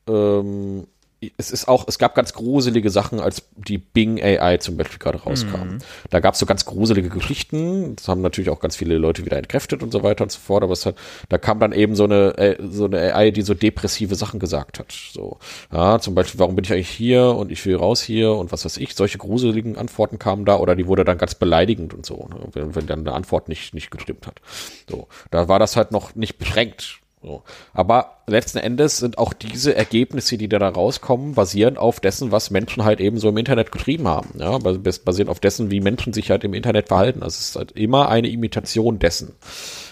ähm, 0.07 0.87
es 1.37 1.51
ist 1.51 1.67
auch, 1.67 1.87
es 1.87 1.99
gab 1.99 2.15
ganz 2.15 2.33
gruselige 2.33 2.89
Sachen, 2.89 3.19
als 3.19 3.43
die 3.55 3.77
Bing 3.77 4.21
AI 4.21 4.57
zum 4.57 4.75
Beispiel 4.75 4.99
gerade 4.99 5.19
rauskam. 5.19 5.77
Da 6.09 6.19
gab 6.19 6.33
es 6.33 6.39
so 6.39 6.45
ganz 6.45 6.65
gruselige 6.65 7.09
Geschichten. 7.09 7.95
Das 7.95 8.07
haben 8.07 8.21
natürlich 8.21 8.49
auch 8.49 8.59
ganz 8.59 8.75
viele 8.75 8.97
Leute 8.97 9.25
wieder 9.25 9.37
entkräftet 9.37 9.83
und 9.83 9.91
so 9.91 10.03
weiter 10.03 10.23
und 10.23 10.31
so 10.31 10.39
fort. 10.39 10.63
Aber 10.63 10.73
es 10.73 10.85
hat, 10.85 10.95
da 11.29 11.37
kam 11.37 11.59
dann 11.59 11.71
eben 11.71 11.95
so 11.95 12.03
eine, 12.03 12.37
äh, 12.37 12.57
so 12.69 12.85
eine 12.85 13.15
AI, 13.15 13.31
die 13.31 13.41
so 13.43 13.53
depressive 13.53 14.15
Sachen 14.15 14.39
gesagt 14.39 14.79
hat. 14.79 14.91
So, 14.91 15.37
ja, 15.71 15.99
zum 15.99 16.15
Beispiel, 16.15 16.39
warum 16.39 16.55
bin 16.55 16.65
ich 16.65 16.73
eigentlich 16.73 16.89
hier 16.89 17.25
und 17.27 17.51
ich 17.51 17.65
will 17.65 17.75
raus 17.75 18.01
hier 18.01 18.33
und 18.33 18.51
was 18.51 18.65
weiß 18.65 18.77
ich. 18.77 18.95
Solche 18.95 19.17
gruseligen 19.17 19.77
Antworten 19.77 20.19
kamen 20.19 20.45
da 20.45 20.57
oder 20.57 20.75
die 20.75 20.87
wurde 20.87 21.05
dann 21.05 21.17
ganz 21.17 21.35
beleidigend 21.35 21.93
und 21.93 22.05
so, 22.05 22.27
ne, 22.29 22.39
wenn, 22.53 22.75
wenn 22.75 22.87
dann 22.87 22.99
eine 22.99 23.13
Antwort 23.13 23.49
nicht, 23.49 23.73
nicht 23.73 23.91
gestimmt 23.91 24.27
hat. 24.27 24.41
So, 24.89 25.07
da 25.31 25.47
war 25.47 25.59
das 25.59 25.75
halt 25.75 25.91
noch 25.91 26.15
nicht 26.15 26.37
beschränkt. 26.37 27.02
So. 27.23 27.43
Aber 27.73 28.17
letzten 28.27 28.57
Endes 28.57 28.97
sind 28.97 29.17
auch 29.17 29.31
diese 29.33 29.75
Ergebnisse, 29.75 30.37
die 30.37 30.49
da, 30.49 30.57
rauskommen, 30.67 31.35
basierend 31.35 31.77
auf 31.77 31.99
dessen, 32.01 32.31
was 32.31 32.51
Menschen 32.51 32.83
halt 32.83 32.99
eben 32.99 33.17
so 33.17 33.29
im 33.29 33.37
Internet 33.37 33.71
getrieben 33.71 34.07
haben. 34.07 34.31
Ja, 34.39 34.57
bas- 34.57 34.99
basierend 34.99 35.31
auf 35.31 35.39
dessen, 35.39 35.71
wie 35.71 35.79
Menschen 35.79 36.11
sich 36.11 36.29
halt 36.29 36.43
im 36.43 36.53
Internet 36.53 36.89
verhalten. 36.89 37.23
Also 37.23 37.35
es 37.35 37.49
ist 37.49 37.55
halt 37.55 37.71
immer 37.71 38.09
eine 38.09 38.27
Imitation 38.27 38.99
dessen, 38.99 39.33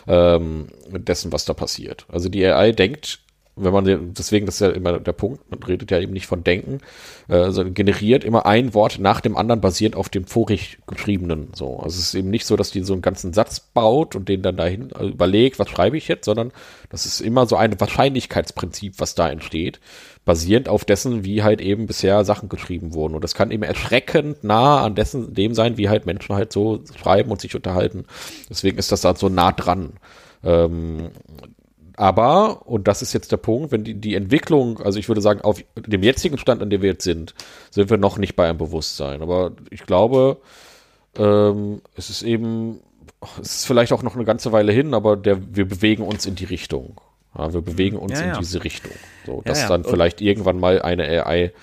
ähm, 0.07 0.67
dessen, 0.91 1.31
was 1.31 1.45
da 1.45 1.53
passiert. 1.53 2.05
Also 2.09 2.27
die 2.27 2.45
AI 2.45 2.73
denkt 2.73 3.19
wenn 3.63 3.73
man 3.73 4.13
deswegen 4.13 4.45
das 4.45 4.55
ist 4.55 4.61
ja 4.61 4.69
immer 4.69 4.99
der 4.99 5.13
Punkt, 5.13 5.49
man 5.49 5.61
redet 5.63 5.91
ja 5.91 5.99
eben 5.99 6.13
nicht 6.13 6.27
von 6.27 6.43
Denken, 6.43 6.79
äh, 7.27 7.51
sondern 7.51 7.73
generiert 7.73 8.23
immer 8.23 8.45
ein 8.45 8.73
Wort 8.73 8.99
nach 8.99 9.21
dem 9.21 9.37
anderen 9.37 9.61
basierend 9.61 9.95
auf 9.95 10.09
dem 10.09 10.25
vorig 10.25 10.79
geschriebenen. 10.87 11.49
So, 11.53 11.77
also 11.77 11.97
es 11.99 12.07
ist 12.07 12.15
eben 12.15 12.29
nicht 12.29 12.45
so, 12.45 12.55
dass 12.55 12.71
die 12.71 12.81
so 12.81 12.93
einen 12.93 13.01
ganzen 13.01 13.33
Satz 13.33 13.59
baut 13.59 14.15
und 14.15 14.27
den 14.29 14.41
dann 14.41 14.57
dahin 14.57 14.91
äh, 14.91 15.05
überlegt, 15.05 15.59
was 15.59 15.69
schreibe 15.69 15.97
ich 15.97 16.07
jetzt, 16.07 16.25
sondern 16.25 16.51
das 16.89 17.05
ist 17.05 17.21
immer 17.21 17.45
so 17.45 17.55
ein 17.55 17.79
Wahrscheinlichkeitsprinzip, 17.79 18.95
was 18.97 19.15
da 19.15 19.29
entsteht, 19.29 19.79
basierend 20.25 20.69
auf 20.69 20.85
dessen, 20.85 21.23
wie 21.23 21.43
halt 21.43 21.61
eben 21.61 21.87
bisher 21.87 22.25
Sachen 22.25 22.49
geschrieben 22.49 22.93
wurden. 22.93 23.15
Und 23.15 23.23
das 23.23 23.33
kann 23.33 23.51
eben 23.51 23.63
erschreckend 23.63 24.43
nah 24.43 24.83
an 24.83 24.95
dessen 24.95 25.33
dem 25.33 25.53
sein, 25.53 25.77
wie 25.77 25.89
halt 25.89 26.05
Menschen 26.05 26.35
halt 26.35 26.51
so 26.51 26.83
schreiben 26.99 27.31
und 27.31 27.41
sich 27.41 27.55
unterhalten. 27.55 28.05
Deswegen 28.49 28.77
ist 28.77 28.91
das 28.91 29.01
da 29.01 29.15
so 29.15 29.29
nah 29.29 29.51
dran. 29.51 29.93
Ähm, 30.43 31.11
aber, 31.97 32.67
und 32.67 32.87
das 32.87 33.01
ist 33.01 33.13
jetzt 33.13 33.31
der 33.31 33.37
Punkt, 33.37 33.71
wenn 33.71 33.83
die, 33.83 33.95
die 33.95 34.15
Entwicklung, 34.15 34.79
also 34.81 34.99
ich 34.99 35.07
würde 35.07 35.21
sagen, 35.21 35.41
auf 35.41 35.63
dem 35.75 36.03
jetzigen 36.03 36.37
Stand, 36.37 36.61
an 36.61 36.69
dem 36.69 36.81
wir 36.81 36.91
jetzt 36.91 37.03
sind, 37.03 37.33
sind 37.69 37.89
wir 37.89 37.97
noch 37.97 38.17
nicht 38.17 38.35
bei 38.35 38.47
einem 38.47 38.57
Bewusstsein. 38.57 39.21
Aber 39.21 39.51
ich 39.69 39.85
glaube, 39.85 40.37
ähm, 41.17 41.81
es 41.95 42.09
ist 42.09 42.23
eben, 42.23 42.79
es 43.41 43.55
ist 43.57 43.65
vielleicht 43.65 43.93
auch 43.93 44.03
noch 44.03 44.15
eine 44.15 44.25
ganze 44.25 44.51
Weile 44.51 44.71
hin, 44.71 44.93
aber 44.93 45.17
der, 45.17 45.55
wir 45.55 45.67
bewegen 45.67 46.03
uns 46.03 46.25
in 46.25 46.35
die 46.35 46.45
Richtung. 46.45 46.99
Ja, 47.37 47.53
wir 47.53 47.61
bewegen 47.61 47.97
uns 47.97 48.13
Ja, 48.13 48.21
in 48.21 48.27
ja. 48.33 48.37
diese 48.39 48.63
Richtung. 48.63 48.91
So, 49.25 49.41
dass 49.45 49.67
dann 49.67 49.83
Und- 49.83 49.89
vielleicht 49.89 50.21
irgendwann 50.21 50.59
mal 50.59 50.81
eine 50.81 51.03
AI 51.25 51.53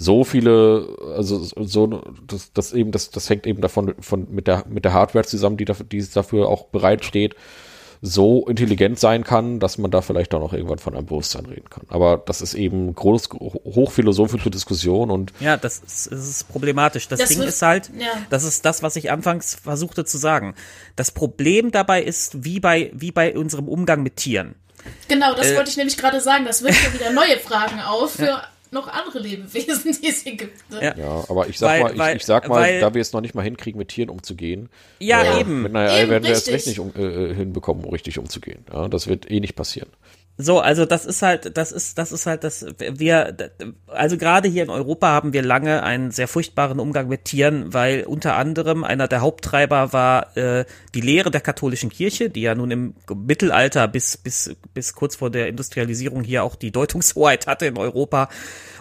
so 0.00 0.22
viele, 0.22 0.96
also 1.16 1.42
so, 1.42 2.02
das, 2.26 2.52
das 2.52 2.72
eben, 2.72 2.92
das, 2.92 3.10
das 3.10 3.28
hängt 3.28 3.46
eben 3.48 3.60
davon 3.60 3.94
von 3.98 4.28
mit 4.30 4.46
der 4.46 4.64
mit 4.68 4.84
der 4.84 4.92
Hardware 4.92 5.24
zusammen, 5.24 5.56
die 5.56 5.64
dafür, 5.64 5.86
die 5.86 6.04
dafür 6.08 6.48
auch 6.48 6.66
bereitsteht, 6.66 7.34
so 8.00 8.46
intelligent 8.46 8.98
sein 8.98 9.24
kann, 9.24 9.58
dass 9.60 9.76
man 9.78 9.90
da 9.90 10.02
vielleicht 10.02 10.32
auch 10.34 10.40
noch 10.40 10.52
irgendwann 10.52 10.78
von 10.78 10.94
einem 10.94 11.06
Bewusstsein 11.06 11.46
reden 11.46 11.68
kann. 11.68 11.84
Aber 11.88 12.16
das 12.24 12.40
ist 12.40 12.54
eben 12.54 12.94
groß, 12.94 13.28
hochphilosophische 13.32 14.50
Diskussion 14.50 15.10
und 15.10 15.32
Ja, 15.40 15.56
das 15.56 15.78
ist, 15.80 16.06
ist 16.08 16.48
problematisch. 16.48 17.08
Das, 17.08 17.20
Das 17.20 17.28
Ding 17.28 17.38
wird- 17.38 17.48
ist 17.48 17.62
halt, 17.62 17.90
ja. 17.98 18.06
das 18.30 18.44
ist 18.44 18.64
das, 18.64 18.82
was 18.82 18.96
ich 18.96 19.10
anfangs 19.10 19.54
versuchte 19.54 20.04
zu 20.04 20.18
sagen. 20.18 20.54
Das 20.96 21.10
Problem 21.10 21.70
dabei 21.70 22.02
ist, 22.02 22.44
wie 22.44 22.60
bei, 22.60 22.90
wie 22.94 23.12
bei 23.12 23.36
unserem 23.36 23.68
Umgang 23.68 24.02
mit 24.02 24.16
Tieren. 24.16 24.54
Genau, 25.08 25.32
Äh. 25.32 25.36
das 25.36 25.54
wollte 25.56 25.70
ich 25.70 25.76
nämlich 25.76 25.96
gerade 25.96 26.20
sagen. 26.20 26.44
Das 26.44 26.62
wirft 26.62 26.82
ja 26.84 26.94
wieder 26.94 27.12
neue 27.12 27.38
Fragen 27.38 27.80
auf 27.80 28.12
für 28.12 28.42
noch 28.72 28.88
andere 28.88 29.18
Lebewesen, 29.18 29.96
die 30.02 30.08
es 30.08 30.22
hier 30.22 30.36
gibt. 30.36 30.70
Ne? 30.70 30.82
Ja. 30.82 30.94
ja, 30.96 31.24
aber 31.28 31.48
ich 31.48 31.58
sag 31.58 31.68
Weil- 31.68 31.80
mal, 31.82 31.92
ich, 31.92 31.98
weil- 31.98 32.16
ich 32.16 32.24
sag 32.24 32.48
mal, 32.48 32.60
weil- 32.62 32.80
da 32.80 32.94
wir 32.94 33.00
es 33.02 33.12
noch 33.12 33.20
nicht 33.20 33.34
mal 33.34 33.42
hinkriegen, 33.42 33.78
mit 33.78 33.88
Tieren 33.88 34.10
umzugehen, 34.10 34.68
Ja, 34.98 35.22
äh, 35.22 35.40
eben. 35.40 35.62
mit 35.62 35.74
einer 35.74 35.90
AI 35.90 36.02
Eben, 36.02 36.10
werden 36.10 36.24
wir 36.24 36.30
es 36.32 36.38
richtig. 36.48 36.54
echt 36.54 36.66
nicht 36.68 36.80
um, 36.80 36.92
äh, 36.96 37.34
hinbekommen, 37.34 37.84
um 37.84 37.90
richtig 37.90 38.18
umzugehen. 38.18 38.64
Ja, 38.72 38.88
das 38.88 39.06
wird 39.06 39.30
eh 39.30 39.40
nicht 39.40 39.56
passieren. 39.56 39.88
So, 40.40 40.60
also 40.60 40.84
das 40.84 41.04
ist 41.04 41.22
halt, 41.22 41.56
das 41.56 41.72
ist, 41.72 41.98
das 41.98 42.12
ist 42.12 42.26
halt 42.26 42.44
das, 42.44 42.64
wir, 42.78 43.36
also 43.88 44.16
gerade 44.16 44.48
hier 44.48 44.62
in 44.62 44.70
Europa 44.70 45.08
haben 45.08 45.32
wir 45.32 45.42
lange 45.42 45.82
einen 45.82 46.12
sehr 46.12 46.28
furchtbaren 46.28 46.78
Umgang 46.78 47.08
mit 47.08 47.24
Tieren, 47.24 47.74
weil 47.74 48.04
unter 48.04 48.36
anderem 48.36 48.84
einer 48.84 49.08
der 49.08 49.20
Haupttreiber 49.20 49.92
war 49.92 50.36
äh, 50.36 50.64
die 50.94 51.00
Lehre 51.00 51.32
der 51.32 51.40
katholischen 51.40 51.90
Kirche, 51.90 52.30
die 52.30 52.42
ja 52.42 52.54
nun 52.54 52.70
im 52.70 52.94
Mittelalter 53.12 53.88
bis, 53.88 54.16
bis, 54.16 54.54
bis 54.74 54.92
kurz 54.94 55.16
vor 55.16 55.28
der 55.28 55.48
Industrialisierung 55.48 56.22
hier 56.22 56.44
auch 56.44 56.54
die 56.54 56.70
Deutungshoheit 56.70 57.48
hatte 57.48 57.66
in 57.66 57.76
Europa. 57.76 58.28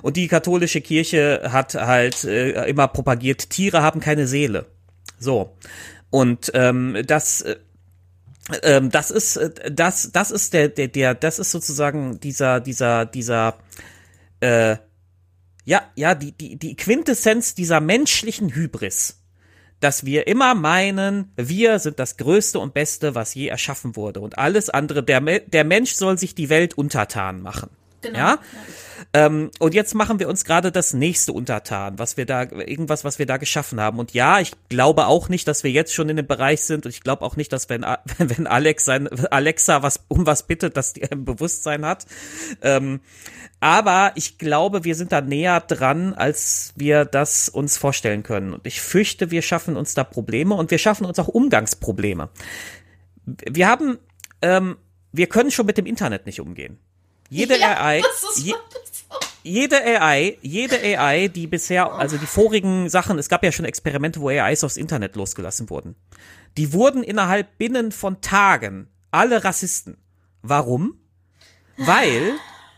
Und 0.04 0.16
die 0.16 0.28
katholische 0.28 0.82
Kirche 0.82 1.50
hat 1.52 1.74
halt 1.74 2.24
äh, 2.24 2.70
immer 2.70 2.88
propagiert, 2.88 3.50
Tiere 3.50 3.82
haben 3.82 4.00
keine 4.00 4.28
Seele. 4.28 4.68
So. 5.18 5.58
Und 6.12 6.52
ähm, 6.54 6.98
das, 7.06 7.42
äh, 7.42 7.56
ähm, 8.64 8.90
das 8.92 9.12
ist 9.12 9.38
äh, 9.38 9.72
das 9.72 10.12
das 10.12 10.32
ist 10.32 10.54
der 10.54 10.70
der 10.70 10.88
der 10.88 11.16
das 11.16 11.40
ist 11.40 11.52
sozusagen 11.52 12.20
dieser 12.20 12.60
dieser 12.60 13.06
dieser 13.06 13.58
äh, 14.40 14.78
ja 15.66 15.82
ja 15.96 16.16
die 16.16 16.32
die 16.32 16.58
die 16.58 16.76
Quintessenz 16.76 17.56
dieser 17.56 17.82
menschlichen 17.82 18.54
Hybris 18.54 19.18
dass 19.80 20.06
wir 20.06 20.28
immer 20.28 20.56
meinen, 20.56 21.32
wir 21.36 21.80
sind 21.80 22.00
das 22.00 22.18
Größte 22.18 22.60
und 22.60 22.74
Beste, 22.74 23.14
was 23.16 23.36
je 23.36 23.48
erschaffen 23.48 23.96
wurde. 23.96 24.22
Und 24.22 24.38
alles 24.38 24.70
andere, 24.70 25.04
der, 25.04 25.22
der 25.22 25.64
Mensch 25.64 25.94
soll 25.94 26.18
sich 26.18 26.34
die 26.34 26.50
Welt 26.50 26.76
untertan 26.76 27.42
machen. 27.42 27.70
Genau. 28.08 28.20
Ja? 28.20 28.40
Ähm, 29.14 29.52
und 29.60 29.74
jetzt 29.74 29.96
machen 29.96 30.20
wir 30.20 30.28
uns 30.28 30.44
gerade 30.44 30.72
das 30.72 30.94
nächste 30.94 31.32
untertan, 31.32 32.00
was 32.00 32.18
wir 32.18 32.26
da, 32.26 32.44
irgendwas, 32.44 33.04
was 33.04 33.20
wir 33.20 33.26
da 33.26 33.38
geschaffen 33.38 33.80
haben. 33.80 34.00
Und 34.00 34.14
ja, 34.14 34.40
ich 34.40 34.52
glaube 34.70 35.08
auch 35.08 35.30
nicht, 35.30 35.48
dass 35.48 35.64
wir 35.64 35.72
jetzt 35.72 35.94
schon 35.94 36.10
in 36.10 36.18
dem 36.18 36.28
Bereich 36.28 36.62
sind. 36.62 36.86
Und 36.86 36.92
ich 36.92 37.02
glaube 37.02 37.24
auch 37.24 37.36
nicht, 37.36 37.54
dass 37.54 37.70
wenn, 37.70 37.86
wenn 38.18 38.48
Alex 38.48 38.86
sein, 38.86 39.08
Alexa 39.32 39.84
was, 39.84 40.02
um 40.08 40.26
was 40.26 40.48
bittet, 40.48 40.78
dass 40.78 40.94
die 40.94 41.10
ein 41.10 41.26
Bewusstsein 41.26 41.86
hat. 41.86 42.06
Ähm, 42.62 43.02
aber 43.60 44.12
ich 44.16 44.38
glaube, 44.38 44.84
wir 44.84 44.96
sind 44.96 45.12
da 45.12 45.22
näher 45.22 45.62
dran, 45.62 46.14
als 46.14 46.74
wir 46.76 47.06
das 47.06 47.50
uns 47.50 47.78
vorstellen 47.78 48.24
können. 48.24 48.54
Und 48.54 48.68
ich 48.68 48.82
fürchte, 48.82 49.32
wir 49.32 49.42
schaffen 49.42 49.76
uns 49.76 49.96
da 49.96 50.04
Probleme 50.04 50.56
und 50.56 50.70
wir 50.70 50.78
schaffen 50.78 51.06
uns 51.06 51.18
auch 51.18 51.28
Umgangsprobleme. 51.28 52.30
Wir 53.26 53.68
haben, 53.68 53.98
ähm, 54.42 54.78
wir 55.12 55.28
können 55.28 55.50
schon 55.50 55.66
mit 55.66 55.78
dem 55.78 55.88
Internet 55.88 56.28
nicht 56.28 56.40
umgehen. 56.40 56.78
Jede 57.30 57.60
ja, 57.60 57.80
AI, 57.80 58.02
Das 58.02 58.36
ist 58.38 58.46
je, 58.46 58.54
jede 59.44 59.78
AI, 60.02 60.38
jede 60.42 60.78
AI, 61.00 61.28
die 61.28 61.48
bisher, 61.48 61.92
also 61.94 62.18
die 62.18 62.26
vorigen 62.26 62.90
Sachen, 62.90 63.18
es 63.20 63.30
gab 63.30 63.44
ja 63.44 63.52
schon 63.52 63.66
Experimente, 63.66 64.20
wo 64.22 64.30
AIs 64.30 64.64
aufs 64.64 64.78
Internet 64.78 65.16
losgelassen 65.16 65.70
wurden. 65.70 65.96
Die 66.58 66.74
wurden 66.74 67.04
innerhalb 67.04 67.58
binnen 67.58 67.92
von 67.92 68.22
Tagen 68.22 68.88
alle 69.12 69.44
Rassisten. 69.44 69.98
Warum? 70.42 71.00
Weil 71.78 72.34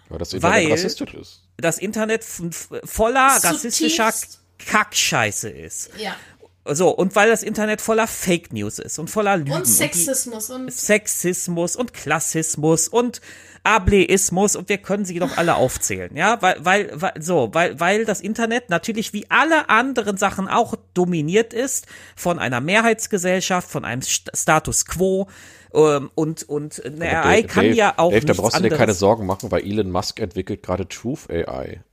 Weil 0.10 0.18
das 0.20 0.34
Internet 0.34 0.56
Weil- 0.66 0.72
rassistisch 0.72 1.14
ist. 1.14 1.44
das 1.58 1.78
Internet 1.78 2.24
voller 2.24 3.30
Zutiefst- 3.30 3.46
rassistischer 3.46 4.14
Kackscheiße 4.60 5.50
ist. 5.50 5.92
Ja. 5.98 6.16
So, 6.65 6.90
und 6.90 7.15
weil 7.15 7.30
das 7.30 7.41
Internet 7.41 7.81
voller 7.81 8.07
Fake 8.07 8.53
News 8.53 8.80
ist 8.80 8.99
und 8.99 9.10
voller 9.10 9.38
Lügen. 9.38 9.53
Und 9.53 9.65
Sexismus 9.65 10.49
und 10.49 10.72
Sexismus 10.72 11.76
und 11.76 11.94
Klassismus 11.94 12.88
und 12.88 13.22
Ableismus 13.64 14.56
und 14.56 14.69
wir 14.69 14.77
können 14.77 15.06
sie 15.06 15.19
doch 15.19 15.38
alle 15.38 15.56
aufzählen, 15.56 16.15
ja, 16.15 16.41
weil, 16.41 16.56
weil, 16.64 16.91
weil 16.94 17.14
so, 17.19 17.49
weil, 17.53 17.80
weil 17.80 18.06
das 18.06 18.22
Internet 18.22 18.69
natürlich 18.69 19.11
wie 19.14 19.30
alle 19.30 19.69
anderen 19.69 20.18
Sachen 20.18 20.48
auch 20.48 20.76
dominiert 20.94 21.53
ist 21.53 21.88
von 22.15 22.40
einer 22.40 22.61
Mehrheitsgesellschaft, 22.61 23.69
von 23.69 23.84
einem 23.86 24.02
St 24.02 24.31
Status 24.34 24.86
Quo 24.86 25.27
ähm, 25.73 26.10
und 26.15 26.44
und 26.44 26.84
eine 26.86 27.18
Aber 27.18 27.30
AI 27.30 27.41
Dave, 27.41 27.48
kann 27.48 27.65
Dave, 27.65 27.76
ja 27.76 27.94
auch 27.98 28.11
Dave, 28.11 28.26
da 28.26 28.34
brauchst 28.34 28.57
du 28.57 28.64
dir 28.64 28.69
keine 28.69 28.94
Sorgen 28.94 29.26
machen, 29.26 29.52
weil 29.52 29.64
Elon 29.64 29.91
Musk 29.91 30.19
entwickelt 30.19 30.64
gerade 30.64 30.88
Truth 30.88 31.30
AI. 31.30 31.84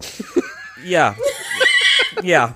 Ja, 0.85 1.17
ja, 2.23 2.55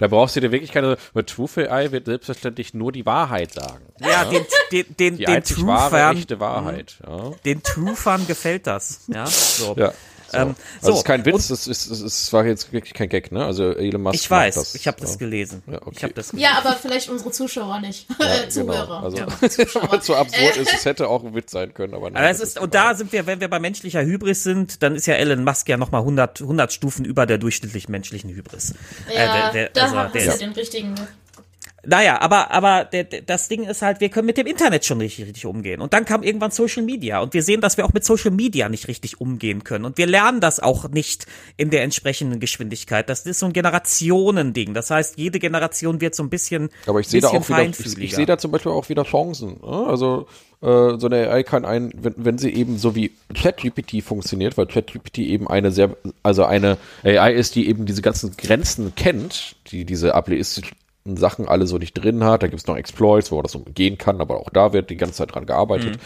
Da 0.00 0.08
brauchst 0.08 0.34
du 0.34 0.40
dir 0.40 0.50
wirklich 0.50 0.72
keine, 0.72 0.96
weil 1.12 1.24
Truth 1.24 1.58
AI 1.58 1.92
wird 1.92 2.06
selbstverständlich 2.06 2.72
nur 2.72 2.90
die 2.90 3.04
Wahrheit 3.04 3.52
sagen. 3.52 3.84
ja, 4.00 4.24
den 4.24 4.46
den 4.72 4.96
den, 4.96 5.16
Die 5.18 5.24
den 5.26 5.34
einzig 5.34 5.66
wahre, 5.66 6.16
echte 6.16 6.40
Wahrheit. 6.40 6.96
Ja. 7.06 7.32
den 7.44 7.62
Truthern 7.62 8.26
gefällt 8.26 8.66
das, 8.66 9.02
ja, 9.08 9.26
so. 9.26 9.74
Ja. 9.76 9.92
So. 10.30 10.38
Ähm, 10.38 10.48
also 10.48 10.56
so, 10.80 10.88
das 10.90 10.98
ist 10.98 11.04
kein 11.04 11.24
Witz, 11.26 11.48
das 11.48 11.66
ist, 11.66 11.90
das 11.90 12.00
ist, 12.00 12.02
das 12.26 12.32
war 12.32 12.46
jetzt 12.46 12.72
wirklich 12.72 12.94
kein 12.94 13.08
Gag, 13.08 13.32
ne? 13.32 13.44
Also 13.44 13.72
Elon 13.72 14.02
Musk 14.02 14.14
Ich 14.14 14.30
weiß, 14.30 14.54
das. 14.54 14.74
ich 14.74 14.86
habe 14.86 15.00
das 15.00 15.12
ja. 15.12 15.16
gelesen. 15.18 15.62
Ja, 15.66 15.78
okay. 15.82 15.90
Ich 15.96 16.02
habe 16.04 16.12
das 16.14 16.32
ja, 16.36 16.52
aber 16.58 16.72
vielleicht 16.74 17.08
unsere 17.08 17.30
Zuschauer 17.32 17.80
nicht. 17.80 18.06
Ja, 18.20 18.26
Zuhörer. 18.48 18.84
Genau. 18.86 18.98
Also, 19.00 19.16
Ja, 19.18 19.26
Zuschauer. 19.50 19.94
es 19.94 20.06
so 20.06 20.14
absurd 20.14 20.56
ist, 20.56 20.72
es 20.72 20.84
hätte 20.84 21.08
auch 21.08 21.24
ein 21.24 21.34
Witz 21.34 21.50
sein 21.50 21.74
können, 21.74 21.94
aber 21.94 22.10
nein. 22.10 22.22
Aber 22.22 22.30
es 22.30 22.40
ist, 22.40 22.58
und 22.60 22.74
da 22.74 22.94
sind 22.94 23.12
wir, 23.12 23.26
wenn 23.26 23.40
wir 23.40 23.48
bei 23.48 23.58
menschlicher 23.58 24.02
Hybris 24.02 24.44
sind, 24.44 24.82
dann 24.82 24.94
ist 24.94 25.06
ja 25.06 25.14
Elon 25.14 25.42
Musk 25.44 25.68
ja 25.68 25.76
nochmal 25.76 26.02
100, 26.02 26.40
100 26.42 26.72
Stufen 26.72 27.04
über 27.04 27.26
der 27.26 27.38
durchschnittlichen 27.38 27.90
menschlichen 27.90 28.30
Hybris. 28.30 28.74
Ja, 29.14 29.48
Äh, 29.50 29.52
der- 29.52 29.52
der- 29.52 29.68
da 29.70 29.82
also 30.02 30.12
du 30.12 30.18
ist- 30.18 30.40
den 30.40 30.52
richtigen. 30.52 30.94
Naja, 31.86 32.20
aber, 32.20 32.50
aber 32.50 32.84
der, 32.84 33.04
der, 33.04 33.22
das 33.22 33.48
Ding 33.48 33.64
ist 33.64 33.80
halt, 33.80 34.00
wir 34.00 34.10
können 34.10 34.26
mit 34.26 34.36
dem 34.36 34.46
Internet 34.46 34.84
schon 34.84 35.00
richtig, 35.00 35.26
richtig 35.26 35.46
umgehen. 35.46 35.80
Und 35.80 35.94
dann 35.94 36.04
kam 36.04 36.22
irgendwann 36.22 36.50
Social 36.50 36.82
Media. 36.82 37.20
Und 37.20 37.32
wir 37.32 37.42
sehen, 37.42 37.60
dass 37.60 37.76
wir 37.76 37.86
auch 37.86 37.92
mit 37.92 38.04
Social 38.04 38.30
Media 38.30 38.68
nicht 38.68 38.88
richtig 38.88 39.20
umgehen 39.20 39.64
können. 39.64 39.84
Und 39.84 39.96
wir 39.96 40.06
lernen 40.06 40.40
das 40.40 40.60
auch 40.60 40.88
nicht 40.88 41.26
in 41.56 41.70
der 41.70 41.82
entsprechenden 41.82 42.38
Geschwindigkeit. 42.38 43.08
Das 43.08 43.26
ist 43.26 43.38
so 43.38 43.46
ein 43.46 43.52
Generationending. 43.52 44.74
Das 44.74 44.90
heißt, 44.90 45.16
jede 45.16 45.38
Generation 45.38 46.00
wird 46.00 46.14
so 46.14 46.22
ein 46.22 46.28
bisschen, 46.28 46.68
Aber 46.86 47.00
ich 47.00 47.08
sehe 47.08 47.20
da 47.20 47.28
auch 47.28 47.48
wieder, 47.48 47.64
ich, 47.64 47.98
ich 47.98 48.14
sehe 48.14 48.26
da 48.26 48.36
zum 48.36 48.50
Beispiel 48.50 48.72
auch 48.72 48.88
wieder 48.90 49.04
Chancen. 49.04 49.60
Ne? 49.62 49.86
Also 49.86 50.26
äh, 50.62 50.98
so 50.98 51.06
eine 51.06 51.30
AI 51.30 51.42
kann 51.42 51.64
ein, 51.64 51.92
wenn, 51.96 52.14
wenn 52.18 52.38
sie 52.38 52.50
eben 52.50 52.76
so 52.76 52.94
wie 52.94 53.12
ChatGPT 53.34 54.02
funktioniert, 54.02 54.58
weil 54.58 54.66
ChatGPT 54.66 55.18
eben 55.18 55.48
eine 55.48 55.70
sehr, 55.70 55.96
also 56.22 56.44
eine 56.44 56.76
AI 57.04 57.32
ist, 57.32 57.54
die 57.54 57.68
eben 57.68 57.86
diese 57.86 58.02
ganzen 58.02 58.36
Grenzen 58.36 58.94
kennt, 58.94 59.56
die 59.68 59.86
diese 59.86 60.14
ableistischen 61.10 61.16
Sachen 61.16 61.48
alle 61.48 61.66
so 61.66 61.78
nicht 61.78 61.94
drin 61.94 62.24
hat. 62.24 62.42
Da 62.42 62.46
gibt 62.46 62.60
es 62.60 62.66
noch 62.66 62.76
Exploits, 62.76 63.30
wo 63.30 63.36
man 63.36 63.44
das 63.44 63.52
so 63.52 63.60
gehen 63.60 63.98
kann, 63.98 64.20
aber 64.20 64.38
auch 64.38 64.50
da 64.50 64.72
wird 64.72 64.90
die 64.90 64.96
ganze 64.96 65.16
Zeit 65.16 65.34
dran 65.34 65.46
gearbeitet. 65.46 65.98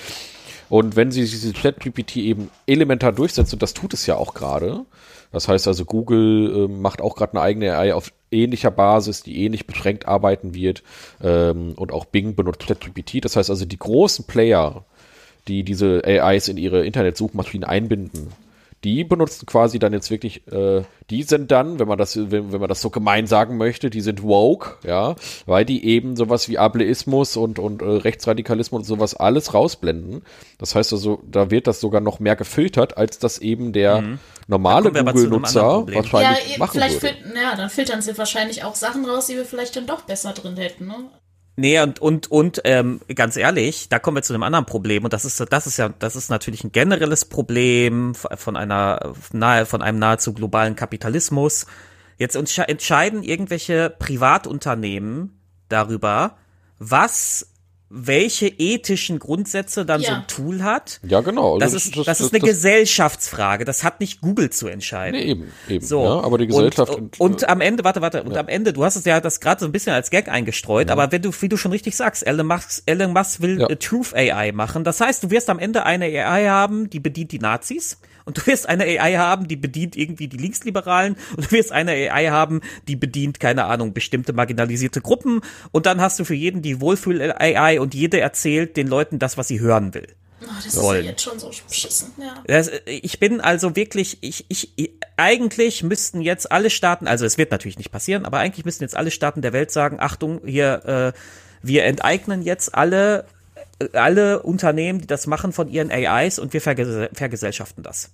Und 0.68 0.96
wenn 0.96 1.10
sie 1.10 1.20
diese 1.20 1.52
ChatGPT 1.52 2.16
eben 2.16 2.50
elementar 2.66 3.12
durchsetzt, 3.12 3.52
und 3.52 3.62
das 3.62 3.74
tut 3.74 3.92
es 3.92 4.06
ja 4.06 4.16
auch 4.16 4.34
gerade, 4.34 4.84
das 5.30 5.48
heißt 5.48 5.66
also, 5.68 5.84
Google 5.84 6.68
ähm, 6.70 6.80
macht 6.80 7.02
auch 7.02 7.16
gerade 7.16 7.32
eine 7.32 7.42
eigene 7.42 7.76
AI 7.76 7.92
auf 7.92 8.12
ähnlicher 8.30 8.70
Basis, 8.70 9.22
die 9.22 9.44
ähnlich 9.44 9.66
beschränkt 9.66 10.06
arbeiten 10.06 10.54
wird, 10.54 10.82
ähm, 11.22 11.72
und 11.76 11.92
auch 11.92 12.04
Bing 12.04 12.34
benutzt 12.34 12.66
ChatGPT. 12.66 13.24
Das 13.24 13.36
heißt 13.36 13.50
also, 13.50 13.64
die 13.64 13.78
großen 13.78 14.26
Player, 14.26 14.84
die 15.48 15.64
diese 15.64 16.02
AIs 16.04 16.48
in 16.48 16.56
ihre 16.56 16.86
Internetsuchmaschinen 16.86 17.68
einbinden, 17.68 18.28
die 18.84 19.02
benutzen 19.02 19.46
quasi 19.46 19.78
dann 19.78 19.92
jetzt 19.94 20.10
wirklich, 20.10 20.46
äh, 20.52 20.82
die 21.10 21.22
sind 21.22 21.50
dann, 21.50 21.78
wenn 21.78 21.88
man 21.88 21.98
das, 21.98 22.16
wenn, 22.16 22.52
wenn 22.52 22.60
man 22.60 22.68
das 22.68 22.80
so 22.82 22.90
gemein 22.90 23.26
sagen 23.26 23.56
möchte, 23.56 23.88
die 23.90 24.00
sind 24.02 24.22
woke, 24.22 24.76
ja, 24.86 25.16
weil 25.46 25.64
die 25.64 25.84
eben 25.86 26.16
sowas 26.16 26.48
wie 26.48 26.58
Ableismus 26.58 27.36
und, 27.36 27.58
und 27.58 27.82
äh, 27.82 27.86
Rechtsradikalismus 27.86 28.80
und 28.80 28.84
sowas 28.84 29.14
alles 29.14 29.54
rausblenden. 29.54 30.22
Das 30.58 30.74
heißt 30.74 30.92
also, 30.92 31.22
da 31.26 31.50
wird 31.50 31.66
das 31.66 31.80
sogar 31.80 32.00
noch 32.00 32.20
mehr 32.20 32.36
gefiltert, 32.36 32.96
als 32.96 33.18
das 33.18 33.38
eben 33.38 33.72
der 33.72 34.02
Mhm. 34.02 34.18
normale 34.48 34.92
Google-Nutzer 34.92 35.86
wahrscheinlich 35.88 36.52
ja, 36.52 36.58
machen 36.58 36.72
vielleicht 36.72 37.02
würde. 37.02 37.16
fil- 37.16 37.34
ja, 37.42 37.56
dann 37.56 37.70
filtern 37.70 38.02
sie 38.02 38.16
wahrscheinlich 38.18 38.64
auch 38.64 38.74
Sachen 38.74 39.04
raus, 39.06 39.26
die 39.26 39.34
wir 39.36 39.44
vielleicht 39.46 39.76
dann 39.76 39.86
doch 39.86 40.02
besser 40.02 40.32
drin 40.32 40.56
hätten. 40.56 40.86
Ne? 40.86 40.94
Nee, 41.56 41.80
und, 41.80 42.00
und, 42.00 42.30
und 42.32 42.60
ähm, 42.64 43.00
ganz 43.14 43.36
ehrlich, 43.36 43.88
da 43.88 44.00
kommen 44.00 44.16
wir 44.16 44.22
zu 44.22 44.32
einem 44.34 44.42
anderen 44.42 44.66
Problem. 44.66 45.04
Und 45.04 45.12
das 45.12 45.24
ist, 45.24 45.44
das 45.52 45.66
ist 45.68 45.76
ja, 45.76 45.88
das 45.88 46.16
ist 46.16 46.28
natürlich 46.28 46.64
ein 46.64 46.72
generelles 46.72 47.24
Problem 47.24 48.14
von 48.14 48.56
einer 48.56 49.14
nahe, 49.32 49.64
von 49.64 49.80
einem 49.80 50.00
nahezu 50.00 50.32
globalen 50.32 50.74
Kapitalismus. 50.74 51.66
Jetzt 52.18 52.36
entsche- 52.36 52.68
entscheiden 52.68 53.22
irgendwelche 53.22 53.94
Privatunternehmen 53.98 55.38
darüber, 55.68 56.36
was 56.80 57.53
welche 57.96 58.48
ethischen 58.48 59.20
Grundsätze 59.20 59.86
dann 59.86 60.00
so 60.00 60.08
Ja. 60.08 60.16
ein 60.16 60.26
Tool 60.26 60.62
hat. 60.64 60.98
Ja, 61.06 61.20
genau. 61.20 61.58
Das 61.58 61.72
Also 61.74 62.00
ist, 62.00 62.08
das, 62.08 62.20
ist 62.20 62.34
eine 62.34 62.44
Gesellschaftsfrage. 62.44 63.64
Das 63.64 63.84
hat 63.84 64.00
nicht 64.00 64.20
Google 64.20 64.50
zu 64.50 64.66
entscheiden. 64.66 65.20
Nee, 65.20 65.26
eben, 65.30 65.52
eben. 65.68 65.84
So. 65.86 66.02
Ja, 66.02 66.20
aber 66.20 66.38
die 66.38 66.46
Gesellschaft. 66.48 66.94
Und, 66.94 67.20
und 67.20 67.48
am 67.48 67.60
Ende, 67.60 67.84
warte, 67.84 68.00
warte, 68.00 68.22
und 68.24 68.36
am 68.36 68.48
Ende, 68.48 68.72
du 68.72 68.84
hast 68.84 68.96
es 68.96 69.04
ja 69.04 69.20
das 69.20 69.40
gerade 69.40 69.60
so 69.60 69.66
ein 69.66 69.72
bisschen 69.72 69.92
als 69.92 70.10
Gag 70.10 70.28
eingestreut, 70.28 70.90
aber 70.90 71.12
wenn 71.12 71.22
du, 71.22 71.30
wie 71.40 71.48
du 71.48 71.56
schon 71.56 71.70
richtig 71.70 71.96
sagst, 71.96 72.26
Elon 72.26 72.46
Musk, 72.48 72.82
Elon 72.86 73.12
Musk 73.12 73.40
will 73.40 73.60
Ja. 73.60 73.68
äh, 73.68 73.76
Truth 73.76 74.12
AI 74.14 74.50
machen. 74.52 74.82
Das 74.82 75.00
heißt, 75.00 75.22
du 75.22 75.30
wirst 75.30 75.48
am 75.48 75.58
Ende 75.60 75.84
eine 75.86 76.06
AI 76.06 76.46
haben, 76.48 76.90
die 76.90 76.98
bedient 77.00 77.30
die 77.32 77.38
Nazis. 77.38 77.98
Und 78.24 78.38
du 78.38 78.46
wirst 78.46 78.68
eine 78.68 78.84
AI 78.84 79.16
haben, 79.16 79.48
die 79.48 79.56
bedient 79.56 79.96
irgendwie 79.96 80.28
die 80.28 80.36
Linksliberalen. 80.36 81.16
Und 81.36 81.46
du 81.46 81.50
wirst 81.52 81.72
eine 81.72 81.92
AI 81.92 82.28
haben, 82.28 82.60
die 82.88 82.96
bedient, 82.96 83.40
keine 83.40 83.64
Ahnung, 83.64 83.92
bestimmte 83.92 84.32
marginalisierte 84.32 85.00
Gruppen. 85.00 85.40
Und 85.72 85.86
dann 85.86 86.00
hast 86.00 86.18
du 86.18 86.24
für 86.24 86.34
jeden 86.34 86.62
die 86.62 86.80
Wohlfühl-AI 86.80 87.80
und 87.80 87.94
jede 87.94 88.20
erzählt 88.20 88.76
den 88.76 88.86
Leuten 88.86 89.18
das, 89.18 89.36
was 89.36 89.48
sie 89.48 89.60
hören 89.60 89.94
will. 89.94 90.08
Oh, 90.42 90.46
das 90.56 90.66
ist 90.66 90.82
ja 90.82 90.94
jetzt 90.94 91.22
schon 91.22 91.38
so 91.38 91.50
beschissen. 91.68 92.12
Ja. 92.18 92.34
Das, 92.46 92.70
ich 92.86 93.18
bin 93.18 93.40
also 93.40 93.76
wirklich, 93.76 94.18
ich, 94.20 94.44
ich, 94.48 94.72
ich, 94.76 94.90
eigentlich 95.16 95.82
müssten 95.82 96.20
jetzt 96.20 96.50
alle 96.50 96.70
Staaten, 96.70 97.06
also 97.06 97.24
es 97.24 97.38
wird 97.38 97.50
natürlich 97.50 97.78
nicht 97.78 97.90
passieren, 97.90 98.24
aber 98.24 98.38
eigentlich 98.38 98.64
müssten 98.64 98.84
jetzt 98.84 98.96
alle 98.96 99.10
Staaten 99.10 99.42
der 99.42 99.52
Welt 99.52 99.70
sagen, 99.70 99.98
Achtung, 100.00 100.40
hier, 100.44 101.14
äh, 101.14 101.18
wir 101.62 101.84
enteignen 101.84 102.42
jetzt 102.42 102.74
alle, 102.74 103.26
alle 103.92 104.42
Unternehmen, 104.42 105.00
die 105.00 105.06
das 105.06 105.26
machen 105.26 105.52
von 105.52 105.68
ihren 105.68 105.90
AIs 105.90 106.38
und 106.38 106.52
wir 106.52 106.60
verges 106.60 107.08
vergesellschaften 107.12 107.82
das. 107.82 108.10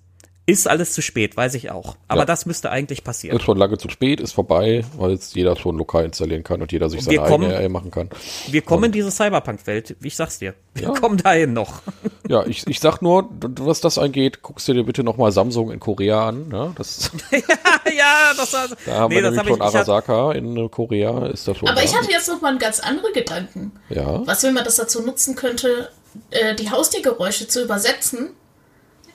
Ist 0.51 0.69
alles 0.69 0.93
zu 0.93 1.01
spät, 1.03 1.37
weiß 1.37 1.55
ich 1.55 1.71
auch. 1.71 1.97
Aber 2.09 2.23
Ja. 2.23 2.25
das 2.27 2.45
müsste 2.47 2.71
eigentlich 2.71 3.05
passieren. 3.05 3.37
ist 3.37 3.45
schon 3.45 3.57
lange 3.59 3.79
zu 3.79 3.89
spät, 3.89 4.21
ist 4.21 4.33
vorbei, 4.33 4.85
weil 4.97 5.13
es 5.13 5.33
jeder 5.35 5.57
schon 5.57 5.77
lokal 5.79 6.05
installieren 6.05 6.43
kann 6.43 6.61
und 6.61 6.73
jeder 6.73 6.89
sich 6.91 7.01
Wir 7.07 7.19
seine 7.19 7.29
kommen- 7.29 7.45
eigene 7.51 7.59
AI 7.61 7.69
machen 7.69 7.91
kann. 7.91 8.11
Wir 8.49 8.63
kommen 8.63 8.85
in 8.85 8.93
diese 8.93 9.11
Cyberpunk-Welt, 9.11 9.97
wie 10.01 10.09
ich 10.09 10.17
sag's 10.17 10.39
dir. 10.39 10.55
Wir 10.75 10.89
Ja. 10.89 10.91
kommen 10.95 11.17
dahin 11.19 11.53
noch. 11.53 11.83
Ja, 12.29 12.45
ich, 12.47 12.67
ich 12.67 12.81
sag 12.81 13.01
nur, 13.03 13.29
was 13.61 13.81
das 13.81 13.99
angeht, 13.99 14.43
guckst 14.43 14.67
du 14.69 14.73
dir 14.75 14.85
bitte 14.85 15.03
nochmal 15.05 15.33
Samsung 15.33 15.71
in 15.71 15.81
Korea 15.81 16.29
an. 16.29 16.49
Ne? 16.49 16.73
Das, 16.77 17.11
ja, 17.33 18.33
das, 18.37 18.53
war- 18.53 18.69
da 18.87 18.93
haben 18.99 19.09
nee, 19.11 19.17
wir 19.17 19.23
das 19.23 19.35
nämlich 19.35 19.39
habe 19.39 19.49
ich, 19.51 19.57
schon 19.57 19.57
ich 19.57 19.63
hab, 19.63 19.75
Arasaka 19.75 20.33
in 20.33 20.71
Korea, 20.71 21.27
ist 21.27 21.47
das 21.49 21.57
schon. 21.57 21.69
Aber 21.69 21.81
da. 21.81 21.85
ich 21.87 21.97
hatte 21.97 22.11
jetzt 22.11 22.29
noch 22.29 22.41
mal 22.41 22.49
einen 22.49 22.59
ganz 22.59 22.81
anderen 22.81 23.13
Gedanken. 23.13 23.73
Ja. 23.89 24.27
Was, 24.27 24.43
wenn 24.43 24.55
man 24.55 24.65
das 24.65 24.77
dazu 24.77 25.03
nutzen 25.03 25.35
könnte, 25.35 25.91
äh, 26.31 26.55
die 26.57 26.71
Haustiergeräusche 26.71 27.47
zu 27.49 27.63
übersetzen 27.63 28.31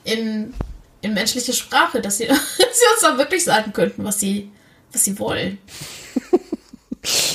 in, 0.04 0.54
in 1.02 1.14
menschliche 1.14 1.52
Sprache, 1.52 2.00
dass 2.00 2.18
sie, 2.18 2.26
dass 2.28 2.38
sie 2.56 2.86
uns 2.92 3.00
dann 3.02 3.18
wirklich 3.18 3.44
sagen 3.44 3.72
könnten, 3.72 4.04
was 4.04 4.20
sie, 4.20 4.50
was 4.92 5.04
sie 5.04 5.18
wollen. 5.18 5.58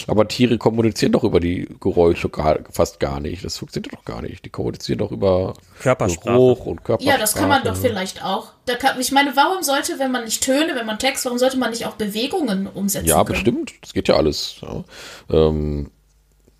Aber 0.07 0.27
Tiere 0.27 0.57
kommunizieren 0.57 1.13
doch 1.13 1.23
über 1.23 1.39
die 1.39 1.65
Geräusche 1.79 2.27
gar, 2.27 2.59
fast 2.71 2.99
gar 2.99 3.21
nicht. 3.21 3.45
Das 3.45 3.57
funktioniert 3.57 3.93
doch 3.93 4.03
gar 4.03 4.21
nicht. 4.21 4.43
Die 4.43 4.49
kommunizieren 4.49 4.99
doch 4.99 5.11
über 5.11 5.53
Körpersprache. 5.79 6.33
Geruch 6.35 6.65
und 6.65 6.83
Körpersprache. 6.83 7.17
Ja, 7.17 7.17
das 7.17 7.33
kann 7.35 7.47
man 7.47 7.63
doch 7.63 7.77
vielleicht 7.77 8.21
auch. 8.21 8.51
Da 8.65 8.75
kann, 8.75 8.99
ich 8.99 9.13
meine, 9.13 9.33
warum 9.37 9.63
sollte, 9.63 9.97
wenn 9.97 10.11
man 10.11 10.25
nicht 10.25 10.43
Töne, 10.43 10.75
wenn 10.75 10.85
man 10.85 10.99
Text, 10.99 11.23
warum 11.23 11.37
sollte 11.37 11.57
man 11.57 11.69
nicht 11.69 11.85
auch 11.85 11.93
Bewegungen 11.93 12.67
umsetzen 12.67 13.07
Ja, 13.07 13.23
können? 13.23 13.27
bestimmt. 13.27 13.71
Das 13.81 13.93
geht 13.93 14.09
ja 14.09 14.15
alles. 14.17 14.55
Ja. 14.61 14.83
Ähm, 15.29 15.89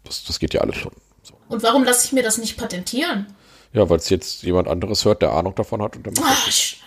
das, 0.05 0.23
das 0.23 0.39
geht 0.39 0.53
ja 0.53 0.61
alles 0.61 0.77
schon. 0.77 0.93
So. 1.21 1.33
Und 1.49 1.63
warum 1.63 1.83
lasse 1.83 2.05
ich 2.05 2.13
mir 2.13 2.23
das 2.23 2.37
nicht 2.37 2.55
patentieren? 2.55 3.27
Ja, 3.73 3.89
weil 3.89 3.97
es 3.97 4.09
jetzt 4.09 4.43
jemand 4.43 4.67
anderes 4.67 5.05
hört, 5.05 5.21
der 5.21 5.31
Ahnung 5.31 5.55
davon 5.55 5.81
hat. 5.81 5.95
Und 5.95 6.07
dann 6.07 6.13
macht 6.15 6.77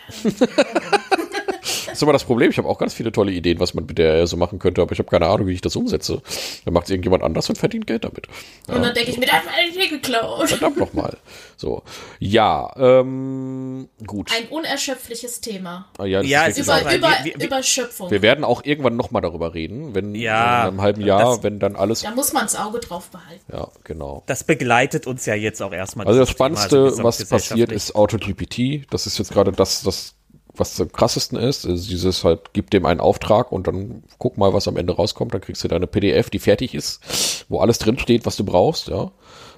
ist 1.96 2.02
immer 2.02 2.12
das 2.12 2.24
Problem. 2.24 2.50
Ich 2.50 2.58
habe 2.58 2.68
auch 2.68 2.78
ganz 2.78 2.94
viele 2.94 3.12
tolle 3.12 3.32
Ideen, 3.32 3.60
was 3.60 3.74
man 3.74 3.86
mit 3.86 3.98
der 3.98 4.26
so 4.26 4.36
machen 4.36 4.58
könnte, 4.58 4.82
aber 4.82 4.92
ich 4.92 4.98
habe 4.98 5.08
keine 5.10 5.26
Ahnung, 5.26 5.46
wie 5.46 5.52
ich 5.52 5.60
das 5.60 5.76
umsetze. 5.76 6.20
Dann 6.64 6.74
macht 6.74 6.84
es 6.84 6.90
irgendjemand 6.90 7.22
anders 7.22 7.48
und 7.48 7.56
verdient 7.56 7.86
Geld 7.86 8.04
damit. 8.04 8.26
Und 8.68 8.82
dann 8.82 8.94
denke 8.94 9.10
ich 9.10 9.18
mir, 9.18 9.26
da 9.26 9.32
hat 9.34 9.44
meine 9.46 9.70
Idee 9.70 9.88
geklaut. 9.88 10.48
Verdammt 10.48 10.76
nochmal. 10.76 11.16
So. 11.56 11.82
Ja, 12.18 12.72
ähm, 12.76 13.88
gut. 14.06 14.30
Ein 14.36 14.48
unerschöpfliches 14.48 15.40
Thema. 15.40 15.86
Ah, 15.98 16.04
ja, 16.04 16.20
das 16.20 16.28
Ja, 16.30 16.46
ist 16.46 16.58
es 16.58 16.66
wirklich 16.66 16.86
ist 16.92 16.98
Über, 16.98 17.08
über, 17.08 17.24
wir- 17.24 17.34
wir- 17.38 17.46
Überschöpfung. 17.46 18.10
wir 18.10 18.22
werden 18.22 18.44
auch 18.44 18.64
irgendwann 18.64 18.96
nochmal 18.96 19.22
darüber 19.22 19.54
reden, 19.54 19.94
wenn 19.94 20.14
Ja, 20.14 20.62
in 20.62 20.68
einem 20.68 20.82
halben 20.82 21.00
Jahr, 21.02 21.20
das- 21.36 21.42
wenn 21.42 21.58
dann 21.58 21.76
alles. 21.76 22.02
Da 22.02 22.10
muss 22.10 22.32
man 22.32 22.44
das 22.44 22.56
Auge 22.56 22.80
drauf 22.80 23.08
behalten. 23.10 23.42
Ja, 23.52 23.68
genau. 23.84 24.22
Das 24.26 24.44
begleitet 24.44 25.06
uns 25.06 25.26
ja 25.26 25.34
jetzt 25.34 25.62
auch 25.62 25.72
erstmal. 25.72 26.06
Also 26.06 26.18
das 26.20 26.28
dieses 26.28 26.36
Thema, 26.36 26.56
Spannendste, 26.56 26.84
also 26.84 27.04
was 27.04 27.24
passiert, 27.24 27.72
ist 27.72 27.94
AutoGPT. 27.94 28.86
Das 28.90 29.06
ist 29.06 29.18
jetzt 29.18 29.32
gerade 29.32 29.52
das, 29.52 29.82
das, 29.82 30.14
was 30.56 30.80
am 30.80 30.92
krassesten 30.92 31.38
ist. 31.38 31.66
Also 31.66 31.88
dieses 31.88 32.24
halt, 32.24 32.52
gib 32.52 32.70
dem 32.70 32.86
einen 32.86 33.00
Auftrag 33.00 33.52
und 33.52 33.66
dann 33.66 34.04
guck 34.18 34.38
mal, 34.38 34.52
was 34.52 34.68
am 34.68 34.76
Ende 34.76 34.94
rauskommt. 34.94 35.34
Dann 35.34 35.40
kriegst 35.40 35.64
du 35.64 35.68
deine 35.68 35.86
PDF, 35.86 36.30
die 36.30 36.38
fertig 36.38 36.74
ist, 36.74 37.46
wo 37.48 37.60
alles 37.60 37.78
drinsteht, 37.78 38.26
was 38.26 38.36
du 38.36 38.44
brauchst, 38.44 38.88
ja. 38.88 39.10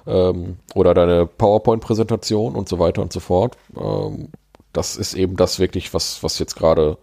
Ähm, 0.05 0.57
oder 0.73 0.93
deine 0.93 1.25
PowerPoint-Präsentation 1.25 2.55
und 2.55 2.69
so 2.69 2.79
weiter 2.79 3.01
und 3.01 3.13
so 3.13 3.19
fort. 3.19 3.57
Ähm, 3.75 4.29
das 4.73 4.95
ist 4.95 5.13
eben 5.13 5.35
das 5.35 5.59
wirklich, 5.59 5.93
was, 5.93 6.23
was 6.23 6.39
jetzt 6.39 6.55
gerade 6.55 6.97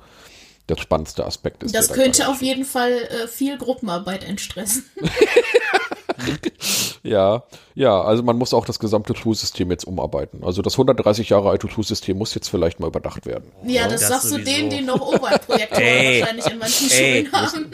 der 0.69 0.77
spannendste 0.79 1.27
Aspekt 1.27 1.63
ist. 1.63 1.75
Das 1.75 1.89
da 1.89 1.95
könnte 1.95 2.29
auf 2.29 2.41
jeden 2.41 2.65
Fall 2.65 2.93
äh, 2.93 3.29
viel 3.29 3.59
Gruppenarbeit 3.59 4.25
entstressen. 4.25 4.85
Ja, 7.07 7.43
ja, 7.75 8.01
also 8.01 8.23
man 8.23 8.39
muss 8.39 8.55
auch 8.55 8.65
das 8.65 8.79
gesamte 8.79 9.15
Schulsystem 9.15 9.71
jetzt 9.71 9.85
umarbeiten. 9.85 10.43
Also 10.43 10.63
das 10.63 10.73
130 10.73 11.29
Jahre 11.29 11.51
alte 11.51 11.69
Schulsystem 11.69 12.17
muss 12.17 12.35
jetzt 12.35 12.49
vielleicht 12.49 12.81
mal 12.81 12.87
überdacht 12.87 13.27
werden. 13.27 13.53
Ja, 13.67 13.87
das, 13.89 14.01
das 14.01 14.09
sagst 14.09 14.25
du 14.25 14.29
sowieso. 14.31 14.51
denen, 14.51 14.71
die 14.71 14.81
noch 14.81 15.03
Overhead-Projektoren 15.03 15.83
Ey. 15.83 16.21
wahrscheinlich 16.23 16.47
in 16.47 16.59
manchen 16.59 16.91
Ey. 16.91 17.27
Schulen 17.27 17.33
haben. 17.33 17.71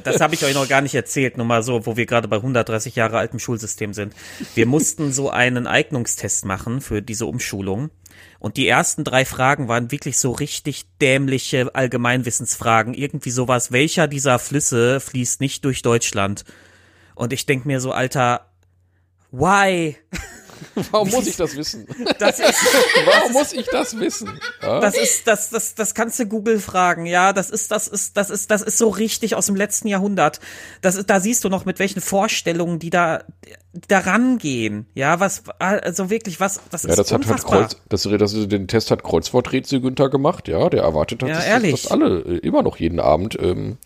Das 0.02 0.20
habe 0.20 0.34
ich 0.34 0.44
euch 0.44 0.54
noch 0.54 0.68
gar 0.68 0.80
nicht 0.80 0.96
erzählt, 0.96 1.36
nur 1.36 1.46
mal 1.46 1.62
so, 1.62 1.86
wo 1.86 1.96
wir 1.96 2.06
gerade 2.06 2.26
bei 2.26 2.36
130 2.36 2.96
Jahre 2.96 3.18
altem 3.18 3.38
Schulsystem 3.38 3.94
sind. 3.94 4.14
Wir 4.56 4.66
mussten 4.66 5.12
so 5.12 5.30
einen 5.30 5.68
Eignungstest 5.68 6.44
machen 6.44 6.80
für 6.80 7.02
diese 7.02 7.26
Umschulung. 7.26 7.90
Und 8.40 8.56
die 8.56 8.66
ersten 8.66 9.04
drei 9.04 9.24
Fragen 9.24 9.68
waren 9.68 9.92
wirklich 9.92 10.18
so 10.18 10.32
richtig 10.32 10.86
dämliche 11.00 11.72
Allgemeinwissensfragen. 11.74 12.94
Irgendwie 12.94 13.30
sowas, 13.30 13.70
welcher 13.70 14.08
dieser 14.08 14.38
Flüsse 14.40 14.98
fließt 14.98 15.40
nicht 15.40 15.64
durch 15.64 15.82
Deutschland? 15.82 16.44
Und 17.14 17.32
ich 17.32 17.46
denk 17.46 17.64
mir 17.66 17.80
so, 17.80 17.92
Alter, 17.92 18.46
why? 19.30 19.96
Warum 20.90 21.10
muss 21.10 21.26
ich 21.26 21.36
das 21.36 21.56
wissen? 21.56 21.86
Das 22.18 22.38
ist, 22.38 22.54
Warum 23.06 23.32
muss 23.32 23.52
ich 23.52 23.66
das 23.66 23.98
wissen? 23.98 24.40
Ja? 24.62 24.80
Das 24.80 24.96
ist, 24.96 25.26
das, 25.26 25.50
das, 25.50 25.74
das 25.74 25.94
kannst 25.94 26.18
du 26.18 26.26
Google 26.26 26.58
fragen, 26.58 27.06
ja. 27.06 27.32
Das 27.32 27.50
ist, 27.50 27.70
das 27.70 27.88
ist, 27.88 28.16
das 28.16 28.30
ist, 28.30 28.50
das 28.50 28.62
ist 28.62 28.78
so 28.78 28.88
richtig 28.88 29.34
aus 29.34 29.46
dem 29.46 29.56
letzten 29.56 29.88
Jahrhundert. 29.88 30.40
Das 30.80 30.96
ist, 30.96 31.10
da 31.10 31.20
siehst 31.20 31.44
du 31.44 31.48
noch, 31.48 31.64
mit 31.64 31.78
welchen 31.78 32.00
Vorstellungen 32.00 32.78
die 32.78 32.90
da, 32.90 33.24
die 33.72 33.88
da 33.88 34.00
rangehen. 34.00 34.86
Ja, 34.94 35.20
was, 35.20 35.42
also 35.58 36.10
wirklich, 36.10 36.40
was, 36.40 36.60
das 36.70 36.84
Ja, 36.84 36.90
ist 36.90 36.98
das 36.98 37.12
hat 37.12 37.20
halt 37.20 37.26
unfassbar. 37.26 37.60
Kreuz, 37.60 37.76
das, 37.88 38.08
das, 38.32 38.48
den 38.48 38.68
Test 38.68 38.90
hat 38.90 39.02
Kreuzworträtsel 39.02 39.80
Günther 39.80 40.08
gemacht, 40.08 40.48
ja, 40.48 40.68
der 40.68 40.82
erwartet 40.82 41.22
hat, 41.22 41.28
Ja, 41.28 41.58
dass, 41.58 41.82
dass 41.82 41.90
alle 41.90 42.20
äh, 42.20 42.38
immer 42.38 42.62
noch 42.62 42.76
jeden 42.76 43.00
Abend 43.00 43.38
ähm, 43.40 43.78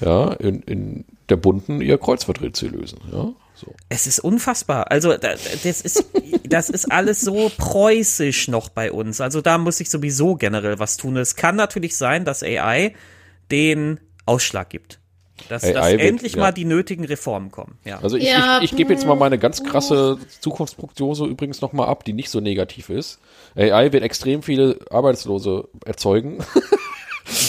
ja, 0.00 0.32
in, 0.34 0.62
in 0.62 1.04
der 1.28 1.36
bunten 1.36 1.80
ihr 1.80 1.98
Kreuzworträtsel 1.98 2.70
lösen, 2.70 2.98
ja. 3.12 3.32
So. 3.54 3.74
Es 3.90 4.06
ist 4.06 4.20
unfassbar. 4.20 4.90
Also 4.90 5.10
da- 5.18 5.34
das 5.64 5.80
ist, 5.82 6.04
das 6.48 6.70
ist 6.70 6.90
alles 6.90 7.20
so 7.20 7.50
preußisch 7.58 8.48
noch 8.48 8.70
bei 8.70 8.90
uns. 8.90 9.20
Also 9.20 9.42
da 9.42 9.58
muss 9.58 9.80
ich 9.80 9.90
sowieso 9.90 10.34
generell 10.36 10.78
was 10.78 10.96
tun. 10.96 11.16
Es 11.18 11.36
kann 11.36 11.56
natürlich 11.56 11.96
sein, 11.96 12.24
dass 12.24 12.42
AI 12.42 12.94
den 13.50 14.00
Ausschlag 14.24 14.70
gibt. 14.70 14.98
Dass, 15.50 15.62
AI 15.64 15.72
dass 15.74 15.90
wird- 15.90 16.00
endlich 16.00 16.32
ja. 16.34 16.38
mal 16.40 16.52
die 16.52 16.64
nötigen 16.64 17.04
Reformen 17.04 17.50
kommen. 17.50 17.78
Ja. 17.84 18.00
Also 18.02 18.16
ich, 18.16 18.24
Ja, 18.24 18.58
ich, 18.62 18.70
ich 18.72 18.76
gebe 18.78 18.92
jetzt 18.94 19.06
mal 19.06 19.14
meine 19.16 19.38
ganz 19.38 19.62
krasse 19.62 20.16
Zukunftsprognose 20.40 21.26
übrigens 21.26 21.60
nochmal 21.60 21.88
ab, 21.88 22.04
die 22.04 22.14
nicht 22.14 22.30
so 22.30 22.40
negativ 22.40 22.88
ist. 22.88 23.18
AI 23.56 23.92
wird 23.92 24.02
extrem 24.04 24.42
viele 24.42 24.78
Arbeitslose 24.90 25.68
erzeugen. 25.84 26.38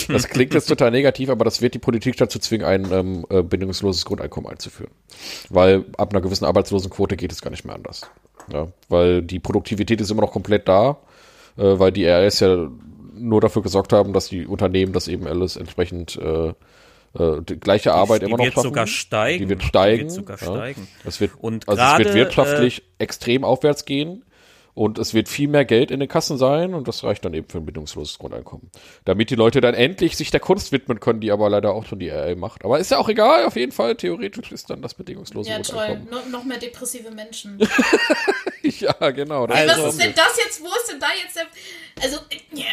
das 0.07 0.27
klingt 0.27 0.53
jetzt 0.53 0.67
total 0.67 0.91
negativ, 0.91 1.29
aber 1.29 1.45
das 1.45 1.61
wird 1.61 1.73
die 1.73 1.79
Politik 1.79 2.17
dazu 2.17 2.39
zwingen, 2.39 2.65
ein 2.65 2.91
ähm, 2.91 3.25
äh, 3.29 3.41
bindungsloses 3.41 4.05
Grundeinkommen 4.05 4.49
einzuführen. 4.49 4.91
Weil 5.49 5.85
ab 5.97 6.11
einer 6.11 6.21
gewissen 6.21 6.45
Arbeitslosenquote 6.45 7.17
geht 7.17 7.31
es 7.31 7.41
gar 7.41 7.51
nicht 7.51 7.65
mehr 7.65 7.75
anders. 7.75 8.01
Ja, 8.51 8.67
weil 8.89 9.21
die 9.21 9.39
Produktivität 9.39 10.01
ist 10.01 10.09
immer 10.11 10.21
noch 10.21 10.31
komplett 10.31 10.67
da, 10.67 10.97
äh, 11.57 11.63
weil 11.63 11.91
die 11.91 12.03
ist 12.03 12.39
ja 12.39 12.69
nur 13.13 13.41
dafür 13.41 13.61
gesorgt 13.61 13.93
haben, 13.93 14.13
dass 14.13 14.29
die 14.29 14.47
Unternehmen 14.47 14.93
das 14.93 15.07
eben 15.07 15.27
alles 15.27 15.55
entsprechend 15.55 16.17
äh, 16.17 16.53
äh, 17.17 17.41
die 17.41 17.59
gleiche 17.59 17.93
Arbeit 17.93 18.21
die 18.21 18.25
immer 18.27 18.37
noch 18.37 18.45
wird 18.45 18.53
schaffen. 18.53 18.69
sogar 18.69 18.87
steigen. 18.87 19.43
Die 19.43 19.49
wird 19.49 19.63
steigen. 19.63 19.97
Die 19.97 20.03
wird 20.03 20.11
sogar 20.11 20.39
ja. 20.39 20.45
steigen. 20.45 20.87
Es 21.05 21.19
wird, 21.19 21.31
Und 21.39 21.67
also 21.67 21.81
es 21.81 21.99
wird 21.99 22.13
wirtschaftlich 22.15 22.83
extrem 22.99 23.43
aufwärts 23.43 23.85
gehen. 23.85 24.23
Und 24.73 24.97
es 24.99 25.13
wird 25.13 25.27
viel 25.29 25.47
mehr 25.47 25.65
Geld 25.65 25.91
in 25.91 25.99
den 25.99 26.07
Kassen 26.07 26.37
sein 26.37 26.73
und 26.73 26.87
das 26.87 27.03
reicht 27.03 27.25
dann 27.25 27.33
eben 27.33 27.47
für 27.47 27.57
ein 27.57 27.65
bedingungsloses 27.65 28.17
Grundeinkommen. 28.19 28.71
Damit 29.05 29.29
die 29.29 29.35
Leute 29.35 29.59
dann 29.61 29.73
endlich 29.73 30.15
sich 30.17 30.31
der 30.31 30.39
Kunst 30.39 30.71
widmen 30.71 30.99
können, 30.99 31.19
die 31.19 31.31
aber 31.31 31.49
leider 31.49 31.73
auch 31.73 31.85
schon 31.85 31.99
die 31.99 32.11
AI 32.11 32.35
macht. 32.35 32.63
Aber 32.63 32.79
ist 32.79 32.91
ja 32.91 32.97
auch 32.97 33.09
egal, 33.09 33.45
auf 33.45 33.55
jeden 33.55 33.71
Fall. 33.71 33.95
Theoretisch 33.95 34.51
ist 34.51 34.69
dann 34.69 34.81
das 34.81 34.93
bedingungslose 34.93 35.49
Ja, 35.49 35.59
toll. 35.59 35.75
Grundeinkommen. 35.85 36.23
No, 36.31 36.37
noch 36.37 36.43
mehr 36.45 36.57
depressive 36.57 37.11
Menschen. 37.11 37.59
Ja, 38.63 38.93
genau. 39.11 39.45
Also- 39.45 39.83
was 39.83 39.93
ist 39.93 40.01
denn 40.03 40.13
das 40.15 40.37
jetzt? 40.37 40.61
Wo 40.61 40.67
ist 40.67 40.91
denn 40.91 40.99
da 40.99 41.07
jetzt 41.21 41.35
der. 41.35 41.45
Also, 42.03 42.17
yeah. 42.55 42.65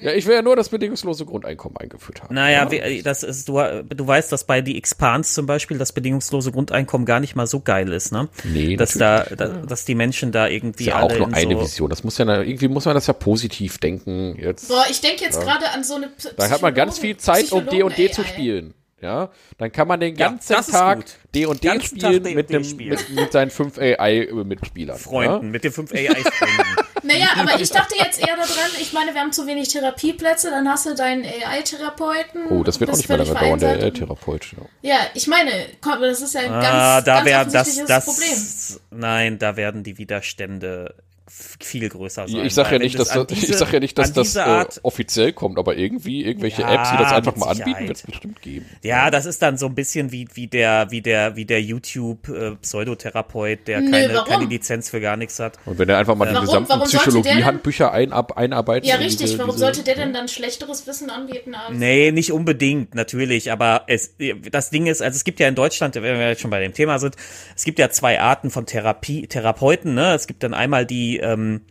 ja, 0.00 0.12
ich 0.12 0.26
will 0.26 0.34
ja 0.34 0.42
nur 0.42 0.56
das 0.56 0.68
bedingungslose 0.68 1.24
Grundeinkommen 1.24 1.76
eingeführt 1.76 2.22
haben. 2.22 2.34
Naja, 2.34 2.68
ja. 2.70 2.70
wie- 2.70 3.02
das 3.02 3.22
ist, 3.22 3.48
du, 3.48 3.54
du 3.88 4.06
weißt, 4.06 4.32
dass 4.32 4.44
bei 4.44 4.60
die 4.60 4.76
Expans 4.76 5.34
zum 5.34 5.46
Beispiel 5.46 5.78
das 5.78 5.92
bedingungslose 5.92 6.52
Grundeinkommen 6.52 7.06
gar 7.06 7.20
nicht 7.20 7.36
mal 7.36 7.46
so 7.46 7.60
geil 7.60 7.92
ist, 7.92 8.12
ne? 8.12 8.28
Nee, 8.44 8.76
dass 8.76 8.94
da, 8.94 9.24
da, 9.24 9.48
dass 9.48 9.84
die 9.84 9.94
Menschen 9.94 10.32
da 10.32 10.48
irgendwie 10.48 10.84
ist 10.84 10.88
ja 10.90 10.96
alle 10.96 11.14
auch 11.14 11.18
nur 11.18 11.28
in 11.28 11.34
eine 11.34 11.54
so, 11.54 11.60
Vision. 11.62 11.90
Das 11.90 12.04
muss 12.04 12.18
ja, 12.18 12.42
irgendwie 12.42 12.68
muss 12.68 12.84
man 12.84 12.94
das 12.94 13.06
ja 13.06 13.12
positiv 13.14 13.78
denken. 13.78 14.36
Jetzt. 14.38 14.68
Boah, 14.68 14.84
ich 14.90 15.00
denke 15.00 15.24
jetzt 15.24 15.40
gerade 15.40 15.68
an 15.70 15.84
so 15.84 15.94
eine. 15.94 16.08
P 16.08 16.28
Da 16.36 16.50
hat 16.50 16.62
man 16.62 16.74
ganz 16.74 16.98
viel 16.98 17.16
Zeit, 17.16 17.52
um 17.52 17.66
D 17.68 17.82
und 17.82 17.96
D 17.96 18.10
zu 18.10 18.24
spielen. 18.24 18.74
Ja, 19.00 19.30
dann 19.58 19.72
kann 19.72 19.88
man 19.88 19.98
den 19.98 20.14
Ja, 20.14 20.28
ganzen 20.28 20.54
ist 20.56 20.70
Tag. 20.70 21.04
D 21.34 21.44
und 21.46 21.64
D 21.64 21.80
spielen 21.80 22.22
mit, 22.22 22.50
D&D 22.50 22.54
einem, 22.54 22.64
spielen. 22.64 22.90
mit, 22.90 23.10
mit 23.10 23.32
seinen 23.32 23.50
fünf 23.50 23.76
AI-Mitspielern. 23.76 24.96
Freunden, 24.96 25.50
mit 25.50 25.64
den 25.64 25.72
fünf 25.72 25.92
AI-Freunden. 25.92 26.76
Naja, 27.12 27.28
aber 27.36 27.60
ich 27.60 27.70
dachte 27.70 27.94
jetzt 27.96 28.20
eher 28.20 28.36
daran, 28.36 28.70
ich 28.80 28.92
meine, 28.92 29.14
wir 29.14 29.20
haben 29.20 29.32
zu 29.32 29.46
wenig 29.46 29.68
Therapieplätze, 29.68 30.50
dann 30.50 30.68
hast 30.68 30.86
du 30.86 30.94
deinen 30.94 31.24
AI-Therapeuten. 31.24 32.46
Oh, 32.50 32.62
das 32.62 32.80
wird 32.80 32.90
auch 32.90 32.96
nicht 32.96 33.08
mehr 33.08 33.18
lange 33.18 33.34
dauern, 33.34 33.58
der. 33.58 33.70
AI-Therapeut. 33.70 34.54
Ja. 34.82 34.92
Ja, 34.94 34.98
ich 35.14 35.26
meine, 35.26 35.50
komm, 35.80 36.00
das 36.00 36.20
ist 36.20 36.34
ja 36.34 36.40
ein 36.40 36.52
ah, 36.52 36.60
ganz, 36.60 37.04
da 37.04 37.14
ganz 37.16 37.26
werden 37.26 37.52
das, 37.52 37.84
das, 37.86 38.04
Problem. 38.04 38.80
nein, 38.90 39.38
da 39.38 39.56
werden 39.56 39.82
die 39.82 39.98
Widerstände 39.98 40.94
viel 41.28 41.88
größer 41.88 42.26
sein. 42.28 42.44
Ich 42.46 42.54
sage 42.54 42.72
ja 42.72 42.78
nicht, 42.78 42.98
dass 42.98 43.08
das, 43.10 43.26
diese- 43.28 43.52
ich 43.52 43.56
sag 43.56 43.72
ja 43.72 43.80
nicht, 43.80 43.96
dass 43.96 44.12
das 44.12 44.36
äh, 44.36 44.40
Art, 44.40 44.80
offiziell 44.82 45.32
kommt, 45.32 45.58
aber 45.58 45.76
irgendwie 45.76 46.24
irgendwelche 46.24 46.62
Ja, 46.62 46.74
Apps, 46.74 46.90
die 46.90 46.96
das 46.98 47.12
einfach 47.12 47.36
mal 47.36 47.48
anbieten, 47.50 47.88
wird 47.88 47.96
es 47.96 48.02
bestimmt 48.02 48.42
geben. 48.42 48.66
Ja, 48.82 49.10
das 49.10 49.26
ist 49.26 49.40
dann 49.42 49.56
so 49.56 49.66
ein 49.66 49.74
bisschen 49.74 50.12
wie, 50.12 50.26
wie 50.34 50.46
der, 50.48 50.90
wie 50.90 51.00
der, 51.00 51.36
wie 51.36 51.44
der 51.44 51.62
YouTube-Pseudotherapeut, 51.62 53.66
der 53.68 53.80
Nö, 53.80 53.90
keine, 53.90 54.14
warum? 54.14 54.28
keine 54.28 54.44
Lizenz 54.46 54.90
für 54.90 55.00
gar 55.00 55.16
nichts 55.16 55.38
hat. 55.38 55.58
Und 55.64 55.78
wenn 55.78 55.88
er 55.88 55.98
einfach 55.98 56.14
mal 56.14 56.26
die 56.28 56.34
Warum- 56.34 56.64
gesamten 56.64 56.84
Psychologie-Handbücher 56.86 57.92
einab, 57.92 58.36
einarbeitet. 58.36 58.88
Ja, 58.88 58.96
richtig. 58.96 59.18
diese- 59.30 59.38
Warum 59.38 59.52
diese- 59.52 59.64
sollte 59.64 59.82
der 59.84 59.94
denn 59.96 60.12
dann 60.12 60.28
schlechteres 60.28 60.86
Wissen 60.86 61.10
anbieten 61.10 61.54
als. 61.54 61.76
Nee, 61.76 62.10
nicht 62.12 62.32
unbedingt, 62.32 62.94
natürlich, 62.94 63.50
aber 63.52 63.84
es, 63.86 64.14
das 64.50 64.70
Ding 64.70 64.86
ist, 64.86 65.02
also 65.02 65.16
es 65.16 65.24
gibt 65.24 65.40
ja 65.40 65.48
in 65.48 65.54
Deutschland, 65.54 65.94
wenn 65.94 66.02
wir 66.02 66.28
jetzt 66.28 66.40
schon 66.40 66.50
bei 66.50 66.60
dem 66.60 66.72
Thema 66.74 66.98
sind, 66.98 67.16
es 67.56 67.64
gibt 67.64 67.78
ja 67.78 67.90
zwei 67.90 68.20
Arten 68.20 68.50
von 68.50 68.66
Therapie, 68.66 69.26
Therapeuten, 69.26 69.94
ne? 69.94 70.14
Es 70.14 70.26
gibt 70.26 70.42
dann 70.42 70.54
einmal 70.54 70.86
die, 70.86 71.11
ähm, 71.18 71.62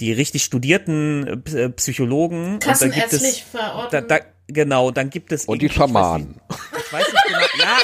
die 0.00 0.12
richtig 0.12 0.44
studierten 0.44 1.42
äh, 1.54 1.68
Psychologen. 1.70 2.54
und 2.54 2.66
dann 2.66 2.90
gibt 2.90 3.12
es, 3.12 3.20
Kassenärztlich 3.22 3.44
da, 3.52 3.58
verordnet. 3.58 4.10
da, 4.10 4.18
genau, 4.48 4.90
dann 4.90 5.10
gibt 5.10 5.32
es 5.32 5.44
Und 5.46 5.62
die 5.62 5.66
ich 5.66 5.72
Schamanen. 5.74 6.28
nicht- 6.28 6.40
Ich 6.86 6.92
weiß 6.92 7.06
nicht 7.12 7.24
genau, 7.26 7.46
ja. 7.64 7.76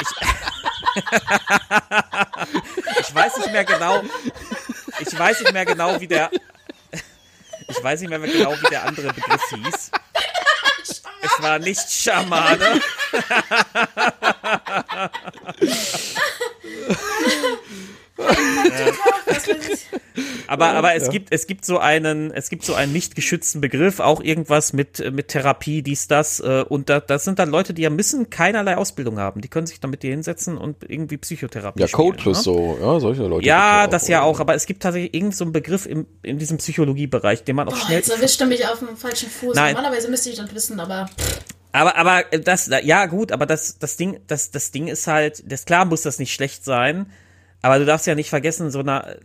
Ich, 0.00 0.08
ich 3.08 3.14
weiß 3.14 3.36
nicht 3.38 3.52
mehr 3.52 3.64
genau, 3.64 4.02
ich 5.00 5.18
weiß 5.18 5.40
nicht 5.40 5.52
mehr 5.52 5.64
genau, 5.64 6.00
wie 6.00 6.06
der, 6.06 6.30
ich 7.68 7.82
weiß 7.82 8.00
nicht 8.00 8.10
mehr 8.10 8.18
genau, 8.18 8.52
wie 8.60 8.68
der 8.70 8.84
andere 8.86 9.12
Begriff 9.12 9.42
hieß. 9.50 9.90
Es 11.22 11.42
war 11.42 11.58
nicht 11.58 11.90
Schamane. 11.90 12.80
Aber, 20.50 20.70
aber 20.70 20.94
es 20.96 21.10
gibt, 21.10 21.32
es 21.32 21.46
gibt 21.46 21.64
so 21.64 21.78
einen, 21.78 22.32
es 22.32 22.50
gibt 22.50 22.64
so 22.64 22.74
einen 22.74 22.92
nicht 22.92 23.14
geschützten 23.14 23.60
Begriff, 23.60 24.00
auch 24.00 24.20
irgendwas 24.20 24.72
mit, 24.72 24.98
mit 25.12 25.28
Therapie, 25.28 25.82
dies, 25.82 26.08
das, 26.08 26.40
äh, 26.40 26.64
und 26.68 26.88
da, 26.88 26.98
das 26.98 27.22
sind 27.22 27.38
dann 27.38 27.50
Leute, 27.50 27.72
die 27.72 27.82
ja 27.82 27.90
müssen 27.90 28.30
keinerlei 28.30 28.76
Ausbildung 28.76 29.20
haben. 29.20 29.42
Die 29.42 29.48
können 29.48 29.68
sich 29.68 29.78
dann 29.78 29.92
mit 29.92 30.02
dir 30.02 30.10
hinsetzen 30.10 30.58
und 30.58 30.78
irgendwie 30.88 31.18
Psychotherapie 31.18 31.80
Ja, 31.80 31.86
Coaches 31.86 32.24
ne? 32.26 32.34
so, 32.34 32.78
ja, 32.80 32.98
solche 32.98 33.22
Leute. 33.28 33.46
Ja, 33.46 33.86
das 33.86 34.08
ja 34.08 34.22
oder? 34.22 34.26
auch, 34.26 34.40
aber 34.40 34.54
es 34.56 34.66
gibt 34.66 34.82
tatsächlich 34.82 35.14
irgend 35.14 35.36
so 35.36 35.44
einen 35.44 35.52
Begriff 35.52 35.86
im, 35.86 36.06
in 36.22 36.38
diesem 36.38 36.58
Psychologiebereich, 36.58 37.44
den 37.44 37.54
man 37.54 37.68
auch 37.68 37.72
Boah, 37.72 37.86
schnell. 37.86 37.98
jetzt 37.98 38.10
erwischt 38.10 38.40
er 38.40 38.48
mich 38.48 38.66
auf 38.66 38.80
dem 38.80 38.96
falschen 38.96 39.30
Fuß. 39.30 39.54
Nein. 39.54 39.74
Normalerweise 39.76 40.10
müsste 40.10 40.30
ich 40.30 40.36
das 40.36 40.52
wissen, 40.52 40.80
aber. 40.80 41.08
Aber, 41.70 41.94
aber 41.96 42.24
das, 42.38 42.68
ja 42.82 43.06
gut, 43.06 43.30
aber 43.30 43.46
das, 43.46 43.78
das 43.78 43.96
Ding, 43.96 44.18
das, 44.26 44.50
das 44.50 44.72
Ding 44.72 44.88
ist 44.88 45.06
halt, 45.06 45.44
das 45.46 45.64
klar 45.64 45.84
muss 45.84 46.02
das 46.02 46.18
nicht 46.18 46.34
schlecht 46.34 46.64
sein, 46.64 47.06
aber 47.62 47.78
du 47.78 47.84
darfst 47.84 48.06
ja 48.06 48.14
nicht 48.14 48.30
vergessen, 48.30 48.70
so 48.70 48.80
eine, 48.80 49.20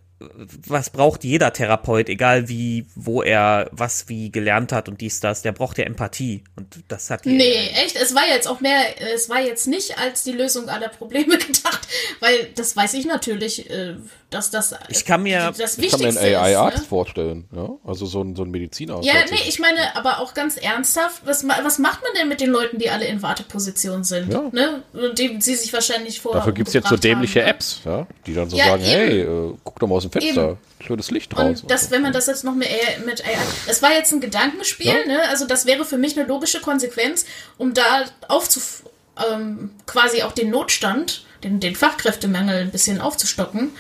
was 0.67 0.89
braucht 0.89 1.23
jeder 1.25 1.51
Therapeut, 1.51 2.07
egal 2.07 2.47
wie, 2.47 2.85
wo 2.95 3.21
er 3.21 3.69
was 3.71 4.07
wie 4.07 4.31
gelernt 4.31 4.71
hat 4.71 4.87
und 4.87 5.01
dies, 5.01 5.19
das, 5.19 5.41
der 5.41 5.51
braucht 5.51 5.77
ja 5.77 5.83
Empathie 5.83 6.43
und 6.55 6.67
das 6.87 7.09
hat 7.09 7.25
jeder. 7.25 7.37
Nee, 7.37 7.69
echt, 7.83 7.95
es 7.97 8.15
war 8.15 8.25
jetzt 8.27 8.47
auch 8.47 8.61
mehr, 8.61 8.79
es 9.13 9.29
war 9.29 9.41
jetzt 9.41 9.67
nicht 9.67 9.97
als 9.99 10.23
die 10.23 10.31
Lösung 10.31 10.69
aller 10.69 10.87
Probleme 10.89 11.37
gedacht, 11.37 11.87
weil 12.21 12.47
das 12.55 12.75
weiß 12.77 12.93
ich 12.93 13.05
natürlich, 13.05 13.69
äh, 13.69 13.95
dass 14.29 14.51
das 14.51 14.73
Ich 14.89 15.03
kann 15.05 15.23
mir- 15.23 15.53
das 15.57 15.77
Ich 15.77 15.89
kann 15.91 15.99
mir 15.99 16.07
einen 16.07 16.17
AI-Arzt. 16.17 16.77
Ne? 16.79 16.83
vorstellen, 16.85 17.45
ja. 17.55 17.69
Also 17.85 18.05
so 18.05 18.21
ein, 18.21 18.35
so 18.35 18.43
ein 18.43 18.51
Medizinarzt. 18.51 19.05
Ja, 19.05 19.13
nee, 19.29 19.37
ich 19.47 19.59
meine, 19.59 19.95
aber 19.95 20.19
auch 20.19 20.33
ganz 20.33 20.57
ernsthaft, 20.57 21.21
was, 21.25 21.45
was 21.47 21.77
macht 21.79 22.01
man 22.03 22.11
denn 22.17 22.29
mit 22.29 22.39
den 22.41 22.51
Leuten, 22.51 22.79
die 22.79 22.89
alle 22.89 23.05
in 23.05 23.21
Warteposition 23.21 24.03
sind? 24.03 24.31
Ja. 24.31 24.43
Ne? 24.51 24.83
Und 24.93 25.19
die 25.19 25.37
sie 25.41 25.55
sich 25.55 25.71
wahrscheinlich 25.73 26.21
vor. 26.21 26.33
Dafür 26.33 26.53
gibt's 26.53 26.73
jetzt 26.73 26.87
so 26.89 26.97
dämliche 26.97 27.41
haben, 27.41 27.45
ne? 27.47 27.51
Apps, 27.53 27.81
ja, 27.85 28.07
die 28.25 28.33
dann 28.33 28.49
so 28.49 28.57
Ja, 28.57 28.65
sagen, 28.67 28.83
eben. 28.83 28.91
hey, 28.91 29.19
äh, 29.21 29.53
guck 29.63 29.79
doch 29.79 29.87
mal 29.87 29.95
aus 29.95 30.03
dem 30.03 30.11
Fenster, 30.21 30.49
Eben. 30.51 30.57
schönes 30.85 31.11
Licht 31.11 31.37
raus. 31.37 31.61
Und 31.61 31.71
das, 31.71 31.91
wenn 31.91 32.01
man 32.01 32.13
das 32.13 32.27
jetzt 32.27 32.43
noch 32.43 32.55
mit 32.55 32.67
AI, 32.67 32.99
mit 33.05 33.23
AI 33.25 33.37
es 33.67 33.81
war 33.81 33.91
jetzt 33.93 34.11
ein 34.13 34.21
Gedankenspiel, 34.21 34.87
Ja. 34.87 35.05
ne? 35.05 35.19
Also 35.29 35.45
das 35.45 35.65
wäre 35.65 35.85
für 35.85 35.97
mich 35.97 36.17
eine 36.17 36.27
logische 36.27 36.61
Konsequenz, 36.61 37.25
um 37.57 37.73
da 37.73 38.05
aufzuf, 38.27 38.83
ähm, 39.31 39.71
quasi 39.85 40.23
auch 40.23 40.31
den 40.31 40.49
Notstand, 40.49 41.25
den, 41.43 41.59
den 41.59 41.75
Fachkräftemangel 41.75 42.61
ein 42.61 42.71
bisschen 42.71 43.01
aufzustocken. 43.01 43.71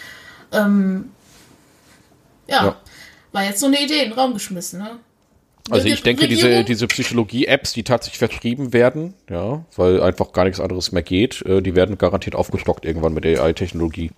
Ähm, 0.51 1.11
ja, 2.47 2.63
Ja. 2.65 2.75
war 3.31 3.43
jetzt 3.43 3.59
so 3.59 3.65
eine 3.67 3.81
Idee 3.81 3.99
in 4.03 4.09
den 4.11 4.13
Raum 4.13 4.33
geschmissen, 4.33 4.79
ne? 4.79 4.99
Also 5.71 5.87
ich 5.87 6.03
denke, 6.03 6.27
diese, 6.27 6.63
diese 6.63 6.85
Psychologie-Apps, 6.85 7.73
die 7.73 7.83
tatsächlich 7.83 8.19
verschrieben 8.19 8.71
werden, 8.71 9.15
ja, 9.27 9.65
weil 9.75 9.99
einfach 9.99 10.31
gar 10.31 10.43
nichts 10.43 10.59
anderes 10.59 10.91
mehr 10.91 11.01
geht, 11.01 11.41
äh, 11.41 11.61
die 11.63 11.73
werden 11.75 11.97
garantiert 11.97 12.35
aufgestockt 12.35 12.85
irgendwann 12.85 13.15
mit 13.15 13.25
AI-Technologie. 13.25 14.11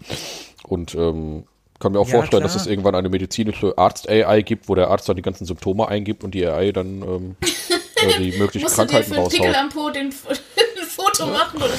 Und 0.64 0.94
ähm, 0.96 1.46
kann 1.80 1.92
mir 1.92 2.00
auch 2.00 2.08
Ja, 2.08 2.16
vorstellen, 2.16 2.42
klar. 2.42 2.54
dass 2.54 2.62
es 2.62 2.68
irgendwann 2.68 2.96
eine 2.96 3.10
medizinische 3.10 3.78
Arzt-AI 3.78 4.42
gibt, 4.42 4.68
wo 4.70 4.76
der 4.76 4.90
Arzt 4.90 5.08
dann 5.08 5.16
die 5.16 5.22
ganzen 5.22 5.46
Symptome 5.46 5.88
eingibt 5.88 6.24
und 6.24 6.34
die 6.34 6.46
AI 6.46 6.72
dann 6.72 7.02
ähm, 7.02 7.36
äh, 7.42 8.20
die 8.20 8.38
möglichen 8.38 8.68
Krankheiten 8.68 9.14
für 9.14 9.20
einen 9.20 9.30
Pickel 9.30 9.48
raushaut. 9.48 9.62
am 9.64 9.70
Po 9.70 9.90
den, 9.90 10.08
ein 10.08 10.88
Foto 10.88 11.28
machen? 11.28 11.58
Oder? 11.62 11.74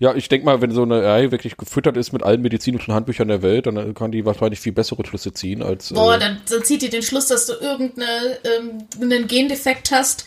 Ja, 0.00 0.14
ich 0.14 0.28
denke 0.28 0.44
mal, 0.44 0.60
wenn 0.60 0.72
so 0.72 0.82
eine 0.82 1.06
AI 1.06 1.30
wirklich 1.30 1.56
gefüttert 1.56 1.96
ist 1.96 2.12
mit 2.12 2.22
allen 2.24 2.42
medizinischen 2.42 2.92
Handbüchern 2.92 3.28
der 3.28 3.42
Welt, 3.42 3.66
dann 3.66 3.76
äh, 3.76 3.92
kann 3.92 4.10
die 4.10 4.24
wahrscheinlich 4.26 4.58
viel 4.60 4.72
bessere 4.72 5.06
Schlüsse 5.06 5.32
ziehen 5.32 5.62
als. 5.62 5.90
Boah, 5.92 6.16
äh, 6.16 6.18
dann, 6.18 6.40
dann 6.50 6.64
zieht 6.64 6.82
die 6.82 6.90
den 6.90 7.02
Schluss, 7.02 7.28
dass 7.28 7.46
du 7.46 7.52
irgendeinen 7.54 8.36
ähm, 9.00 9.28
Gendefekt 9.28 9.92
hast, 9.92 10.24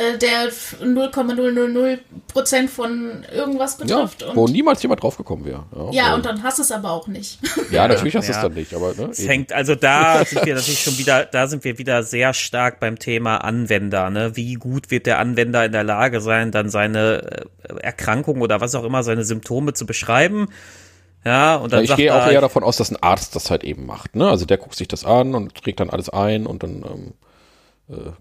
äh, 0.00 0.18
der 0.18 0.50
0,000% 0.50 2.68
von 2.68 3.24
irgendwas 3.34 3.78
ja, 3.84 4.02
betrifft. 4.04 4.24
wo 4.34 4.44
und, 4.44 4.52
niemals 4.52 4.82
jemand 4.82 5.02
draufgekommen 5.02 5.44
wäre. 5.44 5.64
ja, 5.92 6.06
weil- 6.08 6.14
und 6.14 6.26
dann 6.26 6.42
hast 6.42 6.58
du 6.58 6.62
es 6.62 6.72
aber 6.72 6.90
auch 6.90 7.06
nicht. 7.06 7.38
ja, 7.70 7.86
natürlich 7.88 8.16
hast 8.16 8.28
du 8.28 8.32
es 8.32 8.36
Ja. 8.36 8.42
dann 8.44 8.54
nicht, 8.54 8.74
aber 8.74 8.94
ne, 8.94 9.08
Es 9.10 9.26
hängt, 9.26 9.52
also 9.52 9.74
da 9.74 10.24
sind 10.24 10.44
wir 10.44 10.54
natürlich 10.54 10.82
schon 10.82 10.98
wieder, 10.98 11.24
da 11.26 11.46
sind 11.46 11.64
wir 11.64 11.78
wieder 11.78 12.02
sehr 12.02 12.32
stark 12.34 12.80
beim 12.80 12.98
Thema 12.98 13.38
Anwender, 13.38 14.10
ne? 14.10 14.36
Wie 14.36 14.54
gut 14.54 14.90
wird 14.90 15.06
der 15.06 15.18
Anwender 15.18 15.64
in 15.64 15.72
der 15.72 15.84
Lage 15.84 16.20
sein, 16.20 16.50
dann 16.50 16.68
seine 16.70 17.46
äh, 17.68 17.74
Erkrankung 17.80 18.40
oder 18.40 18.60
was 18.60 18.74
auch 18.74 18.84
immer, 18.84 19.02
seine 19.02 19.24
Symptome 19.24 19.72
zu 19.74 19.86
beschreiben? 19.86 20.48
Ja, 21.24 21.56
und 21.56 21.72
dann 21.72 21.80
Ja, 21.80 21.82
ich 21.82 21.88
sagt 21.90 21.98
gehe 21.98 22.14
auch 22.14 22.24
er, 22.26 22.32
eher 22.32 22.40
davon 22.40 22.62
aus, 22.64 22.78
dass 22.78 22.90
ein 22.90 23.02
Arzt 23.02 23.36
das 23.36 23.50
halt 23.50 23.62
eben 23.64 23.84
macht. 23.84 24.16
Ne? 24.16 24.26
Also 24.28 24.46
der 24.46 24.56
guckt 24.56 24.74
sich 24.76 24.88
das 24.88 25.04
an 25.04 25.34
und 25.34 25.54
trägt 25.54 25.80
dann 25.80 25.90
alles 25.90 26.08
ein 26.08 26.46
und 26.46 26.62
dann. 26.62 26.76
Ähm, 26.76 27.12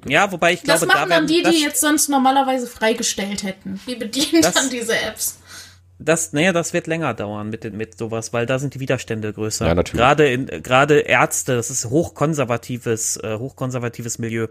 ja, 0.07 0.31
wobei 0.31 0.53
ich 0.53 0.61
Das 0.63 0.79
glaube, 0.79 0.87
da 0.93 0.99
machen 0.99 1.09
dann 1.09 1.09
werden, 1.09 1.27
die, 1.27 1.43
das, 1.43 1.55
die 1.55 1.61
jetzt 1.63 1.81
sonst 1.81 2.09
normalerweise 2.09 2.67
freigestellt 2.67 3.43
hätten. 3.43 3.79
Die 3.87 3.95
bedienen 3.95 4.41
Das- 4.41 4.53
dann 4.53 4.69
diese 4.69 4.97
Apps. 4.99 5.37
das, 5.99 6.31
naja, 6.33 6.53
das 6.53 6.71
wird 6.73 6.87
länger 6.87 7.13
dauern 7.13 7.49
mit, 7.49 7.63
den- 7.65 7.75
mit 7.77 7.97
sowas, 7.97 8.31
weil 8.31 8.45
da 8.45 8.57
sind 8.57 8.73
die 8.73 8.79
Widerstände 8.79 9.33
größer. 9.33 9.67
Ja, 9.67 9.75
natürlich. 9.75 9.99
Gerade 9.99 10.31
in, 10.31 10.45
gerade 10.63 10.99
Ärzte, 10.99 11.55
das 11.55 11.69
ist 11.69 11.85
hochkonservatives, 11.89 13.17
äh, 13.17 13.37
hochkonservatives 13.37 14.17
Milieu. 14.19 14.47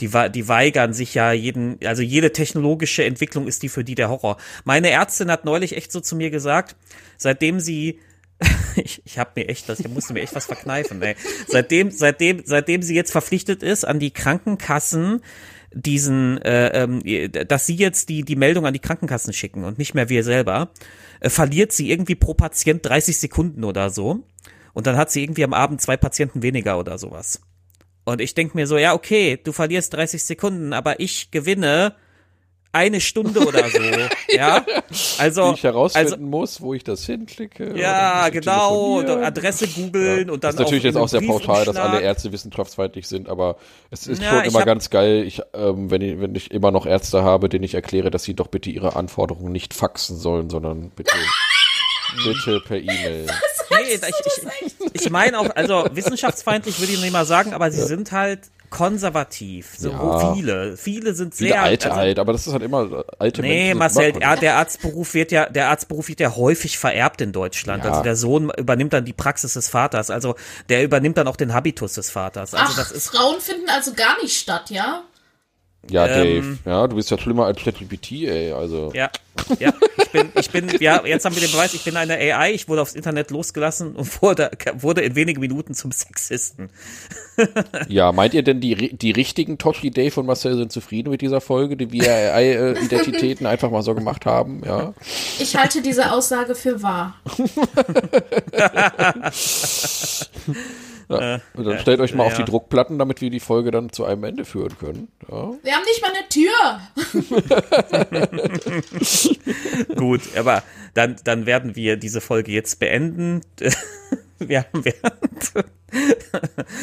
Die, 0.00 0.10
die 0.30 0.48
weigern 0.48 0.92
sich 0.94 1.14
ja 1.14 1.32
jeden, 1.32 1.78
also 1.84 2.02
jede 2.02 2.32
technologische 2.32 3.04
Entwicklung 3.04 3.46
ist 3.46 3.62
die 3.62 3.68
für 3.68 3.84
die 3.84 3.94
der 3.94 4.08
Horror. 4.08 4.36
Meine 4.64 4.90
Ärztin 4.90 5.30
hat 5.30 5.44
neulich 5.44 5.76
echt 5.76 5.92
so 5.92 6.00
zu 6.00 6.16
mir 6.16 6.30
gesagt, 6.30 6.76
seitdem 7.18 7.60
sie 7.60 8.00
ich, 8.76 9.02
ich 9.04 9.18
habe 9.18 9.30
mir 9.36 9.48
echt, 9.48 9.68
das, 9.68 9.80
ich 9.80 9.88
musste 9.88 10.12
mir 10.12 10.20
echt 10.20 10.34
was 10.34 10.46
verkneifen. 10.46 11.00
Ey. 11.02 11.16
Seitdem, 11.48 11.90
seitdem, 11.90 12.42
seitdem 12.44 12.82
sie 12.82 12.94
jetzt 12.94 13.12
verpflichtet 13.12 13.62
ist, 13.62 13.84
an 13.84 13.98
die 13.98 14.10
Krankenkassen 14.10 15.22
diesen, 15.72 16.40
äh, 16.42 16.82
ähm, 16.82 17.02
dass 17.48 17.66
sie 17.66 17.74
jetzt 17.74 18.08
die 18.08 18.22
die 18.22 18.36
Meldung 18.36 18.66
an 18.66 18.72
die 18.72 18.78
Krankenkassen 18.78 19.32
schicken 19.32 19.64
und 19.64 19.78
nicht 19.78 19.94
mehr 19.94 20.08
wir 20.08 20.24
selber, 20.24 20.70
äh, 21.20 21.28
verliert 21.28 21.72
sie 21.72 21.90
irgendwie 21.90 22.14
pro 22.14 22.34
Patient 22.34 22.84
30 22.84 23.18
Sekunden 23.18 23.64
oder 23.64 23.90
so. 23.90 24.24
Und 24.72 24.86
dann 24.86 24.96
hat 24.96 25.10
sie 25.10 25.22
irgendwie 25.22 25.44
am 25.44 25.54
Abend 25.54 25.80
zwei 25.80 25.96
Patienten 25.96 26.42
weniger 26.42 26.78
oder 26.78 26.98
sowas. 26.98 27.40
Und 28.04 28.20
ich 28.20 28.34
denk 28.34 28.54
mir 28.54 28.66
so, 28.66 28.78
ja, 28.78 28.94
okay, 28.94 29.38
du 29.42 29.52
verlierst 29.52 29.92
30 29.94 30.22
Sekunden, 30.22 30.72
aber 30.72 31.00
ich 31.00 31.30
gewinne 31.30 31.94
eine 32.76 33.00
Stunde 33.00 33.40
oder 33.46 33.68
so. 33.68 33.80
ja. 34.28 34.64
Also. 35.18 35.50
Wie 35.50 35.54
ich 35.54 35.64
herausfinden 35.64 36.12
also, 36.12 36.24
muss, 36.24 36.60
wo 36.60 36.74
ich 36.74 36.84
das 36.84 37.06
hinklicke. 37.06 37.76
Ja, 37.76 38.28
genau. 38.28 39.00
Adresse 39.00 39.66
googeln 39.66 40.28
ja. 40.28 40.32
und 40.34 40.44
dann. 40.44 40.52
Das 40.52 40.54
ist 40.54 40.60
natürlich 40.60 40.84
jetzt 40.84 40.96
auch 40.96 41.08
sehr 41.08 41.22
pauschal, 41.22 41.64
dass 41.64 41.76
alle 41.76 42.02
Ärzte 42.02 42.32
wissenschaftsfeindlich 42.32 43.08
sind, 43.08 43.28
aber 43.28 43.56
es 43.90 44.06
ist 44.06 44.22
Ja, 44.22 44.30
schon 44.30 44.44
immer 44.44 44.60
hab- 44.60 44.66
ganz 44.66 44.90
geil, 44.90 45.24
ich, 45.26 45.40
ähm, 45.54 45.90
wenn, 45.90 46.02
ich, 46.02 46.20
wenn 46.20 46.34
ich 46.34 46.50
immer 46.50 46.70
noch 46.70 46.86
Ärzte 46.86 47.22
habe, 47.22 47.48
denen 47.48 47.64
ich 47.64 47.74
erkläre, 47.74 48.10
dass 48.10 48.24
sie 48.24 48.34
doch 48.34 48.48
bitte 48.48 48.70
ihre 48.70 48.94
Anforderungen 48.94 49.52
nicht 49.52 49.72
faxen 49.72 50.18
sollen, 50.18 50.50
sondern 50.50 50.90
bitte, 50.90 51.14
bitte 52.24 52.60
per 52.66 52.78
E-Mail. 52.78 53.26
Nee, 53.68 53.94
ich, 53.94 54.72
ich, 54.92 55.02
ich 55.02 55.10
meine 55.10 55.40
auch, 55.40 55.50
also 55.56 55.86
wissenschaftsfeindlich 55.90 56.78
würde 56.78 56.92
ich 56.92 57.00
nicht 57.00 57.12
mal 57.12 57.26
sagen, 57.26 57.52
aber 57.52 57.72
sie 57.72 57.82
sind 57.82 58.12
halt 58.12 58.40
konservativ. 58.76 59.74
So 59.78 59.90
Ja. 59.90 60.34
viele. 60.34 60.76
Viele 60.76 61.14
sind 61.14 61.34
Viele 61.34 61.50
sehr. 61.50 61.62
alte 61.62 61.88
also, 61.88 62.00
halt, 62.00 62.18
aber 62.18 62.32
das 62.32 62.46
ist 62.46 62.52
halt 62.52 62.62
immer 62.62 63.04
alte 63.18 63.40
Nee, 63.40 63.74
Menschen 63.74 63.78
Marcel, 63.78 64.10
immer 64.10 64.20
ja, 64.20 64.36
der 64.36 64.56
Arztberuf 64.56 65.14
wird 65.14 65.32
ja, 65.32 65.48
der 65.48 65.70
Arztberuf 65.70 66.08
wird 66.08 66.20
ja 66.20 66.36
häufig 66.36 66.78
vererbt 66.78 67.22
in 67.22 67.32
Deutschland. 67.32 67.84
Ja. 67.84 67.90
Also 67.90 68.02
der 68.02 68.16
Sohn 68.16 68.50
übernimmt 68.56 68.92
dann 68.92 69.06
die 69.06 69.14
Praxis 69.14 69.54
des 69.54 69.70
Vaters. 69.70 70.10
Also 70.10 70.34
der 70.68 70.84
übernimmt 70.84 71.16
dann 71.16 71.26
auch 71.26 71.36
den 71.36 71.54
Habitus 71.54 71.94
des 71.94 72.10
Vaters. 72.10 72.52
Also 72.52 72.72
Ach, 72.72 72.76
das 72.76 72.92
ist. 72.92 73.08
Frauen 73.08 73.40
finden 73.40 73.70
also 73.70 73.94
gar 73.94 74.20
nicht 74.22 74.36
statt, 74.36 74.68
ja? 74.70 75.02
Ja, 75.90 76.06
Dave, 76.06 76.38
Ähm, 76.38 76.58
ja, 76.64 76.86
du 76.86 76.96
bist 76.96 77.10
ja 77.10 77.18
schlimmer 77.18 77.46
als 77.46 77.62
ChatGPT, 77.62 78.12
ey, 78.22 78.52
also. 78.52 78.92
Ja, 78.94 79.10
ja, 79.58 79.72
ich 79.98 80.10
bin, 80.10 80.28
ich 80.38 80.50
bin, 80.50 80.68
ja, 80.80 81.04
jetzt 81.04 81.24
haben 81.24 81.34
wir 81.34 81.42
den 81.42 81.52
Beweis, 81.52 81.74
ich 81.74 81.84
bin 81.84 81.96
eine 81.96 82.14
AI, 82.14 82.52
ich 82.52 82.68
wurde 82.68 82.82
aufs 82.82 82.94
Internet 82.94 83.30
losgelassen 83.30 83.94
und 83.94 84.22
wurde, 84.22 84.50
wurde 84.78 85.02
in 85.02 85.14
wenigen 85.14 85.40
Minuten 85.40 85.74
zum 85.74 85.92
Sexisten. 85.92 86.70
Ja, 87.88 88.12
meint 88.12 88.32
ihr 88.32 88.42
denn, 88.42 88.62
die, 88.62 88.96
die 88.96 89.10
richtigen 89.10 89.58
Toshi, 89.58 89.90
Dave 89.90 90.20
und 90.20 90.24
Marcel 90.24 90.56
sind 90.56 90.72
zufrieden 90.72 91.10
mit 91.10 91.20
dieser 91.20 91.42
Folge, 91.42 91.76
die 91.76 91.92
wir 91.92 92.10
AI-Identitäten 92.10 93.46
einfach 93.46 93.70
mal 93.70 93.82
so 93.82 93.94
gemacht 93.94 94.24
haben, 94.24 94.62
ja? 94.64 94.94
Ich 95.38 95.54
halte 95.54 95.82
diese 95.82 96.12
Aussage 96.12 96.54
für 96.54 96.82
wahr. 96.82 97.20
ja. 101.08 101.40
Und 101.54 101.64
dann 101.64 101.78
stellt 101.78 102.00
euch 102.00 102.14
mal 102.14 102.24
auf 102.24 102.32
ja. 102.32 102.38
die 102.38 102.50
Druckplatten, 102.50 102.98
damit 102.98 103.20
wir 103.20 103.30
die 103.30 103.40
Folge 103.40 103.70
dann 103.70 103.90
zu 103.90 104.04
einem 104.04 104.24
Ende 104.24 104.44
führen 104.44 104.76
können. 104.78 105.08
Ja. 105.30 105.52
Wir 105.62 105.72
haben 105.74 105.84
nicht 105.84 106.02
mal 106.02 106.12
eine 106.12 106.28
Tür. 106.28 106.80
Gut, 109.96 110.22
aber 110.36 110.62
dann, 110.94 111.16
dann 111.24 111.46
werden 111.46 111.76
wir 111.76 111.96
diese 111.96 112.20
Folge 112.20 112.52
jetzt 112.52 112.78
beenden. 112.78 113.42
Wir 114.38 114.58
haben, 114.64 114.84
wir, 114.84 114.92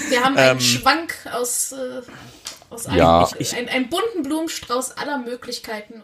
Wir 0.10 0.24
haben 0.24 0.36
einen 0.36 0.60
Schwank 0.60 1.14
aus, 1.32 1.72
äh, 1.72 2.02
aus 2.72 2.88
einem, 2.88 2.98
Ja. 2.98 3.30
ich, 3.38 3.56
ein, 3.56 3.70
einen 3.70 3.90
bunten 3.90 4.24
Blumenstrauß 4.24 4.98
aller 4.98 5.20
Möglichkeiten. 5.20 6.02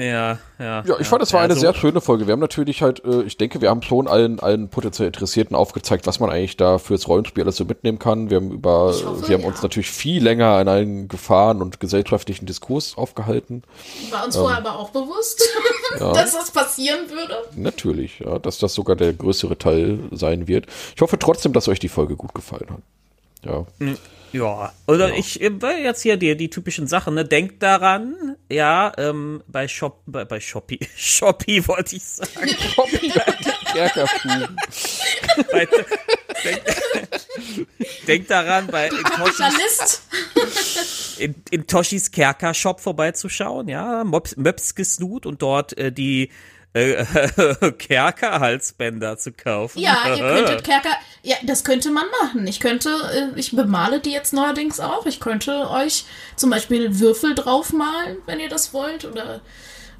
Ja, 0.00 0.38
ja. 0.58 0.82
Ja, 0.84 0.98
ich 0.98 1.06
fand, 1.06 1.22
es 1.22 1.32
war 1.32 1.40
eine 1.40 1.52
also- 1.52 1.60
sehr 1.60 1.74
schöne 1.74 2.00
Folge. 2.00 2.26
Wir 2.26 2.32
haben 2.32 2.40
natürlich 2.40 2.82
halt, 2.82 3.04
äh, 3.04 3.22
ich 3.22 3.36
denke, 3.36 3.60
wir 3.60 3.70
haben 3.70 3.82
schon 3.82 4.08
allen, 4.08 4.40
allen 4.40 4.68
potenziell 4.68 5.06
Interessierten 5.06 5.54
aufgezeigt, 5.54 6.06
was 6.06 6.20
man 6.20 6.30
eigentlich 6.30 6.56
da 6.56 6.78
fürs 6.78 7.06
Rollenspiel 7.08 7.44
alles 7.44 7.56
so 7.56 7.64
mitnehmen 7.64 7.98
kann. 7.98 8.30
Wir 8.30 8.38
haben 8.38 8.50
über, 8.50 8.92
hoffe, 8.92 9.28
wir 9.28 9.34
haben 9.34 9.42
ja. 9.42 9.48
uns 9.48 9.62
natürlich 9.62 9.90
viel 9.90 10.22
länger 10.22 10.60
in 10.60 10.68
einen 10.68 11.08
Gefahren- 11.08 11.62
und 11.62 11.80
gesellschaftlichen 11.80 12.46
Diskurs 12.46 12.96
aufgehalten. 12.96 13.62
War 14.10 14.24
uns 14.24 14.36
vorher 14.36 14.58
aber 14.58 14.78
auch 14.78 14.90
bewusst, 14.90 15.42
dass 15.98 16.32
das 16.32 16.50
passieren 16.50 17.10
würde. 17.10 17.34
Natürlich, 17.56 18.20
ja, 18.20 18.38
dass 18.38 18.58
das 18.58 18.74
sogar 18.74 18.96
der 18.96 19.12
größere 19.12 19.58
Teil 19.58 19.98
sein 20.12 20.48
wird. 20.48 20.66
Ich 20.94 21.02
hoffe 21.02 21.18
trotzdem, 21.18 21.52
dass 21.52 21.68
euch 21.68 21.78
die 21.78 21.88
Folge 21.88 22.16
gut 22.16 22.34
gefallen 22.34 22.68
hat. 22.70 22.80
Ja. 23.44 23.66
Ja, 24.32 24.72
oder 24.86 25.14
ich, 25.14 25.40
äh, 25.40 25.50
weil 25.60 25.78
jetzt 25.78 26.02
hier 26.02 26.16
die, 26.16 26.36
die 26.36 26.50
typischen 26.50 26.86
Sachen, 26.86 27.14
ne, 27.14 27.24
denkt 27.24 27.62
daran, 27.62 28.36
ja, 28.48 28.92
ähm, 28.96 29.42
bei 29.48 29.66
Shop, 29.66 30.02
bei, 30.06 30.24
bei 30.24 30.38
Shopee, 30.40 30.78
Shopee 30.96 31.66
wollte 31.66 31.96
ich 31.96 32.04
sagen, 32.04 32.30
Kerkerfugen. 33.72 34.56
bei, 35.50 35.68
denk, 36.44 36.62
denkt 38.06 38.30
daran, 38.30 38.68
bei 38.68 38.88
in 38.88 39.04
Toshis, 39.04 40.02
in, 41.18 41.34
in 41.50 41.66
Toshis 41.66 42.10
Kerker-Shop 42.12 42.80
vorbeizuschauen, 42.80 43.68
ja, 43.68 44.04
Mops, 44.04 44.36
Möps 44.36 44.76
gesnut 44.76 45.26
und 45.26 45.42
dort 45.42 45.76
äh, 45.76 45.90
die 45.90 46.30
äh, 46.72 47.04
Kerker-Halsbänder 47.72 49.18
zu 49.18 49.32
kaufen. 49.32 49.78
Ja, 49.80 50.14
ihr 50.14 50.18
könntet 50.22 50.64
Kerker. 50.64 50.96
Ja, 51.22 51.36
das 51.42 51.64
könnte 51.64 51.90
man 51.90 52.04
machen. 52.22 52.46
Ich 52.46 52.60
könnte, 52.60 52.90
äh, 53.12 53.38
ich 53.38 53.54
bemale 53.54 54.00
die 54.00 54.12
jetzt 54.12 54.32
neuerdings 54.32 54.80
auch. 54.80 55.06
Ich 55.06 55.20
könnte 55.20 55.68
euch 55.70 56.04
zum 56.36 56.50
Beispiel 56.50 57.00
Würfel 57.00 57.34
draufmalen, 57.34 58.18
wenn 58.26 58.40
ihr 58.40 58.48
das 58.48 58.72
wollt. 58.72 59.04
Oder 59.04 59.40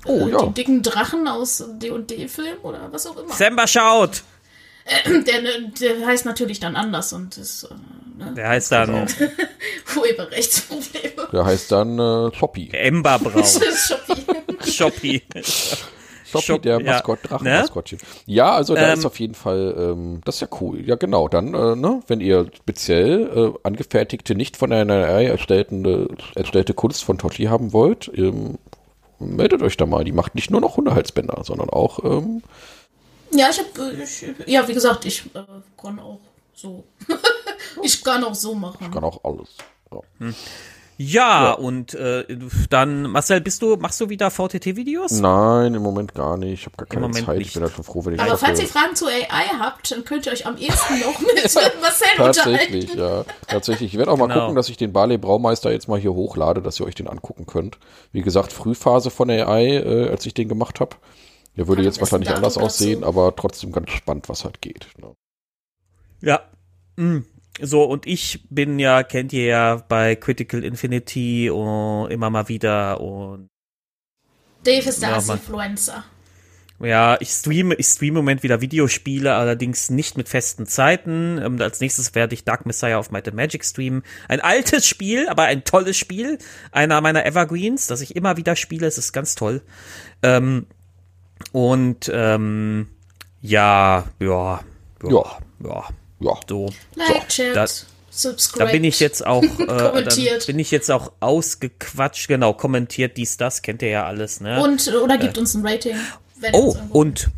Oh, 0.06 0.28
äh, 0.28 0.30
ja. 0.30 0.46
die 0.46 0.54
dicken 0.54 0.82
Drachen 0.82 1.28
aus 1.28 1.62
D&D-Film 1.74 2.58
oder 2.62 2.88
was 2.90 3.06
auch 3.06 3.16
immer. 3.18 3.34
Semba 3.34 3.66
schaut! 3.66 4.22
Der, 5.06 5.42
der 5.78 6.06
heißt 6.06 6.24
natürlich 6.24 6.58
dann 6.58 6.74
anders 6.74 7.12
und 7.12 7.36
ist 7.36 7.64
äh, 7.64 7.74
ne? 8.24 8.32
Der 8.34 8.48
heißt 8.48 8.72
dann 8.72 9.06
Urheberrechtsprobleme. 9.96 11.28
Der 11.32 11.44
heißt 11.44 11.70
dann 11.70 11.98
äh, 11.98 12.30
Choppy. 12.36 12.70
Emberbrau. 12.72 13.38
Das 13.40 13.56
ist 13.56 13.94
Shopee. 14.74 15.22
Shoppy. 16.30 16.44
Shop- 16.46 16.62
der 16.62 16.80
ja. 16.80 16.92
Maskott, 16.92 17.22
Ne? 17.22 17.28
Drachenmaskottchen. 17.28 17.98
Ja, 18.26 18.52
also 18.52 18.74
da 18.74 18.88
Ähm, 18.92 18.98
ist 18.98 19.04
auf 19.06 19.18
jeden 19.20 19.34
Fall, 19.34 19.74
ähm, 19.78 20.20
das 20.24 20.36
ist 20.36 20.40
ja 20.42 20.48
cool. 20.60 20.86
Ja, 20.86 20.96
genau. 20.96 21.28
Dann, 21.28 21.54
äh, 21.54 21.76
ne, 21.76 22.02
wenn 22.06 22.20
ihr 22.20 22.46
speziell 22.56 23.54
äh, 23.54 23.58
angefertigte, 23.66 24.34
nicht 24.34 24.56
von 24.56 24.72
einer 24.72 24.94
AI 24.94 25.26
erstellten, 25.26 25.84
äh, 25.84 26.06
erstellte 26.38 26.74
Kunst 26.74 27.04
von 27.04 27.18
Toshi 27.18 27.44
haben 27.44 27.72
wollt, 27.72 28.10
ähm, 28.14 28.58
meldet 29.18 29.62
euch 29.62 29.76
da 29.76 29.86
mal. 29.86 30.04
Die 30.04 30.12
macht 30.12 30.34
nicht 30.34 30.50
nur 30.50 30.60
noch 30.60 30.76
Hundehalsbänder, 30.76 31.42
sondern 31.44 31.70
auch 31.70 32.02
ähm, 32.04 32.42
Ja, 33.32 33.48
ich 33.50 33.58
habe, 33.58 33.92
ich, 34.02 34.24
ja, 34.46 34.66
wie 34.66 34.74
gesagt, 34.74 35.04
ich 35.04 35.24
äh, 35.34 35.40
kann 35.80 35.98
auch 35.98 36.18
so. 36.54 36.84
ich 37.82 38.02
kann 38.04 38.22
auch 38.24 38.34
so 38.34 38.54
machen. 38.54 38.90
kann 38.90 39.04
auch 39.04 39.22
alles. 39.24 39.48
Ja. 39.92 40.00
Ja, 41.02 41.52
und 41.52 41.94
äh, 41.94 42.26
dann, 42.68 43.04
Marcel, 43.04 43.40
bist 43.40 43.62
du, 43.62 43.76
machst 43.76 43.98
du 44.02 44.10
wieder 44.10 44.30
VTT-Videos? 44.30 45.12
Nein, 45.12 45.72
im 45.74 45.82
Moment 45.82 46.14
gar 46.14 46.36
nicht. 46.36 46.52
Ich 46.60 46.66
habe 46.66 46.76
gar 46.76 46.86
keine 46.86 47.06
Moment 47.08 47.24
Zeit. 47.24 47.38
nicht. 47.38 47.46
Ich 47.48 47.54
bin 47.54 47.62
halt 47.62 47.72
schon 47.72 47.84
froh, 47.84 48.04
wenn 48.04 48.12
ich 48.16 48.20
Aber 48.20 48.36
falls 48.36 48.60
ihr 48.60 48.66
Fragen 48.66 48.94
zu 48.94 49.06
AI 49.06 49.46
habt, 49.58 49.90
dann 49.90 50.04
könnt 50.04 50.26
ihr 50.26 50.32
euch 50.32 50.44
am 50.46 50.58
ehesten 50.58 51.00
noch 51.00 51.18
mit 51.20 51.42
Marcel 51.80 52.06
Tatsächlich, 52.18 52.90
unterhalten. 52.90 53.26
ja. 53.28 53.34
Tatsächlich. 53.48 53.94
Ich 53.94 53.98
werde 53.98 54.10
auch 54.12 54.18
mal 54.18 54.26
Genau. 54.26 54.40
gucken, 54.40 54.56
dass 54.56 54.68
ich 54.68 54.76
den 54.76 54.92
Barley 54.92 55.16
Braumeister 55.16 55.72
jetzt 55.72 55.88
mal 55.88 55.98
hier 55.98 56.12
hochlade, 56.12 56.60
dass 56.60 56.78
ihr 56.78 56.84
euch 56.84 56.96
den 56.96 57.08
angucken 57.08 57.46
könnt. 57.46 57.78
Wie 58.12 58.20
gesagt, 58.20 58.52
Frühphase 58.52 59.08
von 59.08 59.30
AI, 59.30 59.78
äh, 59.78 60.08
als 60.10 60.26
ich 60.26 60.34
den 60.34 60.50
gemacht 60.50 60.80
habe. 60.80 60.96
Der 61.56 61.66
würde 61.66 61.80
Kann 61.80 61.86
jetzt 61.86 62.00
wahrscheinlich 62.00 62.28
anders 62.30 62.58
aussehen, 62.58 63.00
dazu. 63.00 63.08
aber 63.08 63.34
trotzdem 63.34 63.72
ganz 63.72 63.88
spannend, 63.90 64.28
was 64.28 64.44
halt 64.44 64.60
geht. 64.60 64.86
Ne? 65.00 65.14
Ja. 66.20 66.40
So, 67.60 67.84
und 67.84 68.06
ich 68.06 68.46
bin 68.50 68.78
ja, 68.78 69.02
kennt 69.02 69.32
ihr 69.32 69.44
ja 69.46 69.76
bei 69.88 70.16
Critical 70.16 70.64
Infinity 70.64 71.50
und 71.50 72.10
immer 72.10 72.30
mal 72.30 72.48
wieder 72.48 73.00
und 73.00 73.48
Dave 74.64 74.88
ist 74.88 75.02
der 75.02 75.10
Ja. 75.10 75.16
Influencer. 75.18 76.04
ja, 76.82 77.16
ich 77.20 77.30
streame, 77.30 77.74
ich 77.74 77.86
streame 77.86 78.10
im 78.10 78.14
Moment 78.24 78.42
wieder 78.42 78.60
Videospiele, 78.60 79.34
allerdings 79.34 79.90
nicht 79.90 80.16
mit 80.16 80.28
festen 80.28 80.66
Zeiten. 80.66 81.38
Ähm, 81.42 81.60
als 81.60 81.80
nächstes 81.80 82.14
werde 82.14 82.34
ich 82.34 82.44
Dark 82.44 82.64
Messiah 82.66 82.98
of 82.98 83.10
Might 83.10 83.26
and 83.28 83.36
Magic 83.36 83.64
streamen. 83.64 84.02
Ein 84.28 84.40
altes 84.40 84.86
Spiel, 84.86 85.28
aber 85.28 85.44
ein 85.44 85.64
tolles 85.64 85.96
Spiel. 85.98 86.38
Einer 86.72 87.00
meiner 87.00 87.26
Evergreens, 87.26 87.86
das 87.86 88.00
ich 88.00 88.16
immer 88.16 88.36
wieder 88.36 88.54
spiele. 88.56 88.86
Es 88.86 88.96
ist 88.98 89.12
ganz 89.12 89.34
toll. 89.34 89.62
Ähm, 90.22 90.66
und 91.52 92.10
ähm, 92.12 92.88
ja, 93.40 94.04
ja, 94.18 94.60
ja, 95.02 95.10
Ja. 95.10 95.38
ja, 95.64 95.84
Ja. 96.20 96.38
so. 96.48 96.70
Like, 96.94 97.28
Chat, 97.28 97.56
da- 97.56 97.66
subscribe. 98.10 98.66
Da 98.66 98.72
bin 98.72 98.84
ich 98.84 99.00
jetzt 99.00 99.26
auch, 99.26 99.42
äh, 99.58 100.36
bin 100.46 100.58
ich 100.58 100.70
jetzt 100.70 100.90
auch 100.90 101.12
ausgequatscht, 101.20 102.28
genau, 102.28 102.52
kommentiert 102.52 103.16
dies, 103.16 103.36
das, 103.36 103.62
kennt 103.62 103.82
ihr 103.82 103.88
ja 103.88 104.06
alles, 104.06 104.40
ne? 104.40 104.62
Und, 104.62 104.86
oder 104.88 105.18
gibt 105.18 105.38
uns 105.38 105.54
ein 105.54 105.66
Rating. 105.66 105.96
Wenn 106.36 106.54
oh, 106.54 106.76
und 106.90 107.30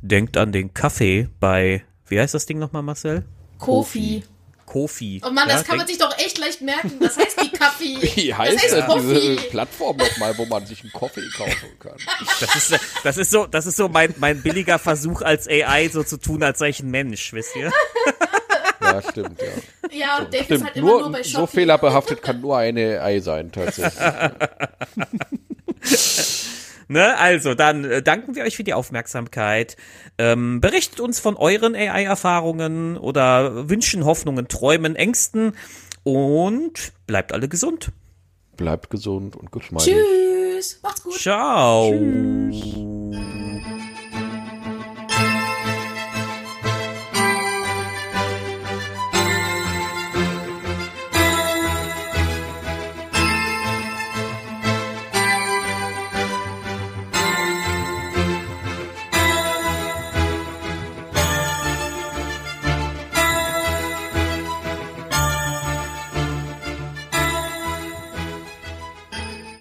denkt 0.00 0.36
an 0.36 0.52
den 0.52 0.72
Kaffee 0.74 1.28
bei, 1.40 1.82
wie 2.06 2.20
heißt 2.20 2.34
das 2.34 2.46
Ding 2.46 2.58
nochmal, 2.58 2.82
Marcel? 2.82 3.24
Kofi. 3.58 4.22
Kofi. 4.22 4.24
Oh 5.24 5.30
Mann, 5.30 5.48
ja, 5.48 5.54
das 5.56 5.64
kann 5.64 5.76
man 5.78 5.86
sich 5.86 5.98
doch 5.98 6.16
echt 6.18 6.38
leicht 6.38 6.60
merken. 6.60 6.98
Das 7.00 7.16
heißt 7.16 7.40
die 7.42 7.50
Kaffee. 7.50 7.96
Wie 8.16 8.28
das 8.28 8.38
heißt 8.38 8.62
heißt 8.62 8.72
denn 8.74 8.84
diese 9.00 9.14
Coffee. 9.14 9.36
Plattform 9.50 9.96
nochmal, 9.96 10.36
wo 10.38 10.44
man 10.46 10.66
sich 10.66 10.82
einen 10.82 10.92
Kaffee 10.92 11.28
kaufen 11.36 11.78
kann? 11.80 11.96
Das 12.40 12.54
ist, 12.54 12.80
das 13.04 13.16
ist 13.16 13.30
so, 13.30 13.46
das 13.46 13.66
ist 13.66 13.76
so 13.76 13.88
mein, 13.88 14.14
mein 14.18 14.42
billiger 14.42 14.78
Versuch 14.78 15.22
als 15.22 15.48
AI 15.48 15.88
so 15.88 16.02
zu 16.04 16.16
tun, 16.18 16.42
als 16.42 16.58
sei 16.58 16.68
ich 16.68 16.80
ein 16.80 16.90
Mensch, 16.90 17.32
wisst 17.32 17.56
ihr? 17.56 17.72
Ja, 18.80 19.02
stimmt, 19.02 19.38
ja. 19.42 19.48
Ja, 19.90 20.24
Dave 20.24 20.36
ist 20.38 20.44
Stimmt, 20.44 20.64
halt 20.64 20.76
immer 20.76 20.86
nur, 20.90 21.00
nur, 21.00 21.12
bei 21.12 21.22
so 21.22 21.40
Shopee. 21.40 21.52
fehlerbehaftet 21.52 22.22
kann 22.22 22.40
nur 22.40 22.56
eine 22.56 23.02
Ei 23.02 23.20
sein, 23.20 23.52
tatsächlich. 23.52 23.92
Ne? 26.88 27.16
Also, 27.18 27.54
dann 27.54 27.84
äh, 27.84 28.02
danken 28.02 28.34
wir 28.34 28.44
euch 28.44 28.56
für 28.56 28.64
die 28.64 28.74
Aufmerksamkeit. 28.74 29.76
Ähm, 30.16 30.60
berichtet 30.60 31.00
uns 31.00 31.20
von 31.20 31.36
euren 31.36 31.74
AI-Erfahrungen 31.74 32.96
oder 32.96 33.68
Wünschen, 33.68 34.04
Hoffnungen, 34.04 34.48
Träumen, 34.48 34.96
Ängsten 34.96 35.52
und 36.02 36.92
bleibt 37.06 37.32
alle 37.32 37.48
gesund. 37.48 37.92
Bleibt 38.56 38.90
gesund 38.90 39.36
und 39.36 39.52
geschmeidig. 39.52 39.94
Tschüss. 39.94 40.80
Macht's 40.82 41.02
gut. 41.02 41.14
Ciao. 41.14 41.92